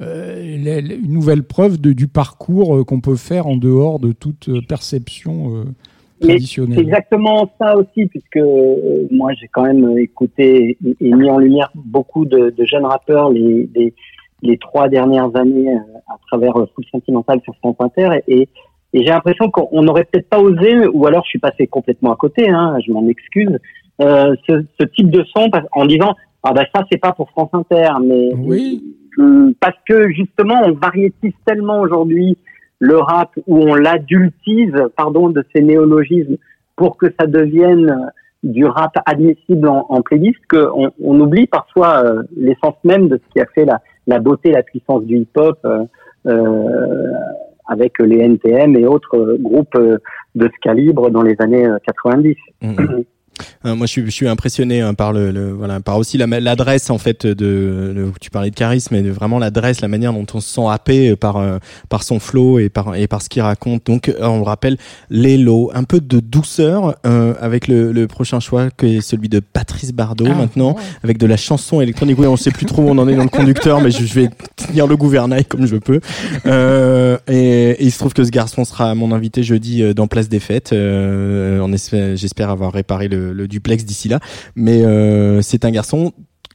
euh, 0.00 0.56
une 0.56 1.12
nouvelle 1.12 1.42
preuve 1.42 1.78
de- 1.78 1.92
du 1.92 2.06
parcours 2.08 2.76
euh, 2.76 2.84
qu'on 2.84 3.00
peut 3.00 3.16
faire 3.16 3.46
en 3.46 3.56
dehors 3.56 3.98
de 4.00 4.12
toute 4.12 4.48
euh, 4.48 4.60
perception 4.66 5.64
Mais 6.20 6.26
C'est 6.26 6.32
traditionnelle. 6.32 6.78
exactement 6.80 7.50
ça 7.58 7.76
aussi, 7.76 8.06
puisque 8.06 8.36
euh, 8.36 9.06
moi 9.10 9.32
j'ai 9.40 9.48
quand 9.48 9.62
même 9.62 9.98
écouté 9.98 10.76
et, 10.84 10.96
et 11.00 11.12
mis 11.14 11.30
en 11.30 11.38
lumière 11.38 11.70
beaucoup 11.74 12.24
de, 12.26 12.50
de 12.50 12.64
jeunes 12.64 12.84
rappeurs 12.84 13.30
les, 13.30 13.68
les, 13.74 13.94
les 14.42 14.58
trois 14.58 14.88
dernières 14.88 15.34
années 15.36 15.70
euh, 15.74 15.98
à 16.08 16.16
travers 16.28 16.54
Full 16.74 16.84
Sentimental 16.92 17.40
sur 17.42 17.54
France 17.56 17.76
Inter, 17.80 18.20
et, 18.28 18.42
et 18.92 19.04
j'ai 19.04 19.10
l'impression 19.10 19.50
qu'on 19.50 19.82
n'aurait 19.82 20.04
peut-être 20.04 20.28
pas 20.28 20.40
osé, 20.40 20.86
ou 20.88 21.06
alors 21.06 21.24
je 21.24 21.30
suis 21.30 21.38
passé 21.38 21.66
complètement 21.66 22.12
à 22.12 22.16
côté, 22.16 22.48
hein, 22.48 22.76
je 22.86 22.92
m'en 22.92 23.06
excuse, 23.08 23.58
euh, 24.00 24.34
ce, 24.48 24.64
ce 24.80 24.86
type 24.86 25.10
de 25.10 25.24
son 25.34 25.48
en 25.72 25.84
disant 25.86 26.14
ah 26.42 26.52
bah 26.52 26.64
ça 26.74 26.84
c'est 26.90 26.98
pas 26.98 27.12
pour 27.12 27.30
France 27.30 27.50
Inter, 27.52 27.88
mais 28.04 28.30
Oui. 28.34 28.82
Parce 29.60 29.76
que 29.86 30.10
justement 30.10 30.62
on 30.64 30.72
variétise 30.72 31.32
tellement 31.44 31.80
aujourd'hui 31.80 32.38
le 32.80 32.96
rap 32.96 33.30
où 33.46 33.58
on 33.58 33.74
l'adultise, 33.74 34.74
pardon, 34.96 35.28
de 35.28 35.44
ces 35.54 35.62
néologismes 35.62 36.36
pour 36.76 36.96
que 36.96 37.06
ça 37.18 37.26
devienne 37.26 37.90
euh, 37.90 38.10
du 38.42 38.64
rap 38.64 38.92
admissible 39.04 39.68
en, 39.68 39.86
en 39.90 40.00
playlist 40.00 40.40
qu'on 40.50 40.90
on 41.02 41.20
oublie 41.20 41.46
parfois 41.46 42.02
euh, 42.04 42.22
l'essence 42.36 42.76
même 42.84 43.08
de 43.08 43.16
ce 43.18 43.32
qui 43.32 43.40
a 43.40 43.46
fait 43.54 43.66
la, 43.66 43.80
la 44.06 44.18
beauté, 44.18 44.50
la 44.50 44.62
puissance 44.62 45.04
du 45.04 45.18
hip-hop 45.18 45.58
euh, 45.64 45.84
euh, 46.26 47.12
avec 47.68 47.98
les 48.00 48.18
NTM 48.18 48.76
et 48.76 48.86
autres 48.86 49.36
groupes 49.38 49.78
de 50.34 50.46
ce 50.46 50.60
calibre 50.62 51.10
dans 51.10 51.22
les 51.22 51.36
années 51.38 51.66
euh, 51.66 51.76
90. 51.86 52.36
Mhm. 52.62 53.04
Euh, 53.66 53.74
moi, 53.74 53.86
je 53.86 53.92
suis, 53.92 54.04
je 54.06 54.10
suis 54.10 54.28
impressionné 54.28 54.80
hein, 54.80 54.94
par 54.94 55.12
le, 55.12 55.30
le- 55.30 55.52
voilà, 55.52 55.80
par 55.80 55.96
aussi 55.98 56.18
la- 56.18 56.26
l'adresse 56.40 56.90
en 56.90 56.98
fait 56.98 57.26
de, 57.26 58.10
Tu 58.20 58.30
parlais 58.30 58.50
de 58.50 58.54
charisme, 58.54 58.94
mais 58.94 59.02
de 59.02 59.10
vraiment 59.10 59.38
l'adresse, 59.38 59.80
la 59.80 59.88
manière 59.88 60.12
dont 60.12 60.26
on 60.34 60.40
se 60.40 60.48
sent 60.54 60.66
happé 60.68 61.16
par 61.16 61.36
euh, 61.36 61.58
par 61.88 62.02
son 62.02 62.18
flow 62.20 62.58
et 62.58 62.68
par 62.68 62.94
et 62.96 63.06
par 63.06 63.22
ce 63.22 63.28
qu'il 63.28 63.42
raconte. 63.42 63.86
Donc, 63.86 64.08
euh, 64.08 64.14
on 64.20 64.38
le 64.38 64.42
rappelle, 64.44 64.76
l'élo, 65.10 65.70
un 65.74 65.84
peu 65.84 66.00
de 66.00 66.20
douceur 66.20 66.96
euh, 67.06 67.34
avec 67.40 67.68
le, 67.68 67.92
le 67.92 68.06
prochain 68.06 68.40
choix 68.40 68.70
qui 68.70 68.96
est 68.96 69.00
celui 69.00 69.28
de 69.28 69.40
Patrice 69.40 69.92
Bardot 69.92 70.26
Ah, 70.30 70.34
maintenant, 70.34 70.72
ouais. 70.74 70.82
avec 71.02 71.18
de 71.18 71.26
la 71.26 71.36
chanson 71.36 71.80
électronique. 71.80 72.18
Oui, 72.18 72.26
on 72.26 72.36
sait 72.36 72.50
plus 72.50 72.66
trop 72.66 72.82
où 72.82 72.88
on 72.88 72.98
en 72.98 73.08
est 73.08 73.16
dans 73.16 73.22
le 73.22 73.28
conducteur, 73.28 73.80
mais 73.80 73.90
je, 73.90 74.04
je 74.04 74.14
vais 74.14 74.28
tenir 74.56 74.86
le 74.86 74.96
gouvernail 74.96 75.44
comme 75.44 75.66
je 75.66 75.76
peux. 75.76 76.00
Euh, 76.46 77.18
et, 77.28 77.70
et 77.70 77.84
il 77.84 77.90
se 77.92 77.98
trouve 77.98 78.12
que 78.12 78.24
ce 78.24 78.30
garçon 78.30 78.64
sera 78.64 78.94
mon 78.94 79.12
invité 79.12 79.42
jeudi 79.42 79.82
euh, 79.82 79.94
dans 79.94 80.06
Place 80.06 80.28
des 80.28 80.40
Fêtes. 80.40 80.72
Euh, 80.72 81.60
on 81.60 81.72
espère- 81.72 82.16
J'espère 82.16 82.50
avoir 82.50 82.72
réparé 82.72 83.08
le, 83.08 83.29
le 83.32 83.48
duplex 83.48 83.84
d'ici 83.84 84.08
là. 84.08 84.20
Mais 84.56 84.82
euh, 84.84 85.42
c'est 85.42 85.64
un 85.64 85.70
garçon 85.70 86.12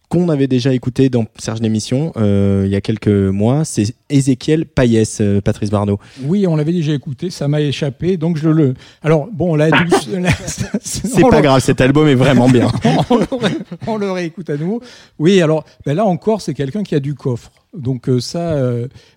qu'on 0.08 0.30
avait 0.30 0.46
déjà 0.46 0.72
écouté 0.72 1.10
dans 1.10 1.26
Serge 1.40 1.62
l'émission 1.62 2.14
euh, 2.16 2.62
il 2.66 2.72
y 2.72 2.76
a 2.76 2.82
quelques 2.82 3.08
mois. 3.08 3.66
C'est 3.66 3.96
Ézéchiel 4.10 4.68
Payès, 4.68 5.18
euh, 5.20 5.42
Patrice 5.42 5.72
Bardot. 5.72 6.00
Oui, 6.24 6.46
on 6.46 6.56
l'avait 6.56 6.74
déjà 6.74 6.94
écouté, 6.94 7.32
ça 7.32 7.48
m'a 7.48 7.60
échappé, 7.60 8.16
donc 8.16 8.38
je 8.38 8.50
le. 8.50 8.76
Alors 9.02 9.28
bon, 9.34 9.56
la- 9.56 9.70
C'est 10.82 11.22
pas 11.30 11.42
grave, 11.42 11.60
cet 11.62 11.82
album 11.82 12.08
est 12.08 12.16
vraiment 12.16 12.48
bien. 12.50 12.72
on, 13.10 13.18
le 13.18 13.26
ré- 13.32 13.58
on 13.88 13.98
le 13.98 14.12
réécoute 14.12 14.50
à 14.52 14.58
nouveau. 14.58 14.82
Oui, 15.18 15.42
alors 15.42 15.66
ben 15.86 15.96
là 15.96 16.06
encore, 16.06 16.42
c'est 16.42 16.54
quelqu'un 16.54 16.84
qui 16.84 16.94
a 16.96 17.00
du 17.00 17.16
coffre. 17.16 17.52
Donc 17.76 18.08
euh, 18.08 18.20
ça, 18.20 18.56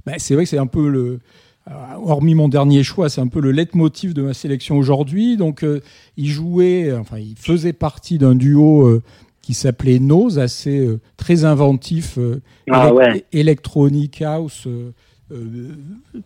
ben, 0.06 0.14
c'est 0.16 0.34
vrai 0.34 0.44
que 0.44 0.50
c'est 0.50 0.58
un 0.58 0.66
peu 0.66 0.88
le. 0.88 1.20
Euh, 1.70 1.74
Hormis 2.02 2.34
mon 2.34 2.48
dernier 2.48 2.82
choix, 2.82 3.08
c'est 3.08 3.20
un 3.20 3.26
peu 3.28 3.40
le 3.40 3.50
leitmotiv 3.52 4.14
de 4.14 4.22
ma 4.22 4.34
sélection 4.34 4.76
aujourd'hui. 4.78 5.36
Donc, 5.36 5.62
euh, 5.64 5.80
il 6.16 6.28
jouait, 6.28 6.92
enfin, 6.92 7.18
il 7.18 7.34
faisait 7.36 7.72
partie 7.72 8.18
d'un 8.18 8.34
duo 8.34 8.86
euh, 8.86 9.02
qui 9.42 9.54
s'appelait 9.54 9.98
Nose, 9.98 10.38
assez 10.38 10.78
euh, 10.78 11.00
très 11.16 11.44
inventif, 11.44 12.18
euh, 12.18 12.40
Ah 12.70 12.92
ouais. 12.92 13.24
electronic 13.32 14.20
house, 14.22 14.68
euh, 15.30 15.36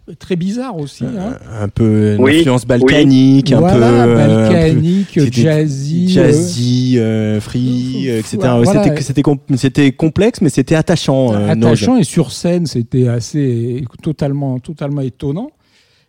euh, 0.08 0.14
très 0.18 0.36
bizarre 0.36 0.76
aussi. 0.78 1.04
hein. 1.04 1.36
un 1.60 1.68
peu 1.68 2.14
une 2.16 2.22
Oui, 2.22 2.38
influence 2.38 2.64
balkanique, 2.66 3.50
un 3.52 3.58
voilà, 3.60 3.74
peu 3.76 3.82
euh, 3.82 4.02
un 4.02 4.06
peu- 4.06 4.14
balkanique, 4.52 5.08
c'était 5.14 5.40
jazzy, 5.42 6.06
euh, 6.06 6.08
jazzy, 6.24 6.98
euh, 6.98 7.40
free, 7.40 8.08
euh, 8.08 8.18
etc. 8.20 8.38
Voilà. 8.62 8.84
C'était 8.84 9.00
c'était 9.02 9.22
com- 9.22 9.38
c'était 9.56 9.92
complexe, 9.92 10.40
mais 10.40 10.50
c'était 10.50 10.74
attachant. 10.76 11.34
euh, 11.34 11.48
attachant 11.48 11.96
et 11.96 12.04
sur 12.04 12.30
scène 12.32 12.66
c'était 12.66 13.08
assez 13.08 13.84
totalement 14.02 14.58
totalement 14.60 15.00
étonnant 15.00 15.50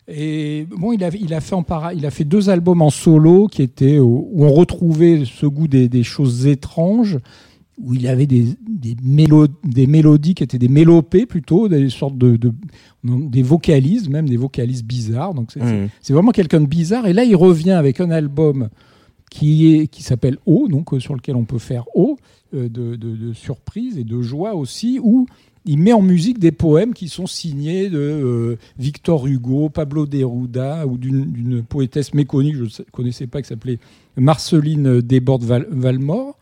et 0.08 0.68
bon 0.78 0.92
il 0.92 1.04
a 1.04 1.10
il 1.10 1.34
a 1.34 1.40
fait 1.40 1.56
en 1.56 1.64
para, 1.64 1.94
il 1.94 2.06
a 2.06 2.12
fait 2.12 2.26
deux 2.26 2.50
albums 2.50 2.82
en 2.82 2.90
solo 2.90 3.48
qui 3.48 3.62
étaient 3.62 4.00
où 4.00 4.30
on 4.38 4.52
retrouvait 4.52 5.24
ce 5.26 5.46
goût 5.46 5.68
des, 5.70 5.88
des 5.88 6.04
choses 6.04 6.46
étranges 6.46 7.18
où 7.80 7.94
il 7.94 8.06
avait 8.08 8.28
des, 8.28 8.46
des, 8.68 8.96
mélo- 9.04 9.48
des 9.64 9.88
mélodies 9.88 10.36
qui 10.36 10.44
étaient 10.44 10.60
des 10.60 10.68
mélopées 10.68 11.26
plutôt 11.26 11.68
des 11.68 11.90
sortes 11.90 12.18
de, 12.18 12.36
de- 12.38 12.54
des 13.04 13.42
vocalises 13.44 14.10
même 14.10 14.30
des 14.30 14.38
vocalises 14.38 14.84
bizarres. 14.84 15.34
Donc 15.34 15.52
c'est 15.52 15.60
c'est 16.02 16.14
vraiment 16.14 16.32
quelqu'un 16.32 16.62
de 16.62 16.68
bizarre. 16.68 17.08
Et 17.08 17.14
là 17.14 17.24
il 17.24 17.36
revient 17.36 17.72
avec 17.72 18.00
un 18.00 18.12
album 18.12 18.70
qui 19.32 19.74
est 19.74 19.88
qui 19.88 20.04
s'appelle 20.04 20.38
O 20.46 20.68
donc 20.68 20.94
euh, 20.94 21.00
sur 21.00 21.16
lequel 21.16 21.36
on 21.36 21.46
peut 21.46 21.58
faire 21.58 21.86
O 21.96 22.18
euh, 22.54 22.70
de, 22.70 22.96
de, 22.96 23.16
de 23.16 23.34
surprise 23.34 23.98
et 23.98 24.04
de 24.04 24.22
joie 24.22 24.54
aussi 24.54 25.00
où 25.02 25.26
il 25.66 25.80
met 25.80 25.94
en 25.94 26.02
musique 26.02 26.40
des 26.40 26.52
poèmes 26.52 26.94
qui 26.94 27.08
sont 27.08 27.26
signés 27.26 27.90
de 27.90 27.98
euh, 27.98 28.58
Victor 28.78 29.26
Hugo, 29.26 29.70
Pablo 29.70 30.06
Neruda 30.06 30.86
ou 30.86 30.98
d'une 30.98 31.64
poétesse 31.64 32.14
méconnue 32.14 32.56
je 32.56 32.64
ne 32.64 32.86
connaissais 32.92 33.26
pas 33.28 33.42
qui 33.42 33.48
s'appelait 33.48 33.80
Marceline 34.18 35.02
Desbordes-Valmore. 35.02 36.38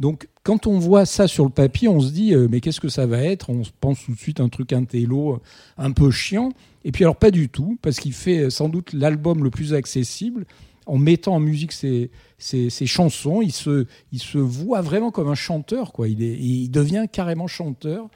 Donc 0.00 0.28
quand 0.42 0.66
on 0.66 0.78
voit 0.78 1.06
ça 1.06 1.28
sur 1.28 1.44
le 1.44 1.50
papier, 1.50 1.88
on 1.88 2.00
se 2.00 2.10
dit 2.10 2.34
euh, 2.34 2.48
mais 2.50 2.60
qu'est-ce 2.60 2.80
que 2.80 2.88
ça 2.88 3.06
va 3.06 3.18
être? 3.18 3.50
On 3.50 3.64
se 3.64 3.70
pense 3.80 4.04
tout 4.04 4.12
de 4.12 4.18
suite 4.18 4.40
un 4.40 4.48
truc 4.48 4.72
intello, 4.72 5.40
un 5.78 5.92
peu 5.92 6.10
chiant. 6.10 6.50
Et 6.84 6.92
puis 6.92 7.04
alors 7.04 7.16
pas 7.16 7.30
du 7.30 7.48
tout, 7.48 7.78
parce 7.80 8.00
qu'il 8.00 8.12
fait 8.12 8.40
euh, 8.40 8.50
sans 8.50 8.68
doute 8.68 8.92
l'album 8.92 9.44
le 9.44 9.50
plus 9.50 9.74
accessible. 9.74 10.46
En 10.86 10.98
mettant 10.98 11.34
en 11.34 11.40
musique 11.40 11.72
ses, 11.72 12.10
ses, 12.38 12.70
ses 12.70 12.86
chansons, 12.86 13.40
il 13.40 13.52
se, 13.52 13.86
il 14.12 14.18
se 14.18 14.38
voit 14.38 14.80
vraiment 14.80 15.10
comme 15.10 15.28
un 15.28 15.34
chanteur, 15.34 15.92
quoi. 15.92 16.08
Il, 16.08 16.22
est, 16.22 16.36
il 16.38 16.68
devient 16.70 17.06
carrément 17.10 17.46
chanteur. 17.46 18.08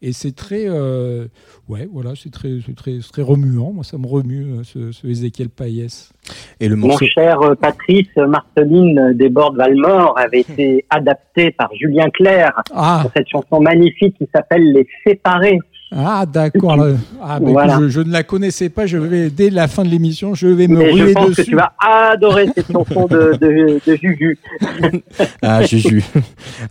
Et 0.00 0.12
c'est 0.12 0.34
très, 0.34 0.64
euh, 0.66 1.26
ouais, 1.68 1.88
voilà, 1.90 2.12
c'est 2.14 2.30
très, 2.30 2.58
c'est 2.66 2.76
très, 2.76 2.98
très 2.98 3.22
remuant. 3.22 3.72
Moi, 3.72 3.84
ça 3.84 3.96
me 3.96 4.06
remue, 4.06 4.44
euh, 4.44 4.62
ce, 4.62 4.92
ce 4.92 5.06
Ézéchiel 5.06 5.48
Païs. 5.48 6.12
Et 6.60 6.68
le 6.68 6.76
Mon 6.76 6.96
cher 6.98 7.40
euh, 7.40 7.54
Patrice 7.54 8.14
Marceline 8.16 9.12
des 9.14 9.28
Bordes 9.28 9.56
Valmore 9.56 10.18
avait 10.18 10.40
été 10.40 10.84
adapté 10.90 11.52
par 11.52 11.70
Julien 11.74 12.10
Clerc 12.10 12.52
Ah, 12.74 13.00
pour 13.02 13.12
cette 13.16 13.28
chanson 13.28 13.60
magnifique 13.60 14.16
qui 14.18 14.28
s'appelle 14.34 14.72
Les 14.72 14.86
Séparés. 15.06 15.58
Ah 15.92 16.26
d'accord. 16.26 16.76
Ah, 17.22 17.38
bah, 17.38 17.50
Voilà. 17.50 17.78
je, 17.80 17.88
je 17.88 18.00
ne 18.00 18.10
la 18.10 18.22
connaissais 18.24 18.68
pas. 18.68 18.86
Je 18.86 18.96
vais, 18.96 19.30
dès 19.30 19.50
la 19.50 19.68
fin 19.68 19.84
de 19.84 19.88
l'émission, 19.88 20.34
je 20.34 20.48
vais 20.48 20.66
me 20.66 20.78
Mais 20.78 20.96
je 20.96 21.02
ruer 21.04 21.12
pense 21.12 21.28
dessus. 21.30 21.44
que 21.44 21.50
tu 21.50 21.56
vas 21.56 21.72
adorer 21.80 22.48
cette 22.54 22.72
chanson 22.72 23.06
de, 23.06 23.36
de, 23.40 23.80
de 23.86 23.96
Juju. 23.96 24.38
Ah, 25.42 25.62
Juju. 25.64 26.02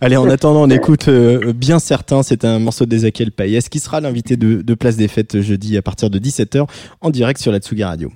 Allez, 0.00 0.16
en 0.16 0.28
attendant, 0.28 0.64
on 0.64 0.70
écoute 0.70 1.08
euh, 1.08 1.52
bien 1.54 1.78
certain. 1.78 2.22
C'est 2.22 2.44
un 2.44 2.58
morceau 2.58 2.84
d'Ezekiel 2.86 3.30
Payès 3.32 3.68
qui 3.68 3.78
sera 3.80 4.00
l'invité 4.00 4.36
de, 4.36 4.60
de 4.62 4.74
Place 4.74 4.96
des 4.96 5.08
Fêtes 5.08 5.40
jeudi 5.40 5.76
à 5.78 5.82
partir 5.82 6.10
de 6.10 6.18
17h 6.18 6.66
en 7.00 7.10
direct 7.10 7.40
sur 7.40 7.52
la 7.52 7.58
Tsugi 7.60 7.84
Radio. 7.84 8.10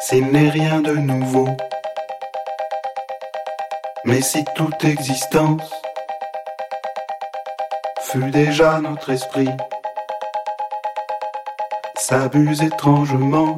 S'il 0.00 0.26
n'est 0.26 0.50
rien 0.50 0.80
de 0.82 0.92
nouveau. 0.96 1.48
Mais 4.06 4.20
si 4.20 4.44
toute 4.54 4.84
existence 4.84 5.72
fut 8.00 8.30
déjà 8.30 8.78
notre 8.80 9.10
esprit, 9.10 9.48
s'abuse 11.96 12.62
étrangement 12.62 13.56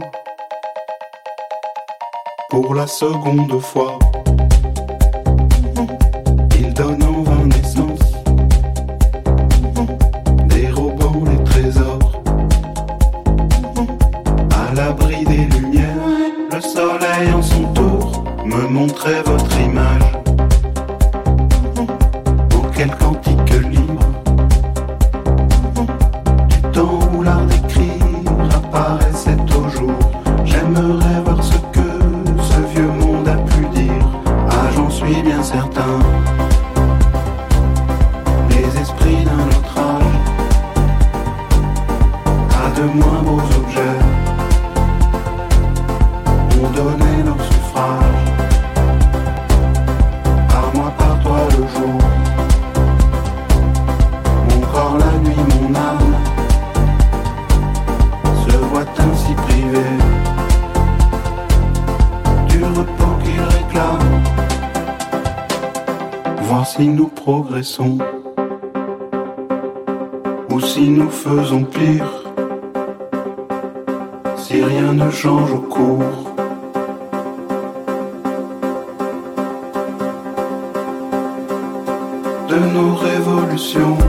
pour 2.48 2.76
la 2.76 2.86
seconde 2.86 3.60
fois. 3.60 3.98
Il 6.60 6.72
donne 6.74 7.02
en 7.02 7.22
vain 7.22 7.46
naissance, 7.46 8.12
dérobant 10.44 11.24
les 11.28 11.42
trésors 11.42 12.22
à 14.54 14.74
l'abri 14.74 15.24
des 15.24 15.44
lumières. 15.56 15.90
Le 16.52 16.60
soleil 16.60 17.32
en 17.34 17.42
son 17.42 17.64
tour 17.74 18.24
me 18.44 18.68
montrait 18.68 19.22
votre 19.22 19.55
ou 70.50 70.60
si 70.60 70.88
nous 70.88 71.10
faisons 71.10 71.64
pire. 71.64 72.24
Si 74.36 74.62
rien 74.62 74.92
ne 74.92 75.10
change 75.10 75.52
au 75.52 75.60
cours. 75.60 76.22
de 82.48 82.58
nos 82.74 82.94
révolutions. 82.94 84.05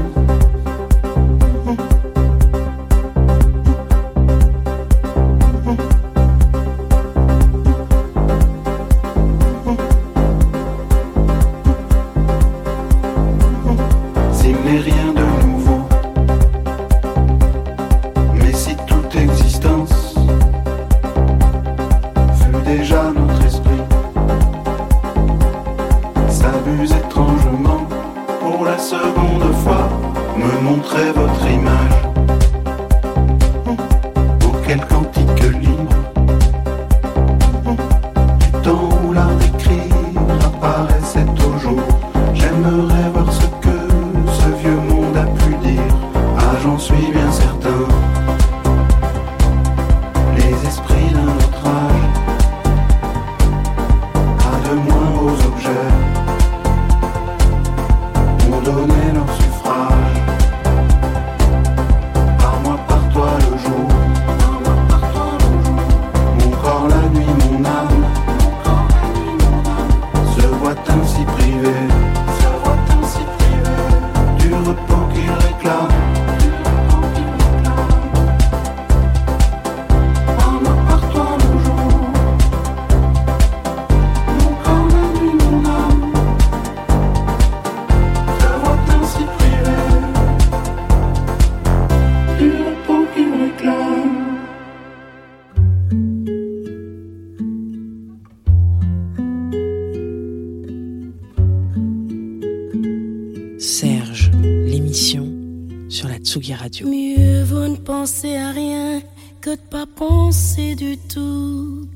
Mieux 106.86 107.44
vaut 107.44 107.68
ne 107.68 107.78
penser 107.78 108.36
à 108.36 108.52
rien 108.52 109.02
que 109.42 109.52
de 109.52 109.70
pas 109.72 109.88
penser 109.88 110.76
du 110.76 110.96
tout. 110.98 111.88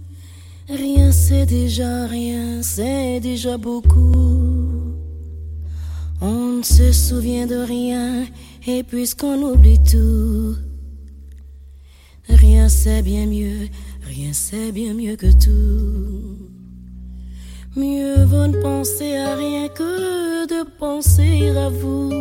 Rien 0.68 1.11
c'est 1.11 1.45
déjà 1.45 2.07
rien, 2.07 2.63
c'est 2.63 3.19
déjà 3.19 3.57
beaucoup. 3.57 4.95
On 6.22 6.57
ne 6.57 6.63
se 6.63 6.91
souvient 6.91 7.45
de 7.45 7.55
rien 7.55 8.26
et 8.65 8.81
puisqu'on 8.81 9.43
oublie 9.43 9.80
tout, 9.84 10.55
rien 12.27 12.68
c'est 12.68 13.03
bien 13.03 13.27
mieux, 13.27 13.68
rien 14.01 14.34
c'est 14.34 14.72
bien 14.72 14.95
mieux 14.95 15.18
que 15.18 15.31
tout. 15.31 16.49
Mieux 17.76 18.26
vaut 18.26 18.47
ne 18.47 18.59
penser 18.59 19.18
à 19.18 19.35
rien 19.35 19.68
que 19.68 20.47
de 20.47 20.63
penser 20.80 21.49
à 21.49 21.69
vous. 21.69 22.11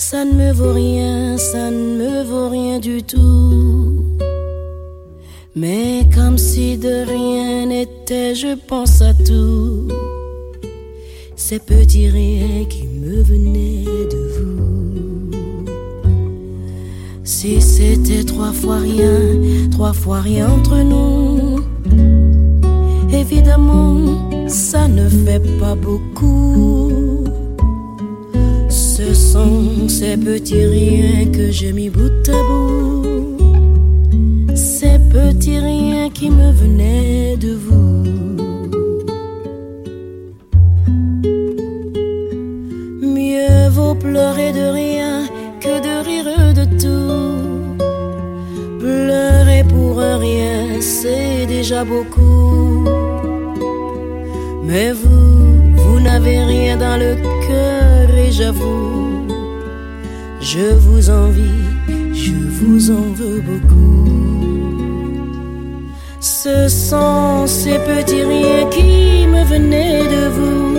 Ça 0.00 0.24
ne 0.24 0.32
me 0.32 0.52
vaut 0.52 0.72
rien, 0.72 1.36
ça 1.36 1.70
ne 1.70 1.96
me 1.98 2.22
vaut 2.22 2.48
rien 2.48 2.78
du 2.78 3.02
tout. 3.02 4.04
Mais 5.56 6.08
comme 6.14 6.38
si 6.38 6.78
de 6.78 7.04
rien 7.04 7.66
n'était, 7.66 8.36
je 8.36 8.54
pense 8.68 9.02
à 9.02 9.12
tout. 9.12 9.88
Ces 11.34 11.58
petits 11.58 12.08
riens 12.08 12.64
qui 12.70 12.86
me 12.86 13.22
venaient 13.22 13.84
de 14.10 14.22
vous. 14.38 15.64
Si 17.24 17.60
c'était 17.60 18.22
trois 18.22 18.52
fois 18.52 18.78
rien, 18.78 19.68
trois 19.72 19.92
fois 19.92 20.20
rien 20.20 20.48
entre 20.48 20.78
nous, 20.78 21.60
évidemment, 23.12 24.48
ça 24.48 24.86
ne 24.86 25.08
fait 25.08 25.42
pas 25.58 25.74
beaucoup. 25.74 27.27
Ce 29.08 29.14
sont 29.14 29.88
ces 29.88 30.18
petits 30.18 30.66
riens 30.66 31.24
que 31.32 31.50
j'ai 31.50 31.72
mis 31.72 31.88
bout 31.88 32.28
à 32.28 32.42
bout. 32.48 33.38
Ces 34.54 34.98
petits 34.98 35.58
riens 35.58 36.10
qui 36.10 36.28
me 36.28 36.52
venaient 36.52 37.38
de 37.38 37.54
vous. 37.54 38.04
Mieux 43.00 43.70
vaut 43.70 43.94
pleurer 43.94 44.52
de 44.52 44.66
rien 44.80 45.26
que 45.58 45.74
de 45.86 45.94
rire 46.08 46.52
de 46.60 46.66
tout. 46.82 47.78
Pleurer 48.78 49.64
pour 49.70 49.96
rien, 49.96 50.82
c'est 50.82 51.46
déjà 51.46 51.82
beaucoup. 51.82 52.84
Mais 54.64 54.92
vous, 54.92 55.72
vous 55.76 55.98
n'avez 55.98 56.44
rien 56.44 56.76
dans 56.76 56.98
le 56.98 57.14
cœur 57.46 58.07
j'avoue, 58.30 59.26
je 60.40 60.74
vous 60.74 61.10
envie, 61.10 61.64
je 62.12 62.32
vous 62.58 62.90
en 62.90 63.12
veux 63.14 63.40
beaucoup. 63.40 64.08
Ce 66.20 66.68
sont 66.68 67.46
ces 67.46 67.78
petits 67.78 68.22
riens 68.22 68.66
qui 68.70 69.26
me 69.26 69.44
venaient 69.44 70.02
de 70.02 70.28
vous. 70.36 70.78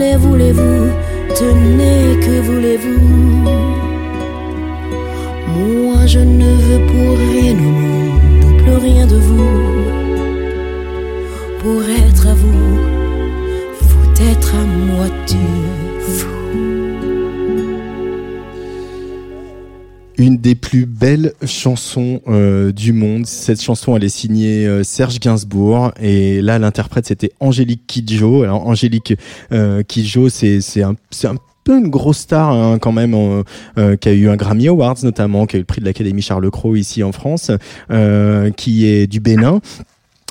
Les 0.00 0.16
voulez-vous, 0.16 0.90
tenez, 1.34 2.18
que 2.24 2.40
voulez-vous? 2.40 3.00
Moi 5.56 6.06
je 6.06 6.20
ne 6.20 6.50
veux 6.64 6.86
pour 6.86 7.18
rien 7.18 7.54
au 7.54 7.72
monde, 7.84 8.62
plus 8.62 8.76
rien 8.88 9.06
de 9.06 9.16
vous. 9.16 9.46
Pour 11.62 11.82
être 11.82 12.26
à 12.28 12.34
vous, 12.34 12.78
faut 13.80 14.22
être 14.32 14.54
à 14.54 14.64
moitié 14.64 15.38
fou. 15.38 15.65
Une 20.18 20.38
des 20.38 20.54
plus 20.54 20.86
belles 20.86 21.34
chansons 21.44 22.22
euh, 22.26 22.72
du 22.72 22.92
monde. 22.92 23.26
Cette 23.26 23.60
chanson, 23.60 23.96
elle 23.96 24.04
est 24.04 24.08
signée 24.08 24.66
euh, 24.66 24.82
Serge 24.82 25.20
Gainsbourg 25.20 25.92
et 26.00 26.40
là, 26.40 26.58
l'interprète 26.58 27.06
c'était 27.06 27.32
Angélique 27.40 27.86
Kidjo. 27.86 28.42
Alors 28.42 28.66
Angélique 28.66 29.14
euh, 29.52 29.82
Kidjo, 29.82 30.28
c'est 30.28 30.82
un 30.82 30.94
un 31.24 31.36
peu 31.66 31.78
une 31.78 31.88
grosse 31.88 32.18
star 32.18 32.52
hein, 32.52 32.78
quand 32.78 32.92
même 32.92 33.14
euh, 33.14 33.42
euh, 33.76 33.96
qui 33.96 34.08
a 34.08 34.12
eu 34.12 34.28
un 34.28 34.36
Grammy 34.36 34.68
Awards 34.68 34.96
notamment 35.02 35.46
qui 35.46 35.56
a 35.56 35.58
eu 35.58 35.62
le 35.62 35.66
prix 35.66 35.80
de 35.80 35.86
l'Académie 35.86 36.22
Charles 36.22 36.48
Cros 36.50 36.76
ici 36.76 37.02
en 37.02 37.10
France 37.10 37.50
euh, 37.90 38.50
qui 38.52 38.86
est 38.86 39.08
du 39.08 39.18
Bénin 39.18 39.60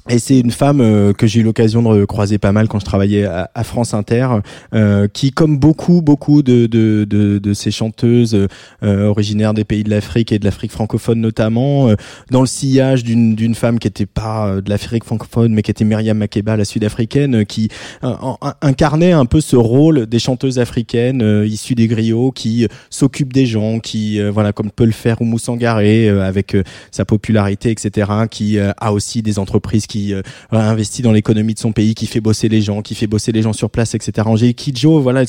et 0.08 0.20
c'est 0.20 0.40
une 0.40 0.52
femme 0.52 0.82
euh, 0.82 1.14
que 1.14 1.26
j'ai 1.26 1.40
eu 1.40 1.44
l'occasion 1.44 1.82
de 1.94 2.06
croiser 2.06 2.38
pas 2.38 2.52
mal 2.52 2.68
quand 2.68 2.80
je 2.80 2.86
travaillais 2.86 3.26
à, 3.26 3.64
France 3.64 3.96
Inter, 3.96 4.28
euh, 4.76 5.08
qui, 5.08 5.32
comme 5.32 5.58
beaucoup, 5.58 6.04
beaucoup 6.04 6.44
de, 6.44 6.68
de, 6.68 7.06
de, 7.10 7.40
de 7.40 7.54
ces 7.56 7.72
chanteuses 7.72 8.36
euh, 8.84 9.08
originaires 9.08 9.56
des 9.56 9.64
pays 9.64 9.84
de 9.84 9.90
l'Afrique 9.90 10.32
et 10.32 10.38
de 10.38 10.46
l'Afrique 10.46 10.72
francophone 10.72 11.20
notamment, 11.20 11.90
euh, 11.90 11.96
dans 12.30 12.42
le 12.42 12.46
sillage 12.48 13.04
d'une 13.04 13.56
femme 13.56 13.80
qui 13.80 13.88
était 13.88 14.06
pas 14.06 14.48
euh, 14.48 14.62
de 14.62 14.70
l'Afrique 14.70 15.06
francophone, 15.06 15.54
mais 15.54 15.64
qui 15.64 15.72
était 15.72 15.86
Myriam 15.86 16.18
Makeba, 16.20 16.56
la 16.56 16.66
sud-africaine, 16.66 17.44
qui 17.46 17.70
en- 18.04 18.38
en- 18.42 18.52
incarnait 18.62 19.12
un 19.14 19.26
peu 19.26 19.42
ce 19.42 19.56
rôle 19.56 20.06
des 20.06 20.20
chanteuses 20.20 20.60
africaines 20.60 21.44
issues 21.48 21.74
des 21.76 21.88
griots, 21.88 22.32
qui 22.32 22.68
s'occupent 22.92 23.34
des 23.34 23.48
gens, 23.48 23.80
qui, 23.80 24.22
voilà, 24.30 24.54
comme 24.54 24.70
peut 24.70 24.86
le 24.86 24.92
faire 24.92 25.20
Oumou 25.22 25.40
Sangaré, 25.40 26.10
avec 26.10 26.56
sa 26.92 27.06
popularité, 27.06 27.72
etc., 27.72 28.12
qui 28.30 28.60
a 28.60 28.94
aussi 28.94 29.24
des 29.24 29.40
entreprises 29.40 29.88
qui 29.88 29.95
euh, 30.14 30.22
investit 30.52 31.02
dans 31.02 31.12
l'économie 31.12 31.54
de 31.54 31.60
son 31.60 31.72
pays, 31.72 31.96
qui 31.96 32.08
fait 32.08 32.22
bosser 32.22 32.50
les 32.50 32.62
gens, 32.62 32.82
qui 32.82 32.96
fait 32.96 33.08
bosser 33.08 33.32
les 33.32 33.42
gens 33.42 33.54
sur 33.54 33.70
place, 33.70 33.96
etc. 33.96 34.28
Angélique 34.28 34.58
Kidjo, 34.58 35.00
voilà, 35.00 35.24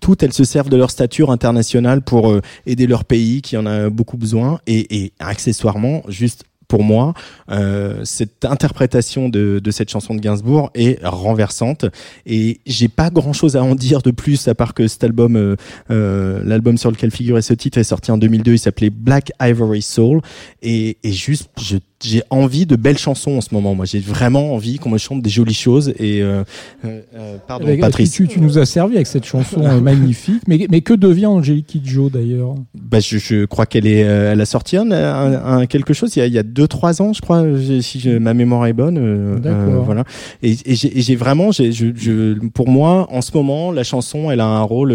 toutes 0.00 0.22
elles 0.22 0.32
se 0.32 0.44
servent 0.44 0.68
de 0.68 0.76
leur 0.76 0.90
stature 0.90 1.30
internationale 1.30 2.02
pour 2.02 2.30
euh, 2.30 2.40
aider 2.66 2.86
leur 2.86 3.04
pays 3.04 3.42
qui 3.42 3.56
en 3.56 3.66
a 3.66 3.90
beaucoup 3.90 4.16
besoin. 4.16 4.60
Et, 4.66 5.04
et 5.04 5.12
accessoirement, 5.18 6.02
juste 6.08 6.44
pour 6.68 6.82
moi, 6.82 7.14
euh, 7.50 8.00
cette 8.04 8.44
interprétation 8.44 9.28
de, 9.28 9.60
de 9.62 9.70
cette 9.70 9.90
chanson 9.90 10.14
de 10.14 10.20
Gainsbourg 10.20 10.70
est 10.74 11.04
renversante. 11.04 11.86
Et 12.26 12.60
j'ai 12.66 12.88
pas 12.88 13.10
grand 13.10 13.32
chose 13.32 13.56
à 13.56 13.62
en 13.62 13.74
dire 13.74 14.02
de 14.02 14.10
plus 14.10 14.48
à 14.48 14.54
part 14.54 14.74
que 14.74 14.88
cet 14.88 15.04
album, 15.04 15.36
euh, 15.36 15.56
euh, 15.90 16.40
l'album 16.44 16.76
sur 16.76 16.90
lequel 16.90 17.10
figurait 17.10 17.42
ce 17.42 17.54
titre 17.54 17.78
est 17.78 17.84
sorti 17.84 18.10
en 18.10 18.18
2002, 18.18 18.52
il 18.52 18.58
s'appelait 18.58 18.90
Black 18.90 19.32
Ivory 19.40 19.82
Soul. 19.82 20.20
Et, 20.62 20.98
et 21.02 21.12
juste 21.12 21.50
je 21.60 21.78
j'ai 22.04 22.22
envie 22.30 22.66
de 22.66 22.76
belles 22.76 22.98
chansons 22.98 23.32
en 23.38 23.40
ce 23.40 23.48
moment. 23.54 23.74
Moi, 23.74 23.86
j'ai 23.86 24.00
vraiment 24.00 24.52
envie 24.54 24.78
qu'on 24.78 24.90
me 24.90 24.98
chante 24.98 25.22
des 25.22 25.30
jolies 25.30 25.54
choses. 25.54 25.94
Et 25.98 26.22
euh, 26.22 26.44
euh, 26.84 27.00
euh, 27.14 27.36
pardon, 27.48 27.66
Avec- 27.66 27.80
Patrice. 27.80 28.12
Tu, 28.12 28.28
tu 28.28 28.40
nous 28.40 28.58
as 28.58 28.66
servi 28.66 28.96
avec 28.96 29.06
cette 29.06 29.24
chanson 29.24 29.62
euh, 29.64 29.80
magnifique. 29.80 30.42
Mais, 30.46 30.66
mais 30.70 30.82
que 30.82 30.92
devient 30.94 31.26
Angélique 31.26 31.66
Kidjo 31.68 32.10
d'ailleurs? 32.10 32.54
Bah, 32.74 33.00
je, 33.00 33.16
je 33.18 33.44
crois 33.46 33.64
qu'elle 33.66 33.86
est, 33.86 34.04
euh, 34.04 34.32
elle 34.32 34.40
a 34.40 34.46
sorti 34.46 34.76
un, 34.76 34.90
un- 34.90 35.58
un- 35.60 35.66
quelque 35.66 35.94
chose 35.94 36.14
il 36.16 36.18
y 36.18 36.22
a, 36.22 36.26
il 36.26 36.32
y 36.34 36.38
a 36.38 36.42
deux 36.42 36.68
trois 36.68 37.00
ans, 37.00 37.12
je 37.12 37.20
crois, 37.20 37.44
si 37.80 37.98
je- 38.00 38.18
ma 38.18 38.34
mémoire 38.34 38.66
est 38.66 38.72
bonne. 38.74 38.98
euh, 38.98 39.38
D'accord. 39.38 39.84
voilà. 39.84 40.04
Et, 40.42 40.56
et 40.66 40.74
j'ai 40.74 40.98
et 40.98 41.02
j'ai 41.02 41.16
vraiment, 41.16 41.50
j'ai, 41.52 41.72
je, 41.72 41.86
je, 41.94 42.34
pour 42.48 42.68
moi, 42.68 43.06
en 43.10 43.22
ce 43.22 43.30
moment, 43.34 43.72
la 43.72 43.84
chanson, 43.84 44.30
elle 44.30 44.40
a 44.40 44.46
un 44.46 44.62
rôle 44.62 44.92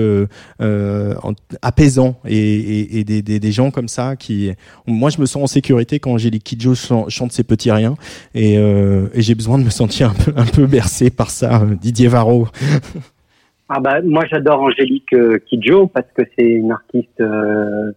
en- 0.60 1.34
apaisant 1.62 2.16
et, 2.28 2.38
et, 2.38 3.00
et 3.00 3.04
des, 3.04 3.22
des, 3.22 3.40
des 3.40 3.52
gens 3.52 3.72
comme 3.72 3.88
ça 3.88 4.16
qui, 4.16 4.52
moi, 4.88 5.10
je 5.10 5.20
me 5.20 5.26
sens 5.26 5.44
en 5.44 5.48
sécurité 5.48 6.00
quand 6.00 6.12
Angélique 6.14 6.44
Kidjo 6.44 6.76
chan- 6.76 6.91
chante 7.10 7.32
ses 7.32 7.44
petits 7.44 7.72
riens 7.72 7.96
et, 8.36 8.58
euh, 8.58 9.08
et 9.14 9.22
j'ai 9.22 9.36
besoin 9.36 9.58
de 9.58 9.64
me 9.64 9.70
sentir 9.70 10.12
un 10.12 10.14
peu, 10.24 10.32
un 10.36 10.46
peu 10.46 10.66
bercé 10.68 11.10
par 11.10 11.30
ça. 11.30 11.62
euh, 11.62 11.76
Didier 11.76 12.08
Varro. 12.08 12.48
Ah 13.70 13.80
bah 13.80 14.02
moi 14.04 14.24
j'adore 14.30 14.62
Angélique 14.62 15.14
euh, 15.14 15.38
Kidjo 15.48 15.88
parce 15.88 16.08
que 16.16 16.24
c'est 16.38 16.46
une 16.46 16.72
artiste 16.74 17.22
euh, 17.22 17.92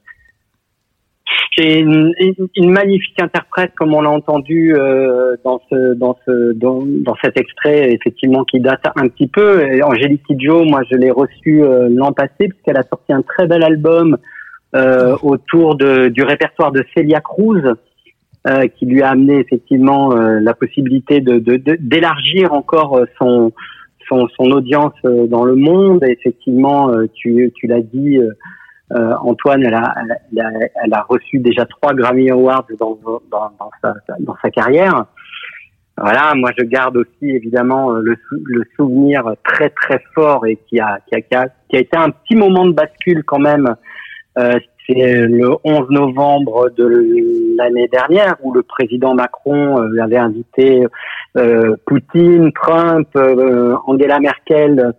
qui 1.54 1.62
est 1.62 1.80
une, 1.80 2.12
une- 2.20 2.48
une 2.56 2.70
magnifique 2.70 3.20
interprète 3.20 3.72
comme 3.76 3.92
on 3.94 4.00
l'a 4.00 4.10
entendu 4.10 4.74
euh, 4.76 5.34
dans 5.44 5.60
ce 5.70 5.94
dans 5.94 6.16
ce 6.26 6.52
dans, 6.52 6.82
dans 6.86 7.16
cet 7.22 7.38
extrait 7.38 7.92
effectivement 7.92 8.44
qui 8.44 8.60
date 8.60 8.82
un 8.96 9.08
petit 9.08 9.26
peu. 9.26 9.62
Et 9.72 9.82
Angélique 9.82 10.22
Kidjo, 10.28 10.64
moi 10.64 10.82
je 10.90 10.96
l'ai 10.96 11.10
reçue 11.10 11.64
euh, 11.64 11.88
l'an 11.90 12.12
passé 12.12 12.48
puisqu'elle 12.48 12.76
a 12.76 12.82
sorti 12.84 13.12
un 13.12 13.22
très 13.22 13.46
bel 13.46 13.62
album 13.64 14.16
euh, 14.76 15.16
autour 15.22 15.76
de, 15.76 16.08
du 16.08 16.22
répertoire 16.22 16.70
de 16.72 16.84
Celia 16.94 17.20
Cruz. 17.20 17.62
Euh, 18.46 18.66
qui 18.68 18.86
lui 18.86 19.02
a 19.02 19.10
amené 19.10 19.38
effectivement 19.38 20.12
euh, 20.12 20.38
la 20.40 20.54
possibilité 20.54 21.20
de 21.20 21.38
de- 21.38 21.56
de- 21.56 21.76
d'élargir 21.80 22.52
encore 22.52 22.98
euh, 22.98 23.04
son 23.18 23.52
son, 24.08 24.28
son 24.36 24.50
audience 24.50 24.92
euh, 25.06 25.26
dans 25.26 25.44
le 25.44 25.54
monde. 25.54 26.04
Et 26.04 26.12
effectivement, 26.12 26.90
euh, 26.90 27.06
tu, 27.14 27.50
tu 27.56 27.66
l'as 27.66 27.80
dit, 27.80 28.18
euh, 28.92 29.14
Antoine, 29.22 29.62
elle 29.64 29.72
a, 29.74 29.94
elle, 30.30 30.40
a, 30.40 30.50
elle 30.84 30.92
a- 30.92 31.06
reçu 31.08 31.38
déjà 31.38 31.64
trois 31.64 31.94
Grammy 31.94 32.30
Awards 32.30 32.66
dans, 32.78 32.98
dans, 33.02 33.50
dans, 33.58 33.70
sa, 33.80 33.94
dans 34.20 34.36
sa 34.42 34.50
carrière. 34.50 35.06
Voilà, 35.96 36.34
moi 36.34 36.50
je 36.58 36.64
garde 36.64 36.96
aussi 36.98 37.30
évidemment 37.30 37.92
le, 37.92 38.16
sou- 38.28 38.42
le 38.44 38.62
souvenir 38.76 39.24
très 39.44 39.70
très 39.70 40.02
fort 40.14 40.44
et 40.46 40.56
qui 40.68 40.80
a, 40.80 40.98
qui 41.08 41.14
a, 41.14 41.20
qui 41.22 41.34
a, 41.36 41.48
qui 41.70 41.76
a 41.76 41.80
été 41.80 41.96
un 41.96 42.10
petit 42.10 42.36
moment 42.36 42.66
de 42.66 42.72
bascule 42.72 43.22
quand 43.24 43.38
même. 43.38 43.74
Euh, 44.38 44.58
c'est 44.86 45.26
le 45.26 45.50
11 45.64 45.88
novembre 45.90 46.70
de 46.76 47.56
l'année 47.56 47.88
dernière 47.88 48.36
où 48.42 48.52
le 48.52 48.62
président 48.62 49.14
Macron 49.14 49.80
euh, 49.80 50.02
avait 50.02 50.18
invité 50.18 50.84
euh, 51.36 51.76
Poutine, 51.86 52.52
Trump, 52.52 53.08
euh, 53.16 53.76
Angela 53.86 54.20
Merkel 54.20 54.92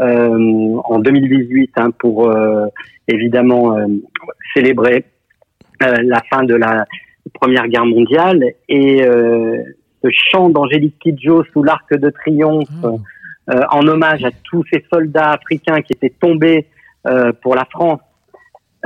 euh, 0.00 0.76
en 0.84 0.98
2018 0.98 1.70
hein, 1.76 1.90
pour 1.98 2.32
évidemment 3.08 3.76
célébrer 4.54 5.04
la 5.80 6.22
fin 6.30 6.42
de 6.42 6.54
la 6.54 6.86
Première 7.34 7.68
Guerre 7.68 7.86
mondiale. 7.86 8.44
Et 8.68 9.02
ce 9.02 10.08
chant 10.30 10.48
d'Angélique 10.48 10.98
Kidjo 10.98 11.44
sous 11.52 11.62
l'arc 11.62 11.94
de 11.94 12.10
triomphe 12.10 12.68
euh, 12.84 13.62
en 13.70 13.86
hommage 13.86 14.24
à 14.24 14.30
tous 14.42 14.64
ces 14.72 14.84
soldats 14.92 15.32
africains 15.32 15.80
qui 15.82 15.92
étaient 15.92 16.14
tombés 16.20 16.66
pour 17.40 17.54
la 17.54 17.64
France 17.66 18.00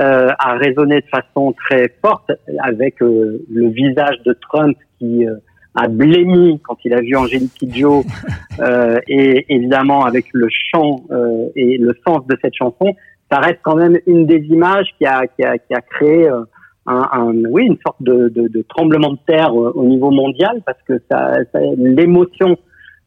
euh, 0.01 0.29
a 0.39 0.53
résonné 0.55 1.01
de 1.01 1.07
façon 1.07 1.53
très 1.53 1.93
forte 2.03 2.31
avec 2.59 3.01
euh, 3.01 3.39
le 3.51 3.67
visage 3.69 4.17
de 4.25 4.33
Trump 4.49 4.75
qui 4.97 5.25
euh, 5.27 5.35
a 5.75 5.87
blémi 5.87 6.59
quand 6.63 6.77
il 6.83 6.93
a 6.93 7.01
vu 7.01 7.15
Angélique 7.15 7.53
Kidjo 7.53 8.03
euh, 8.59 8.99
et 9.07 9.45
évidemment 9.53 10.03
avec 10.05 10.25
le 10.33 10.47
chant 10.49 11.03
euh, 11.11 11.47
et 11.55 11.77
le 11.77 11.93
sens 12.05 12.25
de 12.27 12.37
cette 12.41 12.55
chanson, 12.55 12.95
ça 13.31 13.39
reste 13.39 13.59
quand 13.63 13.75
même 13.75 13.97
une 14.07 14.25
des 14.25 14.39
images 14.49 14.87
qui 14.97 15.05
a, 15.05 15.27
qui 15.27 15.43
a, 15.43 15.57
qui 15.57 15.73
a 15.73 15.81
créé 15.81 16.27
euh, 16.27 16.41
un, 16.87 17.07
un- 17.13 17.33
oui, 17.49 17.65
une 17.67 17.77
sorte 17.85 18.01
de, 18.01 18.29
de, 18.29 18.47
de 18.47 18.61
tremblement 18.67 19.11
de 19.11 19.19
terre 19.27 19.53
au 19.55 19.85
niveau 19.85 20.09
mondial 20.11 20.61
parce 20.65 20.81
que 20.87 20.99
ça, 21.09 21.35
ça 21.51 21.59
l'émotion 21.77 22.57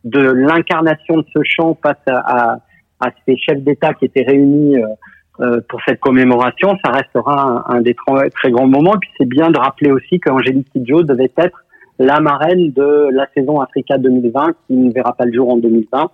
de 0.04 0.20
l'incarnation 0.20 1.16
de 1.18 1.24
ce 1.34 1.40
chant 1.44 1.76
face 1.82 1.96
à, 2.06 2.18
à, 2.52 2.58
à 3.00 3.10
ces 3.26 3.36
chefs 3.36 3.62
d'État 3.62 3.92
qui 3.94 4.04
étaient 4.04 4.22
réunis 4.22 4.76
pour 5.68 5.80
cette 5.86 5.98
commémoration, 5.98 6.76
ça 6.84 6.92
restera 6.92 7.64
un, 7.68 7.80
des 7.80 7.94
très, 7.94 8.50
grands 8.50 8.68
moments. 8.68 8.94
Et 8.94 8.98
puis 8.98 9.10
c'est 9.18 9.28
bien 9.28 9.50
de 9.50 9.58
rappeler 9.58 9.90
aussi 9.90 10.20
qu'Angélique 10.20 10.68
Kidjo 10.72 11.02
devait 11.02 11.32
être 11.36 11.64
la 11.98 12.20
marraine 12.20 12.72
de 12.72 13.08
la 13.12 13.26
saison 13.34 13.60
Africa 13.60 13.98
2020 13.98 14.54
qui 14.66 14.74
ne 14.74 14.92
verra 14.92 15.12
pas 15.12 15.24
le 15.24 15.32
jour 15.32 15.50
en 15.50 15.56
2020 15.56 16.10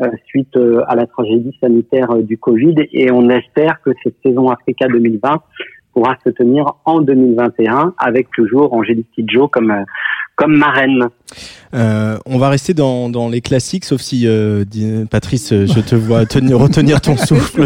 euh, 0.00 0.10
suite 0.26 0.56
euh, 0.56 0.82
à 0.88 0.96
la 0.96 1.06
tragédie 1.06 1.56
sanitaire 1.60 2.10
euh, 2.10 2.22
du 2.22 2.38
Covid 2.38 2.74
et 2.92 3.10
on 3.10 3.28
espère 3.30 3.80
que 3.82 3.90
cette 4.02 4.16
saison 4.24 4.50
Africa 4.50 4.88
2020 4.88 5.42
pourra 5.92 6.16
se 6.24 6.30
tenir 6.30 6.64
en 6.84 7.00
2021 7.00 7.94
avec 7.98 8.30
toujours 8.30 8.72
Angélique 8.72 9.08
Kidjo 9.14 9.48
comme 9.48 9.70
euh, 9.70 9.84
comme 10.36 10.56
marraine. 10.56 11.08
Euh, 11.74 12.18
on 12.26 12.38
va 12.38 12.48
rester 12.48 12.74
dans, 12.74 13.08
dans 13.10 13.28
les 13.28 13.40
classiques, 13.40 13.84
sauf 13.84 14.00
si 14.00 14.26
euh, 14.26 14.64
Patrice, 15.10 15.52
euh, 15.52 15.66
je 15.66 15.80
te 15.80 15.94
vois 15.94 16.24
tenir, 16.26 16.58
retenir 16.58 17.00
ton 17.00 17.16
souffle. 17.28 17.62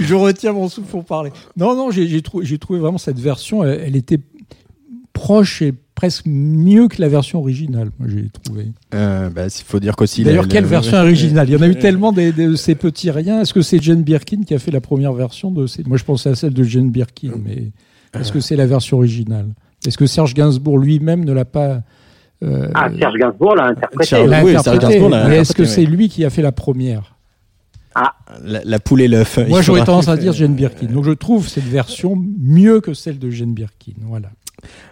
je 0.00 0.14
retiens 0.14 0.52
mon 0.52 0.68
souffle 0.68 0.90
pour 0.90 1.04
parler. 1.04 1.30
Non, 1.56 1.74
non, 1.76 1.90
j'ai 1.90 2.06
j'ai 2.08 2.20
trou- 2.22 2.42
j'ai 2.42 2.58
trouvé 2.58 2.78
vraiment 2.80 2.98
cette 2.98 3.18
version, 3.18 3.64
elle, 3.64 3.80
elle 3.86 3.96
était 3.96 4.18
proche 5.12 5.62
et 5.62 5.72
presque 6.00 6.24
mieux 6.24 6.88
que 6.88 6.98
la 7.02 7.08
version 7.08 7.40
originale, 7.40 7.90
moi 7.98 8.08
j'ai 8.08 8.30
trouvé. 8.30 8.72
Euh, 8.94 9.28
bah, 9.28 9.48
il 9.48 9.64
faut 9.66 9.78
dire 9.80 9.96
qu'aussi. 9.96 10.24
D'ailleurs, 10.24 10.48
quelle 10.48 10.64
version 10.64 10.96
originale? 10.96 11.46
Il 11.50 11.52
y 11.52 11.56
en 11.56 11.60
a 11.60 11.68
eu 11.68 11.76
tellement 11.76 12.10
de 12.10 12.54
ces 12.56 12.74
petits 12.74 13.10
riens. 13.10 13.42
Est-ce 13.42 13.52
que 13.52 13.60
c'est 13.60 13.82
Jane 13.82 14.02
Birkin 14.02 14.40
qui 14.46 14.54
a 14.54 14.58
fait 14.58 14.70
la 14.70 14.80
première 14.80 15.12
version 15.12 15.50
de 15.50 15.66
ces... 15.66 15.84
Moi, 15.84 15.98
je 15.98 16.04
pensais 16.04 16.30
à 16.30 16.34
celle 16.34 16.54
de 16.54 16.62
Jane 16.62 16.90
Birkin, 16.90 17.32
mais 17.44 17.72
est-ce 18.18 18.32
que 18.32 18.40
c'est 18.40 18.56
la 18.56 18.64
version 18.64 18.96
originale? 18.96 19.48
Est-ce 19.86 19.98
que 19.98 20.06
Serge 20.06 20.32
Gainsbourg 20.32 20.78
lui-même 20.78 21.22
ne 21.22 21.34
l'a 21.34 21.44
pas 21.44 21.82
euh, 22.42 22.70
Ah, 22.74 22.88
Serge 22.98 23.18
Gainsbourg 23.18 23.54
l'a 23.56 23.66
interprété. 23.66 24.08
Serge- 24.08 24.30
l'a 24.30 24.42
oui, 24.42 24.56
interprété, 24.56 25.06
mais 25.28 25.36
est-ce 25.36 25.52
que 25.52 25.66
c'est 25.66 25.84
lui 25.84 26.08
qui 26.08 26.24
a 26.24 26.30
fait 26.30 26.42
la 26.42 26.52
première? 26.52 27.14
La, 28.42 28.60
la 28.64 28.78
poule 28.78 29.02
et 29.02 29.08
l'œuf. 29.08 29.38
Moi, 29.48 29.60
j'aurais 29.60 29.84
tendance 29.84 30.08
à 30.08 30.16
dire 30.24 30.32
Jane 30.32 30.54
Birkin. 30.54 30.86
Donc, 30.86 31.04
je 31.04 31.10
trouve 31.10 31.48
cette 31.48 31.64
version 31.64 32.16
mieux 32.38 32.80
que 32.80 32.94
celle 32.94 33.18
de 33.18 33.28
Jane 33.28 33.52
Birkin. 33.52 33.92
Voilà. 34.02 34.30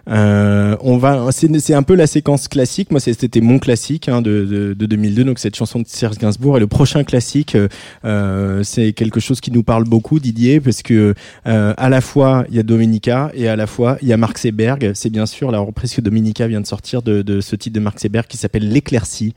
Euh, 0.09 0.77
on 0.81 0.97
va, 0.97 1.31
c'est 1.33 1.75
un 1.75 1.83
peu 1.83 1.95
la 1.95 2.07
séquence 2.07 2.49
classique. 2.49 2.91
Moi, 2.91 3.01
c'était 3.01 3.41
mon 3.41 3.59
classique 3.59 4.09
hein, 4.09 4.23
de, 4.23 4.45
de, 4.45 4.75
de 4.75 4.87
2002, 4.87 5.25
donc 5.25 5.39
cette 5.39 5.57
chanson 5.57 5.81
de 5.81 5.87
Serge 5.87 6.19
Gainsbourg. 6.19 6.57
Et 6.57 6.61
le 6.61 6.67
prochain 6.67 7.05
classique, 7.05 7.55
euh, 7.55 7.69
euh, 8.05 8.63
c'est 8.63 8.93
quelque 8.93 9.21
chose 9.21 9.41
qui 9.41 9.51
nous 9.51 9.63
parle 9.63 9.85
beaucoup, 9.85 10.19
Didier, 10.19 10.61
parce 10.61 10.83
que 10.83 11.15
à 11.45 11.89
la 11.89 12.01
fois 12.01 12.45
il 12.49 12.57
y 12.57 12.59
a 12.59 12.63
Dominica 12.63 13.31
et 13.35 13.49
à 13.49 13.57
la 13.57 13.67
fois 13.67 13.97
il 14.03 14.09
y 14.09 14.13
a 14.13 14.17
Mark 14.17 14.39
Seberg. 14.39 14.93
C'est 14.95 15.11
bien 15.11 15.27
sûr 15.27 15.51
la 15.51 15.59
reprise 15.59 15.95
que 15.95 16.01
Dominica 16.01 16.47
vient 16.47 16.61
de 16.61 16.67
sortir 16.67 17.03
de, 17.03 17.41
ce 17.41 17.57
titre 17.57 17.75
de 17.75 17.81
Mark 17.81 17.99
Seberg 17.99 18.27
qui 18.27 18.37
s'appelle 18.37 18.69
L'éclaircie. 18.69 19.35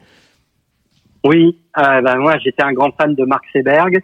Oui, 1.23 1.57
ben 1.75 2.17
moi 2.17 2.37
j'étais 2.43 2.63
un 2.63 2.73
grand 2.73 2.91
fan 2.99 3.15
de 3.15 3.23
Mark 3.25 3.43
Seberg 3.53 4.01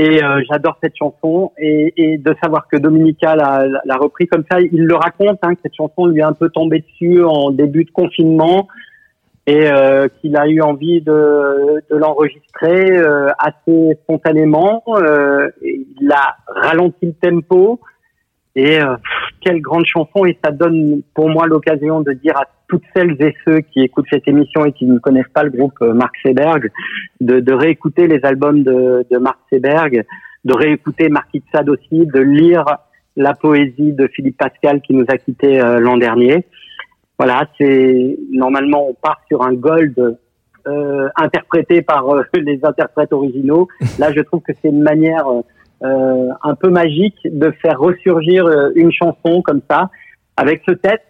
et 0.00 0.24
euh, 0.24 0.40
j'adore 0.48 0.78
cette 0.82 0.96
chanson 0.96 1.52
et, 1.58 1.92
et 1.98 2.16
de 2.16 2.34
savoir 2.42 2.66
que 2.68 2.78
Dominica 2.78 3.36
l'a 3.36 3.66
l'a- 3.84 3.96
repris 3.96 4.26
comme 4.26 4.44
ça, 4.50 4.58
il 4.58 4.84
le 4.84 4.94
raconte 4.94 5.38
hein, 5.42 5.54
que 5.54 5.60
cette 5.62 5.74
chanson 5.74 6.06
lui 6.06 6.20
est 6.20 6.24
un 6.24 6.32
peu 6.32 6.48
tombée 6.48 6.80
dessus 6.80 7.22
en 7.22 7.50
début 7.50 7.84
de 7.84 7.90
confinement 7.90 8.66
et 9.46 9.70
euh, 9.70 10.08
qu'il 10.20 10.38
a 10.38 10.46
eu 10.48 10.62
envie 10.62 11.02
de, 11.02 11.82
de 11.90 11.96
l'enregistrer 11.96 12.96
euh, 12.96 13.28
assez 13.38 13.98
spontanément. 14.04 14.82
Euh, 14.88 15.50
il 15.62 16.10
a 16.10 16.36
ralenti 16.46 17.04
le 17.04 17.12
tempo 17.12 17.80
et 18.56 18.80
euh, 18.80 18.96
quelle 19.40 19.60
grande 19.60 19.86
chanson 19.86 20.24
et 20.24 20.36
ça 20.42 20.50
donne 20.50 21.02
pour 21.14 21.28
moi 21.28 21.46
l'occasion 21.46 22.00
de 22.00 22.12
dire 22.12 22.36
à 22.36 22.44
toutes 22.68 22.82
celles 22.94 23.16
et 23.20 23.34
ceux 23.46 23.60
qui 23.60 23.80
écoutent 23.80 24.06
cette 24.10 24.26
émission 24.28 24.64
et 24.64 24.72
qui 24.72 24.86
ne 24.86 24.98
connaissent 24.98 25.32
pas 25.32 25.44
le 25.44 25.50
groupe 25.50 25.76
euh, 25.82 25.92
Mark 25.92 26.14
Seberg 26.24 26.70
de, 27.20 27.40
de 27.40 27.52
réécouter 27.52 28.06
les 28.06 28.24
albums 28.24 28.62
de, 28.62 29.06
de 29.10 29.18
Mark 29.18 29.38
Seberg, 29.50 30.04
de 30.44 30.54
réécouter 30.54 31.08
de 31.08 31.14
Sade 31.52 31.68
aussi, 31.68 32.06
de 32.06 32.20
lire 32.20 32.64
la 33.16 33.34
poésie 33.34 33.92
de 33.92 34.06
Philippe 34.08 34.38
Pascal 34.38 34.80
qui 34.80 34.94
nous 34.94 35.04
a 35.08 35.16
quittés 35.16 35.60
euh, 35.60 35.78
l'an 35.78 35.96
dernier. 35.96 36.46
Voilà, 37.18 37.46
c'est 37.58 38.18
normalement 38.30 38.88
on 38.88 38.94
part 38.94 39.20
sur 39.28 39.42
un 39.42 39.52
gold 39.52 40.18
euh, 40.66 41.08
interprété 41.16 41.82
par 41.82 42.08
euh, 42.08 42.22
les 42.34 42.60
interprètes 42.64 43.12
originaux. 43.12 43.68
Là, 43.98 44.12
je 44.12 44.20
trouve 44.20 44.40
que 44.40 44.52
c'est 44.60 44.68
une 44.68 44.82
manière 44.82 45.26
euh, 45.82 46.28
un 46.42 46.54
peu 46.54 46.68
magique 46.70 47.16
de 47.24 47.50
faire 47.62 47.78
ressurgir 47.78 48.46
euh, 48.46 48.70
une 48.74 48.92
chanson 48.92 49.42
comme 49.42 49.60
ça 49.70 49.90
avec 50.36 50.62
ce 50.68 50.72
texte 50.72 51.06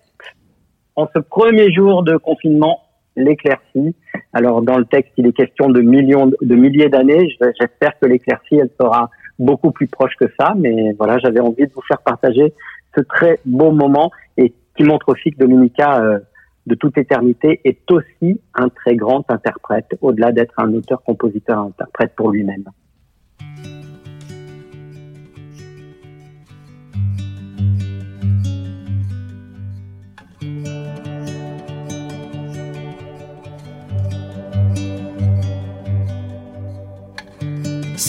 en 0.97 1.09
ce 1.15 1.21
premier 1.21 1.73
jour 1.73 2.03
de 2.03 2.17
confinement, 2.17 2.81
l'éclaircie. 3.17 3.95
Alors 4.33 4.63
dans 4.63 4.79
le 4.79 4.85
texte, 4.85 5.13
il 5.17 5.27
est 5.27 5.33
question 5.33 5.69
de 5.71 5.81
millions, 5.81 6.31
de 6.41 6.55
milliers 6.55 6.89
d'années. 6.89 7.29
Je- 7.31 7.51
J'espère 7.61 7.99
que 8.01 8.07
l'éclaircie, 8.07 8.57
elle 8.57 8.71
sera 8.81 9.11
beaucoup 9.39 9.71
plus 9.73 9.87
proche 9.87 10.15
que 10.19 10.27
ça. 10.39 10.55
Mais 10.57 10.93
voilà, 10.99 11.19
j'avais 11.19 11.41
envie 11.41 11.67
de 11.67 11.73
vous 11.75 11.83
faire 11.89 12.03
partager 12.03 12.53
ce 12.95 13.01
très 13.03 13.39
beau 13.45 13.71
moment 13.73 14.11
et 14.37 14.53
qui 14.77 14.85
montre 14.85 15.09
aussi 15.09 15.31
que 15.31 15.39
Dominica, 15.39 16.01
euh, 16.03 16.19
de 16.67 16.75
toute 16.75 16.97
éternité, 16.99 17.61
est 17.65 17.91
aussi 17.91 18.41
un 18.55 18.69
très 18.69 18.95
grand 18.97 19.25
interprète, 19.31 19.97
au-delà 20.01 20.33
d'être 20.33 20.55
un 20.59 20.73
auteur, 20.75 21.03
compositeur, 21.03 21.59
interprète 21.61 22.13
pour 22.17 22.31
lui-même. 22.31 22.65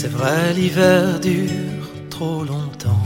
C'est 0.01 0.07
vrai, 0.07 0.51
l'hiver 0.55 1.19
dure 1.19 1.87
trop 2.09 2.43
longtemps. 2.43 3.03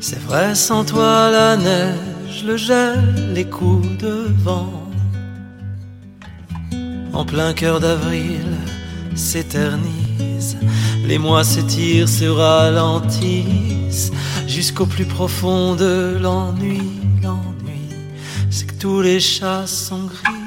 C'est 0.00 0.20
vrai, 0.20 0.54
sans 0.54 0.84
toi, 0.84 1.28
la 1.28 1.56
neige, 1.56 2.44
le 2.46 2.56
gel, 2.56 3.32
les 3.34 3.46
coups 3.46 3.98
de 3.98 4.28
vent. 4.44 4.88
En 7.12 7.24
plein 7.24 7.52
cœur 7.52 7.80
d'avril 7.80 8.46
s'éternisent, 9.16 10.58
les 11.04 11.18
mois 11.18 11.42
s'étirent, 11.42 12.08
se 12.08 12.26
ralentissent, 12.26 14.12
jusqu'au 14.46 14.86
plus 14.86 15.06
profond 15.06 15.74
de 15.74 16.16
l'ennui. 16.22 16.92
L'ennui, 17.24 17.88
c'est 18.50 18.68
que 18.68 18.80
tous 18.80 19.00
les 19.00 19.18
chats 19.18 19.66
sont 19.66 20.04
gris. 20.04 20.39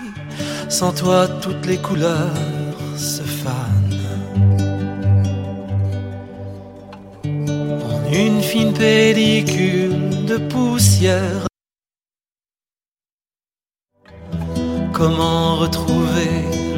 Sans 0.80 0.91
toi, 0.91 1.28
toutes 1.28 1.68
les 1.68 1.78
couleurs 1.78 2.34
se 2.98 3.22
fanent. 3.22 4.00
En 7.24 8.12
une 8.12 8.41
fine 8.41 8.74
pellicule 8.74 10.26
de 10.26 10.38
poussière. 10.38 11.45
Comment 14.91 15.58
retrouver 15.58 16.32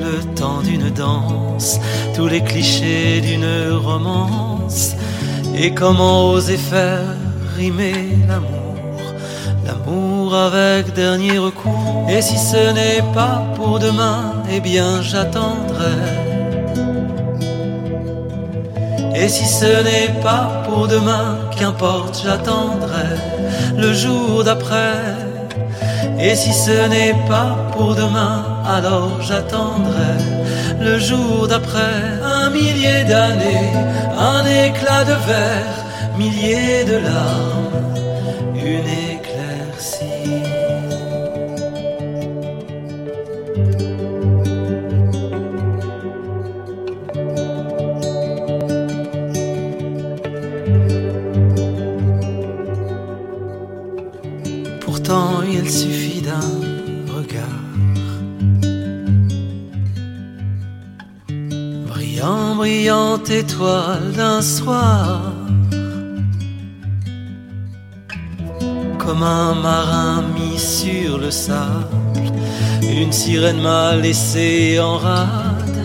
le 0.05 0.35
temps 0.35 0.61
d'une 0.61 0.89
danse, 0.89 1.79
tous 2.13 2.27
les 2.27 2.43
clichés 2.43 3.21
d'une 3.21 3.71
romance, 3.77 4.93
et 5.55 5.73
comment 5.73 6.31
oser 6.31 6.57
faire 6.57 7.15
rimer 7.55 8.17
l'amour? 8.27 8.64
L'amour 9.65 10.35
avec 10.35 10.93
dernier 10.93 11.37
recours. 11.37 12.07
Et 12.09 12.21
si 12.21 12.37
ce 12.37 12.71
n'est 12.73 13.03
pas 13.13 13.43
pour 13.55 13.79
demain, 13.79 14.43
eh 14.51 14.59
bien 14.59 15.01
j'attendrai. 15.01 15.97
Et 19.15 19.27
si 19.29 19.45
ce 19.45 19.83
n'est 19.83 20.21
pas 20.21 20.63
pour 20.65 20.87
demain, 20.87 21.39
qu'importe, 21.57 22.21
j'attendrai 22.23 23.09
le 23.77 23.93
jour 23.93 24.43
d'après. 24.43 24.99
Et 26.19 26.35
si 26.35 26.53
ce 26.53 26.87
n'est 26.87 27.15
pas 27.27 27.55
pour 27.71 27.95
demain, 27.95 28.43
alors 28.67 29.21
j'attendrai 29.21 30.15
le 30.79 30.99
jour 30.99 31.47
d'après. 31.47 31.95
Un 32.23 32.49
millier 32.49 33.03
d'années, 33.05 33.71
un 34.17 34.43
éclat 34.45 35.03
de 35.05 35.13
verre, 35.29 35.75
milliers 36.17 36.83
de 36.83 36.97
larmes, 36.97 37.71
une 38.55 39.04
il 55.65 55.71
suffit 55.71 56.21
d'un 56.21 56.51
regard. 57.17 57.63
Brillant, 61.87 62.55
brillante 62.55 63.29
étoile 63.31 64.11
d'un 64.15 64.41
soir. 64.43 65.33
Comme 68.99 69.23
un 69.23 69.55
marin 69.55 70.23
mis 70.35 70.59
sur 70.59 71.17
le 71.17 71.31
sable, 71.31 71.87
une 72.83 73.11
sirène 73.11 73.61
m'a 73.61 73.95
laissé 73.95 74.79
en 74.79 74.97
rade. 74.97 75.79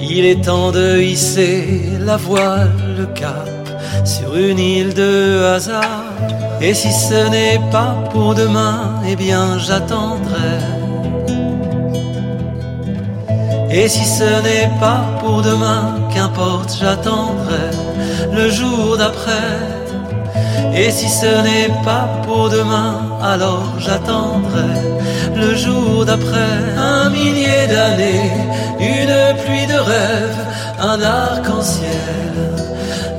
Il 0.00 0.24
est 0.24 0.42
temps 0.42 0.72
de 0.72 0.98
hisser 0.98 1.82
la 2.00 2.16
voile, 2.16 2.72
le 2.98 3.06
cap 3.06 3.68
sur 4.06 4.34
une 4.34 4.58
île 4.58 4.94
de 4.94 5.44
hasard. 5.54 6.09
Et 6.62 6.74
si 6.74 6.92
ce 6.92 7.28
n'est 7.30 7.58
pas 7.70 7.94
pour 8.10 8.34
demain, 8.34 9.00
eh 9.08 9.16
bien 9.16 9.58
j'attendrai. 9.58 10.58
Et 13.70 13.88
si 13.88 14.04
ce 14.04 14.42
n'est 14.42 14.70
pas 14.78 15.00
pour 15.20 15.40
demain, 15.40 15.94
qu'importe, 16.12 16.76
j'attendrai 16.78 17.70
le 18.32 18.50
jour 18.50 18.98
d'après. 18.98 19.56
Et 20.74 20.90
si 20.90 21.08
ce 21.08 21.42
n'est 21.46 21.72
pas 21.82 22.08
pour 22.24 22.50
demain, 22.50 23.18
alors 23.22 23.64
j'attendrai 23.78 24.74
le 25.34 25.54
jour 25.54 26.04
d'après. 26.04 26.56
Un 26.76 27.08
millier 27.08 27.66
d'années, 27.68 28.32
une 28.78 29.36
pluie 29.42 29.66
de 29.66 29.78
rêves, 29.78 30.44
un 30.78 31.00
arc-en-ciel 31.00 32.32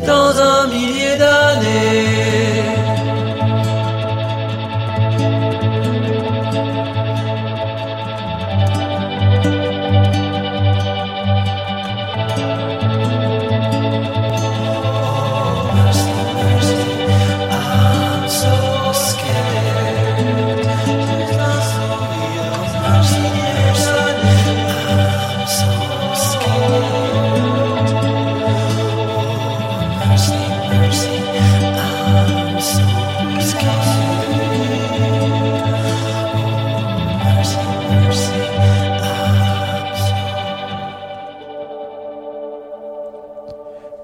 dans 0.06 0.32
un 0.40 0.68
millier 0.68 1.16
d'années. 1.18 2.21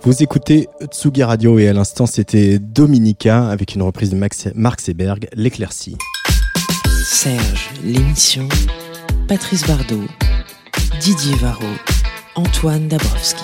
Vous 0.07 0.23
écoutez 0.23 0.69
Tsugi 0.89 1.21
Radio 1.21 1.59
et 1.59 1.67
à 1.67 1.73
l'instant 1.73 2.05
c'était 2.05 2.59
Dominica 2.59 3.49
avec 3.49 3.75
une 3.75 3.81
reprise 3.81 4.11
de 4.11 4.15
Max, 4.15 4.47
Mark 4.55 4.79
Seberg, 4.79 5.27
L'éclaircie. 5.33 5.97
Serge, 7.03 7.71
l'émission. 7.83 8.47
Patrice 9.27 9.67
Bardot, 9.67 10.05
Didier 11.01 11.35
Varro, 11.41 11.67
Antoine 12.35 12.87
Dabrowski. 12.87 13.43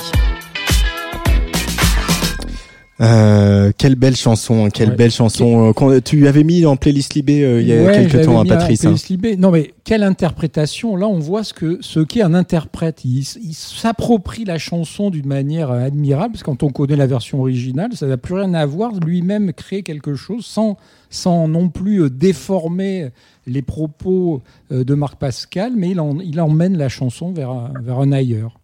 Euh, 3.02 3.72
quelle 3.76 3.96
belle 3.96 4.16
chanson, 4.16 4.66
hein, 4.66 4.70
quelle 4.70 4.90
Ouais. 4.90 4.96
belle 4.96 5.10
chanson. 5.12 5.70
euh, 5.70 5.74
qu'on- 5.74 6.00
tu 6.00 6.28
avais 6.28 6.44
mis 6.44 6.64
en 6.68 6.76
playlist 6.76 7.16
Libé 7.16 7.44
euh, 7.44 7.60
il 7.60 7.68
y 7.68 7.74
a 7.74 7.84
Ouais, 7.84 7.92
quelques 8.08 8.24
temps, 8.26 8.40
hein, 8.40 8.44
mis 8.44 8.50
Patrice. 8.50 8.82
hein. 8.82 8.90
playlist 8.90 9.10
Libé. 9.10 9.36
Non, 9.36 9.50
mais 9.50 9.74
quelle 9.84 10.04
interprétation 10.04 10.96
Là, 10.96 11.08
on 11.08 11.18
voit 11.18 11.44
ce 11.44 11.56
que 11.56 11.80
ce 11.82 12.00
qu'est 12.02 12.22
un 12.22 12.36
interprète. 12.36 13.04
Il, 13.04 13.24
s'approprie 13.24 14.46
la 14.46 14.60
chanson 14.60 15.10
d'une 15.10 15.26
manière 15.26 15.72
euh, 15.72 15.80
admirable, 15.84 16.34
parce 16.34 16.44
que 16.44 16.46
quand 16.46 16.62
on 16.62 16.70
connaît 16.70 16.96
la 16.96 17.08
version 17.08 17.40
originale, 17.42 17.90
ça 17.94 18.06
n'a 18.06 18.18
plus 18.18 18.36
rien 18.36 18.54
à 18.54 18.66
voir. 18.68 18.92
Lui-même 19.04 19.54
crée 19.54 19.82
quelque 19.82 20.14
chose 20.14 20.46
sans 20.46 20.78
sans 21.10 21.48
non 21.48 21.70
plus 21.70 22.04
euh, 22.04 22.10
déformer 22.10 23.10
les 23.48 23.62
propos 23.64 24.42
euh, 24.72 24.84
de 24.84 24.94
Marc 24.94 25.16
Pascal, 25.20 25.74
mais 25.76 25.90
il, 25.90 26.00
en- 26.00 26.20
il 26.20 26.40
emmène 26.40 26.78
la 26.78 26.90
chanson 26.90 27.32
vers 27.32 27.50
un, 27.50 27.72
vers 27.84 28.00
un 28.00 28.12
ailleurs. 28.12 28.60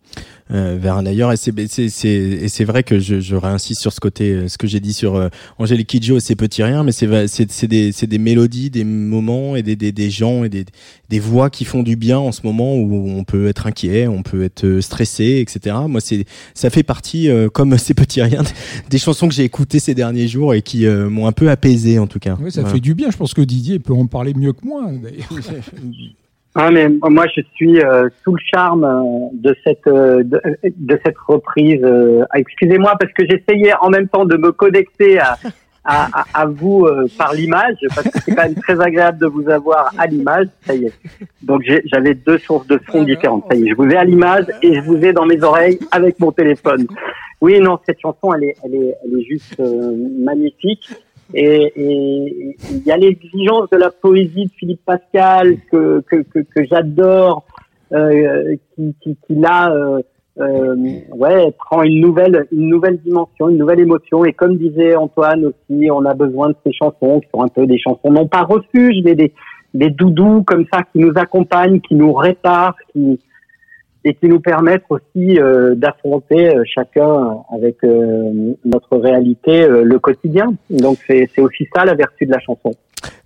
Euh, 0.51 0.77
vers 0.81 0.95
un 0.97 1.05
ailleurs 1.05 1.31
et 1.31 1.37
c'est 1.37 1.53
c'est 1.67 1.89
c'est 1.89 2.07
et 2.09 2.47
c'est 2.47 2.63
vrai 2.63 2.81
que 2.83 2.97
je, 2.99 3.19
je 3.19 3.35
réinsiste 3.35 3.81
sur 3.81 3.93
ce 3.93 3.99
côté 3.99 4.31
euh, 4.31 4.47
ce 4.47 4.57
que 4.57 4.65
j'ai 4.67 4.79
dit 4.79 4.93
sur 4.93 5.15
euh, 5.15 5.29
Angélique 5.59 5.87
Kidjo 5.87 6.17
et 6.17 6.19
ses 6.19 6.35
petits 6.35 6.63
riens 6.63 6.83
mais 6.83 6.91
c'est 6.91 7.05
va- 7.05 7.27
c'est 7.27 7.51
c'est 7.51 7.67
des 7.67 7.91
c'est 7.91 8.07
des 8.07 8.17
mélodies 8.17 8.69
des 8.71 8.83
moments 8.83 9.55
et 9.55 9.61
des 9.63 9.75
des, 9.75 9.91
des 9.91 10.09
gens 10.09 10.43
et 10.43 10.49
des 10.49 10.65
des 11.09 11.19
voix 11.19 11.49
qui 11.51 11.65
font 11.65 11.83
du 11.83 11.95
bien 11.95 12.17
en 12.17 12.31
ce 12.31 12.41
moment 12.43 12.75
où 12.75 13.09
on 13.09 13.23
peut 13.23 13.47
être 13.47 13.67
inquiet 13.67 14.07
on 14.07 14.23
peut 14.23 14.43
être 14.43 14.63
euh, 14.65 14.81
stressé 14.81 15.39
etc 15.39 15.75
moi 15.87 16.01
c'est 16.01 16.25
ça 16.55 16.69
fait 16.71 16.83
partie 16.83 17.29
euh, 17.29 17.47
comme 17.49 17.77
ces 17.77 17.93
petits 17.93 18.21
riens 18.21 18.43
des 18.89 18.97
chansons 18.97 19.27
que 19.27 19.33
j'ai 19.35 19.43
écoutées 19.43 19.79
ces 19.79 19.93
derniers 19.93 20.27
jours 20.27 20.53
et 20.55 20.61
qui 20.63 20.85
euh, 20.87 21.09
m'ont 21.09 21.27
un 21.27 21.31
peu 21.31 21.49
apaisé 21.51 21.99
en 21.99 22.07
tout 22.07 22.19
cas 22.19 22.37
Oui, 22.41 22.51
ça 22.51 22.61
Voilà. 22.61 22.73
fait 22.73 22.79
du 22.81 22.95
bien. 22.95 23.11
Je 23.11 23.17
pense 23.17 23.33
que 23.33 23.41
Didier 23.41 23.79
peut 23.79 23.93
en 23.93 24.07
parler 24.07 24.33
mieux 24.33 24.53
que 24.53 24.65
moi. 24.65 24.89
d'ailleurs. 26.55 26.69
Ah 26.69 26.71
mais 26.71 27.09
moi 27.09 27.25
je 27.35 27.41
suis 27.55 27.79
euh, 27.81 28.09
sous 28.23 28.33
le 28.33 28.41
charme 28.53 28.83
euh, 28.83 29.27
de 29.33 29.55
cette 29.63 29.87
euh, 29.87 30.23
de, 30.23 30.99
cette 31.05 31.17
reprise. 31.27 31.81
euh. 31.83 32.23
Ah, 32.31 32.39
Excusez-moi 32.39 32.93
parce 32.99 33.11
que 33.13 33.23
j'essayais 33.27 33.73
en 33.81 33.89
même 33.89 34.07
temps 34.07 34.25
de 34.25 34.37
me 34.37 34.51
connecter 34.51 35.19
à 35.19 35.37
à, 35.85 36.25
à, 36.33 36.45
vous 36.45 36.85
euh, 36.85 37.07
par 37.17 37.33
l'image 37.33 37.77
parce 37.95 38.07
que 38.09 38.19
c'est 38.23 38.35
quand 38.35 38.43
même 38.43 38.53
très 38.55 38.79
agréable 38.79 39.17
de 39.17 39.25
vous 39.27 39.49
avoir 39.49 39.91
à 39.97 40.05
l'image. 40.07 40.47
Ça 40.65 40.75
y 40.75 40.85
est. 40.85 40.93
Donc 41.41 41.63
j'avais 41.85 42.13
deux 42.13 42.37
sources 42.37 42.67
de 42.67 42.79
son 42.91 43.03
différentes. 43.03 43.45
Ça 43.49 43.55
y 43.57 43.65
est, 43.65 43.69
je 43.71 43.75
vous 43.75 43.87
ai 43.89 43.95
à 43.95 44.03
l'image 44.03 44.45
et 44.61 44.75
je 44.75 44.81
vous 44.81 44.97
ai 45.03 45.13
dans 45.13 45.25
mes 45.25 45.41
oreilles 45.41 45.79
avec 45.91 46.19
mon 46.19 46.31
téléphone. 46.31 46.85
Oui 47.41 47.59
non 47.61 47.79
cette 47.85 47.99
chanson 48.01 48.33
elle 48.33 48.43
est 48.43 48.55
elle 48.63 48.75
est 48.75 48.93
elle 49.05 49.19
est 49.19 49.23
juste 49.23 49.59
magnifique. 50.19 50.89
Et 51.33 52.55
il 52.71 52.83
y 52.85 52.91
a 52.91 52.97
l'exigence 52.97 53.69
de 53.71 53.77
la 53.77 53.91
poésie 53.91 54.45
de 54.45 54.51
Philippe 54.57 54.83
Pascal 54.85 55.57
que 55.71 56.01
que 56.09 56.23
que, 56.23 56.39
que 56.39 56.65
j'adore, 56.65 57.45
euh, 57.93 58.55
qui 58.75 58.95
qui, 59.01 59.15
qui 59.27 59.35
là 59.35 59.71
euh, 59.71 60.01
euh, 60.39 60.75
ouais 61.11 61.51
prend 61.59 61.83
une 61.83 62.01
nouvelle 62.01 62.47
une 62.51 62.69
nouvelle 62.69 62.97
dimension, 62.97 63.49
une 63.49 63.57
nouvelle 63.57 63.79
émotion. 63.79 64.25
Et 64.25 64.33
comme 64.33 64.57
disait 64.57 64.95
Antoine 64.95 65.45
aussi, 65.45 65.91
on 65.91 66.03
a 66.05 66.15
besoin 66.15 66.49
de 66.49 66.55
ces 66.65 66.73
chansons 66.73 67.19
qui 67.19 67.29
sont 67.33 67.43
un 67.43 67.47
peu 67.47 67.67
des 67.67 67.77
chansons 67.77 68.11
non 68.11 68.27
pas 68.27 68.41
refuges, 68.41 69.01
mais 69.03 69.13
des 69.13 69.33
des 69.75 69.91
doudous 69.91 70.43
comme 70.43 70.65
ça 70.73 70.81
qui 70.91 70.97
nous 70.97 71.13
accompagnent, 71.15 71.79
qui 71.79 71.93
nous 71.93 72.13
réparent, 72.13 72.75
qui 72.91 73.19
et 74.05 74.13
qui 74.13 74.27
nous 74.27 74.39
permettent 74.39 74.83
aussi 74.89 75.39
euh, 75.39 75.75
d'affronter 75.75 76.55
euh, 76.55 76.63
chacun 76.65 77.37
avec 77.53 77.77
euh, 77.83 78.53
notre 78.65 78.97
réalité 78.97 79.61
euh, 79.61 79.83
le 79.83 79.99
quotidien. 79.99 80.53
Donc 80.69 80.97
c'est 81.07 81.29
aussi 81.39 81.67
ça 81.75 81.85
la 81.85 81.95
vertu 81.95 82.25
de 82.25 82.31
la 82.31 82.39
chanson. 82.39 82.73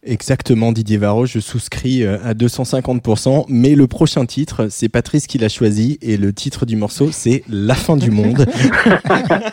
Exactement, 0.05 0.71
Didier 0.71 0.97
Varro, 0.97 1.25
je 1.25 1.39
souscris 1.39 2.05
à 2.05 2.33
250%, 2.33 3.45
mais 3.47 3.73
le 3.73 3.87
prochain 3.87 4.25
titre, 4.25 4.67
c'est 4.69 4.89
Patrice 4.89 5.25
qui 5.27 5.37
l'a 5.39 5.47
choisi, 5.49 5.97
et 6.01 6.17
le 6.17 6.31
titre 6.33 6.65
du 6.67 6.75
morceau, 6.75 7.09
c'est 7.11 7.41
La 7.49 7.73
fin 7.73 7.95
du 7.97 8.11
monde. 8.11 8.45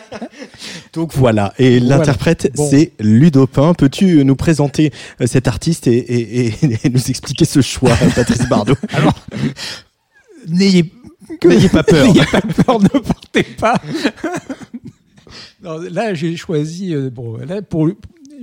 Donc 0.93 1.13
voilà, 1.13 1.53
et 1.57 1.79
Voilà. 1.79 1.97
l'interprète, 1.97 2.51
Bon. 2.55 2.67
c'est 2.69 2.91
Ludopin. 2.99 3.73
Peux-tu 3.73 4.23
nous 4.25 4.35
présenter 4.35 4.91
cet 5.25 5.47
artiste 5.47 5.87
et, 5.87 5.97
et- 5.97 6.47
et- 6.47 6.53
et 6.85 6.89
nous 6.89 7.09
expliquer 7.09 7.45
ce 7.45 7.61
choix, 7.61 7.93
Patrice 8.15 8.47
Bardot? 8.49 8.75
Alors, 8.93 9.13
n'ayez 10.49 10.91
N'ayez 11.45 11.69
pas 11.69 11.83
peur. 11.83 12.05
N'ayez 12.07 12.25
pas 12.25 12.41
peur, 12.41 12.81
ne 12.81 12.87
partez 12.99 13.43
pas. 13.43 13.75
Non, 15.63 15.77
là, 15.91 16.13
j'ai 16.13 16.35
choisi. 16.35 16.93
euh, 16.93 17.09
bon, 17.09 17.37
là, 17.37 17.61
pour, 17.61 17.87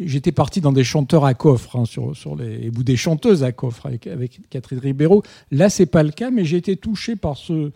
j'étais 0.01 0.33
parti 0.33 0.61
dans 0.61 0.73
des 0.73 0.85
chanteurs 0.85 1.25
à 1.25 1.35
coffre, 1.35 1.77
hein, 1.77 1.85
sur, 1.85 2.17
sur 2.17 2.37
les, 2.37 2.71
ou 2.77 2.83
des 2.83 2.97
chanteuses 2.97 3.43
à 3.43 3.53
coffre 3.53 3.87
avec, 3.87 4.07
avec 4.07 4.41
Catherine 4.51 4.79
Ribeiro. 4.79 5.23
Là, 5.51 5.69
c'est 5.69 5.87
pas 5.87 6.03
le 6.03 6.11
cas, 6.13 6.31
mais 6.31 6.45
j'ai 6.45 6.57
été 6.57 6.77
touché 6.77 7.17
par 7.17 7.37
ce, 7.37 7.73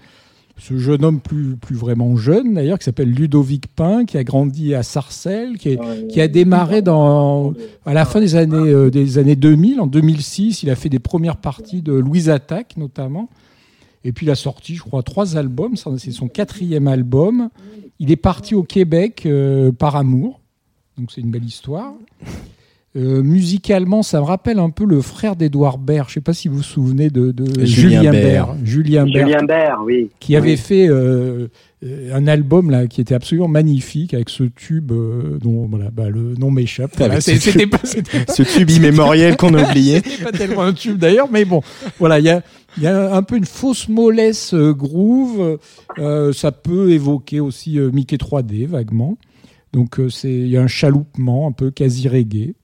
ce 0.58 0.78
jeune 0.78 1.04
homme 1.04 1.20
plus, 1.20 1.56
plus 1.56 1.74
vraiment 1.74 2.16
jeune, 2.16 2.54
d'ailleurs, 2.54 2.78
qui 2.78 2.84
s'appelle 2.84 3.10
Ludovic 3.10 3.66
Pin, 3.66 4.04
qui 4.04 4.16
a 4.16 4.24
grandi 4.24 4.74
à 4.74 4.82
Sarcelles, 4.84 5.58
qui, 5.58 5.70
est- 5.70 6.08
qui 6.08 6.20
a 6.20 6.28
démarré 6.28 6.80
dans, 6.80 7.52
à 7.84 7.92
la 7.94 8.04
fin 8.04 8.20
des 8.20 8.36
années, 8.36 8.54
euh, 8.56 8.88
des 8.90 9.18
années 9.18 9.36
2000. 9.36 9.80
En 9.80 9.86
2006, 9.88 10.62
il 10.62 10.70
a 10.70 10.76
fait 10.76 10.88
des 10.88 11.00
premières 11.00 11.36
parties 11.36 11.82
de 11.82 11.92
Louise 11.92 12.30
Attaque, 12.30 12.76
notamment. 12.76 13.28
Et 14.04 14.12
puis 14.12 14.26
il 14.26 14.30
a 14.30 14.34
sorti, 14.34 14.74
je 14.74 14.82
crois, 14.82 15.02
trois 15.02 15.36
albums. 15.36 15.74
C'est 15.98 16.10
son 16.10 16.28
quatrième 16.28 16.88
album. 16.88 17.48
Il 17.98 18.10
est 18.10 18.16
parti 18.16 18.54
au 18.54 18.62
Québec 18.64 19.22
euh, 19.26 19.70
par 19.72 19.96
amour. 19.96 20.40
Donc 20.98 21.10
c'est 21.12 21.20
une 21.20 21.30
belle 21.30 21.44
histoire. 21.44 21.94
Euh, 22.94 23.22
musicalement, 23.22 24.02
ça 24.02 24.18
me 24.20 24.24
rappelle 24.24 24.58
un 24.58 24.68
peu 24.68 24.84
le 24.84 25.00
frère 25.00 25.34
d'Edouard 25.34 25.78
Baird. 25.78 26.08
Je 26.08 26.10
ne 26.10 26.14
sais 26.14 26.20
pas 26.20 26.34
si 26.34 26.48
vous 26.48 26.56
vous 26.56 26.62
souvenez 26.62 27.08
de, 27.08 27.30
de 27.32 27.64
Julien 27.64 28.10
Baird. 28.10 28.58
Julien 28.64 29.06
Baird. 29.06 29.78
Oui. 29.86 30.10
Qui 30.20 30.36
avait 30.36 30.50
Oui. 30.50 30.56
fait 30.58 30.88
euh, 30.88 31.48
un 32.12 32.26
album 32.26 32.70
là 32.70 32.86
qui 32.88 33.00
était 33.00 33.14
absolument 33.14 33.48
magnifique 33.48 34.12
avec 34.12 34.28
ce 34.28 34.44
tube 34.44 34.92
euh, 34.92 35.38
dont 35.40 35.66
voilà, 35.70 35.90
bah, 35.90 36.10
le 36.10 36.34
nom 36.34 36.50
m'échappe. 36.50 36.90
Voilà, 36.98 37.22
ce 37.22 37.34
c'était 37.34 37.60
tube- 37.60 37.70
pas, 37.70 37.78
c'était 37.82 38.24
pas- 38.26 38.32
ce 38.34 38.42
tube 38.42 38.68
immémoriel 38.68 39.38
qu'on 39.38 39.54
a 39.54 39.70
oublié. 39.70 40.02
Pas 40.22 40.32
tellement 40.32 40.62
un 40.62 40.74
tube 40.74 40.98
d'ailleurs, 40.98 41.28
mais 41.32 41.46
bon, 41.46 41.62
voilà, 41.98 42.18
il 42.18 42.26
y 42.26 42.30
a, 42.30 42.42
il 42.76 42.82
y 42.82 42.86
a 42.86 43.14
un 43.14 43.22
peu 43.22 43.36
une 43.36 43.44
fausse 43.44 43.88
mollesse 43.88 44.54
euh, 44.54 44.72
groove. 44.72 45.58
euh, 45.98 46.32
ça 46.32 46.52
peut 46.52 46.90
évoquer 46.90 47.40
aussi 47.40 47.78
euh, 47.78 47.90
Mickey 47.92 48.16
3D 48.16 48.66
vaguement. 48.66 49.16
Donc 49.72 50.00
c'est 50.10 50.32
il 50.32 50.48
y 50.48 50.56
a 50.56 50.62
un 50.62 50.66
chaloupement 50.66 51.46
un 51.48 51.52
peu 51.52 51.70
quasi 51.70 52.08
reggae. 52.08 52.54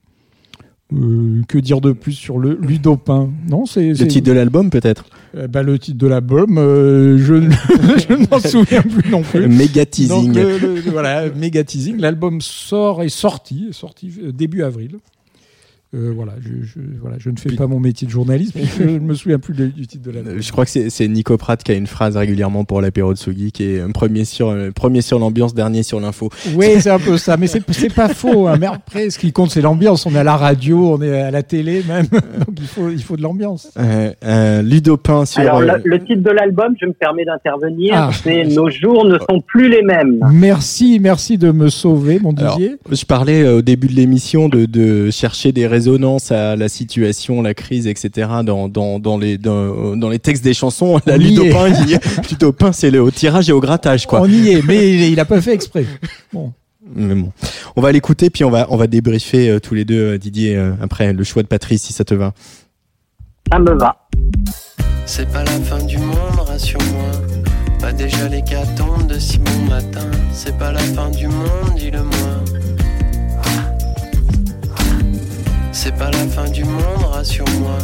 Euh, 0.94 1.42
que 1.48 1.58
dire 1.58 1.82
de 1.82 1.92
plus 1.92 2.12
sur 2.14 2.38
le 2.38 2.58
Ludopin? 2.62 3.28
Non, 3.50 3.66
c'est 3.66 3.90
Le 3.92 4.06
titre 4.08 4.26
de 4.26 4.32
l'album, 4.32 4.70
peut-être? 4.70 5.04
Euh, 5.36 5.46
bah, 5.46 5.62
le 5.62 5.78
titre 5.78 5.98
de 5.98 6.06
l'album, 6.06 6.56
euh, 6.56 7.18
je, 7.18 7.34
ne- 7.34 8.26
m'en 8.30 8.38
souviens 8.48 8.80
plus 8.80 9.10
non 9.10 9.20
plus. 9.20 9.46
Méga 9.48 9.84
teasing. 9.84 10.32
Donc, 10.32 10.34
le- 10.34 10.80
voilà, 10.90 11.28
méga 11.28 11.62
teasing. 11.62 11.98
L'album 11.98 12.40
sort 12.40 13.02
est 13.02 13.10
sorti, 13.10 13.66
est 13.68 13.74
sorti 13.74 14.10
début 14.32 14.62
avril. 14.62 14.96
Euh, 15.94 16.12
voilà, 16.14 16.32
je, 16.40 16.48
je- 16.66 16.80
voilà, 17.00 17.16
je 17.18 17.30
ne 17.30 17.36
fais 17.38 17.56
pas 17.56 17.66
mon 17.66 17.80
métier 17.80 18.06
de 18.06 18.12
journaliste, 18.12 18.52
mais 18.54 18.64
je 18.78 18.82
ne 18.82 18.98
me 18.98 19.14
souviens 19.14 19.38
plus 19.38 19.54
de- 19.54 19.68
du 19.68 19.86
titre 19.86 20.04
de 20.04 20.10
l'album. 20.10 20.34
Euh, 20.34 20.40
Je 20.42 20.52
crois 20.52 20.66
que 20.66 20.70
c'est- 20.70 21.08
Nico 21.08 21.38
Pratt 21.38 21.62
qui 21.62 21.72
a 21.72 21.74
une 21.76 21.86
phrase 21.86 22.14
régulièrement 22.18 22.64
pour 22.66 22.82
l'apéro 22.82 23.14
de 23.14 23.18
Sugi, 23.18 23.52
qui 23.52 23.64
est 23.64 23.78
euh, 23.80 23.88
premier 23.88 24.26
sur, 24.26 24.50
euh, 24.50 24.70
premier 24.70 25.00
sur 25.00 25.18
l'ambiance, 25.18 25.54
dernier 25.54 25.82
sur 25.82 25.98
l'info. 25.98 26.28
Oui, 26.54 26.66
c'est 26.80 26.90
un 26.90 26.98
peu 26.98 27.16
ça, 27.16 27.38
mais 27.38 27.46
c'est 27.46 27.62
c'est 27.72 27.92
pas 27.94 28.08
faux. 28.10 28.48
hein. 28.48 28.56
Mais 28.60 28.66
après, 28.66 29.08
ce 29.08 29.18
qui 29.18 29.32
compte, 29.32 29.50
c'est 29.50 29.62
l'ambiance. 29.62 30.04
On 30.04 30.14
est 30.14 30.18
à 30.18 30.24
la 30.24 30.36
radio, 30.36 30.94
on 30.94 31.00
est 31.00 31.22
à 31.22 31.30
la 31.30 31.42
télé 31.42 31.82
même, 31.88 32.06
donc 32.46 32.58
il 32.60 32.66
faut, 32.66 32.90
il 32.90 33.02
faut 33.02 33.16
de 33.16 33.22
l'ambiance. 33.22 33.70
Euh, 33.78 34.12
euh, 34.24 34.60
Ludopin 34.60 35.24
sur. 35.24 35.40
Alors, 35.40 35.60
le, 35.62 35.72
le 35.84 35.98
titre 36.04 36.20
de 36.22 36.30
l'album, 36.30 36.74
je 36.78 36.84
me 36.86 36.92
permets 36.92 37.24
d'intervenir, 37.24 37.94
Ah. 37.96 38.10
c'est 38.12 38.44
Nos 38.44 38.68
jours 38.68 39.06
ne 39.06 39.16
sont 39.18 39.40
plus 39.40 39.70
les 39.70 39.82
mêmes. 39.82 40.18
Merci, 40.32 40.98
merci 41.00 41.38
de 41.38 41.50
me 41.50 41.70
sauver, 41.70 42.18
mon 42.18 42.32
Alors, 42.34 42.58
Didier. 42.58 42.76
je 42.92 43.04
parlais 43.06 43.42
euh, 43.42 43.58
au 43.58 43.62
début 43.62 43.86
de 43.86 43.94
l'émission 43.94 44.50
de, 44.50 44.66
de 44.66 45.10
chercher 45.10 45.52
des 45.52 45.66
résonances 45.78 46.32
à 46.32 46.56
la 46.56 46.68
situation, 46.68 47.40
la 47.40 47.54
crise, 47.54 47.86
etc. 47.86 48.28
dans, 48.44 48.68
dans, 48.68 48.98
dans, 48.98 49.16
les, 49.16 49.38
dans, 49.38 49.96
dans 49.96 50.08
les 50.08 50.18
textes 50.18 50.42
des 50.42 50.54
chansons. 50.54 51.00
La 51.06 51.16
Ludopin, 51.16 51.72
Ludopin, 52.30 52.72
c'est 52.78 52.90
le 52.90 53.00
au 53.00 53.10
tirage 53.12 53.48
et 53.48 53.52
au 53.52 53.60
grattage, 53.60 54.06
quoi. 54.06 54.20
On 54.22 54.28
y 54.28 54.50
est, 54.50 54.62
mais 54.66 54.90
il, 54.90 55.12
il 55.12 55.20
a 55.20 55.24
pas 55.24 55.40
fait 55.40 55.54
exprès. 55.54 55.86
Bon. 56.32 56.52
Mais 56.94 57.14
bon. 57.14 57.32
On 57.76 57.80
va 57.80 57.92
l'écouter, 57.92 58.30
puis 58.30 58.44
on 58.44 58.50
va, 58.50 58.66
on 58.70 58.76
va 58.76 58.86
débriefer 58.86 59.50
euh, 59.50 59.60
tous 59.60 59.74
les 59.74 59.84
deux, 59.84 60.14
euh, 60.14 60.18
Didier, 60.18 60.56
euh, 60.56 60.72
après 60.80 61.12
le 61.12 61.24
choix 61.24 61.42
de 61.42 61.48
Patrice, 61.48 61.82
si 61.82 61.92
ça 61.92 62.04
te 62.04 62.14
va. 62.14 62.32
Ça 63.52 63.58
me 63.58 63.78
va. 63.78 64.08
C'est 65.06 65.30
pas 65.30 65.44
la 65.44 65.60
fin 65.60 65.82
du 65.84 65.98
monde, 65.98 66.40
rassure-moi. 66.46 67.10
Pas 67.80 67.92
déjà 67.92 68.28
l'hécatombe 68.28 69.06
de 69.06 69.18
si 69.18 69.38
bon 69.38 69.70
matin. 69.70 70.10
C'est 70.32 70.56
pas 70.58 70.72
la 70.72 70.80
fin 70.80 71.10
du 71.10 71.28
monde, 71.28 71.76
dis-le-moi. 71.76 72.47
C'est 75.88 75.96
pas 75.96 76.10
la 76.10 76.26
fin 76.28 76.50
du 76.50 76.64
monde, 76.64 77.02
rassure-moi. 77.12 77.78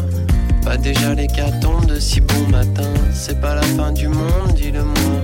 Pas 0.62 0.76
déjà 0.76 1.14
l'hécatombe 1.14 1.86
de 1.86 1.98
si 1.98 2.20
bon 2.20 2.48
matin. 2.50 2.92
C'est 3.14 3.40
pas 3.40 3.54
la 3.54 3.62
fin 3.62 3.92
du 3.92 4.08
monde, 4.08 4.52
dis-le-moi. 4.54 5.22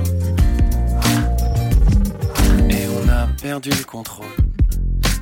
Et 2.71 2.87
on 2.89 3.07
a 3.11 3.29
perdu 3.43 3.69
le 3.69 3.85
contrôle. 3.85 4.25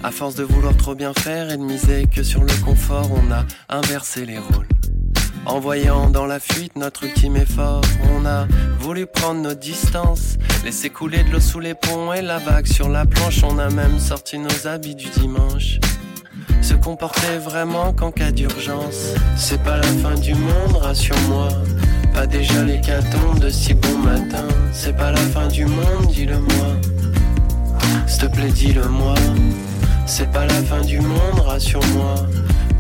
À 0.05 0.13
force 0.13 0.37
de 0.37 0.45
vouloir 0.45 0.77
trop 0.77 0.95
bien 0.95 1.13
faire 1.13 1.51
et 1.51 1.57
de 1.57 1.63
miser 1.63 2.07
que 2.07 2.23
sur 2.23 2.45
le 2.45 2.65
confort, 2.65 3.11
on 3.11 3.33
a 3.33 3.45
inversé 3.69 4.25
les 4.25 4.39
rôles. 4.39 4.69
En 5.45 5.59
voyant 5.59 6.11
dans 6.11 6.27
la 6.27 6.39
fuite 6.39 6.77
notre 6.77 7.03
ultime 7.03 7.39
effort, 7.39 7.81
on 8.17 8.25
a 8.25 8.47
voulu 8.79 9.07
prendre 9.07 9.41
nos 9.41 9.55
distances, 9.55 10.37
laisser 10.65 10.91
couler 10.91 11.25
de 11.25 11.31
l'eau 11.33 11.41
sous 11.41 11.59
les 11.59 11.75
ponts 11.75 12.13
et 12.13 12.23
la 12.23 12.39
vague 12.39 12.67
sur 12.67 12.89
la 12.89 13.05
planche. 13.05 13.43
On 13.43 13.59
a 13.59 13.69
même 13.69 13.99
sorti 13.99 14.39
nos 14.39 14.69
habits 14.69 14.95
du 14.95 15.09
dimanche. 15.09 15.81
Se 16.61 16.75
comporter 16.75 17.39
vraiment 17.39 17.93
qu'en 17.93 18.11
cas 18.11 18.31
d'urgence. 18.31 19.15
C'est 19.37 19.63
pas 19.63 19.77
la 19.77 19.89
fin 20.03 20.15
du 20.15 20.35
monde, 20.35 20.77
rassure-moi. 20.81 21.49
Pas 22.15 22.27
déjà 22.27 22.65
l'hécatombe 22.65 23.39
de 23.39 23.51
si 23.51 23.75
bon 23.75 23.99
matin. 23.99 24.47
C'est 24.73 24.97
pas 24.97 25.13
la 25.13 25.19
fin 25.19 25.49
du 25.49 25.65
monde, 25.67 26.09
dis-le-moi. 26.11 26.77
S'il 28.07 28.23
te 28.23 28.27
plaît, 28.27 28.51
dis-le-moi. 28.51 29.15
C'est 30.07 30.31
pas 30.31 30.47
la 30.47 30.63
fin 30.63 30.81
du 30.81 31.01
monde, 31.01 31.41
rassure-moi. 31.45 32.15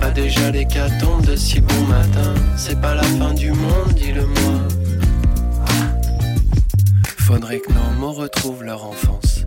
Pas 0.01 0.11
déjà 0.11 0.51
l'hécatombe 0.51 1.25
de 1.27 1.37
si 1.37 1.61
bon 1.61 1.83
matin. 1.87 2.35
C'est 2.57 2.81
pas 2.81 2.95
la 2.95 3.03
fin 3.03 3.35
du 3.35 3.53
monde, 3.53 3.93
dis-le-moi. 3.95 4.61
Faudrait 7.19 7.59
que 7.59 7.73
nos 7.73 8.01
mots 8.01 8.13
retrouvent 8.13 8.65
leur 8.65 8.85
enfance. 8.85 9.38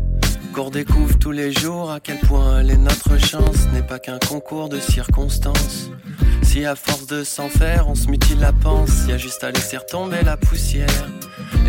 Qu'on 0.54 0.64
redécouvre 0.66 1.18
tous 1.18 1.32
les 1.32 1.54
jours 1.54 1.92
à 1.92 2.00
quel 2.00 2.20
point 2.20 2.60
elle 2.60 2.78
notre 2.82 3.18
chance. 3.18 3.68
N'est 3.74 3.84
pas 3.84 4.00
qu'un 4.00 4.20
concours 4.20 4.68
de 4.68 4.80
circonstances. 4.80 5.90
Si 6.42 6.66
à 6.66 6.76
force 6.76 7.08
de 7.08 7.24
s'en 7.24 7.48
faire, 7.48 7.88
on 7.88 7.96
se 7.96 8.08
mutile 8.08 8.40
la 8.40 8.52
panse, 8.52 9.06
y 9.08 9.14
a 9.14 9.18
juste 9.18 9.44
à 9.44 9.52
laisser 9.52 9.78
retomber 9.78 10.22
la 10.24 10.36
poussière. 10.36 11.08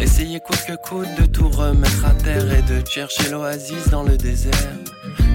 Essayer 0.00 0.40
coûte 0.40 0.64
que 0.66 0.74
coûte 0.74 1.09
de 1.20 1.26
tout 1.26 1.48
remettre 1.48 2.04
à 2.04 2.10
terre 2.10 2.52
et 2.52 2.62
de 2.62 2.84
chercher 2.88 3.30
l'oasis 3.30 3.88
dans 3.90 4.02
le 4.02 4.16
désert. 4.16 4.52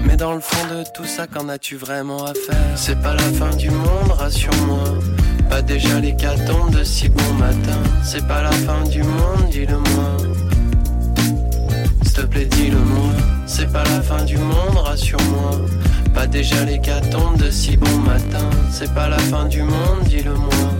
Mais 0.04 0.16
dans 0.16 0.34
le 0.34 0.40
fond 0.40 0.66
de 0.74 0.84
tout 0.94 1.06
ça, 1.06 1.26
qu'en 1.26 1.48
as-tu 1.48 1.76
vraiment 1.76 2.24
à 2.24 2.34
faire? 2.34 2.76
C'est 2.76 3.00
pas 3.00 3.14
la 3.14 3.22
fin 3.22 3.50
du 3.56 3.70
monde, 3.70 4.10
rassure-moi. 4.10 4.98
Pas 5.48 5.62
déjà 5.62 5.98
l'hécatombe 5.98 6.70
de 6.70 6.84
si 6.84 7.08
bon 7.08 7.32
matin. 7.38 7.82
C'est 8.04 8.26
pas 8.26 8.42
la 8.42 8.52
fin 8.52 8.82
du 8.84 9.02
monde, 9.02 9.48
dis-le-moi. 9.50 10.27
Te 12.18 12.26
plaît, 12.26 12.46
dis-le-moi. 12.46 13.12
C'est 13.46 13.72
pas 13.72 13.84
la 13.84 14.02
fin 14.02 14.24
du 14.24 14.36
monde, 14.38 14.76
rassure-moi. 14.76 15.52
Pas 16.12 16.26
déjà 16.26 16.64
l'hécatombe 16.64 17.36
de 17.36 17.48
si 17.48 17.76
bon 17.76 17.96
matin. 17.98 18.50
C'est 18.72 18.92
pas 18.92 19.08
la 19.08 19.18
fin 19.18 19.44
du 19.44 19.62
monde, 19.62 20.02
dis-le-moi. 20.04 20.77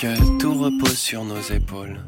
Que 0.00 0.38
tout 0.38 0.54
repose 0.54 0.96
sur 0.96 1.24
nos 1.24 1.40
épaules. 1.40 1.98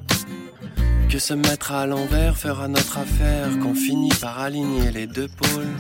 Que 1.09 1.19
se 1.19 1.35
mettre 1.35 1.73
à 1.73 1.87
l'envers 1.87 2.37
fera 2.37 2.69
notre 2.69 2.99
affaire, 2.99 3.49
qu'on 3.61 3.75
finit 3.75 4.15
par 4.21 4.39
aligner 4.39 4.93
les 4.93 5.09
deux 5.09 5.27
pôles. 5.27 5.75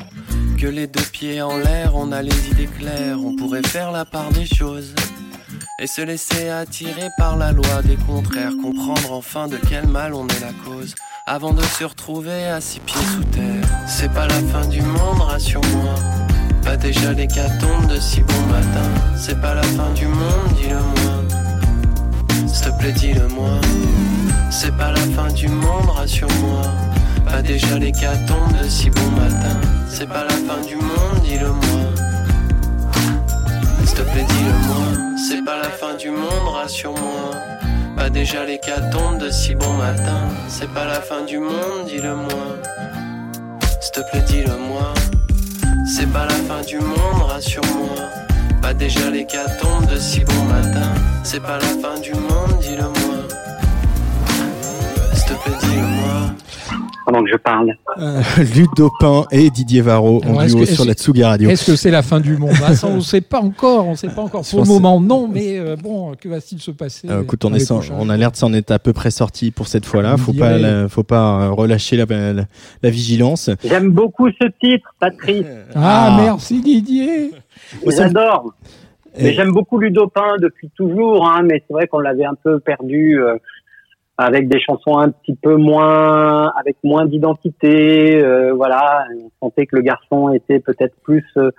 Que 0.58 0.66
les 0.66 0.88
deux 0.88 1.04
pieds 1.12 1.40
en 1.40 1.56
l'air, 1.56 1.94
on 1.94 2.10
a 2.10 2.20
les 2.22 2.48
idées 2.50 2.66
claires, 2.66 3.18
on 3.24 3.36
pourrait 3.36 3.62
faire 3.62 3.92
la 3.92 4.04
part 4.04 4.30
des 4.30 4.44
choses. 4.44 4.92
Et 5.80 5.86
se 5.86 6.02
laisser 6.02 6.48
attirer 6.48 7.10
par 7.16 7.36
la 7.36 7.52
loi 7.52 7.80
des 7.84 7.96
contraires, 7.96 8.54
comprendre 8.60 9.12
enfin 9.12 9.46
de 9.46 9.58
quel 9.68 9.86
mal 9.86 10.12
on 10.12 10.26
est 10.26 10.40
la 10.40 10.52
cause. 10.64 10.96
Avant 11.26 11.52
de 11.52 11.62
se 11.62 11.84
retrouver 11.84 12.46
à 12.46 12.60
six 12.60 12.80
pieds 12.80 13.06
sous 13.14 13.24
terre. 13.24 13.68
C'est 13.86 14.12
pas 14.12 14.26
la 14.26 14.40
fin 14.52 14.66
du 14.66 14.82
monde, 14.82 15.20
rassure-moi. 15.20 15.94
Pas 16.64 16.76
déjà 16.76 17.12
l'hécatombe 17.12 17.86
de 17.86 18.00
si 18.00 18.20
bon 18.22 18.46
matin. 18.46 19.16
C'est 19.16 19.40
pas 19.40 19.54
la 19.54 19.62
fin 19.62 19.92
du 19.92 20.06
monde, 20.06 20.54
dis-le-moi. 20.56 21.19
S'il 22.46 22.64
te 22.64 22.78
plaît, 22.78 22.92
dis-le-moi. 22.92 23.60
C'est 24.50 24.76
pas 24.76 24.90
la 24.92 25.00
fin 25.00 25.32
du 25.32 25.48
monde, 25.48 25.90
rassure-moi. 25.94 26.62
Pas 27.24 27.42
déjà 27.42 27.78
l'hécatombe 27.78 28.52
de 28.62 28.68
si 28.68 28.90
bon 28.90 29.10
matin. 29.12 29.60
C'est 29.88 30.08
pas 30.08 30.24
la 30.24 30.30
fin 30.30 30.60
du 30.66 30.76
monde, 30.76 31.22
dis-le-moi. 31.24 31.80
S'il 33.84 33.94
te 33.94 34.02
plaît, 34.02 34.26
dis-le-moi. 34.28 35.16
C'est 35.28 35.44
pas 35.44 35.58
la 35.58 35.70
fin 35.70 35.94
du 35.96 36.10
monde, 36.10 36.48
rassure-moi. 36.52 37.30
Pas 37.96 38.10
déjà 38.10 38.44
l'hécatombe 38.44 39.18
de 39.18 39.30
si 39.30 39.54
bon 39.54 39.74
matin. 39.74 40.28
C'est 40.48 40.70
pas 40.72 40.86
la 40.86 41.00
fin 41.00 41.24
du 41.24 41.38
monde, 41.38 41.86
dis-le-moi. 41.86 42.56
S'il 43.80 43.92
te 43.92 44.10
plaît, 44.10 44.24
dis-le-moi. 44.26 44.92
C'est 45.86 46.10
pas 46.12 46.26
la 46.26 46.34
fin 46.34 46.62
du 46.66 46.78
monde, 46.78 47.22
rassure-moi. 47.28 47.96
Pas 48.62 48.74
déjà 48.74 49.10
l'hécatombe 49.10 49.86
de 49.86 49.98
si 49.98 50.20
bon 50.20 50.44
matin. 50.44 50.92
C'est 51.22 51.40
pas 51.40 51.58
la 51.58 51.60
fin 51.60 52.00
du 52.00 52.12
monde, 52.12 52.58
dis-le-moi. 52.60 52.92
S'il 55.14 55.24
te 55.26 55.42
plaît, 55.42 55.52
dis-le-moi. 55.62 56.34
Pendant 57.06 57.24
que 57.24 57.30
je 57.30 57.36
parle. 57.36 57.74
Euh, 57.98 58.22
Ludopin 58.54 59.24
et 59.32 59.50
Didier 59.50 59.80
Varro 59.80 60.22
en 60.24 60.44
duo 60.46 60.60
que- 60.60 60.64
sur 60.66 60.84
la 60.84 60.92
Tsugi 60.94 61.24
Radio. 61.24 61.50
Est-ce 61.50 61.66
que 61.72 61.76
c'est 61.76 61.90
la 61.90 62.02
fin 62.02 62.20
du 62.20 62.36
monde? 62.36 62.52
Ah, 62.64 62.74
ça, 62.74 62.86
On 62.88 62.96
ne 62.96 63.00
sait 63.00 63.20
pas 63.20 63.40
encore. 63.40 63.86
On 63.88 63.96
sait 63.96 64.08
pas 64.08 64.22
encore. 64.22 64.42
Pour 64.48 64.60
le 64.60 64.66
moment, 64.66 65.00
non. 65.00 65.28
Mais 65.28 65.58
euh, 65.58 65.76
bon, 65.76 66.14
que 66.20 66.28
va-t-il 66.28 66.60
se 66.60 66.70
passer 66.70 67.08
Euh, 67.08 67.22
écoute, 67.22 67.44
on, 67.44 67.52
est 67.54 67.58
sans- 67.60 67.80
on 67.98 68.08
a 68.10 68.16
l'air 68.16 68.30
de 68.32 68.36
s'en 68.36 68.52
être 68.52 68.70
à 68.70 68.78
peu 68.78 68.92
près 68.92 69.10
sorti 69.10 69.50
pour 69.50 69.66
cette 69.68 69.86
fois-là. 69.86 70.16
Faut 70.16 70.32
pas, 70.32 70.56
la- 70.58 70.88
faut 70.88 71.02
pas 71.02 71.42
euh, 71.42 71.50
relâcher 71.50 71.96
la, 71.96 72.04
la, 72.32 72.44
la 72.82 72.90
vigilance. 72.90 73.50
J'aime 73.64 73.90
beaucoup 73.90 74.28
ce 74.30 74.46
titre, 74.60 74.94
Patrice. 75.00 75.44
Ah, 75.74 76.08
Ah. 76.16 76.20
merci 76.22 76.60
Didier. 76.60 77.32
J'adore. 77.86 78.52
Mais 79.18 79.32
j'aime 79.32 79.52
beaucoup 79.52 79.78
Ludopin 79.78 80.36
depuis 80.38 80.70
toujours, 80.76 81.26
hein, 81.28 81.42
mais 81.42 81.62
c'est 81.66 81.72
vrai 81.72 81.86
qu'on 81.86 81.98
l'avait 81.98 82.24
un 82.24 82.34
peu 82.34 82.60
perdu 82.60 83.20
euh, 83.20 83.36
avec 84.16 84.48
des 84.48 84.60
chansons 84.60 84.98
un 84.98 85.10
petit 85.10 85.34
peu 85.34 85.56
moins, 85.56 86.52
avec 86.58 86.76
moins 86.84 87.06
d'identité. 87.06 88.22
euh, 88.22 88.52
voilà, 88.52 89.06
on 89.40 89.46
sentait 89.46 89.66
que 89.66 89.76
le 89.76 89.82
garçon 89.82 90.30
était 90.30 90.60
peut-être 90.60 90.94
plus 91.02 91.24
euh, 91.36 91.50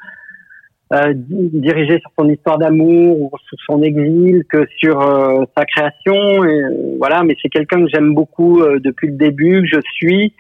euh, 0.93 1.13
di- 1.13 1.49
dirigé 1.53 1.99
sur 1.99 2.11
son 2.19 2.29
histoire 2.29 2.57
d'amour 2.57 3.19
ou 3.19 3.31
sur 3.47 3.57
son 3.65 3.81
exil 3.81 4.43
que 4.49 4.65
sur 4.77 5.01
euh, 5.01 5.43
sa 5.57 5.65
création. 5.65 6.43
Et, 6.45 6.61
euh, 6.63 6.95
voilà, 6.99 7.23
mais 7.23 7.35
c'est 7.41 7.49
quelqu'un 7.49 7.83
que 7.83 7.89
j'aime 7.93 8.13
beaucoup 8.13 8.61
euh, 8.61 8.79
depuis 8.79 9.07
le 9.07 9.15
début, 9.15 9.61
que 9.61 9.77
je 9.77 9.81
suis. 9.93 10.33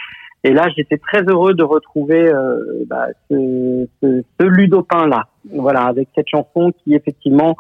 Et 0.43 0.53
là, 0.53 0.67
j'étais 0.75 0.97
très 0.97 1.21
heureux 1.23 1.53
de 1.53 1.63
retrouver 1.63 2.31
bah, 2.87 3.07
ce, 3.29 3.87
ce, 4.01 4.23
ce 4.39 4.45
ludopin 4.47 5.05
là, 5.05 5.27
voilà, 5.49 5.83
avec 5.83 6.09
cette 6.15 6.27
chanson 6.27 6.71
qui 6.83 6.93
effectivement 6.93 7.55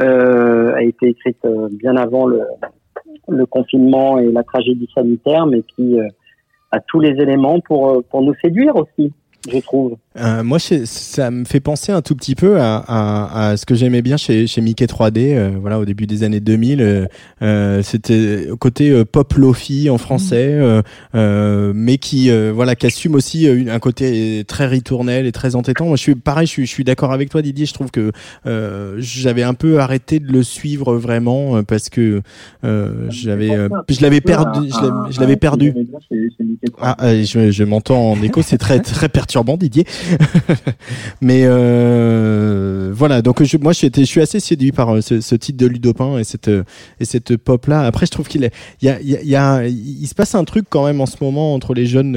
euh, 0.00 0.74
a 0.74 0.82
été 0.82 1.08
écrite 1.08 1.38
euh, 1.44 1.68
bien 1.70 1.96
avant 1.96 2.26
le, 2.26 2.42
le 3.28 3.46
confinement 3.46 4.18
et 4.18 4.30
la 4.30 4.42
tragédie 4.42 4.88
sanitaire, 4.94 5.46
mais 5.46 5.62
qui 5.62 5.98
euh, 5.98 6.08
a 6.70 6.80
tous 6.80 7.00
les 7.00 7.20
éléments 7.20 7.60
pour 7.60 8.04
pour 8.04 8.22
nous 8.22 8.34
séduire 8.42 8.76
aussi, 8.76 9.12
je 9.52 9.58
trouve. 9.60 9.96
Euh, 10.18 10.42
moi, 10.42 10.58
ça 10.58 11.30
me 11.30 11.44
fait 11.44 11.60
penser 11.60 11.92
un 11.92 12.00
tout 12.02 12.14
petit 12.16 12.34
peu 12.34 12.58
à, 12.60 12.76
à, 12.76 13.48
à 13.50 13.56
ce 13.56 13.66
que 13.66 13.74
j'aimais 13.74 14.00
bien 14.02 14.16
chez, 14.16 14.46
chez 14.46 14.60
Mickey 14.62 14.86
3D, 14.86 15.34
euh, 15.36 15.50
voilà, 15.60 15.78
au 15.78 15.84
début 15.84 16.06
des 16.06 16.22
années 16.22 16.40
2000. 16.40 16.80
euh, 16.80 17.06
euh, 17.42 17.82
C'était 17.82 18.48
au 18.50 18.56
côté 18.56 18.90
euh, 18.90 19.04
pop 19.04 19.34
lofi 19.34 19.90
en 19.90 19.98
français, 19.98 20.48
euh, 20.52 20.80
euh, 21.14 21.72
mais 21.74 21.98
qui, 21.98 22.30
euh, 22.30 22.50
voilà, 22.54 22.74
qui 22.76 22.86
assume 22.86 23.14
aussi 23.14 23.46
euh, 23.46 23.64
un 23.72 23.78
côté 23.78 24.44
très 24.48 24.66
ritournel 24.66 25.26
et 25.26 25.32
très 25.32 25.54
entêtant. 25.54 25.86
Moi, 25.86 25.96
je 25.96 26.02
suis 26.02 26.14
pareil, 26.14 26.46
je 26.46 26.52
suis, 26.52 26.66
je 26.66 26.70
suis 26.72 26.84
d'accord 26.84 27.12
avec 27.12 27.28
toi, 27.28 27.42
Didier. 27.42 27.66
Je 27.66 27.74
trouve 27.74 27.90
que 27.90 28.12
euh, 28.46 28.94
j'avais 28.98 29.42
un 29.42 29.54
peu 29.54 29.80
arrêté 29.80 30.18
de 30.18 30.32
le 30.32 30.42
suivre 30.42 30.96
vraiment 30.96 31.56
euh, 31.58 31.62
parce 31.62 31.90
que 31.90 32.22
euh, 32.64 33.06
j'avais, 33.10 33.50
euh, 33.50 33.68
je 33.90 34.00
l'avais 34.00 34.20
perdu, 34.22 34.68
je 34.70 34.80
l'avais- 34.80 35.12
je 35.12 35.20
l'avais 35.20 35.36
perdu. 35.36 35.74
Ah, 36.80 36.96
euh, 37.02 37.22
je, 37.24 37.50
je 37.50 37.64
m'entends 37.64 38.12
en 38.12 38.22
écho, 38.22 38.40
c'est 38.42 38.58
très 38.58 38.80
très 38.80 39.08
perturbant, 39.08 39.35
Didier. 39.44 39.84
Mais 41.20 41.42
euh, 41.44 42.92
voilà, 42.94 43.22
donc 43.22 43.40
moi 43.60 43.72
je 43.72 44.04
suis 44.04 44.20
assez 44.20 44.40
séduit 44.40 44.72
par 44.72 44.94
euh, 44.94 45.00
ce, 45.00 45.34
titre 45.34 45.58
de 45.58 45.66
Ludopin 45.66 46.18
et 46.18 46.24
cette 46.24 46.48
euh, 46.48 46.64
et 47.00 47.04
cette 47.04 47.36
pop 47.36 47.66
là. 47.66 47.82
Après, 47.82 48.06
je 48.06 48.10
trouve 48.10 48.28
qu'il 48.28 48.48
il 48.82 50.06
se 50.08 50.14
passe 50.14 50.34
un 50.34 50.44
truc 50.44 50.66
quand 50.68 50.84
même 50.84 51.00
en 51.00 51.06
ce 51.06 51.16
moment 51.20 51.54
entre 51.54 51.74
les 51.74 51.86
jeunes, 51.86 52.14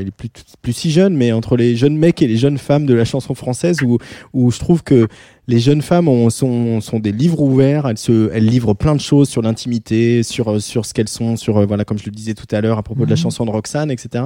il 0.00 0.08
est 0.08 0.10
plus 0.10 0.28
plus 0.62 0.72
si 0.72 0.90
jeune, 0.90 1.16
mais 1.16 1.32
entre 1.32 1.56
les 1.56 1.76
jeunes 1.76 1.96
mecs 1.96 2.22
et 2.22 2.26
les 2.26 2.36
jeunes 2.36 2.58
femmes 2.58 2.86
de 2.86 2.94
la 2.94 3.04
chanson 3.04 3.34
française 3.34 3.82
où 3.82 3.98
où 4.32 4.50
je 4.50 4.58
trouve 4.58 4.82
que 4.82 5.08
les 5.48 5.58
jeunes 5.60 5.82
femmes 5.82 6.08
ont, 6.08 6.28
sont, 6.30 6.80
sont 6.80 6.98
des 6.98 7.12
livres 7.12 7.40
ouverts. 7.40 7.86
Elles, 7.88 7.98
se, 7.98 8.30
elles 8.32 8.46
livrent 8.46 8.74
plein 8.74 8.94
de 8.94 9.00
choses 9.00 9.28
sur 9.28 9.42
l'intimité, 9.42 10.22
sur, 10.22 10.60
sur 10.60 10.84
ce 10.86 10.92
qu'elles 10.94 11.08
sont, 11.08 11.36
sur, 11.36 11.58
euh, 11.58 11.66
voilà, 11.66 11.84
comme 11.84 11.98
je 11.98 12.06
le 12.06 12.10
disais 12.12 12.34
tout 12.34 12.46
à 12.52 12.60
l'heure 12.60 12.78
à 12.78 12.82
propos 12.82 13.04
de 13.04 13.10
la 13.10 13.16
Mhm. 13.16 13.20
chanson 13.22 13.44
de 13.46 13.50
Roxane, 13.50 13.90
etc. 13.90 14.24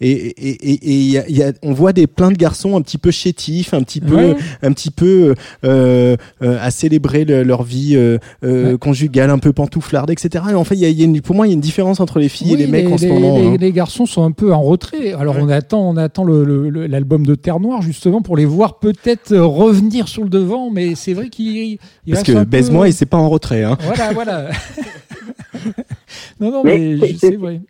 Et, 0.00 0.10
et, 0.10 0.70
et, 0.72 0.90
et 0.92 1.00
y 1.02 1.18
a, 1.18 1.28
y 1.28 1.42
a, 1.42 1.52
on 1.62 1.72
voit 1.72 1.92
des, 1.92 2.06
plein 2.06 2.30
de 2.30 2.36
garçons 2.36 2.76
un 2.76 2.80
petit 2.82 2.98
peu 2.98 3.10
chétifs, 3.10 3.74
un 3.74 3.82
petit 3.82 4.00
peu, 4.00 4.16
Ouais. 4.16 4.36
un 4.62 4.72
petit 4.72 4.90
peu 4.90 5.34
euh, 5.64 6.16
euh, 6.42 6.58
à 6.60 6.70
célébrer 6.70 7.24
le- 7.24 7.42
leur 7.42 7.62
vie 7.62 7.92
euh, 7.96 8.18
euh, 8.44 8.76
conjugale, 8.78 9.30
un 9.30 9.38
peu 9.38 9.52
pantouflarde, 9.52 10.10
etc. 10.10 10.44
Et 10.50 10.54
en 10.54 10.64
fait, 10.64 10.76
y 10.76 10.84
a, 10.84 10.88
y 10.88 11.02
a 11.02 11.04
une, 11.04 11.20
pour 11.20 11.36
moi, 11.36 11.46
il 11.46 11.50
y 11.50 11.52
a 11.52 11.54
une 11.54 11.60
différence 11.60 12.00
entre 12.00 12.18
les 12.18 12.28
filles 12.28 12.54
et 12.54 12.56
les 12.56 12.66
mecs 12.66 12.88
en 12.90 12.98
ce 12.98 13.06
moment. 13.06 13.38
les- 13.38 13.46
hein. 13.46 13.56
les 13.60 13.72
garçons 13.72 14.06
sont 14.06 14.22
un 14.22 14.32
peu 14.32 14.52
en 14.52 14.62
retrait. 14.62 15.12
Alors 15.12 15.36
on 15.38 15.48
attend, 15.48 15.88
on 15.90 15.96
attend 15.96 16.24
le- 16.24 16.44
le- 16.44 16.70
le- 16.70 16.86
l'album 16.86 17.26
de 17.26 17.34
Terre 17.34 17.60
Noire 17.60 17.82
justement 17.82 18.22
pour 18.22 18.36
les 18.36 18.44
voir 18.44 18.78
peut-être 18.78 19.36
revenir 19.36 20.08
sur 20.08 20.22
le 20.24 20.28
devant, 20.30 20.61
mais 20.70 20.94
c'est 20.94 21.12
vrai 21.14 21.28
qu'il 21.28 21.78
il 22.06 22.12
Parce 22.12 22.22
que 22.22 22.32
peu- 22.32 22.44
baise-moi 22.44 22.88
et 22.88 22.92
c'est 22.92 23.06
pas 23.06 23.16
en 23.18 23.28
retrait. 23.28 23.62
Hein. 23.64 23.76
Voilà, 23.80 24.12
voilà. 24.12 24.48
non, 26.40 26.50
non, 26.50 26.62
Mais 26.64 26.96
mais, 27.00 27.08
c'est- 27.14 27.36
vrai. 27.36 27.60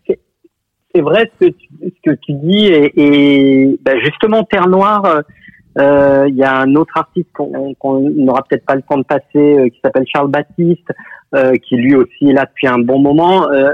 c'est 0.94 1.00
vrai 1.00 1.30
ce 1.40 1.46
que 1.46 1.50
tu, 1.52 1.68
ce 1.82 2.10
que 2.10 2.16
tu 2.22 2.32
dis 2.34 2.66
et, 2.66 2.92
et 2.96 3.78
bah, 3.82 3.92
justement 4.02 4.44
Terre 4.44 4.68
Noire 4.68 5.22
euh, 5.78 6.26
il 6.28 6.36
y 6.36 6.42
a 6.44 6.58
un 6.60 6.74
autre 6.74 6.92
artiste 6.96 7.28
qu'on 7.32 8.00
n'aura 8.10 8.42
peut-être 8.48 8.66
pas 8.66 8.74
le 8.74 8.82
temps 8.82 8.98
de 8.98 9.04
passer 9.04 9.24
euh, 9.36 9.68
qui 9.68 9.80
s'appelle 9.82 10.04
Charles 10.06 10.30
Baptiste 10.30 10.86
euh, 11.34 11.54
qui 11.66 11.76
lui 11.76 11.94
aussi 11.94 12.28
est 12.28 12.32
là 12.34 12.44
depuis 12.44 12.66
un 12.66 12.78
bon 12.78 12.98
moment 12.98 13.50
euh, 13.50 13.70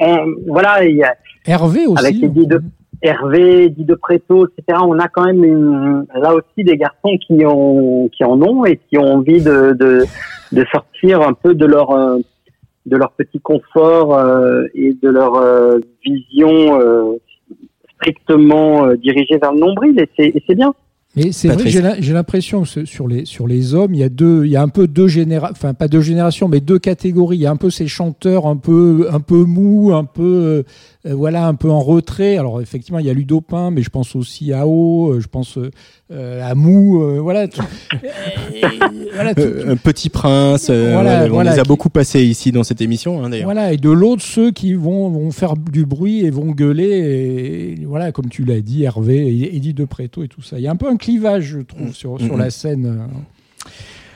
on- 0.00 0.26
voilà 0.48 0.84
il 0.84 0.96
y 0.96 1.02
a 1.04 1.14
Hervé 1.46 1.86
aussi. 1.86 2.04
avec 2.04 2.22
Eddie 2.22 2.46
de 2.46 2.60
Hervé, 3.02 3.64
Eddie 3.64 3.84
de 3.84 3.94
etc. 3.94 4.78
On 4.82 4.98
a 4.98 5.08
quand 5.08 5.24
même 5.24 6.06
là 6.14 6.34
aussi 6.34 6.64
des 6.64 6.76
garçons 6.76 7.16
qui 7.26 7.44
ont 7.44 8.08
qui 8.08 8.24
en 8.24 8.40
ont 8.42 8.64
et 8.64 8.78
qui 8.88 8.98
ont 8.98 9.14
envie 9.14 9.42
de 9.42 9.72
de, 9.72 10.64
sortir 10.72 11.20
un 11.22 11.34
peu 11.34 11.54
de 11.54 11.66
leur 11.66 11.90
euh, 11.90 12.18
de 12.86 12.96
leur 12.96 13.12
petit 13.12 13.40
confort 13.40 14.16
euh, 14.16 14.64
et 14.74 14.94
de 14.94 15.08
leur 15.08 15.34
euh, 15.34 15.78
vision 16.04 16.80
euh, 16.80 17.20
strictement 17.96 18.94
dirigée 18.94 19.38
vers 19.38 19.52
le 19.52 19.60
nombril 19.60 19.98
et 19.98 20.42
c'est 20.46 20.54
bien. 20.54 20.74
Mais 21.16 21.32
c'est 21.32 21.48
vrai 21.48 21.68
j'ai 21.68 21.80
l'im- 21.80 21.96
j'ai 21.98 22.12
l'impression 22.12 22.62
que 22.62 22.84
sur 22.84 23.08
les, 23.08 23.24
sur 23.24 23.46
les 23.48 23.74
hommes, 23.74 23.94
il 23.94 24.00
y 24.00 24.04
a 24.04 24.08
deux, 24.08 24.44
il 24.44 24.50
y 24.50 24.56
a 24.56 24.62
un 24.62 24.68
peu 24.68 24.86
deux 24.86 25.08
générations, 25.08 25.54
enfin 25.56 25.72
pas 25.74 25.88
deux 25.88 26.00
générations, 26.02 26.48
mais 26.48 26.60
deux 26.60 26.78
catégories. 26.78 27.38
Il 27.38 27.40
y 27.42 27.46
a 27.46 27.50
un 27.50 27.56
peu 27.56 27.70
ces 27.70 27.88
chanteurs 27.88 28.46
un 28.46 28.56
peu, 28.56 29.08
un 29.10 29.20
peu 29.20 29.44
mous, 29.44 29.92
un 29.94 30.04
peu, 30.04 30.64
euh, 31.06 31.14
voilà, 31.14 31.46
un 31.46 31.54
peu 31.54 31.70
en 31.70 31.80
retrait. 31.80 32.36
Alors 32.36 32.60
effectivement, 32.60 32.98
il 32.98 33.06
y 33.06 33.10
a 33.10 33.14
Ludopin, 33.14 33.70
mais 33.70 33.82
je 33.82 33.90
pense 33.90 34.14
aussi 34.14 34.52
à 34.52 34.66
O, 34.66 35.12
euh, 35.12 35.20
je 35.20 35.28
pense 35.28 35.58
euh, 36.12 36.42
à 36.48 36.54
Mou, 36.54 37.02
euh, 37.02 37.18
voilà. 37.20 37.48
tout- 37.48 37.62
et- 38.54 38.60
voilà, 39.14 39.34
tout- 39.34 39.40
Euh, 39.40 39.72
un 39.72 39.76
petit 39.76 40.08
prince, 40.10 40.68
euh, 40.70 40.92
Voilà, 40.92 41.24
on 41.26 41.28
voilà, 41.30 41.52
les 41.54 41.58
a 41.58 41.62
qui- 41.62 41.68
beaucoup 41.68 41.88
passés 41.88 42.22
ici 42.24 42.52
dans 42.52 42.62
cette 42.62 42.80
émission 42.80 43.24
hein, 43.24 43.30
d'ailleurs. 43.30 43.46
Voilà, 43.46 43.72
et 43.72 43.76
de 43.76 43.90
l'autre, 43.90 44.22
ceux 44.22 44.50
qui 44.50 44.74
vont, 44.74 45.08
vont 45.08 45.30
faire 45.30 45.54
du 45.56 45.86
bruit 45.86 46.24
et 46.24 46.30
vont 46.30 46.50
gueuler, 46.52 47.74
et 47.80 47.84
voilà, 47.86 48.12
comme 48.12 48.28
tu 48.28 48.44
l'as 48.44 48.60
dit, 48.60 48.84
Hervé, 48.84 49.16
et 49.28 49.56
Eddie 49.56 49.74
de 49.74 49.84
Preto 49.84 50.22
et 50.22 50.28
tout 50.28 50.42
ça. 50.42 50.58
Il 50.58 50.62
y 50.62 50.68
a 50.68 50.70
un 50.70 50.76
peu 50.76 50.88
un 50.88 50.96
clivage, 51.06 51.44
je 51.44 51.60
trouve, 51.60 51.94
sur, 51.94 52.20
sur 52.20 52.36
la 52.36 52.50
scène 52.50 52.86
euh, 52.86 53.06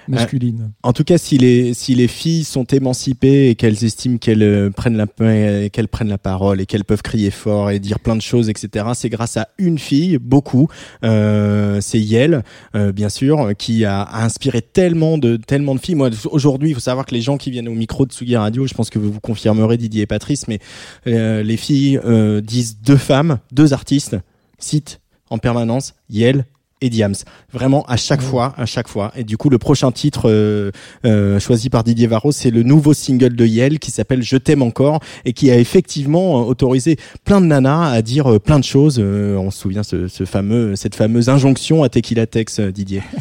masculine. 0.09 0.73
En 0.83 0.93
tout 0.93 1.05
cas, 1.05 1.19
si 1.19 1.39
les 1.39 1.73
si 1.75 1.95
les 1.95 2.09
filles 2.09 2.45
sont 2.45 2.65
émancipées 2.65 3.51
et 3.51 3.55
qu'elles 3.55 3.85
estiment 3.85 4.19
qu'elles 4.19 4.43
euh, 4.43 4.71
prennent 4.71 4.97
la 4.97 5.07
euh, 5.21 5.69
qu'elles 5.69 5.89
prennent 5.89 6.09
la 6.09 6.19
parole 6.19 6.61
et 6.61 6.67
qu'elles 6.67 6.85
peuvent 6.85 7.03
crier 7.03 7.31
fort 7.31 7.71
et 7.71 7.79
dire 7.79 8.01
plein 8.01 8.17
de 8.17 8.23
choses, 8.23 8.49
etc. 8.49 8.87
C'est 8.95 9.09
grâce 9.09 9.37
à 9.37 9.49
une 9.59 9.79
fille, 9.79 10.19
beaucoup. 10.19 10.69
Euh, 11.05 11.81
c'est 11.81 12.01
Yel, 12.01 12.43
euh, 12.75 12.93
bien 12.93 13.09
sûr, 13.09 13.51
qui 13.57 13.85
a, 13.85 14.03
a 14.03 14.25
inspiré 14.25 14.63
tellement 14.63 15.19
de 15.19 15.37
tellement 15.37 15.75
de 15.75 15.81
filles. 15.81 15.95
Moi, 15.95 16.11
aujourd'hui, 16.31 16.71
il 16.71 16.75
faut 16.75 16.81
savoir 16.81 17.07
que 17.07 17.15
les 17.15 17.23
gens 17.23 17.37
qui 17.37 17.51
viennent 17.51 17.69
au 17.69 17.75
micro 17.75 18.05
de 18.05 18.13
Tsugi 18.13 18.37
Radio, 18.37 18.67
je 18.67 18.75
pense 18.75 18.91
que 18.91 18.99
vous 18.99 19.13
vous 19.13 19.21
confirmerez, 19.21 19.77
Didier 19.77 20.03
et 20.03 20.07
Patrice, 20.07 20.49
mais 20.49 20.59
euh, 21.07 21.43
les 21.43 21.57
filles 21.57 22.01
euh, 22.05 22.41
disent 22.41 22.79
deux 22.83 22.97
femmes, 22.97 23.39
deux 23.53 23.73
artistes, 23.73 24.17
citent 24.59 25.01
en 25.31 25.39
permanence 25.39 25.95
Yel 26.09 26.45
et 26.81 26.89
Diams. 26.89 27.15
Vraiment 27.53 27.85
à 27.89 27.97
chaque 27.97 28.23
fois, 28.23 28.53
à 28.57 28.67
chaque 28.67 28.89
fois. 28.89 29.13
Et 29.17 29.25
du 29.25 29.37
coup, 29.37 29.51
le 29.51 29.59
prochain 29.59 29.91
titre 29.93 30.29
euh, 30.31 30.71
euh, 31.05 31.39
choisi 31.39 31.71
par 31.71 31.85
Didier 31.85 32.07
Varro, 32.07 32.33
c'est 32.33 32.51
le 32.51 32.63
nouveau 32.63 32.95
single 32.95 33.35
de 33.35 33.47
Yel 33.47 33.79
qui 33.79 33.91
s'appelle 33.91 34.23
Je 34.23 34.37
t'aime 34.37 34.63
encore 34.63 35.01
et 35.25 35.33
qui 35.33 35.51
a 35.51 35.59
effectivement 35.59 36.41
euh, 36.41 36.45
autorisé 36.45 36.97
plein 37.25 37.41
de 37.41 37.47
nanas 37.47 37.91
à 37.91 38.03
dire 38.03 38.33
euh, 38.33 38.39
plein 38.39 38.59
de 38.59 38.65
choses. 38.65 38.99
Euh, 39.01 39.37
on 39.37 39.51
se 39.51 39.61
souvient 39.61 39.83
ce, 39.83 40.09
ce 40.09 40.25
fameux, 40.25 40.77
cette 40.77 40.95
fameuse 40.95 41.29
injonction 41.29 41.83
à 41.83 41.89
Tequila 41.89 42.27
Tex, 42.27 42.61
euh, 42.61 42.71
Didier. 42.71 43.03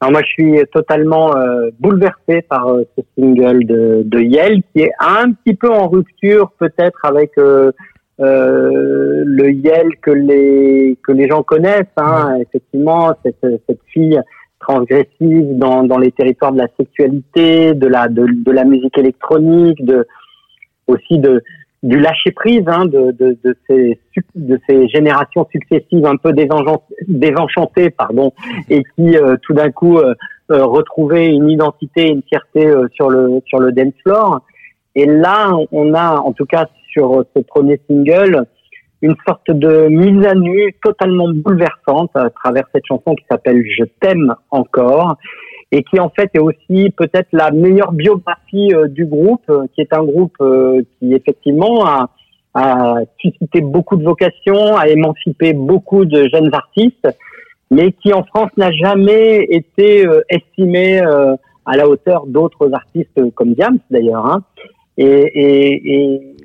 Alors 0.00 0.12
moi, 0.12 0.22
je 0.22 0.28
suis 0.28 0.60
totalement 0.72 1.36
euh, 1.36 1.70
bouleversé 1.80 2.42
par 2.48 2.68
euh, 2.68 2.84
ce 2.96 3.02
single 3.16 3.64
de, 3.66 4.02
de 4.04 4.20
Yel, 4.20 4.62
qui 4.72 4.82
est 4.82 4.92
un 5.00 5.32
petit 5.32 5.56
peu 5.56 5.68
en 5.68 5.88
rupture 5.88 6.52
peut-être 6.58 7.04
avec 7.04 7.32
euh, 8.20 9.22
le 9.24 9.52
Yel 9.52 9.96
que 10.02 10.10
les 10.10 10.96
que 11.02 11.12
les 11.12 11.28
gens 11.28 11.42
connaissent. 11.42 11.86
Hein. 11.96 12.36
Effectivement, 12.40 13.12
cette, 13.22 13.44
cette 13.66 13.80
fille 13.92 14.20
transgressive 14.60 15.56
dans, 15.56 15.84
dans 15.84 15.98
les 15.98 16.12
territoires 16.12 16.52
de 16.52 16.58
la 16.58 16.68
sexualité, 16.78 17.74
de 17.74 17.86
la 17.86 18.08
de, 18.08 18.26
de 18.26 18.52
la 18.52 18.64
musique 18.64 18.98
électronique, 18.98 19.84
de 19.84 20.06
aussi 20.86 21.18
de 21.18 21.42
du 21.84 22.00
lâcher 22.00 22.32
prise 22.32 22.64
hein, 22.66 22.86
de, 22.86 23.12
de, 23.12 23.38
de, 23.44 23.56
ces, 23.68 24.00
de 24.34 24.58
ces 24.68 24.88
générations 24.88 25.46
successives 25.52 26.04
un 26.06 26.16
peu 26.16 26.32
désenchan- 26.32 26.82
désenchantées 27.06 27.90
pardon 27.90 28.32
et 28.68 28.82
qui 28.96 29.16
euh, 29.16 29.36
tout 29.42 29.54
d'un 29.54 29.70
coup 29.70 29.98
euh, 29.98 30.12
euh, 30.50 30.64
retrouvaient 30.64 31.28
une 31.28 31.48
identité 31.48 32.08
une 32.08 32.22
fierté 32.22 32.66
euh, 32.66 32.88
sur 32.94 33.10
le 33.10 33.40
sur 33.46 33.60
le 33.60 33.70
dance 33.70 33.94
floor 34.02 34.40
et 34.96 35.06
là 35.06 35.52
on 35.70 35.94
a 35.94 36.16
en 36.16 36.32
tout 36.32 36.46
cas 36.46 36.66
sur 36.92 37.24
ce 37.34 37.42
premier 37.42 37.80
single 37.88 38.46
une 39.00 39.14
sorte 39.26 39.50
de 39.50 39.88
mise 39.88 40.26
à 40.26 40.34
nu 40.34 40.74
totalement 40.82 41.28
bouleversante 41.28 42.10
à 42.14 42.30
travers 42.30 42.64
cette 42.74 42.84
chanson 42.86 43.14
qui 43.14 43.24
s'appelle 43.30 43.62
Je 43.78 43.84
t'aime 44.00 44.34
encore 44.50 45.16
et 45.70 45.82
qui 45.84 46.00
en 46.00 46.08
fait 46.08 46.30
est 46.34 46.40
aussi 46.40 46.90
peut-être 46.96 47.28
la 47.32 47.50
meilleure 47.50 47.92
biographie 47.92 48.72
euh, 48.74 48.88
du 48.88 49.04
groupe, 49.04 49.42
euh, 49.50 49.66
qui 49.74 49.82
est 49.82 49.92
un 49.92 50.02
groupe 50.02 50.34
euh, 50.40 50.82
qui 50.98 51.12
effectivement 51.12 51.84
a, 51.86 52.08
suscité 53.20 53.60
beaucoup 53.60 53.96
de 53.96 54.02
vocations, 54.02 54.76
a 54.76 54.88
émancipé 54.88 55.52
beaucoup 55.52 56.04
de 56.04 56.28
jeunes 56.32 56.52
artistes, 56.52 57.06
mais 57.70 57.92
qui 57.92 58.12
en 58.12 58.24
France 58.24 58.50
n'a 58.56 58.72
jamais 58.72 59.44
été 59.48 60.04
euh, 60.04 60.22
estimé 60.28 61.00
euh, 61.00 61.36
à 61.66 61.76
la 61.76 61.86
hauteur 61.86 62.26
d'autres 62.26 62.72
artistes 62.72 63.20
comme 63.36 63.52
Diams 63.52 63.78
d'ailleurs. 63.90 64.26
Hein. 64.26 64.42
Et 64.96 66.36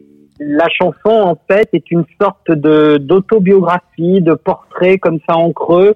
la 0.48 0.68
chanson 0.70 1.10
en 1.10 1.38
fait 1.48 1.70
est 1.74 1.91
une 1.91 2.06
sorte 2.22 2.52
de 2.52 2.98
d'autobiographie, 2.98 4.22
de 4.22 4.34
portrait 4.34 4.98
comme 4.98 5.20
ça 5.28 5.36
en 5.36 5.52
creux 5.52 5.95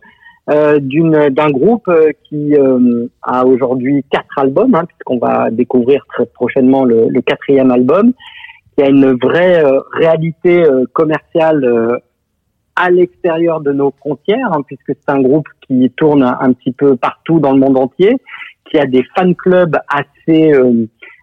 euh, 0.49 0.79
d'une 0.79 1.29
d'un 1.29 1.49
groupe 1.49 1.87
euh, 1.89 2.11
qui 2.23 2.55
euh, 2.55 3.07
a 3.21 3.45
aujourd'hui 3.45 4.05
quatre 4.09 4.37
albums, 4.37 4.73
hein, 4.75 4.85
puisqu'on 4.85 5.17
va 5.17 5.49
découvrir 5.51 6.05
très 6.13 6.25
prochainement 6.25 6.85
le, 6.85 7.09
le 7.09 7.21
quatrième 7.21 7.71
album, 7.71 8.13
y 8.79 8.83
a 8.83 8.89
une 8.89 9.13
vraie 9.13 9.63
euh, 9.63 9.79
réalité 9.93 10.63
euh, 10.63 10.85
commerciale 10.93 11.63
euh, 11.65 11.97
à 12.75 12.91
l'extérieur 12.91 13.59
de 13.59 13.71
nos 13.71 13.91
frontières, 13.99 14.53
hein, 14.53 14.61
puisque 14.65 14.97
c'est 14.99 15.11
un 15.11 15.21
groupe 15.21 15.47
qui 15.67 15.91
tourne 15.97 16.23
un, 16.23 16.37
un, 16.39 16.53
petit 16.53 16.71
peu 16.71 16.95
partout 16.95 17.39
dans 17.39 17.51
le 17.51 17.59
monde 17.59 17.77
entier, 17.77 18.15
qui 18.69 18.77
a 18.77 18.85
des 18.85 19.03
fan 19.15 19.35
clubs 19.35 19.77
assez 19.89 20.53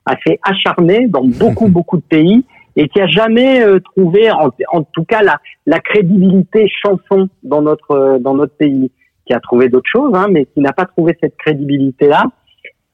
assez 0.07 0.39
acharnés 0.43 1.07
dans 1.09 1.25
beaucoup 1.25 1.69
beaucoup 1.69 1.97
de 1.99 2.03
pays 2.03 2.45
et 2.77 2.89
qui 2.89 3.01
a 3.01 3.07
jamais 3.07 3.65
trouvé, 3.81 4.31
en, 4.31 4.51
en, 4.73 4.83
tout 4.83 5.05
cas 5.05 5.23
la, 5.23 5.39
la 5.67 5.79
crédibilité 5.79 6.69
chanson 6.69 7.29
dans 7.43 7.63
notre 7.63 8.19
dans 8.19 8.35
notre 8.35 8.57
pays, 8.57 8.91
qui 9.27 9.33
a 9.33 9.41
trouvé 9.41 9.69
d'autres 9.69 9.91
choses, 9.91 10.13
hein, 10.15 10.27
mais 10.31 10.47
qui 10.47 10.61
n'a 10.61 10.73
pas 10.73 10.87
trouvé 10.87 11.17
cette 11.23 11.37
crédibilité 11.37 12.09
là. 12.09 12.25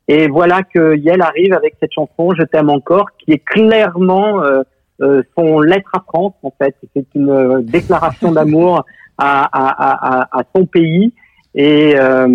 Et 0.08 0.26
voilà 0.26 0.62
que 0.62 0.96
Yel 0.96 1.22
arrive 1.22 1.52
avec 1.52 1.76
cette 1.80 1.92
chanson 1.92 2.32
Je 2.36 2.42
t'aime 2.44 2.68
encore, 2.68 3.06
qui 3.18 3.32
est 3.32 3.44
clairement 3.44 4.42
euh, 4.42 4.62
euh, 5.02 5.22
son 5.38 5.60
lettre 5.60 5.90
à 5.94 6.00
France 6.00 6.34
en 6.42 6.52
fait. 6.60 6.74
C'est 6.94 7.06
une 7.14 7.30
euh, 7.30 7.60
déclaration 7.62 8.32
d'amour 8.32 8.84
à, 9.18 9.44
à, 9.44 10.24
à, 10.24 10.38
à, 10.38 10.42
son 10.54 10.66
pays. 10.66 11.12
Et 11.54 11.94
euh, 11.96 12.26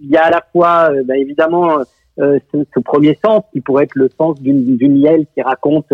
il 0.00 0.10
y 0.10 0.16
a 0.16 0.24
à 0.24 0.30
la 0.30 0.42
fois, 0.52 0.90
bah, 1.04 1.16
évidemment, 1.16 1.78
ce, 2.16 2.38
ce, 2.52 2.80
premier 2.80 3.18
sens 3.24 3.42
qui 3.52 3.60
pourrait 3.60 3.84
être 3.84 3.96
le 3.96 4.08
sens 4.16 4.40
d'une 4.40 4.96
Yel 4.96 5.26
qui 5.34 5.42
raconte 5.42 5.92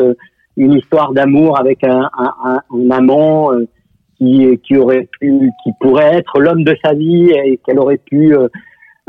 une 0.56 0.72
histoire 0.74 1.12
d'amour 1.12 1.58
avec 1.58 1.82
un, 1.84 2.10
un, 2.18 2.60
un 2.70 2.90
amant 2.90 3.50
qui, 4.18 4.58
qui 4.58 4.76
aurait 4.76 5.08
pu, 5.18 5.50
qui 5.62 5.70
pourrait 5.80 6.16
être 6.16 6.38
l'homme 6.40 6.64
de 6.64 6.76
sa 6.84 6.92
vie 6.92 7.30
et 7.30 7.58
qu'elle 7.64 7.78
aurait 7.78 8.00
pu 8.04 8.34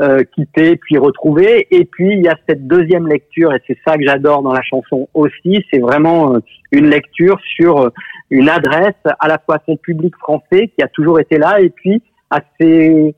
euh, 0.02 0.24
quitter 0.34 0.76
puis 0.76 0.98
retrouver. 0.98 1.68
Et 1.70 1.84
puis 1.84 2.14
il 2.14 2.22
y 2.22 2.28
a 2.28 2.34
cette 2.48 2.66
deuxième 2.66 3.06
lecture 3.06 3.54
et 3.54 3.62
c'est 3.68 3.78
ça 3.86 3.96
que 3.96 4.02
j'adore 4.04 4.42
dans 4.42 4.52
la 4.52 4.62
chanson 4.62 5.08
aussi. 5.14 5.64
C'est 5.70 5.78
vraiment 5.78 6.34
euh, 6.34 6.38
une 6.72 6.88
lecture 6.88 7.38
sur 7.56 7.78
euh, 7.78 7.90
une 8.30 8.48
adresse 8.48 8.96
à 9.04 9.28
la 9.28 9.38
fois 9.38 9.56
à 9.56 9.62
son 9.64 9.76
public 9.76 10.12
français 10.16 10.72
qui 10.76 10.82
a 10.82 10.88
toujours 10.88 11.20
été 11.20 11.38
là 11.38 11.60
et 11.60 11.68
puis 11.68 12.02
à 12.30 12.40
ces 12.58 13.14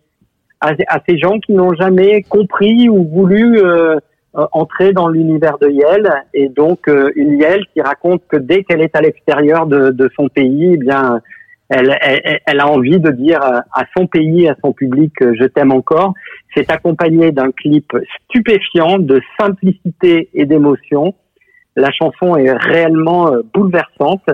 à, 0.89 1.01
ces 1.09 1.19
gens 1.19 1.39
qui 1.39 1.53
n'ont 1.53 1.75
jamais 1.75 2.23
compris 2.23 2.89
ou 2.89 3.05
voulu 3.05 3.61
entrer 4.53 4.93
dans 4.93 5.09
l'univers 5.09 5.59
de 5.59 5.69
Yel 5.69 6.11
et 6.33 6.49
donc 6.49 6.89
une 6.89 7.39
Yel 7.41 7.65
qui 7.73 7.81
raconte 7.81 8.23
que 8.29 8.37
dès 8.37 8.65
qu'elle 8.65 8.81
est 8.81 8.97
à 8.97 9.01
l'extérieur 9.01 9.67
de, 9.67 9.91
de, 9.91 10.11
son 10.17 10.29
pays, 10.29 10.73
eh 10.75 10.77
bien 10.77 11.21
elle, 11.69 11.97
elle, 12.01 12.41
elle, 12.47 12.61
a 12.61 12.69
envie 12.69 12.99
de 12.99 13.11
dire 13.11 13.41
à 13.43 13.85
son 13.97 14.07
pays, 14.07 14.49
à 14.49 14.57
son 14.65 14.73
public, 14.73 15.13
je 15.21 15.45
t'aime 15.45 15.73
encore. 15.73 16.15
C'est 16.55 16.71
accompagné 16.71 17.33
d'un 17.33 17.51
clip 17.51 17.93
stupéfiant 18.29 18.99
de 18.99 19.21
simplicité 19.39 20.29
et 20.35 20.47
d'émotion. 20.47 21.15
La 21.77 21.91
chanson 21.91 22.37
est 22.37 22.53
réellement 22.53 23.33
euh, 23.33 23.43
bouleversante 23.53 24.31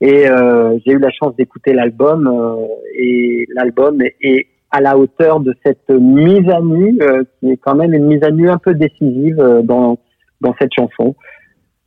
et 0.00 0.28
euh, 0.28 0.78
j'ai 0.84 0.92
eu 0.92 0.98
la 0.98 1.10
chance 1.10 1.36
d'écouter 1.36 1.74
l'album 1.74 2.26
euh, 2.26 2.66
et 2.94 3.46
l'album 3.54 4.00
est, 4.02 4.46
à 4.72 4.80
la 4.80 4.98
hauteur 4.98 5.40
de 5.40 5.54
cette 5.64 5.88
mise 5.90 6.48
à 6.48 6.60
nu 6.60 6.98
qui 7.38 7.50
est 7.50 7.56
quand 7.58 7.74
même 7.74 7.94
une 7.94 8.06
mise 8.06 8.22
à 8.24 8.30
nu 8.30 8.50
un 8.50 8.58
peu 8.58 8.74
décisive 8.74 9.36
dans 9.64 9.98
dans 10.40 10.54
cette 10.58 10.72
chanson. 10.74 11.14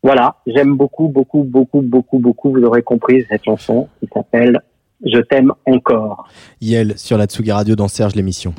Voilà, 0.01 0.35
j'aime 0.45 0.75
beaucoup, 0.75 1.07
beaucoup, 1.07 1.43
beaucoup, 1.43 1.81
beaucoup, 1.81 2.19
beaucoup. 2.19 2.51
Vous 2.51 2.63
aurez 2.63 2.83
compris 2.83 3.25
cette 3.29 3.43
chanson 3.43 3.87
qui 3.99 4.07
s'appelle 4.13 4.61
Je 5.03 5.19
t'aime 5.19 5.51
encore. 5.65 6.27
Yel 6.61 6.97
sur 6.97 7.17
la 7.17 7.25
Tsugi 7.25 7.51
Radio 7.51 7.75
dans 7.75 7.87
Serge 7.87 8.15
l'émission. 8.15 8.53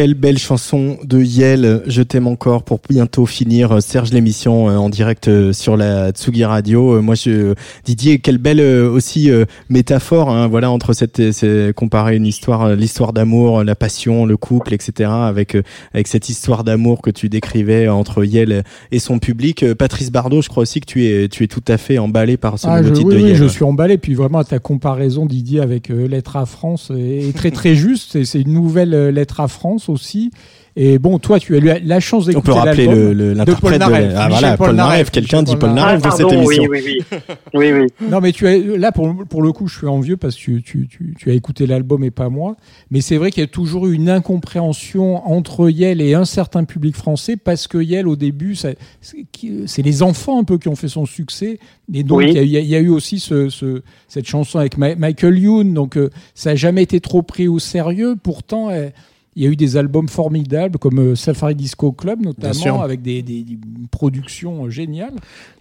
Quelle 0.00 0.14
belle 0.14 0.38
chanson 0.38 0.96
de 1.04 1.20
Yel, 1.20 1.82
Je 1.86 2.00
t'aime 2.00 2.26
encore 2.26 2.62
pour 2.62 2.80
bientôt 2.88 3.26
finir 3.26 3.70
euh, 3.70 3.80
Serge 3.80 4.12
l'émission 4.12 4.70
euh, 4.70 4.78
en 4.78 4.88
direct 4.88 5.28
euh, 5.28 5.52
sur 5.52 5.76
la 5.76 6.10
Tsugi 6.10 6.42
Radio. 6.46 7.02
Moi 7.02 7.14
je 7.14 7.52
Didier, 7.84 8.18
quelle 8.18 8.38
belle 8.38 8.62
aussi 8.62 9.30
métaphore 9.68 10.30
hein, 10.30 10.48
voilà 10.48 10.70
entre 10.70 10.94
cette 10.94 11.20
comparer 11.74 12.16
une 12.16 12.24
histoire 12.24 12.74
l'histoire 12.76 13.12
d'amour, 13.12 13.62
la 13.62 13.74
passion, 13.74 14.24
le 14.24 14.38
couple 14.38 14.72
etc. 14.72 15.10
avec 15.12 15.54
avec 15.92 16.08
cette 16.08 16.30
histoire 16.30 16.64
d'amour 16.64 17.02
que 17.02 17.10
tu 17.10 17.28
décrivais 17.28 17.86
entre 17.88 18.24
Yel 18.24 18.64
et 18.92 18.98
son 19.00 19.18
public. 19.18 19.74
Patrice 19.74 20.10
Bardot, 20.10 20.40
je 20.40 20.48
crois 20.48 20.62
aussi 20.62 20.80
que 20.80 20.86
tu 20.86 21.04
es 21.04 21.28
tu 21.28 21.44
es 21.44 21.46
tout 21.46 21.64
à 21.68 21.76
fait 21.76 21.98
emballé 21.98 22.38
par 22.38 22.58
ce 22.58 22.68
ah, 22.68 22.80
nouveau 22.80 22.94
titre 22.94 23.08
oui, 23.08 23.14
de 23.16 23.20
oui, 23.20 23.28
Yel. 23.28 23.36
je 23.36 23.44
suis 23.44 23.64
emballé 23.64 23.98
puis 23.98 24.14
vraiment 24.14 24.42
ta 24.44 24.60
comparaison 24.60 25.26
Didier 25.26 25.60
avec 25.60 25.90
Lettre 25.90 26.36
à 26.36 26.46
France 26.46 26.90
est 26.96 27.36
très 27.36 27.50
très 27.50 27.74
juste, 27.74 28.24
c'est 28.24 28.40
une 28.40 28.54
nouvelle 28.54 29.10
Lettre 29.10 29.40
à 29.40 29.48
France 29.48 29.89
aussi 29.90 30.30
et 30.76 30.98
bon, 30.98 31.18
toi, 31.18 31.40
tu 31.40 31.54
as 31.56 31.58
eu 31.58 31.80
la 31.84 32.00
chance 32.00 32.26
d'écouter 32.26 32.52
l'album. 32.52 32.70
On 32.70 32.72
peut 32.72 32.86
rappeler 32.86 33.34
l'interprète 33.34 33.80
de, 33.80 33.84
de, 33.84 33.90
Paul 33.90 34.12
ah, 34.16 34.28
voilà, 34.28 34.56
Paul. 34.56 35.10
Quelqu'un 35.10 35.42
dit 35.42 35.56
Paul 35.56 35.72
Naref 35.72 36.00
dans 36.00 36.10
cette 36.10 36.32
émission. 36.32 36.64
Oui, 36.68 36.80
oui, 36.82 37.02
oui. 37.10 37.18
oui, 37.54 37.72
oui. 37.72 38.08
Non, 38.08 38.20
mais 38.20 38.32
tu 38.32 38.46
as, 38.46 38.56
là, 38.56 38.92
pour, 38.92 39.12
pour 39.28 39.42
le 39.42 39.52
coup, 39.52 39.66
je 39.66 39.76
suis 39.76 39.86
envieux 39.88 40.16
parce 40.16 40.36
que 40.36 40.40
tu, 40.40 40.62
tu, 40.62 40.88
tu, 40.88 41.14
tu 41.18 41.30
as 41.30 41.34
écouté 41.34 41.66
l'album 41.66 42.04
et 42.04 42.12
pas 42.12 42.28
moi. 42.28 42.56
Mais 42.90 43.00
c'est 43.00 43.16
vrai 43.16 43.32
qu'il 43.32 43.42
y 43.42 43.44
a 43.44 43.48
toujours 43.48 43.88
eu 43.88 43.94
une 43.94 44.08
incompréhension 44.08 45.26
entre 45.28 45.68
Yel 45.68 46.00
et 46.00 46.14
un 46.14 46.24
certain 46.24 46.64
public 46.64 46.96
français 46.96 47.36
parce 47.36 47.66
que 47.66 47.78
Yel, 47.78 48.06
au 48.06 48.16
début, 48.16 48.54
c'est 48.54 48.76
les 49.82 50.02
enfants 50.02 50.40
un 50.40 50.44
peu 50.44 50.56
qui 50.58 50.68
ont 50.68 50.76
fait 50.76 50.88
son 50.88 51.04
succès. 51.04 51.58
Et 51.92 52.04
donc, 52.04 52.22
il, 52.22 52.32
y 52.32 52.38
a, 52.38 52.42
il, 52.42 52.68
y 52.68 52.76
a, 52.76 52.80
eu 52.80 52.90
aussi 52.90 53.18
ce, 53.18 53.48
ce, 53.48 53.82
cette 54.06 54.26
chanson 54.26 54.60
avec 54.60 54.78
Michael 54.78 55.36
Youn. 55.36 55.74
Donc, 55.74 55.96
euh, 55.96 56.10
ça 56.36 56.50
n'a 56.50 56.56
jamais 56.56 56.84
été 56.84 57.00
trop 57.00 57.22
pris 57.22 57.48
au 57.48 57.58
sérieux. 57.58 58.14
Pourtant, 58.22 58.70
elle, 58.70 58.92
il 59.36 59.42
y 59.42 59.46
a 59.46 59.50
eu 59.50 59.56
des 59.56 59.76
albums 59.76 60.08
formidables 60.08 60.78
comme 60.78 60.98
euh, 60.98 61.14
Safari 61.14 61.54
Disco 61.54 61.92
Club 61.92 62.20
notamment 62.20 62.82
avec 62.82 63.02
des, 63.02 63.22
des, 63.22 63.42
des, 63.42 63.58
productions 63.90 64.66
euh, 64.66 64.70
géniales 64.70 65.14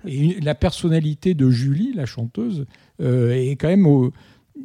et 0.08 0.40
la 0.42 0.56
personnalité 0.56 1.34
de 1.34 1.50
Julie 1.50 1.94
la 1.94 2.06
chanteuse 2.06 2.66
euh, 3.02 3.32
est 3.34 3.56
quand 3.56 3.68
même 3.68 3.86
au, 3.86 4.12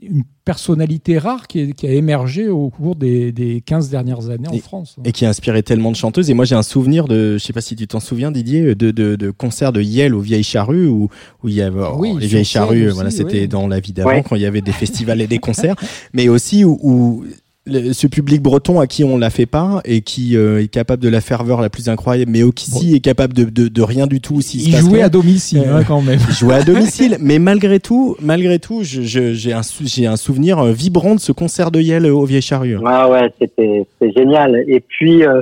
une 0.02 0.24
personnalité 0.44 1.18
rare 1.18 1.46
qui, 1.46 1.60
est, 1.60 1.72
qui, 1.72 1.86
a 1.86 1.92
émergé 1.92 2.48
au 2.48 2.68
cours 2.68 2.96
des, 2.96 3.32
des 3.32 3.60
15 3.60 3.90
dernières 3.90 4.28
années 4.28 4.48
et, 4.52 4.56
en 4.56 4.58
France. 4.58 4.96
Et 5.04 5.12
qui 5.12 5.24
a 5.24 5.28
inspiré 5.28 5.62
tellement 5.62 5.90
de 5.90 5.96
chanteuses. 5.96 6.30
Et 6.30 6.34
moi, 6.34 6.44
j'ai 6.44 6.54
un 6.54 6.62
souvenir 6.62 7.06
de, 7.06 7.34
je 7.34 7.38
sais 7.38 7.52
pas 7.52 7.60
si 7.60 7.76
tu 7.76 7.86
t'en 7.86 8.00
souviens, 8.00 8.30
Didier, 8.30 8.74
de, 8.74 8.90
de, 8.90 9.16
de 9.16 9.30
concerts 9.30 9.72
de 9.72 9.80
Yel 9.80 10.14
aux 10.14 10.20
Vieilles 10.20 10.42
Charrues 10.42 10.86
où, 10.86 11.08
où 11.42 11.48
il 11.48 11.54
y 11.54 11.62
avait, 11.62 11.80
oui, 11.96 12.10
oh, 12.14 12.18
les 12.18 12.26
Vieilles 12.26 12.44
Charrues, 12.44 12.88
voilà, 12.88 13.10
c'était 13.10 13.42
oui. 13.42 13.48
dans 13.48 13.68
la 13.68 13.80
vie 13.80 13.92
d'avant 13.92 14.10
Ouais. 14.10 14.24
quand 14.28 14.36
il 14.36 14.42
y 14.42 14.46
avait 14.46 14.60
des 14.60 14.72
festivals 14.72 15.20
et 15.20 15.26
des 15.26 15.38
concerts, 15.38 15.76
mais 16.12 16.28
aussi 16.28 16.64
où, 16.64 16.78
où 16.82 17.24
le, 17.66 17.92
ce 17.92 18.06
public 18.06 18.42
breton 18.42 18.80
à 18.80 18.86
qui 18.86 19.04
on 19.04 19.16
la 19.16 19.30
fait 19.30 19.46
pas 19.46 19.80
et 19.84 20.02
qui 20.02 20.36
euh, 20.36 20.62
est 20.62 20.68
capable 20.68 21.02
de 21.02 21.08
la 21.08 21.20
ferveur 21.20 21.60
la 21.60 21.70
plus 21.70 21.88
incroyable, 21.88 22.30
mais 22.30 22.42
qui 22.52 22.70
bon. 22.70 22.96
est 22.96 23.00
capable 23.00 23.32
de, 23.32 23.44
de, 23.44 23.68
de, 23.68 23.82
rien 23.82 24.06
du 24.06 24.20
tout. 24.20 24.40
Si 24.40 24.58
il 24.58 24.76
jouait 24.76 25.02
à 25.02 25.08
domicile 25.08 25.62
euh, 25.66 25.78
hein, 25.78 25.84
quand 25.86 26.02
même. 26.02 26.18
Il 26.28 26.34
jouait 26.34 26.54
à 26.54 26.62
domicile, 26.62 27.16
mais 27.20 27.38
malgré 27.38 27.80
tout, 27.80 28.16
malgré 28.20 28.58
tout, 28.58 28.82
j'ai 28.82 29.52
un, 29.52 29.62
j'ai 29.84 30.06
un 30.06 30.16
souvenir 30.16 30.58
euh, 30.58 30.72
vibrant 30.72 31.14
de 31.14 31.20
ce 31.20 31.32
concert 31.32 31.70
de 31.70 31.80
Yel 31.80 32.06
au 32.06 32.24
Vieille 32.24 32.42
Charrue. 32.42 32.78
Ah 32.84 33.08
ouais, 33.08 33.32
c'était 33.38 33.86
génial. 34.14 34.62
Et 34.68 34.80
puis 34.80 35.24
euh, 35.24 35.40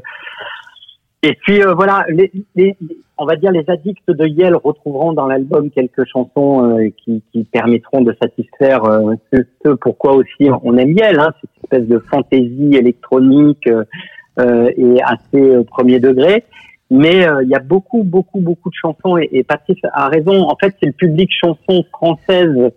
et 1.22 1.34
puis 1.34 1.62
euh, 1.62 1.72
voilà, 1.74 2.04
les, 2.08 2.32
les, 2.56 2.76
on 3.22 3.26
va 3.26 3.36
dire 3.36 3.52
les 3.52 3.64
addicts 3.68 4.10
de 4.10 4.26
Yel 4.26 4.56
retrouveront 4.56 5.12
dans 5.12 5.26
l'album 5.26 5.70
quelques 5.70 6.04
chansons 6.06 6.76
euh, 6.76 6.88
qui, 7.04 7.22
qui, 7.32 7.44
permettront 7.44 8.00
de 8.00 8.12
satisfaire 8.20 8.84
euh, 8.84 9.14
ce, 9.32 9.42
ce, 9.64 9.70
pourquoi 9.74 10.14
aussi 10.14 10.50
on 10.64 10.76
aime 10.76 10.90
Yel, 10.90 11.20
hein, 11.20 11.32
cette 11.40 11.50
espèce 11.62 11.86
de 11.88 12.00
fantaisie 12.10 12.74
électronique 12.74 13.68
euh, 13.68 14.70
et 14.76 14.96
assez 15.04 15.64
premier 15.68 16.00
degré. 16.00 16.44
Mais 16.90 17.26
il 17.42 17.48
y 17.48 17.54
a 17.54 17.60
beaucoup, 17.60 18.02
beaucoup, 18.02 18.40
beaucoup 18.40 18.68
de 18.68 18.74
chansons 18.74 19.16
et, 19.16 19.28
et 19.32 19.44
Patrice 19.44 19.78
a 19.94 20.08
raison. 20.08 20.42
En 20.42 20.56
fait, 20.56 20.74
c'est 20.78 20.86
le 20.86 20.92
public 20.92 21.30
chanson 21.32 21.84
française, 21.90 22.70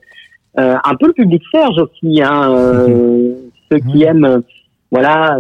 un 0.56 0.96
peu 0.98 1.08
le 1.08 1.14
public 1.14 1.44
Serge 1.52 1.78
aussi, 1.80 2.22
hein, 2.24 2.56
ceux 3.70 3.80
qui 3.80 4.04
aiment, 4.04 4.42
voilà 4.90 5.40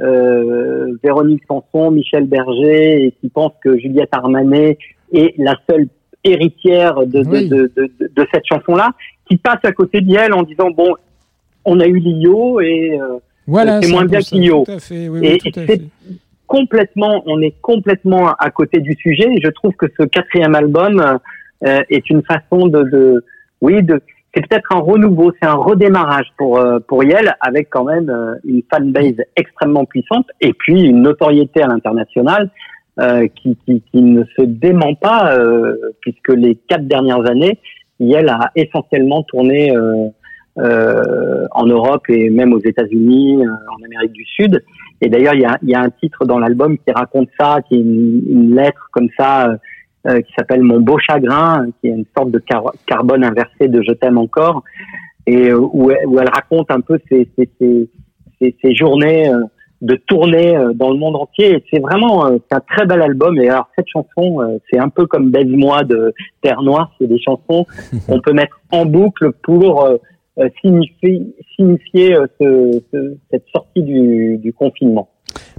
euh, 0.00 0.96
Véronique 1.02 1.42
Sanson, 1.48 1.90
Michel 1.90 2.26
Berger, 2.26 3.06
et 3.06 3.12
qui 3.20 3.28
pensent 3.28 3.56
que 3.62 3.78
Juliette 3.78 4.10
Armanet 4.12 4.78
est 5.12 5.34
la 5.38 5.56
seule 5.68 5.88
héritière 6.24 7.06
de, 7.06 7.22
de, 7.22 7.46
de, 7.46 7.72
de, 7.76 7.90
de, 8.00 8.26
cette 8.32 8.44
chanson-là, 8.46 8.90
qui 9.28 9.36
passe 9.36 9.60
à 9.64 9.72
côté 9.72 10.00
d'elle 10.00 10.32
en 10.32 10.42
disant 10.42 10.70
bon, 10.70 10.94
on 11.64 11.80
a 11.80 11.86
eu 11.86 11.98
Lio 11.98 12.60
et 12.60 12.98
euh, 13.00 13.18
voilà, 13.46 13.80
c'est 13.80 13.92
moins 13.92 14.04
bien. 14.04 14.20
Oui, 14.32 15.08
oui, 15.08 15.26
et 15.26 15.38
c'est 15.42 15.82
complètement, 16.46 17.22
on 17.26 17.40
est 17.40 17.54
complètement 17.60 18.32
à 18.34 18.50
côté 18.50 18.80
du 18.80 18.94
sujet. 18.94 19.28
Et 19.32 19.40
je 19.42 19.50
trouve 19.50 19.72
que 19.74 19.86
ce 19.98 20.04
quatrième 20.04 20.54
album 20.54 21.18
euh, 21.64 21.80
est 21.90 22.08
une 22.10 22.22
façon 22.22 22.66
de, 22.66 22.82
de 22.84 23.24
oui, 23.60 23.82
de 23.82 24.00
c'est 24.36 24.46
peut-être 24.46 24.70
un 24.70 24.80
renouveau, 24.80 25.32
c'est 25.40 25.48
un 25.48 25.54
redémarrage 25.54 26.26
pour 26.36 26.58
euh, 26.58 26.78
pour 26.86 27.02
Yel 27.02 27.34
avec 27.40 27.70
quand 27.70 27.84
même 27.84 28.10
euh, 28.10 28.34
une 28.44 28.62
fanbase 28.70 29.16
extrêmement 29.34 29.86
puissante 29.86 30.26
et 30.42 30.52
puis 30.52 30.82
une 30.82 31.00
notoriété 31.00 31.62
à 31.62 31.68
l'international 31.68 32.50
euh, 33.00 33.26
qui, 33.34 33.56
qui, 33.64 33.82
qui 33.90 34.02
ne 34.02 34.24
se 34.36 34.42
dément 34.42 34.94
pas 34.94 35.32
euh, 35.32 35.74
puisque 36.02 36.28
les 36.28 36.54
quatre 36.54 36.86
dernières 36.86 37.26
années, 37.30 37.58
Yel 37.98 38.28
a 38.28 38.50
essentiellement 38.54 39.22
tourné 39.22 39.74
euh, 39.74 41.46
en 41.50 41.66
Europe 41.66 42.04
et 42.08 42.28
même 42.28 42.52
aux 42.52 42.60
États-Unis, 42.60 43.42
en 43.46 43.84
Amérique 43.84 44.12
du 44.12 44.24
Sud. 44.24 44.62
Et 45.00 45.08
d'ailleurs, 45.08 45.34
il 45.34 45.42
y 45.42 45.46
a, 45.46 45.58
y 45.62 45.74
a 45.74 45.80
un 45.80 45.90
titre 45.90 46.24
dans 46.24 46.38
l'album 46.38 46.76
qui 46.78 46.90
raconte 46.92 47.28
ça, 47.38 47.58
qui 47.68 47.74
est 47.74 47.80
une, 47.80 48.22
une 48.28 48.54
lettre 48.54 48.88
comme 48.92 49.08
ça 49.18 49.56
euh, 50.08 50.20
qui 50.20 50.32
s'appelle 50.38 50.62
Mon 50.62 50.80
beau 50.80 50.98
chagrin, 50.98 51.66
qui 51.80 51.88
est 51.88 51.90
une 51.90 52.04
sorte 52.16 52.30
de 52.30 52.38
car 52.38 52.62
carbone 52.86 53.24
inversé 53.24 53.66
de 53.66 53.82
Je 53.82 53.92
t'aime 53.92 54.18
encore, 54.18 54.62
et 55.26 55.50
euh, 55.50 55.58
où, 55.58 55.90
elle, 55.90 56.06
où, 56.06 56.20
elle 56.20 56.28
raconte 56.28 56.70
un 56.70 56.80
peu 56.80 57.00
ses, 57.08 57.28
ses, 57.36 57.48
ses, 57.58 58.56
ses 58.62 58.74
journées 58.74 59.28
euh, 59.28 59.40
de 59.82 59.96
tournée 60.06 60.56
dans 60.74 60.90
le 60.90 60.96
monde 60.96 61.16
entier. 61.16 61.62
C'est 61.70 61.80
vraiment 61.80 62.24
un 62.24 62.60
très 62.60 62.86
bel 62.86 63.02
album. 63.02 63.38
Et 63.38 63.48
alors 63.50 63.68
cette 63.76 63.88
chanson, 63.88 64.58
c'est 64.70 64.78
un 64.78 64.88
peu 64.88 65.06
comme 65.06 65.30
Baise-moi 65.30 65.84
de 65.84 66.14
Terre 66.40 66.62
Noire. 66.62 66.92
C'est 66.98 67.06
des 67.06 67.20
chansons 67.20 67.66
qu'on 68.06 68.20
peut 68.20 68.32
mettre 68.32 68.58
en 68.72 68.86
boucle 68.86 69.32
pour 69.42 69.86
signifier, 70.62 71.26
signifier 71.56 72.16
ce, 72.40 72.80
ce, 72.90 73.16
cette 73.30 73.44
sortie 73.52 73.82
du, 73.82 74.38
du 74.38 74.54
confinement. 74.54 75.10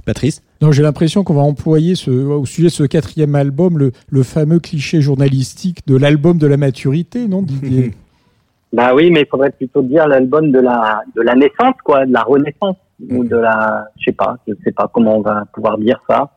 Patrice 0.08 0.42
non, 0.60 0.72
j'ai 0.72 0.82
l'impression 0.82 1.22
qu'on 1.22 1.34
va 1.34 1.42
employer 1.42 1.94
ce, 1.94 2.10
au 2.10 2.44
sujet 2.44 2.66
de 2.66 2.72
ce 2.72 2.82
quatrième 2.82 3.36
album 3.36 3.78
le, 3.78 3.92
le 4.10 4.22
fameux 4.24 4.58
cliché 4.58 5.00
journalistique 5.00 5.86
de 5.86 5.96
l'album 5.96 6.36
de 6.38 6.48
la 6.48 6.56
maturité, 6.56 7.28
non 7.28 7.42
Didier 7.42 7.92
Bah 8.72 8.94
oui, 8.94 9.10
mais 9.10 9.20
il 9.20 9.26
faudrait 9.26 9.50
plutôt 9.50 9.82
dire 9.82 10.06
l'album 10.06 10.50
de 10.52 10.58
la 10.58 11.00
de 11.16 11.22
la 11.22 11.34
naissance, 11.34 11.74
quoi, 11.82 12.04
de 12.04 12.12
la 12.12 12.22
renaissance 12.22 12.76
ou 13.08 13.24
de 13.24 13.36
la, 13.36 13.86
je 13.98 14.04
sais 14.06 14.12
pas, 14.12 14.36
je 14.46 14.52
sais 14.62 14.72
pas 14.72 14.90
comment 14.92 15.16
on 15.16 15.22
va 15.22 15.44
pouvoir 15.54 15.78
dire 15.78 15.98
ça. 16.08 16.30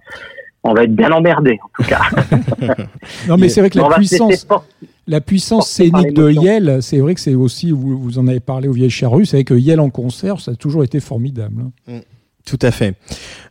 On 0.63 0.73
va 0.73 0.83
être 0.83 0.95
bien 0.95 1.11
emmerdé 1.11 1.59
en 1.61 1.69
tout 1.75 1.89
cas. 1.89 2.01
non, 3.27 3.35
mais 3.37 3.49
c'est 3.49 3.59
vrai 3.59 3.69
que 3.69 3.79
la 3.79 3.89
puissance, 3.89 4.47
la 5.07 5.19
puissance 5.19 5.69
scénique 5.69 6.13
de 6.13 6.29
Yel, 6.29 6.81
c'est 6.81 6.99
vrai 6.99 7.15
que 7.15 7.19
c'est 7.19 7.35
aussi, 7.35 7.71
vous, 7.71 7.97
vous 7.97 8.19
en 8.19 8.27
avez 8.27 8.39
parlé 8.39 8.67
au 8.67 8.71
Vieilles 8.71 8.91
Charrues, 8.91 9.25
c'est 9.25 9.37
vrai 9.37 9.43
que 9.43 9.55
Yel 9.55 9.79
en 9.79 9.89
concert, 9.89 10.39
ça 10.39 10.51
a 10.51 10.55
toujours 10.55 10.83
été 10.83 10.99
formidable. 10.99 11.63
Mm. 11.87 11.97
Tout 12.45 12.59
à 12.61 12.71
fait. 12.71 12.95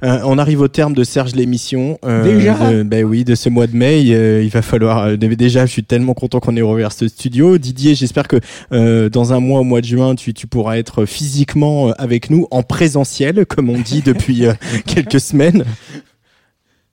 Euh, 0.03 0.19
on 0.25 0.39
arrive 0.39 0.61
au 0.61 0.69
terme 0.69 0.95
de 0.95 1.05
Serge 1.05 1.35
l'émission. 1.35 1.99
Euh, 2.05 2.25
déjà 2.25 2.57
euh, 2.63 2.85
Ben 2.85 3.05
oui, 3.05 3.25
de 3.25 3.35
ce 3.35 3.49
mois 3.49 3.67
de 3.67 3.77
mai, 3.77 4.03
il 4.03 4.49
va 4.49 4.63
falloir. 4.63 5.17
déjà, 5.17 5.67
je 5.67 5.73
suis 5.73 5.85
tellement 5.85 6.15
content 6.15 6.41
qu'on 6.41 6.57
ait 6.57 6.63
rouvert 6.63 6.93
ce 6.93 7.09
studio. 7.09 7.59
Didier, 7.59 7.95
j'espère 7.95 8.27
que 8.29 9.09
dans 9.09 9.33
un 9.33 9.41
mois, 9.41 9.61
au 9.61 9.65
mois 9.65 9.81
de 9.81 9.87
juin, 9.87 10.15
tu, 10.15 10.35
tu 10.35 10.47
pourras 10.47 10.79
être 10.79 11.05
physiquement 11.05 11.93
avec 11.93 12.31
nous 12.31 12.47
en 12.51 12.63
présentiel, 12.63 13.47
comme 13.47 13.71
on 13.71 13.79
dit 13.79 14.03
depuis 14.03 14.45
quelques 14.87 15.21
semaines. 15.21 15.65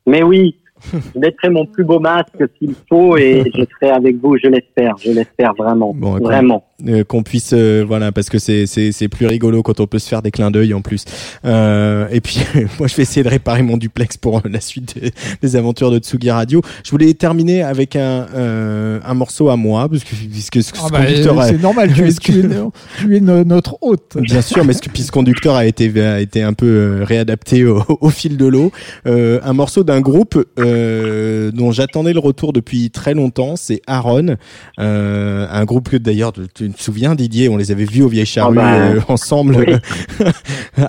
Mais 0.05 0.23
oui, 0.23 0.55
je 0.91 1.19
mettrai 1.19 1.49
mon 1.49 1.65
plus 1.65 1.83
beau 1.83 1.99
masque 1.99 2.43
s'il 2.57 2.75
faut 2.87 3.17
et 3.17 3.51
je 3.55 3.63
serai 3.75 3.91
avec 3.91 4.17
vous, 4.21 4.37
je 4.37 4.47
l'espère, 4.47 4.95
je 4.97 5.11
l'espère 5.11 5.53
vraiment, 5.53 5.93
bon, 5.93 6.17
vraiment. 6.19 6.66
Euh, 6.85 7.03
qu'on 7.03 7.23
puisse, 7.23 7.53
euh, 7.53 7.83
voilà, 7.87 8.11
parce 8.11 8.29
que 8.29 8.37
c'est 8.37 8.67
c'est 8.67 8.91
c'est 8.91 9.07
plus 9.07 9.25
rigolo 9.25 9.63
quand 9.63 9.79
on 9.79 9.87
peut 9.87 9.97
se 9.97 10.07
faire 10.07 10.21
des 10.21 10.29
clins 10.29 10.51
d'œil 10.51 10.75
en 10.75 10.81
plus. 10.81 11.05
Euh, 11.43 12.07
et 12.11 12.21
puis 12.21 12.39
moi, 12.77 12.87
je 12.87 12.95
vais 12.95 13.01
essayer 13.01 13.23
de 13.23 13.29
réparer 13.29 13.63
mon 13.63 13.77
duplex 13.77 14.17
pour 14.17 14.43
la 14.47 14.61
suite 14.61 14.95
des, 14.99 15.11
des 15.41 15.55
aventures 15.55 15.89
de 15.89 15.97
Tsugi 15.97 16.29
Radio. 16.29 16.61
Je 16.83 16.91
voulais 16.91 17.11
terminer 17.15 17.63
avec 17.63 17.95
un 17.95 18.27
euh, 18.35 18.99
un 19.03 19.13
morceau 19.15 19.49
à 19.49 19.57
moi, 19.57 19.89
parce 19.89 20.03
que 20.03 20.13
puisque 20.13 20.61
ce, 20.61 20.71
ah 20.77 20.89
bah, 20.91 21.03
conducteur, 21.03 21.43
c'est 21.45 21.61
normal, 21.61 21.93
tu 21.93 22.07
es, 22.07 22.13
tu 22.13 22.39
es, 22.39 22.43
tu 22.99 23.15
es 23.15 23.19
notre 23.21 23.77
hôte. 23.81 24.17
Bien 24.21 24.43
sûr, 24.43 24.63
mais 24.63 24.73
ce, 24.73 24.81
puisque 24.81 25.13
conducteur 25.13 25.55
a 25.55 25.65
été 25.65 25.91
a 25.99 26.19
été 26.19 26.43
un 26.43 26.53
peu 26.53 27.01
réadapté 27.01 27.65
au, 27.65 27.81
au 28.01 28.09
fil 28.11 28.37
de 28.37 28.45
l'eau. 28.45 28.71
un 29.05 29.53
morceau 29.53 29.83
d'un 29.83 30.01
groupe. 30.01 30.37
Euh, 30.59 31.51
dont 31.51 31.71
j'attendais 31.71 32.13
le 32.13 32.19
retour 32.19 32.53
depuis 32.53 32.89
très 32.89 33.13
longtemps, 33.13 33.55
c'est 33.55 33.81
Aaron, 33.87 34.35
euh, 34.79 35.47
un 35.49 35.65
groupe 35.65 35.89
que 35.89 35.97
d'ailleurs 35.97 36.33
tu, 36.53 36.66
tu 36.67 36.77
te 36.77 36.83
souviens 36.83 37.15
Didier, 37.15 37.49
on 37.49 37.57
les 37.57 37.71
avait 37.71 37.85
vus 37.85 38.01
au 38.03 38.07
Vieille 38.07 38.25
Charrue 38.25 38.57
Ah 38.59 38.61
bah, 38.61 38.73
euh, 38.75 39.01
ensemble 39.07 39.57
oui. 39.57 40.25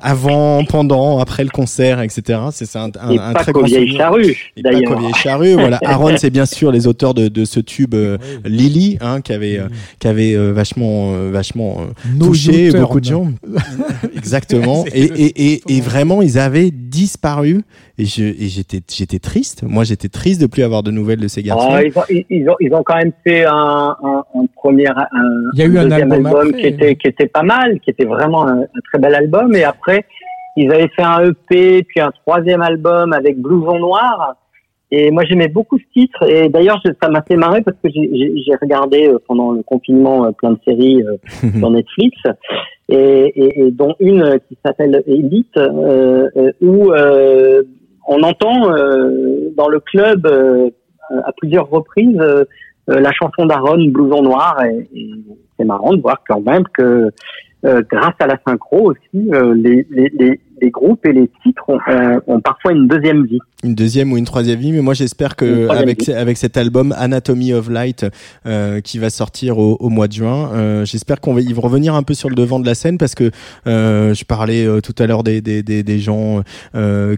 avant, 0.02 0.64
pendant, 0.64 1.18
après 1.18 1.44
le 1.44 1.50
concert, 1.50 2.00
etc. 2.00 2.40
C'est 2.52 2.76
un, 2.76 2.90
un, 3.00 3.10
Et 3.10 3.18
un 3.18 3.32
pas 3.32 3.40
très 3.42 3.52
qu'au 3.52 3.60
grand 3.60 3.68
Vieille 3.68 3.88
souvenir. 3.88 3.98
Charrue, 3.98 4.36
Et 4.56 4.62
pas 4.62 4.70
d'ailleurs. 4.72 4.92
qu'au 4.94 5.00
Vieille 5.00 5.14
Charrue. 5.14 5.52
Voilà. 5.55 5.78
Aaron, 5.84 6.16
c'est 6.16 6.30
bien 6.30 6.46
sûr 6.46 6.70
les 6.72 6.86
auteurs 6.86 7.14
de, 7.14 7.28
de 7.28 7.44
ce 7.44 7.60
tube 7.60 7.94
euh, 7.94 8.18
Lily, 8.44 8.98
hein, 9.00 9.20
qui 9.20 9.32
avait, 9.32 9.59
euh, 9.59 9.68
qui 9.98 10.09
avait 10.09 10.34
euh, 10.34 10.52
vachement, 10.52 11.12
euh, 11.14 11.30
vachement 11.30 11.78
euh, 11.80 12.18
touché 12.18 12.68
auteurs, 12.68 12.82
beaucoup 12.82 13.00
de 13.00 13.05
gens. 13.06 13.28
Exactement. 14.16 14.84
Et, 14.92 15.02
et, 15.05 15.52
et, 15.55 15.62
et 15.76 15.80
vraiment, 15.80 16.22
ils 16.22 16.38
avaient 16.38 16.70
disparu. 16.70 17.62
Et 18.00 18.04
je, 18.04 18.22
et 18.22 18.46
j'étais, 18.48 18.78
j'étais 18.88 19.18
triste. 19.18 19.64
Moi, 19.64 19.82
j'étais 19.82 20.08
triste 20.08 20.40
de 20.40 20.46
plus 20.46 20.62
avoir 20.62 20.82
de 20.84 20.92
nouvelles 20.92 21.18
de 21.18 21.26
ces 21.26 21.42
garçons. 21.42 21.68
Ah, 21.72 21.82
ils, 21.82 21.98
ont, 21.98 22.02
ils, 22.08 22.24
ils 22.30 22.48
ont, 22.48 22.54
ils 22.60 22.72
ont 22.72 22.82
quand 22.84 22.96
même 22.96 23.12
fait 23.26 23.44
un, 23.44 23.96
un, 24.02 24.24
un 24.36 24.46
premier, 24.54 24.86
un, 24.86 25.06
Il 25.54 25.58
y 25.58 25.62
a 25.62 25.66
eu 25.66 25.78
un 25.78 25.90
album 25.90 26.26
album, 26.26 26.48
après. 26.48 26.60
qui 26.60 26.66
était 26.68 26.94
qui 26.96 27.08
était 27.08 27.26
pas 27.26 27.42
mal, 27.42 27.80
qui 27.80 27.90
était 27.90 28.04
vraiment 28.04 28.46
un, 28.46 28.60
un 28.62 28.80
très 28.92 29.00
bel 29.00 29.14
album. 29.16 29.52
Et 29.56 29.64
après, 29.64 30.04
ils 30.56 30.70
avaient 30.72 30.88
fait 30.94 31.02
un 31.02 31.24
EP, 31.24 31.82
puis 31.82 32.00
un 32.00 32.12
troisième 32.24 32.62
album 32.62 33.12
avec 33.12 33.36
Blouson 33.40 33.78
Noir. 33.80 34.36
Et 34.90 35.10
moi, 35.10 35.24
j'aimais 35.28 35.48
beaucoup 35.48 35.76
ce 35.78 35.84
titre. 35.92 36.22
Et 36.30 36.48
d'ailleurs, 36.48 36.80
je- 36.84 36.92
ça 37.02 37.10
m'a 37.10 37.22
fait 37.22 37.36
marrer 37.36 37.62
parce 37.62 37.76
que 37.82 37.90
j'ai- 37.90 38.08
j'ai 38.14 38.32
j'ai 38.46 38.54
regardé 38.62 39.08
euh, 39.08 39.18
pendant 39.26 39.50
le 39.52 39.62
confinement 39.62 40.24
euh, 40.24 40.30
plein 40.30 40.52
de 40.52 40.58
séries 40.64 41.02
euh, 41.02 41.16
sur 41.58 41.70
Netflix, 41.70 42.16
et, 42.88 42.96
et, 42.96 43.60
et 43.66 43.70
dont 43.70 43.94
une 44.00 44.38
qui 44.48 44.56
s'appelle 44.64 45.02
Elite, 45.06 45.56
euh, 45.58 46.28
euh, 46.36 46.52
où 46.62 46.90
euh, 46.92 47.64
on 48.09 48.22
entend 48.22 48.72
euh, 48.72 49.51
dans 49.56 49.68
le 49.68 49.80
club 49.80 50.26
euh, 50.26 50.70
à 51.24 51.32
plusieurs 51.36 51.68
reprises 51.68 52.18
euh, 52.18 52.44
la 52.86 53.12
chanson 53.12 53.44
d'Aaron, 53.47 53.85
Blouson 53.89 54.22
Noir. 54.22 54.64
Et, 54.64 54.89
c'est 55.59 55.64
marrant 55.64 55.93
de 55.93 56.01
voir 56.01 56.22
quand 56.26 56.40
même 56.40 56.62
que 56.72 57.10
grâce 57.62 58.14
à 58.20 58.28
la 58.28 58.39
synchro 58.47 58.93
aussi, 58.93 59.28
les, 59.56 60.40
les, 60.60 60.70
groupes 60.70 61.05
et 61.06 61.12
les 61.12 61.28
titres 61.43 61.64
ont, 62.26 62.40
parfois 62.40 62.72
une 62.72 62.86
deuxième 62.89 63.24
vie. 63.26 63.39
une 63.64 63.74
deuxième 63.74 64.12
ou 64.12 64.16
une 64.16 64.24
troisième 64.24 64.59
vie 64.59 64.72
mais 64.72 64.80
moi 64.80 64.94
j'espère 64.94 65.36
que 65.36 65.68
avec 65.68 66.05
vie. 66.05 66.12
avec 66.12 66.36
cet 66.36 66.56
album 66.56 66.94
Anatomy 66.97 67.52
of 67.52 67.68
Light 67.68 68.06
euh, 68.47 68.80
qui 68.80 68.98
va 68.98 69.10
sortir 69.10 69.59
au, 69.59 69.76
au 69.80 69.89
mois 69.89 70.09
de 70.09 70.12
juin 70.12 70.51
euh, 70.52 70.85
j'espère 70.85 71.20
qu'on 71.20 71.35
va 71.35 71.40
vont 71.40 71.60
revenir 71.62 71.94
un 71.94 72.02
peu 72.02 72.14
sur 72.14 72.28
le 72.28 72.35
devant 72.35 72.60
de 72.60 72.66
la 72.66 72.74
scène 72.74 72.98
parce 72.98 73.14
que 73.14 73.30
euh, 73.66 74.14
je 74.14 74.24
parlais 74.24 74.66
tout 74.82 74.94
à 74.98 75.06
l'heure 75.06 75.22
des, 75.24 75.40
des, 75.40 75.62
des, 75.62 75.82
des 75.82 75.98
gens 75.98 76.43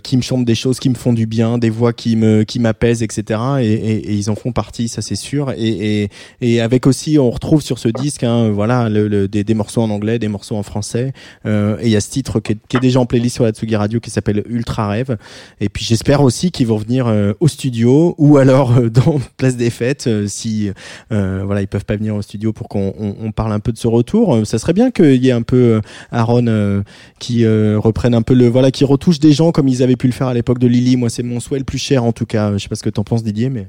qui 0.03 0.17
me 0.17 0.23
chantent 0.23 0.45
des 0.45 0.55
choses 0.55 0.79
qui 0.81 0.89
me 0.91 0.95
font 0.95 1.12
du 1.12 1.27
bien 1.27 1.59
des 1.59 1.71
voix 1.71 1.93
qui 1.93 2.17
me 2.17 2.43
qui 2.45 2.59
m'apaisent 2.61 3.03
etc 3.03 3.41
et, 3.61 3.73
et, 3.73 4.11
et 4.11 4.15
ils 4.15 4.31
en 4.31 4.35
font 4.35 4.53
partie 4.53 4.89
ça 4.89 5.03
c'est 5.03 5.15
sûr 5.17 5.53
et, 5.53 6.03
et 6.05 6.09
et 6.41 6.61
avec 6.61 6.87
aussi 6.87 7.19
on 7.19 7.31
retrouve 7.31 7.62
sur 7.62 7.79
ce 7.79 7.89
disque 7.89 8.25
hein, 8.25 8.51
voilà 8.51 8.89
le, 8.89 9.09
le- 9.09 9.29
des, 9.29 9.45
des 9.45 9.55
morceaux 9.55 9.83
en 9.83 9.91
anglais 9.91 10.19
des 10.19 10.29
morceaux 10.29 10.57
en 10.57 10.62
français 10.62 11.12
et 11.47 11.51
il 11.83 11.89
y 11.91 11.97
a 11.97 12.01
ce 12.01 12.11
titre 12.11 12.41
qui 12.41 12.53
est, 12.53 12.59
qui 12.69 12.77
est 12.77 12.81
déjà 12.81 13.01
en 13.01 13.07
playlist 13.07 13.30
sur 13.31 13.44
la 13.44 13.52
Tsugi 13.52 13.77
Radio 13.77 14.01
qui 14.01 14.11
s'appelle 14.11 14.43
Ultra 14.48 14.89
Rêve 14.89 15.16
et 15.61 15.69
puis 15.69 15.85
j'espère 15.85 16.23
aussi 16.23 16.51
qu'ils 16.51 16.66
vont 16.66 16.77
venir 16.77 17.07
euh, 17.07 17.32
au 17.40 17.48
studio 17.48 18.15
ou 18.19 18.36
alors 18.36 18.77
euh, 18.77 18.90
dans 18.90 19.19
Place 19.39 19.57
des 19.57 19.70
Fêtes 19.70 20.07
euh, 20.07 20.27
si 20.27 20.70
voilà 21.09 21.62
ils 21.62 21.69
peuvent 21.69 21.85
pas 21.85 21.97
venir 21.97 22.15
au 22.15 22.23
studio 22.23 22.52
pour 22.52 22.69
qu'on 22.69 22.93
on, 22.98 23.15
on 23.20 23.32
parle 23.32 23.52
un 23.52 23.61
peu 23.61 23.73
de 23.73 23.78
ce 23.78 23.89
retour. 23.89 24.47
Ça 24.47 24.59
serait 24.59 24.73
bien 24.73 24.90
qu'il 24.90 25.24
y 25.24 25.28
ait 25.28 25.32
un 25.32 25.43
peu 25.43 25.81
Aaron 26.11 26.82
qui 27.19 27.47
reprenne 27.47 28.15
un 28.15 28.23
peu 28.23 28.35
le 28.35 28.48
voilà 28.48 28.70
qui 28.70 28.85
retouche 28.85 29.19
des 29.19 29.32
gens 29.32 29.52
comme 29.52 29.69
ils 29.69 29.82
avaient 29.82 29.97
pu 29.97 30.07
le 30.07 30.12
faire 30.12 30.27
à 30.27 30.35
l'époque 30.35 30.59
de 30.59 30.66
Lily. 30.66 30.97
Moi 30.97 31.09
c'est 31.09 31.23
mon 31.23 31.40
souhait 31.40 31.59
le 31.59 31.65
plus 31.65 31.78
cher 31.78 32.05
en 32.05 32.12
tout 32.12 32.27
cas. 32.27 32.52
Je 32.52 32.59
sais 32.59 32.69
pas 32.69 32.74
ce 32.74 32.82
que 32.82 32.90
t'en 32.90 33.05
penses 33.05 33.23
Didier 33.23 33.51
mais 33.51 33.69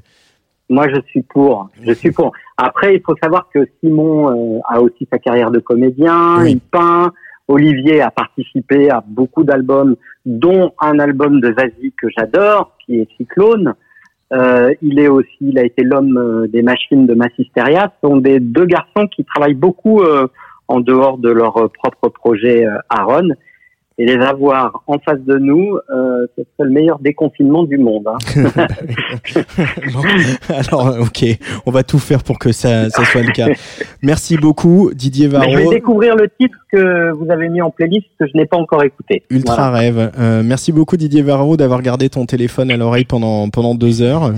Moi, 0.68 0.88
je 0.88 1.00
suis 1.08 1.22
pour. 1.22 1.68
Je 1.82 1.92
suis 1.92 2.10
pour. 2.10 2.32
Après, 2.56 2.94
il 2.94 3.02
faut 3.04 3.16
savoir 3.22 3.48
que 3.52 3.68
Simon 3.80 4.30
euh, 4.30 4.60
a 4.68 4.80
aussi 4.80 5.06
sa 5.10 5.18
carrière 5.18 5.50
de 5.50 5.58
comédien. 5.58 6.44
Il 6.46 6.60
peint. 6.60 7.12
Olivier 7.52 8.00
a 8.00 8.10
participé 8.10 8.88
à 8.88 9.04
beaucoup 9.06 9.44
d'albums, 9.44 9.96
dont 10.24 10.72
un 10.80 10.98
album 10.98 11.40
de 11.40 11.52
Zazie 11.52 11.92
que 12.00 12.08
j'adore, 12.16 12.72
qui 12.80 13.00
est 13.00 13.08
Cyclone. 13.18 13.74
Euh, 14.32 14.72
il 14.80 14.98
est 14.98 15.08
aussi, 15.08 15.36
il 15.42 15.58
a 15.58 15.64
été 15.64 15.82
l'homme 15.82 16.16
euh, 16.16 16.46
des 16.46 16.62
machines 16.62 17.06
de 17.06 17.12
Massisteria. 17.12 17.92
Ce 17.94 18.08
sont 18.08 18.16
des 18.16 18.40
deux 18.40 18.64
garçons 18.64 19.06
qui 19.06 19.24
travaillent 19.26 19.52
beaucoup 19.52 20.00
euh, 20.00 20.26
en 20.68 20.80
dehors 20.80 21.18
de 21.18 21.28
leur 21.28 21.70
propre 21.72 22.08
projet 22.08 22.66
Aaron. 22.88 23.28
Et 23.98 24.06
les 24.06 24.16
avoir 24.24 24.82
en 24.86 24.98
face 24.98 25.20
de 25.20 25.36
nous, 25.38 25.76
euh, 25.94 26.26
ce 26.36 26.42
serait 26.42 26.68
le 26.68 26.70
meilleur 26.70 26.98
déconfinement 26.98 27.62
du 27.64 27.76
monde. 27.78 28.06
Hein. 28.06 28.18
alors 30.48 30.96
ok 31.00 31.24
on 31.66 31.70
va 31.70 31.82
tout 31.82 31.98
faire 31.98 32.22
pour 32.22 32.38
que 32.38 32.52
ça, 32.52 32.88
ça 32.90 33.04
soit 33.04 33.22
le 33.22 33.32
cas. 33.32 33.48
Merci 34.02 34.36
beaucoup 34.36 34.90
Didier 34.94 35.28
Mais 35.28 35.38
je 35.50 35.56
vais 35.56 35.62
Varro. 35.62 35.72
découvrir 35.72 36.16
le 36.16 36.28
titre 36.28 36.56
que 36.72 37.10
vous 37.12 37.30
avez 37.30 37.48
mis 37.48 37.60
en 37.60 37.70
playlist 37.70 38.06
que 38.18 38.26
je 38.26 38.36
n'ai 38.36 38.46
pas 38.46 38.56
encore 38.56 38.82
écouté. 38.82 39.22
Ultra 39.30 39.70
Voilà. 39.70 39.70
rêve. 39.78 40.12
Euh, 40.18 40.42
merci 40.44 40.72
beaucoup 40.72 40.96
Didier 40.96 41.22
Varro 41.22 41.56
d'avoir 41.56 41.82
gardé 41.82 42.08
ton 42.08 42.26
téléphone 42.26 42.70
à 42.70 42.76
l'oreille 42.76 43.04
pendant 43.04 43.48
pendant 43.50 43.74
deux 43.74 44.02
heures. 44.02 44.32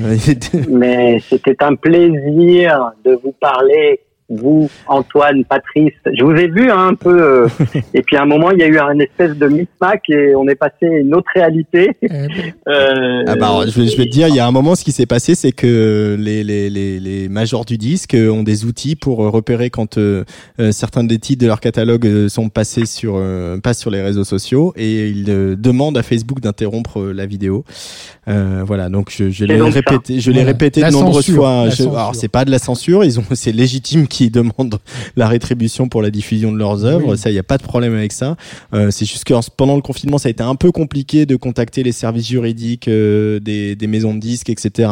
Mais 0.71 1.21
c'était 1.21 1.63
un 1.63 1.75
plaisir 1.77 2.93
de 3.05 3.19
vous 3.23 3.33
parler, 3.41 4.01
vous, 4.31 4.71
Antoine, 4.87 5.45
Patrice. 5.45 5.93
Je 6.07 6.25
vous 6.25 6.33
ai 6.33 6.49
vu 6.49 6.71
hein, 6.71 6.89
un 6.89 6.95
peu, 6.95 7.21
euh, 7.23 7.49
et 7.95 8.03
puis 8.03 8.17
à 8.17 8.23
un 8.23 8.27
moment 8.27 8.51
il 8.51 8.59
y 8.59 8.63
a 8.63 8.67
eu 8.67 8.79
un 8.79 8.99
espèce 8.99 9.37
de 9.37 9.47
micmac 9.47 10.03
et 10.09 10.35
on 10.35 10.49
est 10.49 10.55
passé 10.55 10.87
à 10.87 10.99
une 10.99 11.15
autre 11.15 11.29
réalité. 11.35 11.91
Euh, 12.67 13.23
Ah 13.27 13.37
bah, 13.37 13.49
alors, 13.49 13.67
je, 13.69 13.81
vais, 13.81 13.87
je 13.89 13.97
vais 13.97 14.07
te 14.07 14.11
dire, 14.11 14.29
il 14.29 14.35
y 14.35 14.41
a 14.41 14.47
un 14.47 14.51
moment, 14.51 14.75
ce 14.75 14.85
qui 14.85 14.93
s'est 14.93 15.05
passé, 15.07 15.35
c'est 15.35 15.53
que 15.53 16.17
les, 16.19 16.43
les, 16.43 16.71
les, 16.71 16.99
les 16.99 17.29
majors 17.29 17.65
du 17.67 17.77
disque 17.77 18.17
ont 18.19 18.43
des 18.43 18.65
outils 18.65 18.97
pour 18.97 19.23
euh, 19.23 19.29
repérer 19.29 19.69
quand 19.71 19.99
euh, 19.99 20.25
euh, 20.61 20.73
certains 20.73 21.05
des 21.05 21.19
titres 21.19 21.43
de 21.43 21.47
leur 21.47 21.61
catalogue 21.61 22.07
euh, 22.07 22.29
sont 22.29 22.49
passés 22.49 22.87
sur 22.87 23.15
euh, 23.17 23.59
passent 23.61 23.81
sur 23.81 23.91
les 23.91 24.01
réseaux 24.03 24.25
sociaux 24.25 24.73
et 24.77 25.09
ils 25.09 25.27
euh, 25.29 25.57
demandent 25.57 25.99
à 25.99 26.03
Facebook 26.03 26.41
d'interrompre 26.41 27.01
euh, 27.01 27.13
la 27.13 27.27
vidéo. 27.27 27.65
Euh, 28.29 28.63
voilà, 28.67 28.89
donc 28.89 29.11
je, 29.11 29.45
l'ai 29.45 29.61
répété, 29.61 30.21
je 30.21 30.31
l'ai 30.31 30.37
Voilà. 30.39 30.53
répété 30.53 30.81
La 30.81 30.89
de 30.89 30.95
nombreuses 30.95 31.27
censure, 31.27 31.35
fois. 31.35 31.69
Je- 31.69 31.83
alors 31.83 32.15
c'est 32.15 32.29
pas 32.29 32.45
de 32.47 32.51
la 32.51 32.59
censure, 32.59 33.05
ils 33.05 33.21
ont, 33.21 33.25
c'est 33.33 33.53
légitime 33.53 34.07
qu'ils 34.17 34.31
demandent 34.41 34.79
la 35.17 35.29
rétribution 35.29 35.89
pour 35.89 36.03
la 36.03 36.11
diffusion 36.11 36.53
de 36.53 36.59
leurs 36.59 36.85
œuvres. 36.85 37.13
Oui. 37.13 37.19
Ça, 37.19 37.31
il 37.31 37.35
y 37.35 37.39
a 37.39 37.43
pas 37.43 37.59
de 37.59 37.63
problème 37.63 37.95
avec 37.95 38.13
ça. 38.13 38.37
Euh, 38.73 38.91
c'est 38.91 39.05
juste 39.07 39.25
que 39.25 39.35
en- 39.35 39.41
pendant 39.57 39.77
le 39.77 39.83
confinement, 39.83 40.19
ça 40.19 40.29
a 40.29 40.31
été 40.31 40.43
un 40.43 40.55
peu 40.55 40.73
compliqué 40.73 41.27
de 41.27 41.37
contacter 41.37 41.83
les 41.83 41.93
services 41.93 42.29
juridiques 42.29 42.89
euh, 42.89 43.41
des, 43.41 43.77
des 43.77 43.87
maisons 43.87 44.15
de 44.15 44.21
disques, 44.21 44.51
etc. 44.51 44.89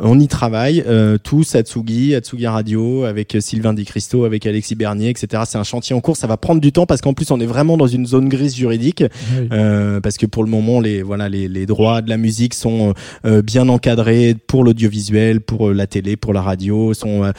On 0.00 0.20
y 0.20 0.28
travaille 0.28 0.84
euh, 0.86 1.18
tous, 1.18 1.56
Atsugi, 1.56 2.14
Atsugi 2.14 2.46
Radio, 2.46 3.02
avec 3.04 3.34
euh, 3.34 3.40
Sylvain 3.40 3.74
Di 3.74 3.84
Cristo, 3.84 4.24
avec 4.24 4.46
Alexis 4.46 4.76
Bernier, 4.76 5.10
etc. 5.10 5.42
C'est 5.44 5.58
un 5.58 5.64
chantier 5.64 5.96
en 5.96 6.00
cours. 6.00 6.16
Ça 6.16 6.28
va 6.28 6.36
prendre 6.36 6.60
du 6.60 6.70
temps 6.70 6.86
parce 6.86 7.00
qu'en 7.00 7.14
plus, 7.14 7.32
on 7.32 7.40
est 7.40 7.46
vraiment 7.46 7.76
dans 7.76 7.88
une 7.88 8.06
zone 8.06 8.28
grise 8.28 8.54
juridique, 8.54 9.02
Oui. 9.02 9.48
euh, 9.50 9.98
parce 10.00 10.16
que 10.16 10.26
pour 10.26 10.44
le 10.44 10.50
moment, 10.50 10.80
les 10.80 11.02
voilà, 11.02 11.28
les, 11.28 11.48
les 11.48 11.66
droits 11.66 12.00
de 12.00 12.08
la 12.10 12.16
musique 12.16 12.54
sont 12.54 12.94
euh, 13.24 13.42
bien 13.42 13.68
encadrés 13.68 14.36
pour 14.46 14.62
l'audiovisuel, 14.62 15.40
pour 15.40 15.70
la 15.72 15.88
télé, 15.88 16.16
pour 16.16 16.32
la 16.32 16.42
radio, 16.42 16.94
sont 16.94 17.32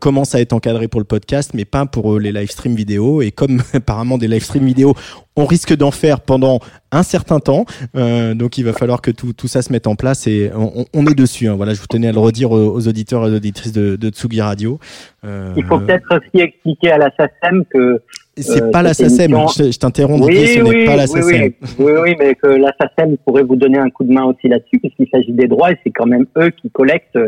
commencent 0.00 0.34
à 0.34 0.40
être 0.40 0.52
encadrés 0.60 0.88
pour 0.88 1.00
le 1.00 1.06
podcast, 1.06 1.52
mais 1.54 1.64
pas 1.64 1.86
pour 1.86 2.14
euh, 2.14 2.18
les 2.18 2.32
live 2.32 2.50
stream 2.50 2.74
vidéo. 2.74 3.22
Et 3.22 3.30
comme 3.30 3.62
apparemment 3.72 4.18
des 4.18 4.28
live 4.28 4.44
stream 4.44 4.66
vidéo, 4.66 4.94
on 5.36 5.46
risque 5.46 5.74
d'en 5.74 5.90
faire 5.90 6.20
pendant 6.20 6.60
un 6.92 7.02
certain 7.02 7.40
temps, 7.40 7.64
euh, 7.96 8.34
donc 8.34 8.58
il 8.58 8.64
va 8.64 8.72
falloir 8.72 9.00
que 9.00 9.10
tout, 9.10 9.32
tout 9.32 9.48
ça 9.48 9.62
se 9.62 9.72
mette 9.72 9.86
en 9.86 9.94
place 9.94 10.26
et 10.26 10.50
on, 10.92 11.06
est 11.06 11.14
dessus. 11.14 11.48
hein. 11.48 11.54
Voilà, 11.54 11.72
je 11.72 11.80
vous 11.80 11.86
tenais 11.86 12.08
à 12.08 12.12
le 12.12 12.18
redire 12.18 12.50
aux, 12.50 12.74
aux 12.74 12.88
auditeurs 12.88 13.26
et 13.26 13.30
aux 13.30 13.34
auditrices 13.36 13.72
de, 13.72 13.96
de 13.96 14.10
Tsugi 14.10 14.40
Radio. 14.40 14.78
Euh, 15.24 15.54
Il 15.56 15.64
faut 15.64 15.78
peut-être 15.78 16.08
aussi 16.16 16.42
expliquer 16.42 16.90
à 16.90 16.98
la 16.98 17.10
SACEM 17.16 17.64
que 17.72 18.02
c'est 18.36 18.62
euh, 18.62 18.70
pas 18.70 18.82
la 18.82 18.94
SACEM, 18.94 19.32
je, 19.56 19.70
je 19.72 19.78
t'interromps, 19.78 20.24
Oui, 20.26 20.46
ce 20.46 20.60
oui, 20.62 20.70
n'est 20.80 20.84
pas 20.86 20.96
la 20.96 21.02
oui, 21.04 21.08
SACEM. 21.08 21.42
oui, 21.42 21.52
oui, 21.78 21.92
oui, 22.02 22.16
mais 22.18 22.34
que 22.34 22.46
la 22.46 22.72
SACEM 22.80 23.16
pourrait 23.18 23.42
vous 23.42 23.56
donner 23.56 23.78
un 23.78 23.90
coup 23.90 24.04
de 24.04 24.12
main 24.12 24.24
aussi 24.24 24.48
là-dessus, 24.48 24.78
puisqu'il 24.78 25.08
s'agit 25.10 25.32
des 25.32 25.46
droits 25.48 25.72
et 25.72 25.76
c'est 25.84 25.90
quand 25.90 26.06
même 26.06 26.26
eux 26.38 26.50
qui 26.50 26.70
collectent 26.70 27.18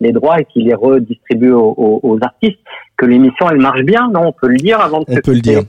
les 0.00 0.12
droits 0.12 0.40
et 0.40 0.44
qui 0.52 0.62
les 0.62 0.74
redistribuent 0.74 1.52
aux, 1.52 1.74
aux- 1.76 2.00
aux 2.02 2.18
artistes. 2.22 2.58
Que 2.96 3.06
l'émission, 3.06 3.48
elle 3.50 3.58
marche 3.60 3.82
bien, 3.82 4.10
non? 4.12 4.26
On 4.28 4.32
peut 4.32 4.48
le 4.48 4.56
dire 4.58 4.80
avant 4.80 5.00
de 5.00 5.04
On 5.08 5.14
se 5.16 5.20
peut 5.20 5.32
le 5.32 5.40
dire. 5.40 5.62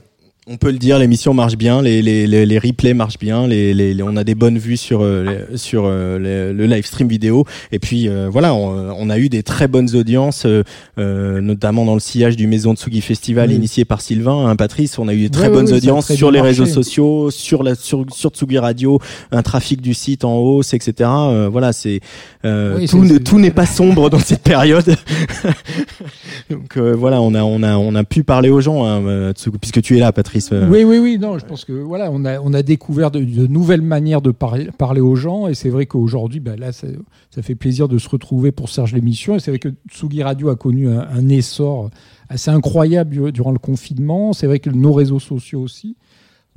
On 0.46 0.58
peut 0.58 0.70
le 0.70 0.76
dire, 0.76 0.98
l'émission 0.98 1.32
marche 1.32 1.56
bien, 1.56 1.80
les, 1.80 2.02
les, 2.02 2.26
les, 2.26 2.44
les 2.44 2.58
replays 2.58 2.92
marchent 2.92 3.18
bien, 3.18 3.46
les, 3.46 3.72
les, 3.72 3.94
les- 3.94 4.02
on 4.02 4.14
a 4.14 4.24
des 4.24 4.34
bonnes 4.34 4.58
vues 4.58 4.76
sur, 4.76 5.00
euh, 5.02 5.24
sur 5.54 5.84
euh, 5.86 6.52
le 6.52 6.66
live 6.66 6.84
stream 6.84 7.08
vidéo. 7.08 7.46
Et 7.72 7.78
puis 7.78 8.10
euh, 8.10 8.28
voilà, 8.30 8.52
on, 8.52 8.94
on 8.98 9.08
a 9.08 9.18
eu 9.18 9.30
des 9.30 9.42
très 9.42 9.68
bonnes 9.68 9.88
audiences, 9.96 10.44
euh, 10.44 11.40
notamment 11.40 11.86
dans 11.86 11.94
le 11.94 12.00
sillage 12.00 12.36
du 12.36 12.46
Maison 12.46 12.74
Tsugi 12.74 13.00
Festival 13.00 13.48
Oui. 13.48 13.54
initié 13.56 13.86
par 13.86 14.02
Sylvain, 14.02 14.46
hein, 14.46 14.54
Patrice. 14.54 14.98
On 14.98 15.08
a 15.08 15.14
eu 15.14 15.20
des 15.22 15.30
très 15.30 15.48
bonnes 15.48 15.68
oui, 15.68 15.78
audiences 15.78 16.04
très 16.06 16.16
sur 16.16 16.30
les 16.30 16.42
réseaux 16.42 16.66
sociaux, 16.66 17.30
sur 17.30 17.62
la 17.62 17.74
sur, 17.74 18.04
sur 18.12 18.28
Tsugi 18.28 18.58
Radio, 18.58 19.00
un 19.32 19.40
trafic 19.42 19.80
du 19.80 19.94
site 19.94 20.26
en 20.26 20.36
hausse, 20.36 20.74
etc. 20.74 21.08
Euh, 21.10 21.48
voilà, 21.50 21.72
c'est 21.72 22.00
euh, 22.44 22.86
tout, 23.24 23.38
n'est 23.38 23.50
pas 23.50 23.64
sombre 23.64 24.10
dans 24.10 24.18
cette 24.18 24.42
période. 24.42 24.84
Donc 26.50 26.76
euh, 26.76 26.92
voilà, 26.94 27.22
on 27.22 27.34
a 27.34 27.42
on 27.42 27.62
a 27.62 27.78
on 27.78 27.94
a 27.94 28.04
pu 28.04 28.24
parler 28.24 28.50
aux 28.50 28.60
gens, 28.60 28.84
hein, 28.84 29.30
Tsugi- 29.32 29.56
puisque 29.58 29.80
tu 29.80 29.96
es 29.96 30.00
là, 30.00 30.12
Patrice. 30.12 30.33
Euh. 30.52 30.68
Oui, 30.70 30.84
oui, 30.84 30.98
oui. 30.98 31.18
Non, 31.18 31.38
je 31.38 31.44
pense 31.46 31.64
que 31.64 31.72
voilà, 31.72 32.10
on 32.10 32.24
a, 32.24 32.40
on 32.40 32.52
a 32.52 32.62
découvert 32.62 33.10
de, 33.10 33.20
nouvelles 33.46 33.82
manières 33.82 34.22
de 34.22 34.30
parler, 34.30 34.68
parler 34.76 35.00
aux 35.00 35.16
gens, 35.16 35.46
et 35.48 35.54
c'est 35.54 35.68
vrai 35.70 35.86
qu'aujourd'hui, 35.86 36.40
bah, 36.40 36.56
là, 36.56 36.72
ça, 36.72 36.86
ça 37.30 37.42
fait 37.42 37.54
plaisir 37.54 37.88
de 37.88 37.98
se 37.98 38.08
retrouver 38.08 38.52
pour 38.52 38.68
Serge 38.68 38.92
l'émission. 38.92 39.36
Et 39.36 39.40
c'est 39.40 39.50
vrai 39.50 39.58
que 39.58 39.68
Tsugi 39.90 40.22
Radio 40.22 40.48
a 40.48 40.56
connu 40.56 40.88
un, 40.88 41.00
un 41.00 41.28
essor 41.28 41.90
assez 42.28 42.50
incroyable 42.50 43.10
du- 43.10 43.32
durant 43.32 43.52
le 43.52 43.58
confinement. 43.58 44.32
C'est 44.32 44.46
vrai 44.46 44.58
que 44.60 44.70
nos 44.70 44.92
réseaux 44.92 45.20
sociaux 45.20 45.60
aussi. 45.60 45.96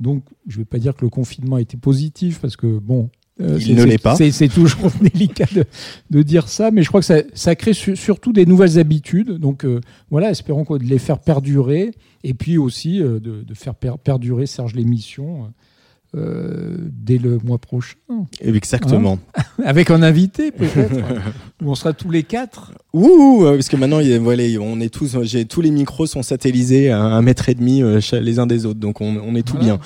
Donc, 0.00 0.22
je 0.46 0.56
ne 0.56 0.62
vais 0.62 0.64
pas 0.64 0.78
dire 0.78 0.94
que 0.94 1.04
le 1.04 1.10
confinement 1.10 1.56
a 1.56 1.60
été 1.60 1.76
positif, 1.76 2.40
parce 2.40 2.56
que 2.56 2.78
bon. 2.78 3.10
Euh, 3.40 3.58
Il 3.60 3.76
ne 3.76 3.84
l'est 3.84 3.98
pas. 4.02 4.16
C'est 4.16 4.48
toujours 4.48 4.90
délicat 5.00 5.46
de, 5.54 5.64
de 6.10 6.22
dire 6.22 6.48
ça, 6.48 6.70
mais 6.70 6.82
je 6.82 6.88
crois 6.88 7.00
que 7.00 7.06
ça, 7.06 7.22
ça 7.34 7.54
crée 7.54 7.72
su- 7.74 7.96
surtout 7.96 8.32
des 8.32 8.46
nouvelles 8.46 8.78
habitudes. 8.78 9.32
Donc 9.38 9.64
euh, 9.64 9.80
voilà, 10.10 10.30
espérons 10.30 10.64
de 10.76 10.84
les 10.84 10.98
faire 10.98 11.18
perdurer 11.18 11.92
et 12.24 12.34
puis 12.34 12.58
aussi 12.58 13.00
euh, 13.02 13.20
de, 13.20 13.42
de 13.42 13.54
faire 13.54 13.74
per- 13.74 13.94
perdurer 14.02 14.46
Serge 14.46 14.74
l'émission 14.74 15.52
euh, 16.16 16.76
dès 16.90 17.18
le 17.18 17.38
mois 17.44 17.58
prochain. 17.58 17.96
Exactement. 18.40 19.18
Hein 19.36 19.42
Avec 19.64 19.90
un 19.90 20.02
invité 20.02 20.50
peut-être, 20.50 20.94
où 21.62 21.70
on 21.70 21.74
sera 21.74 21.92
tous 21.92 22.10
les 22.10 22.22
quatre. 22.22 22.72
Ouh, 22.94 23.42
parce 23.44 23.68
que 23.68 23.76
maintenant, 23.76 24.00
il 24.00 24.18
voilà, 24.18 24.42
on 24.60 24.80
est 24.80 24.88
tous, 24.92 25.16
tous 25.48 25.60
les 25.60 25.70
micros 25.70 26.06
sont 26.06 26.22
satellisés 26.22 26.90
à 26.90 27.00
un 27.02 27.20
mètre 27.22 27.50
et 27.50 27.54
demi 27.54 27.82
les 28.20 28.38
uns 28.38 28.46
des 28.46 28.64
autres, 28.64 28.80
donc 28.80 29.00
on, 29.02 29.16
on 29.18 29.34
est 29.34 29.46
tout 29.46 29.58
bien. 29.58 29.78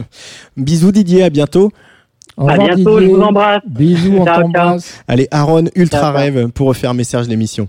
Bisous 0.56 0.92
Didier, 0.92 1.22
à 1.24 1.30
bientôt. 1.30 1.70
Au 2.36 2.48
À 2.48 2.52
revoir, 2.52 2.76
bientôt, 2.76 3.00
je 3.00 3.06
vous 3.06 3.20
embrasse. 3.20 3.62
Bisous, 3.66 4.18
on 4.18 4.24
t'embrasse. 4.24 5.02
Allez, 5.08 5.26
Aaron, 5.30 5.64
Ultra 5.74 6.00
ciao. 6.00 6.16
Rêve 6.16 6.48
pour 6.48 6.68
refaire 6.68 6.92
message 6.92 7.28
l'émission. 7.28 7.68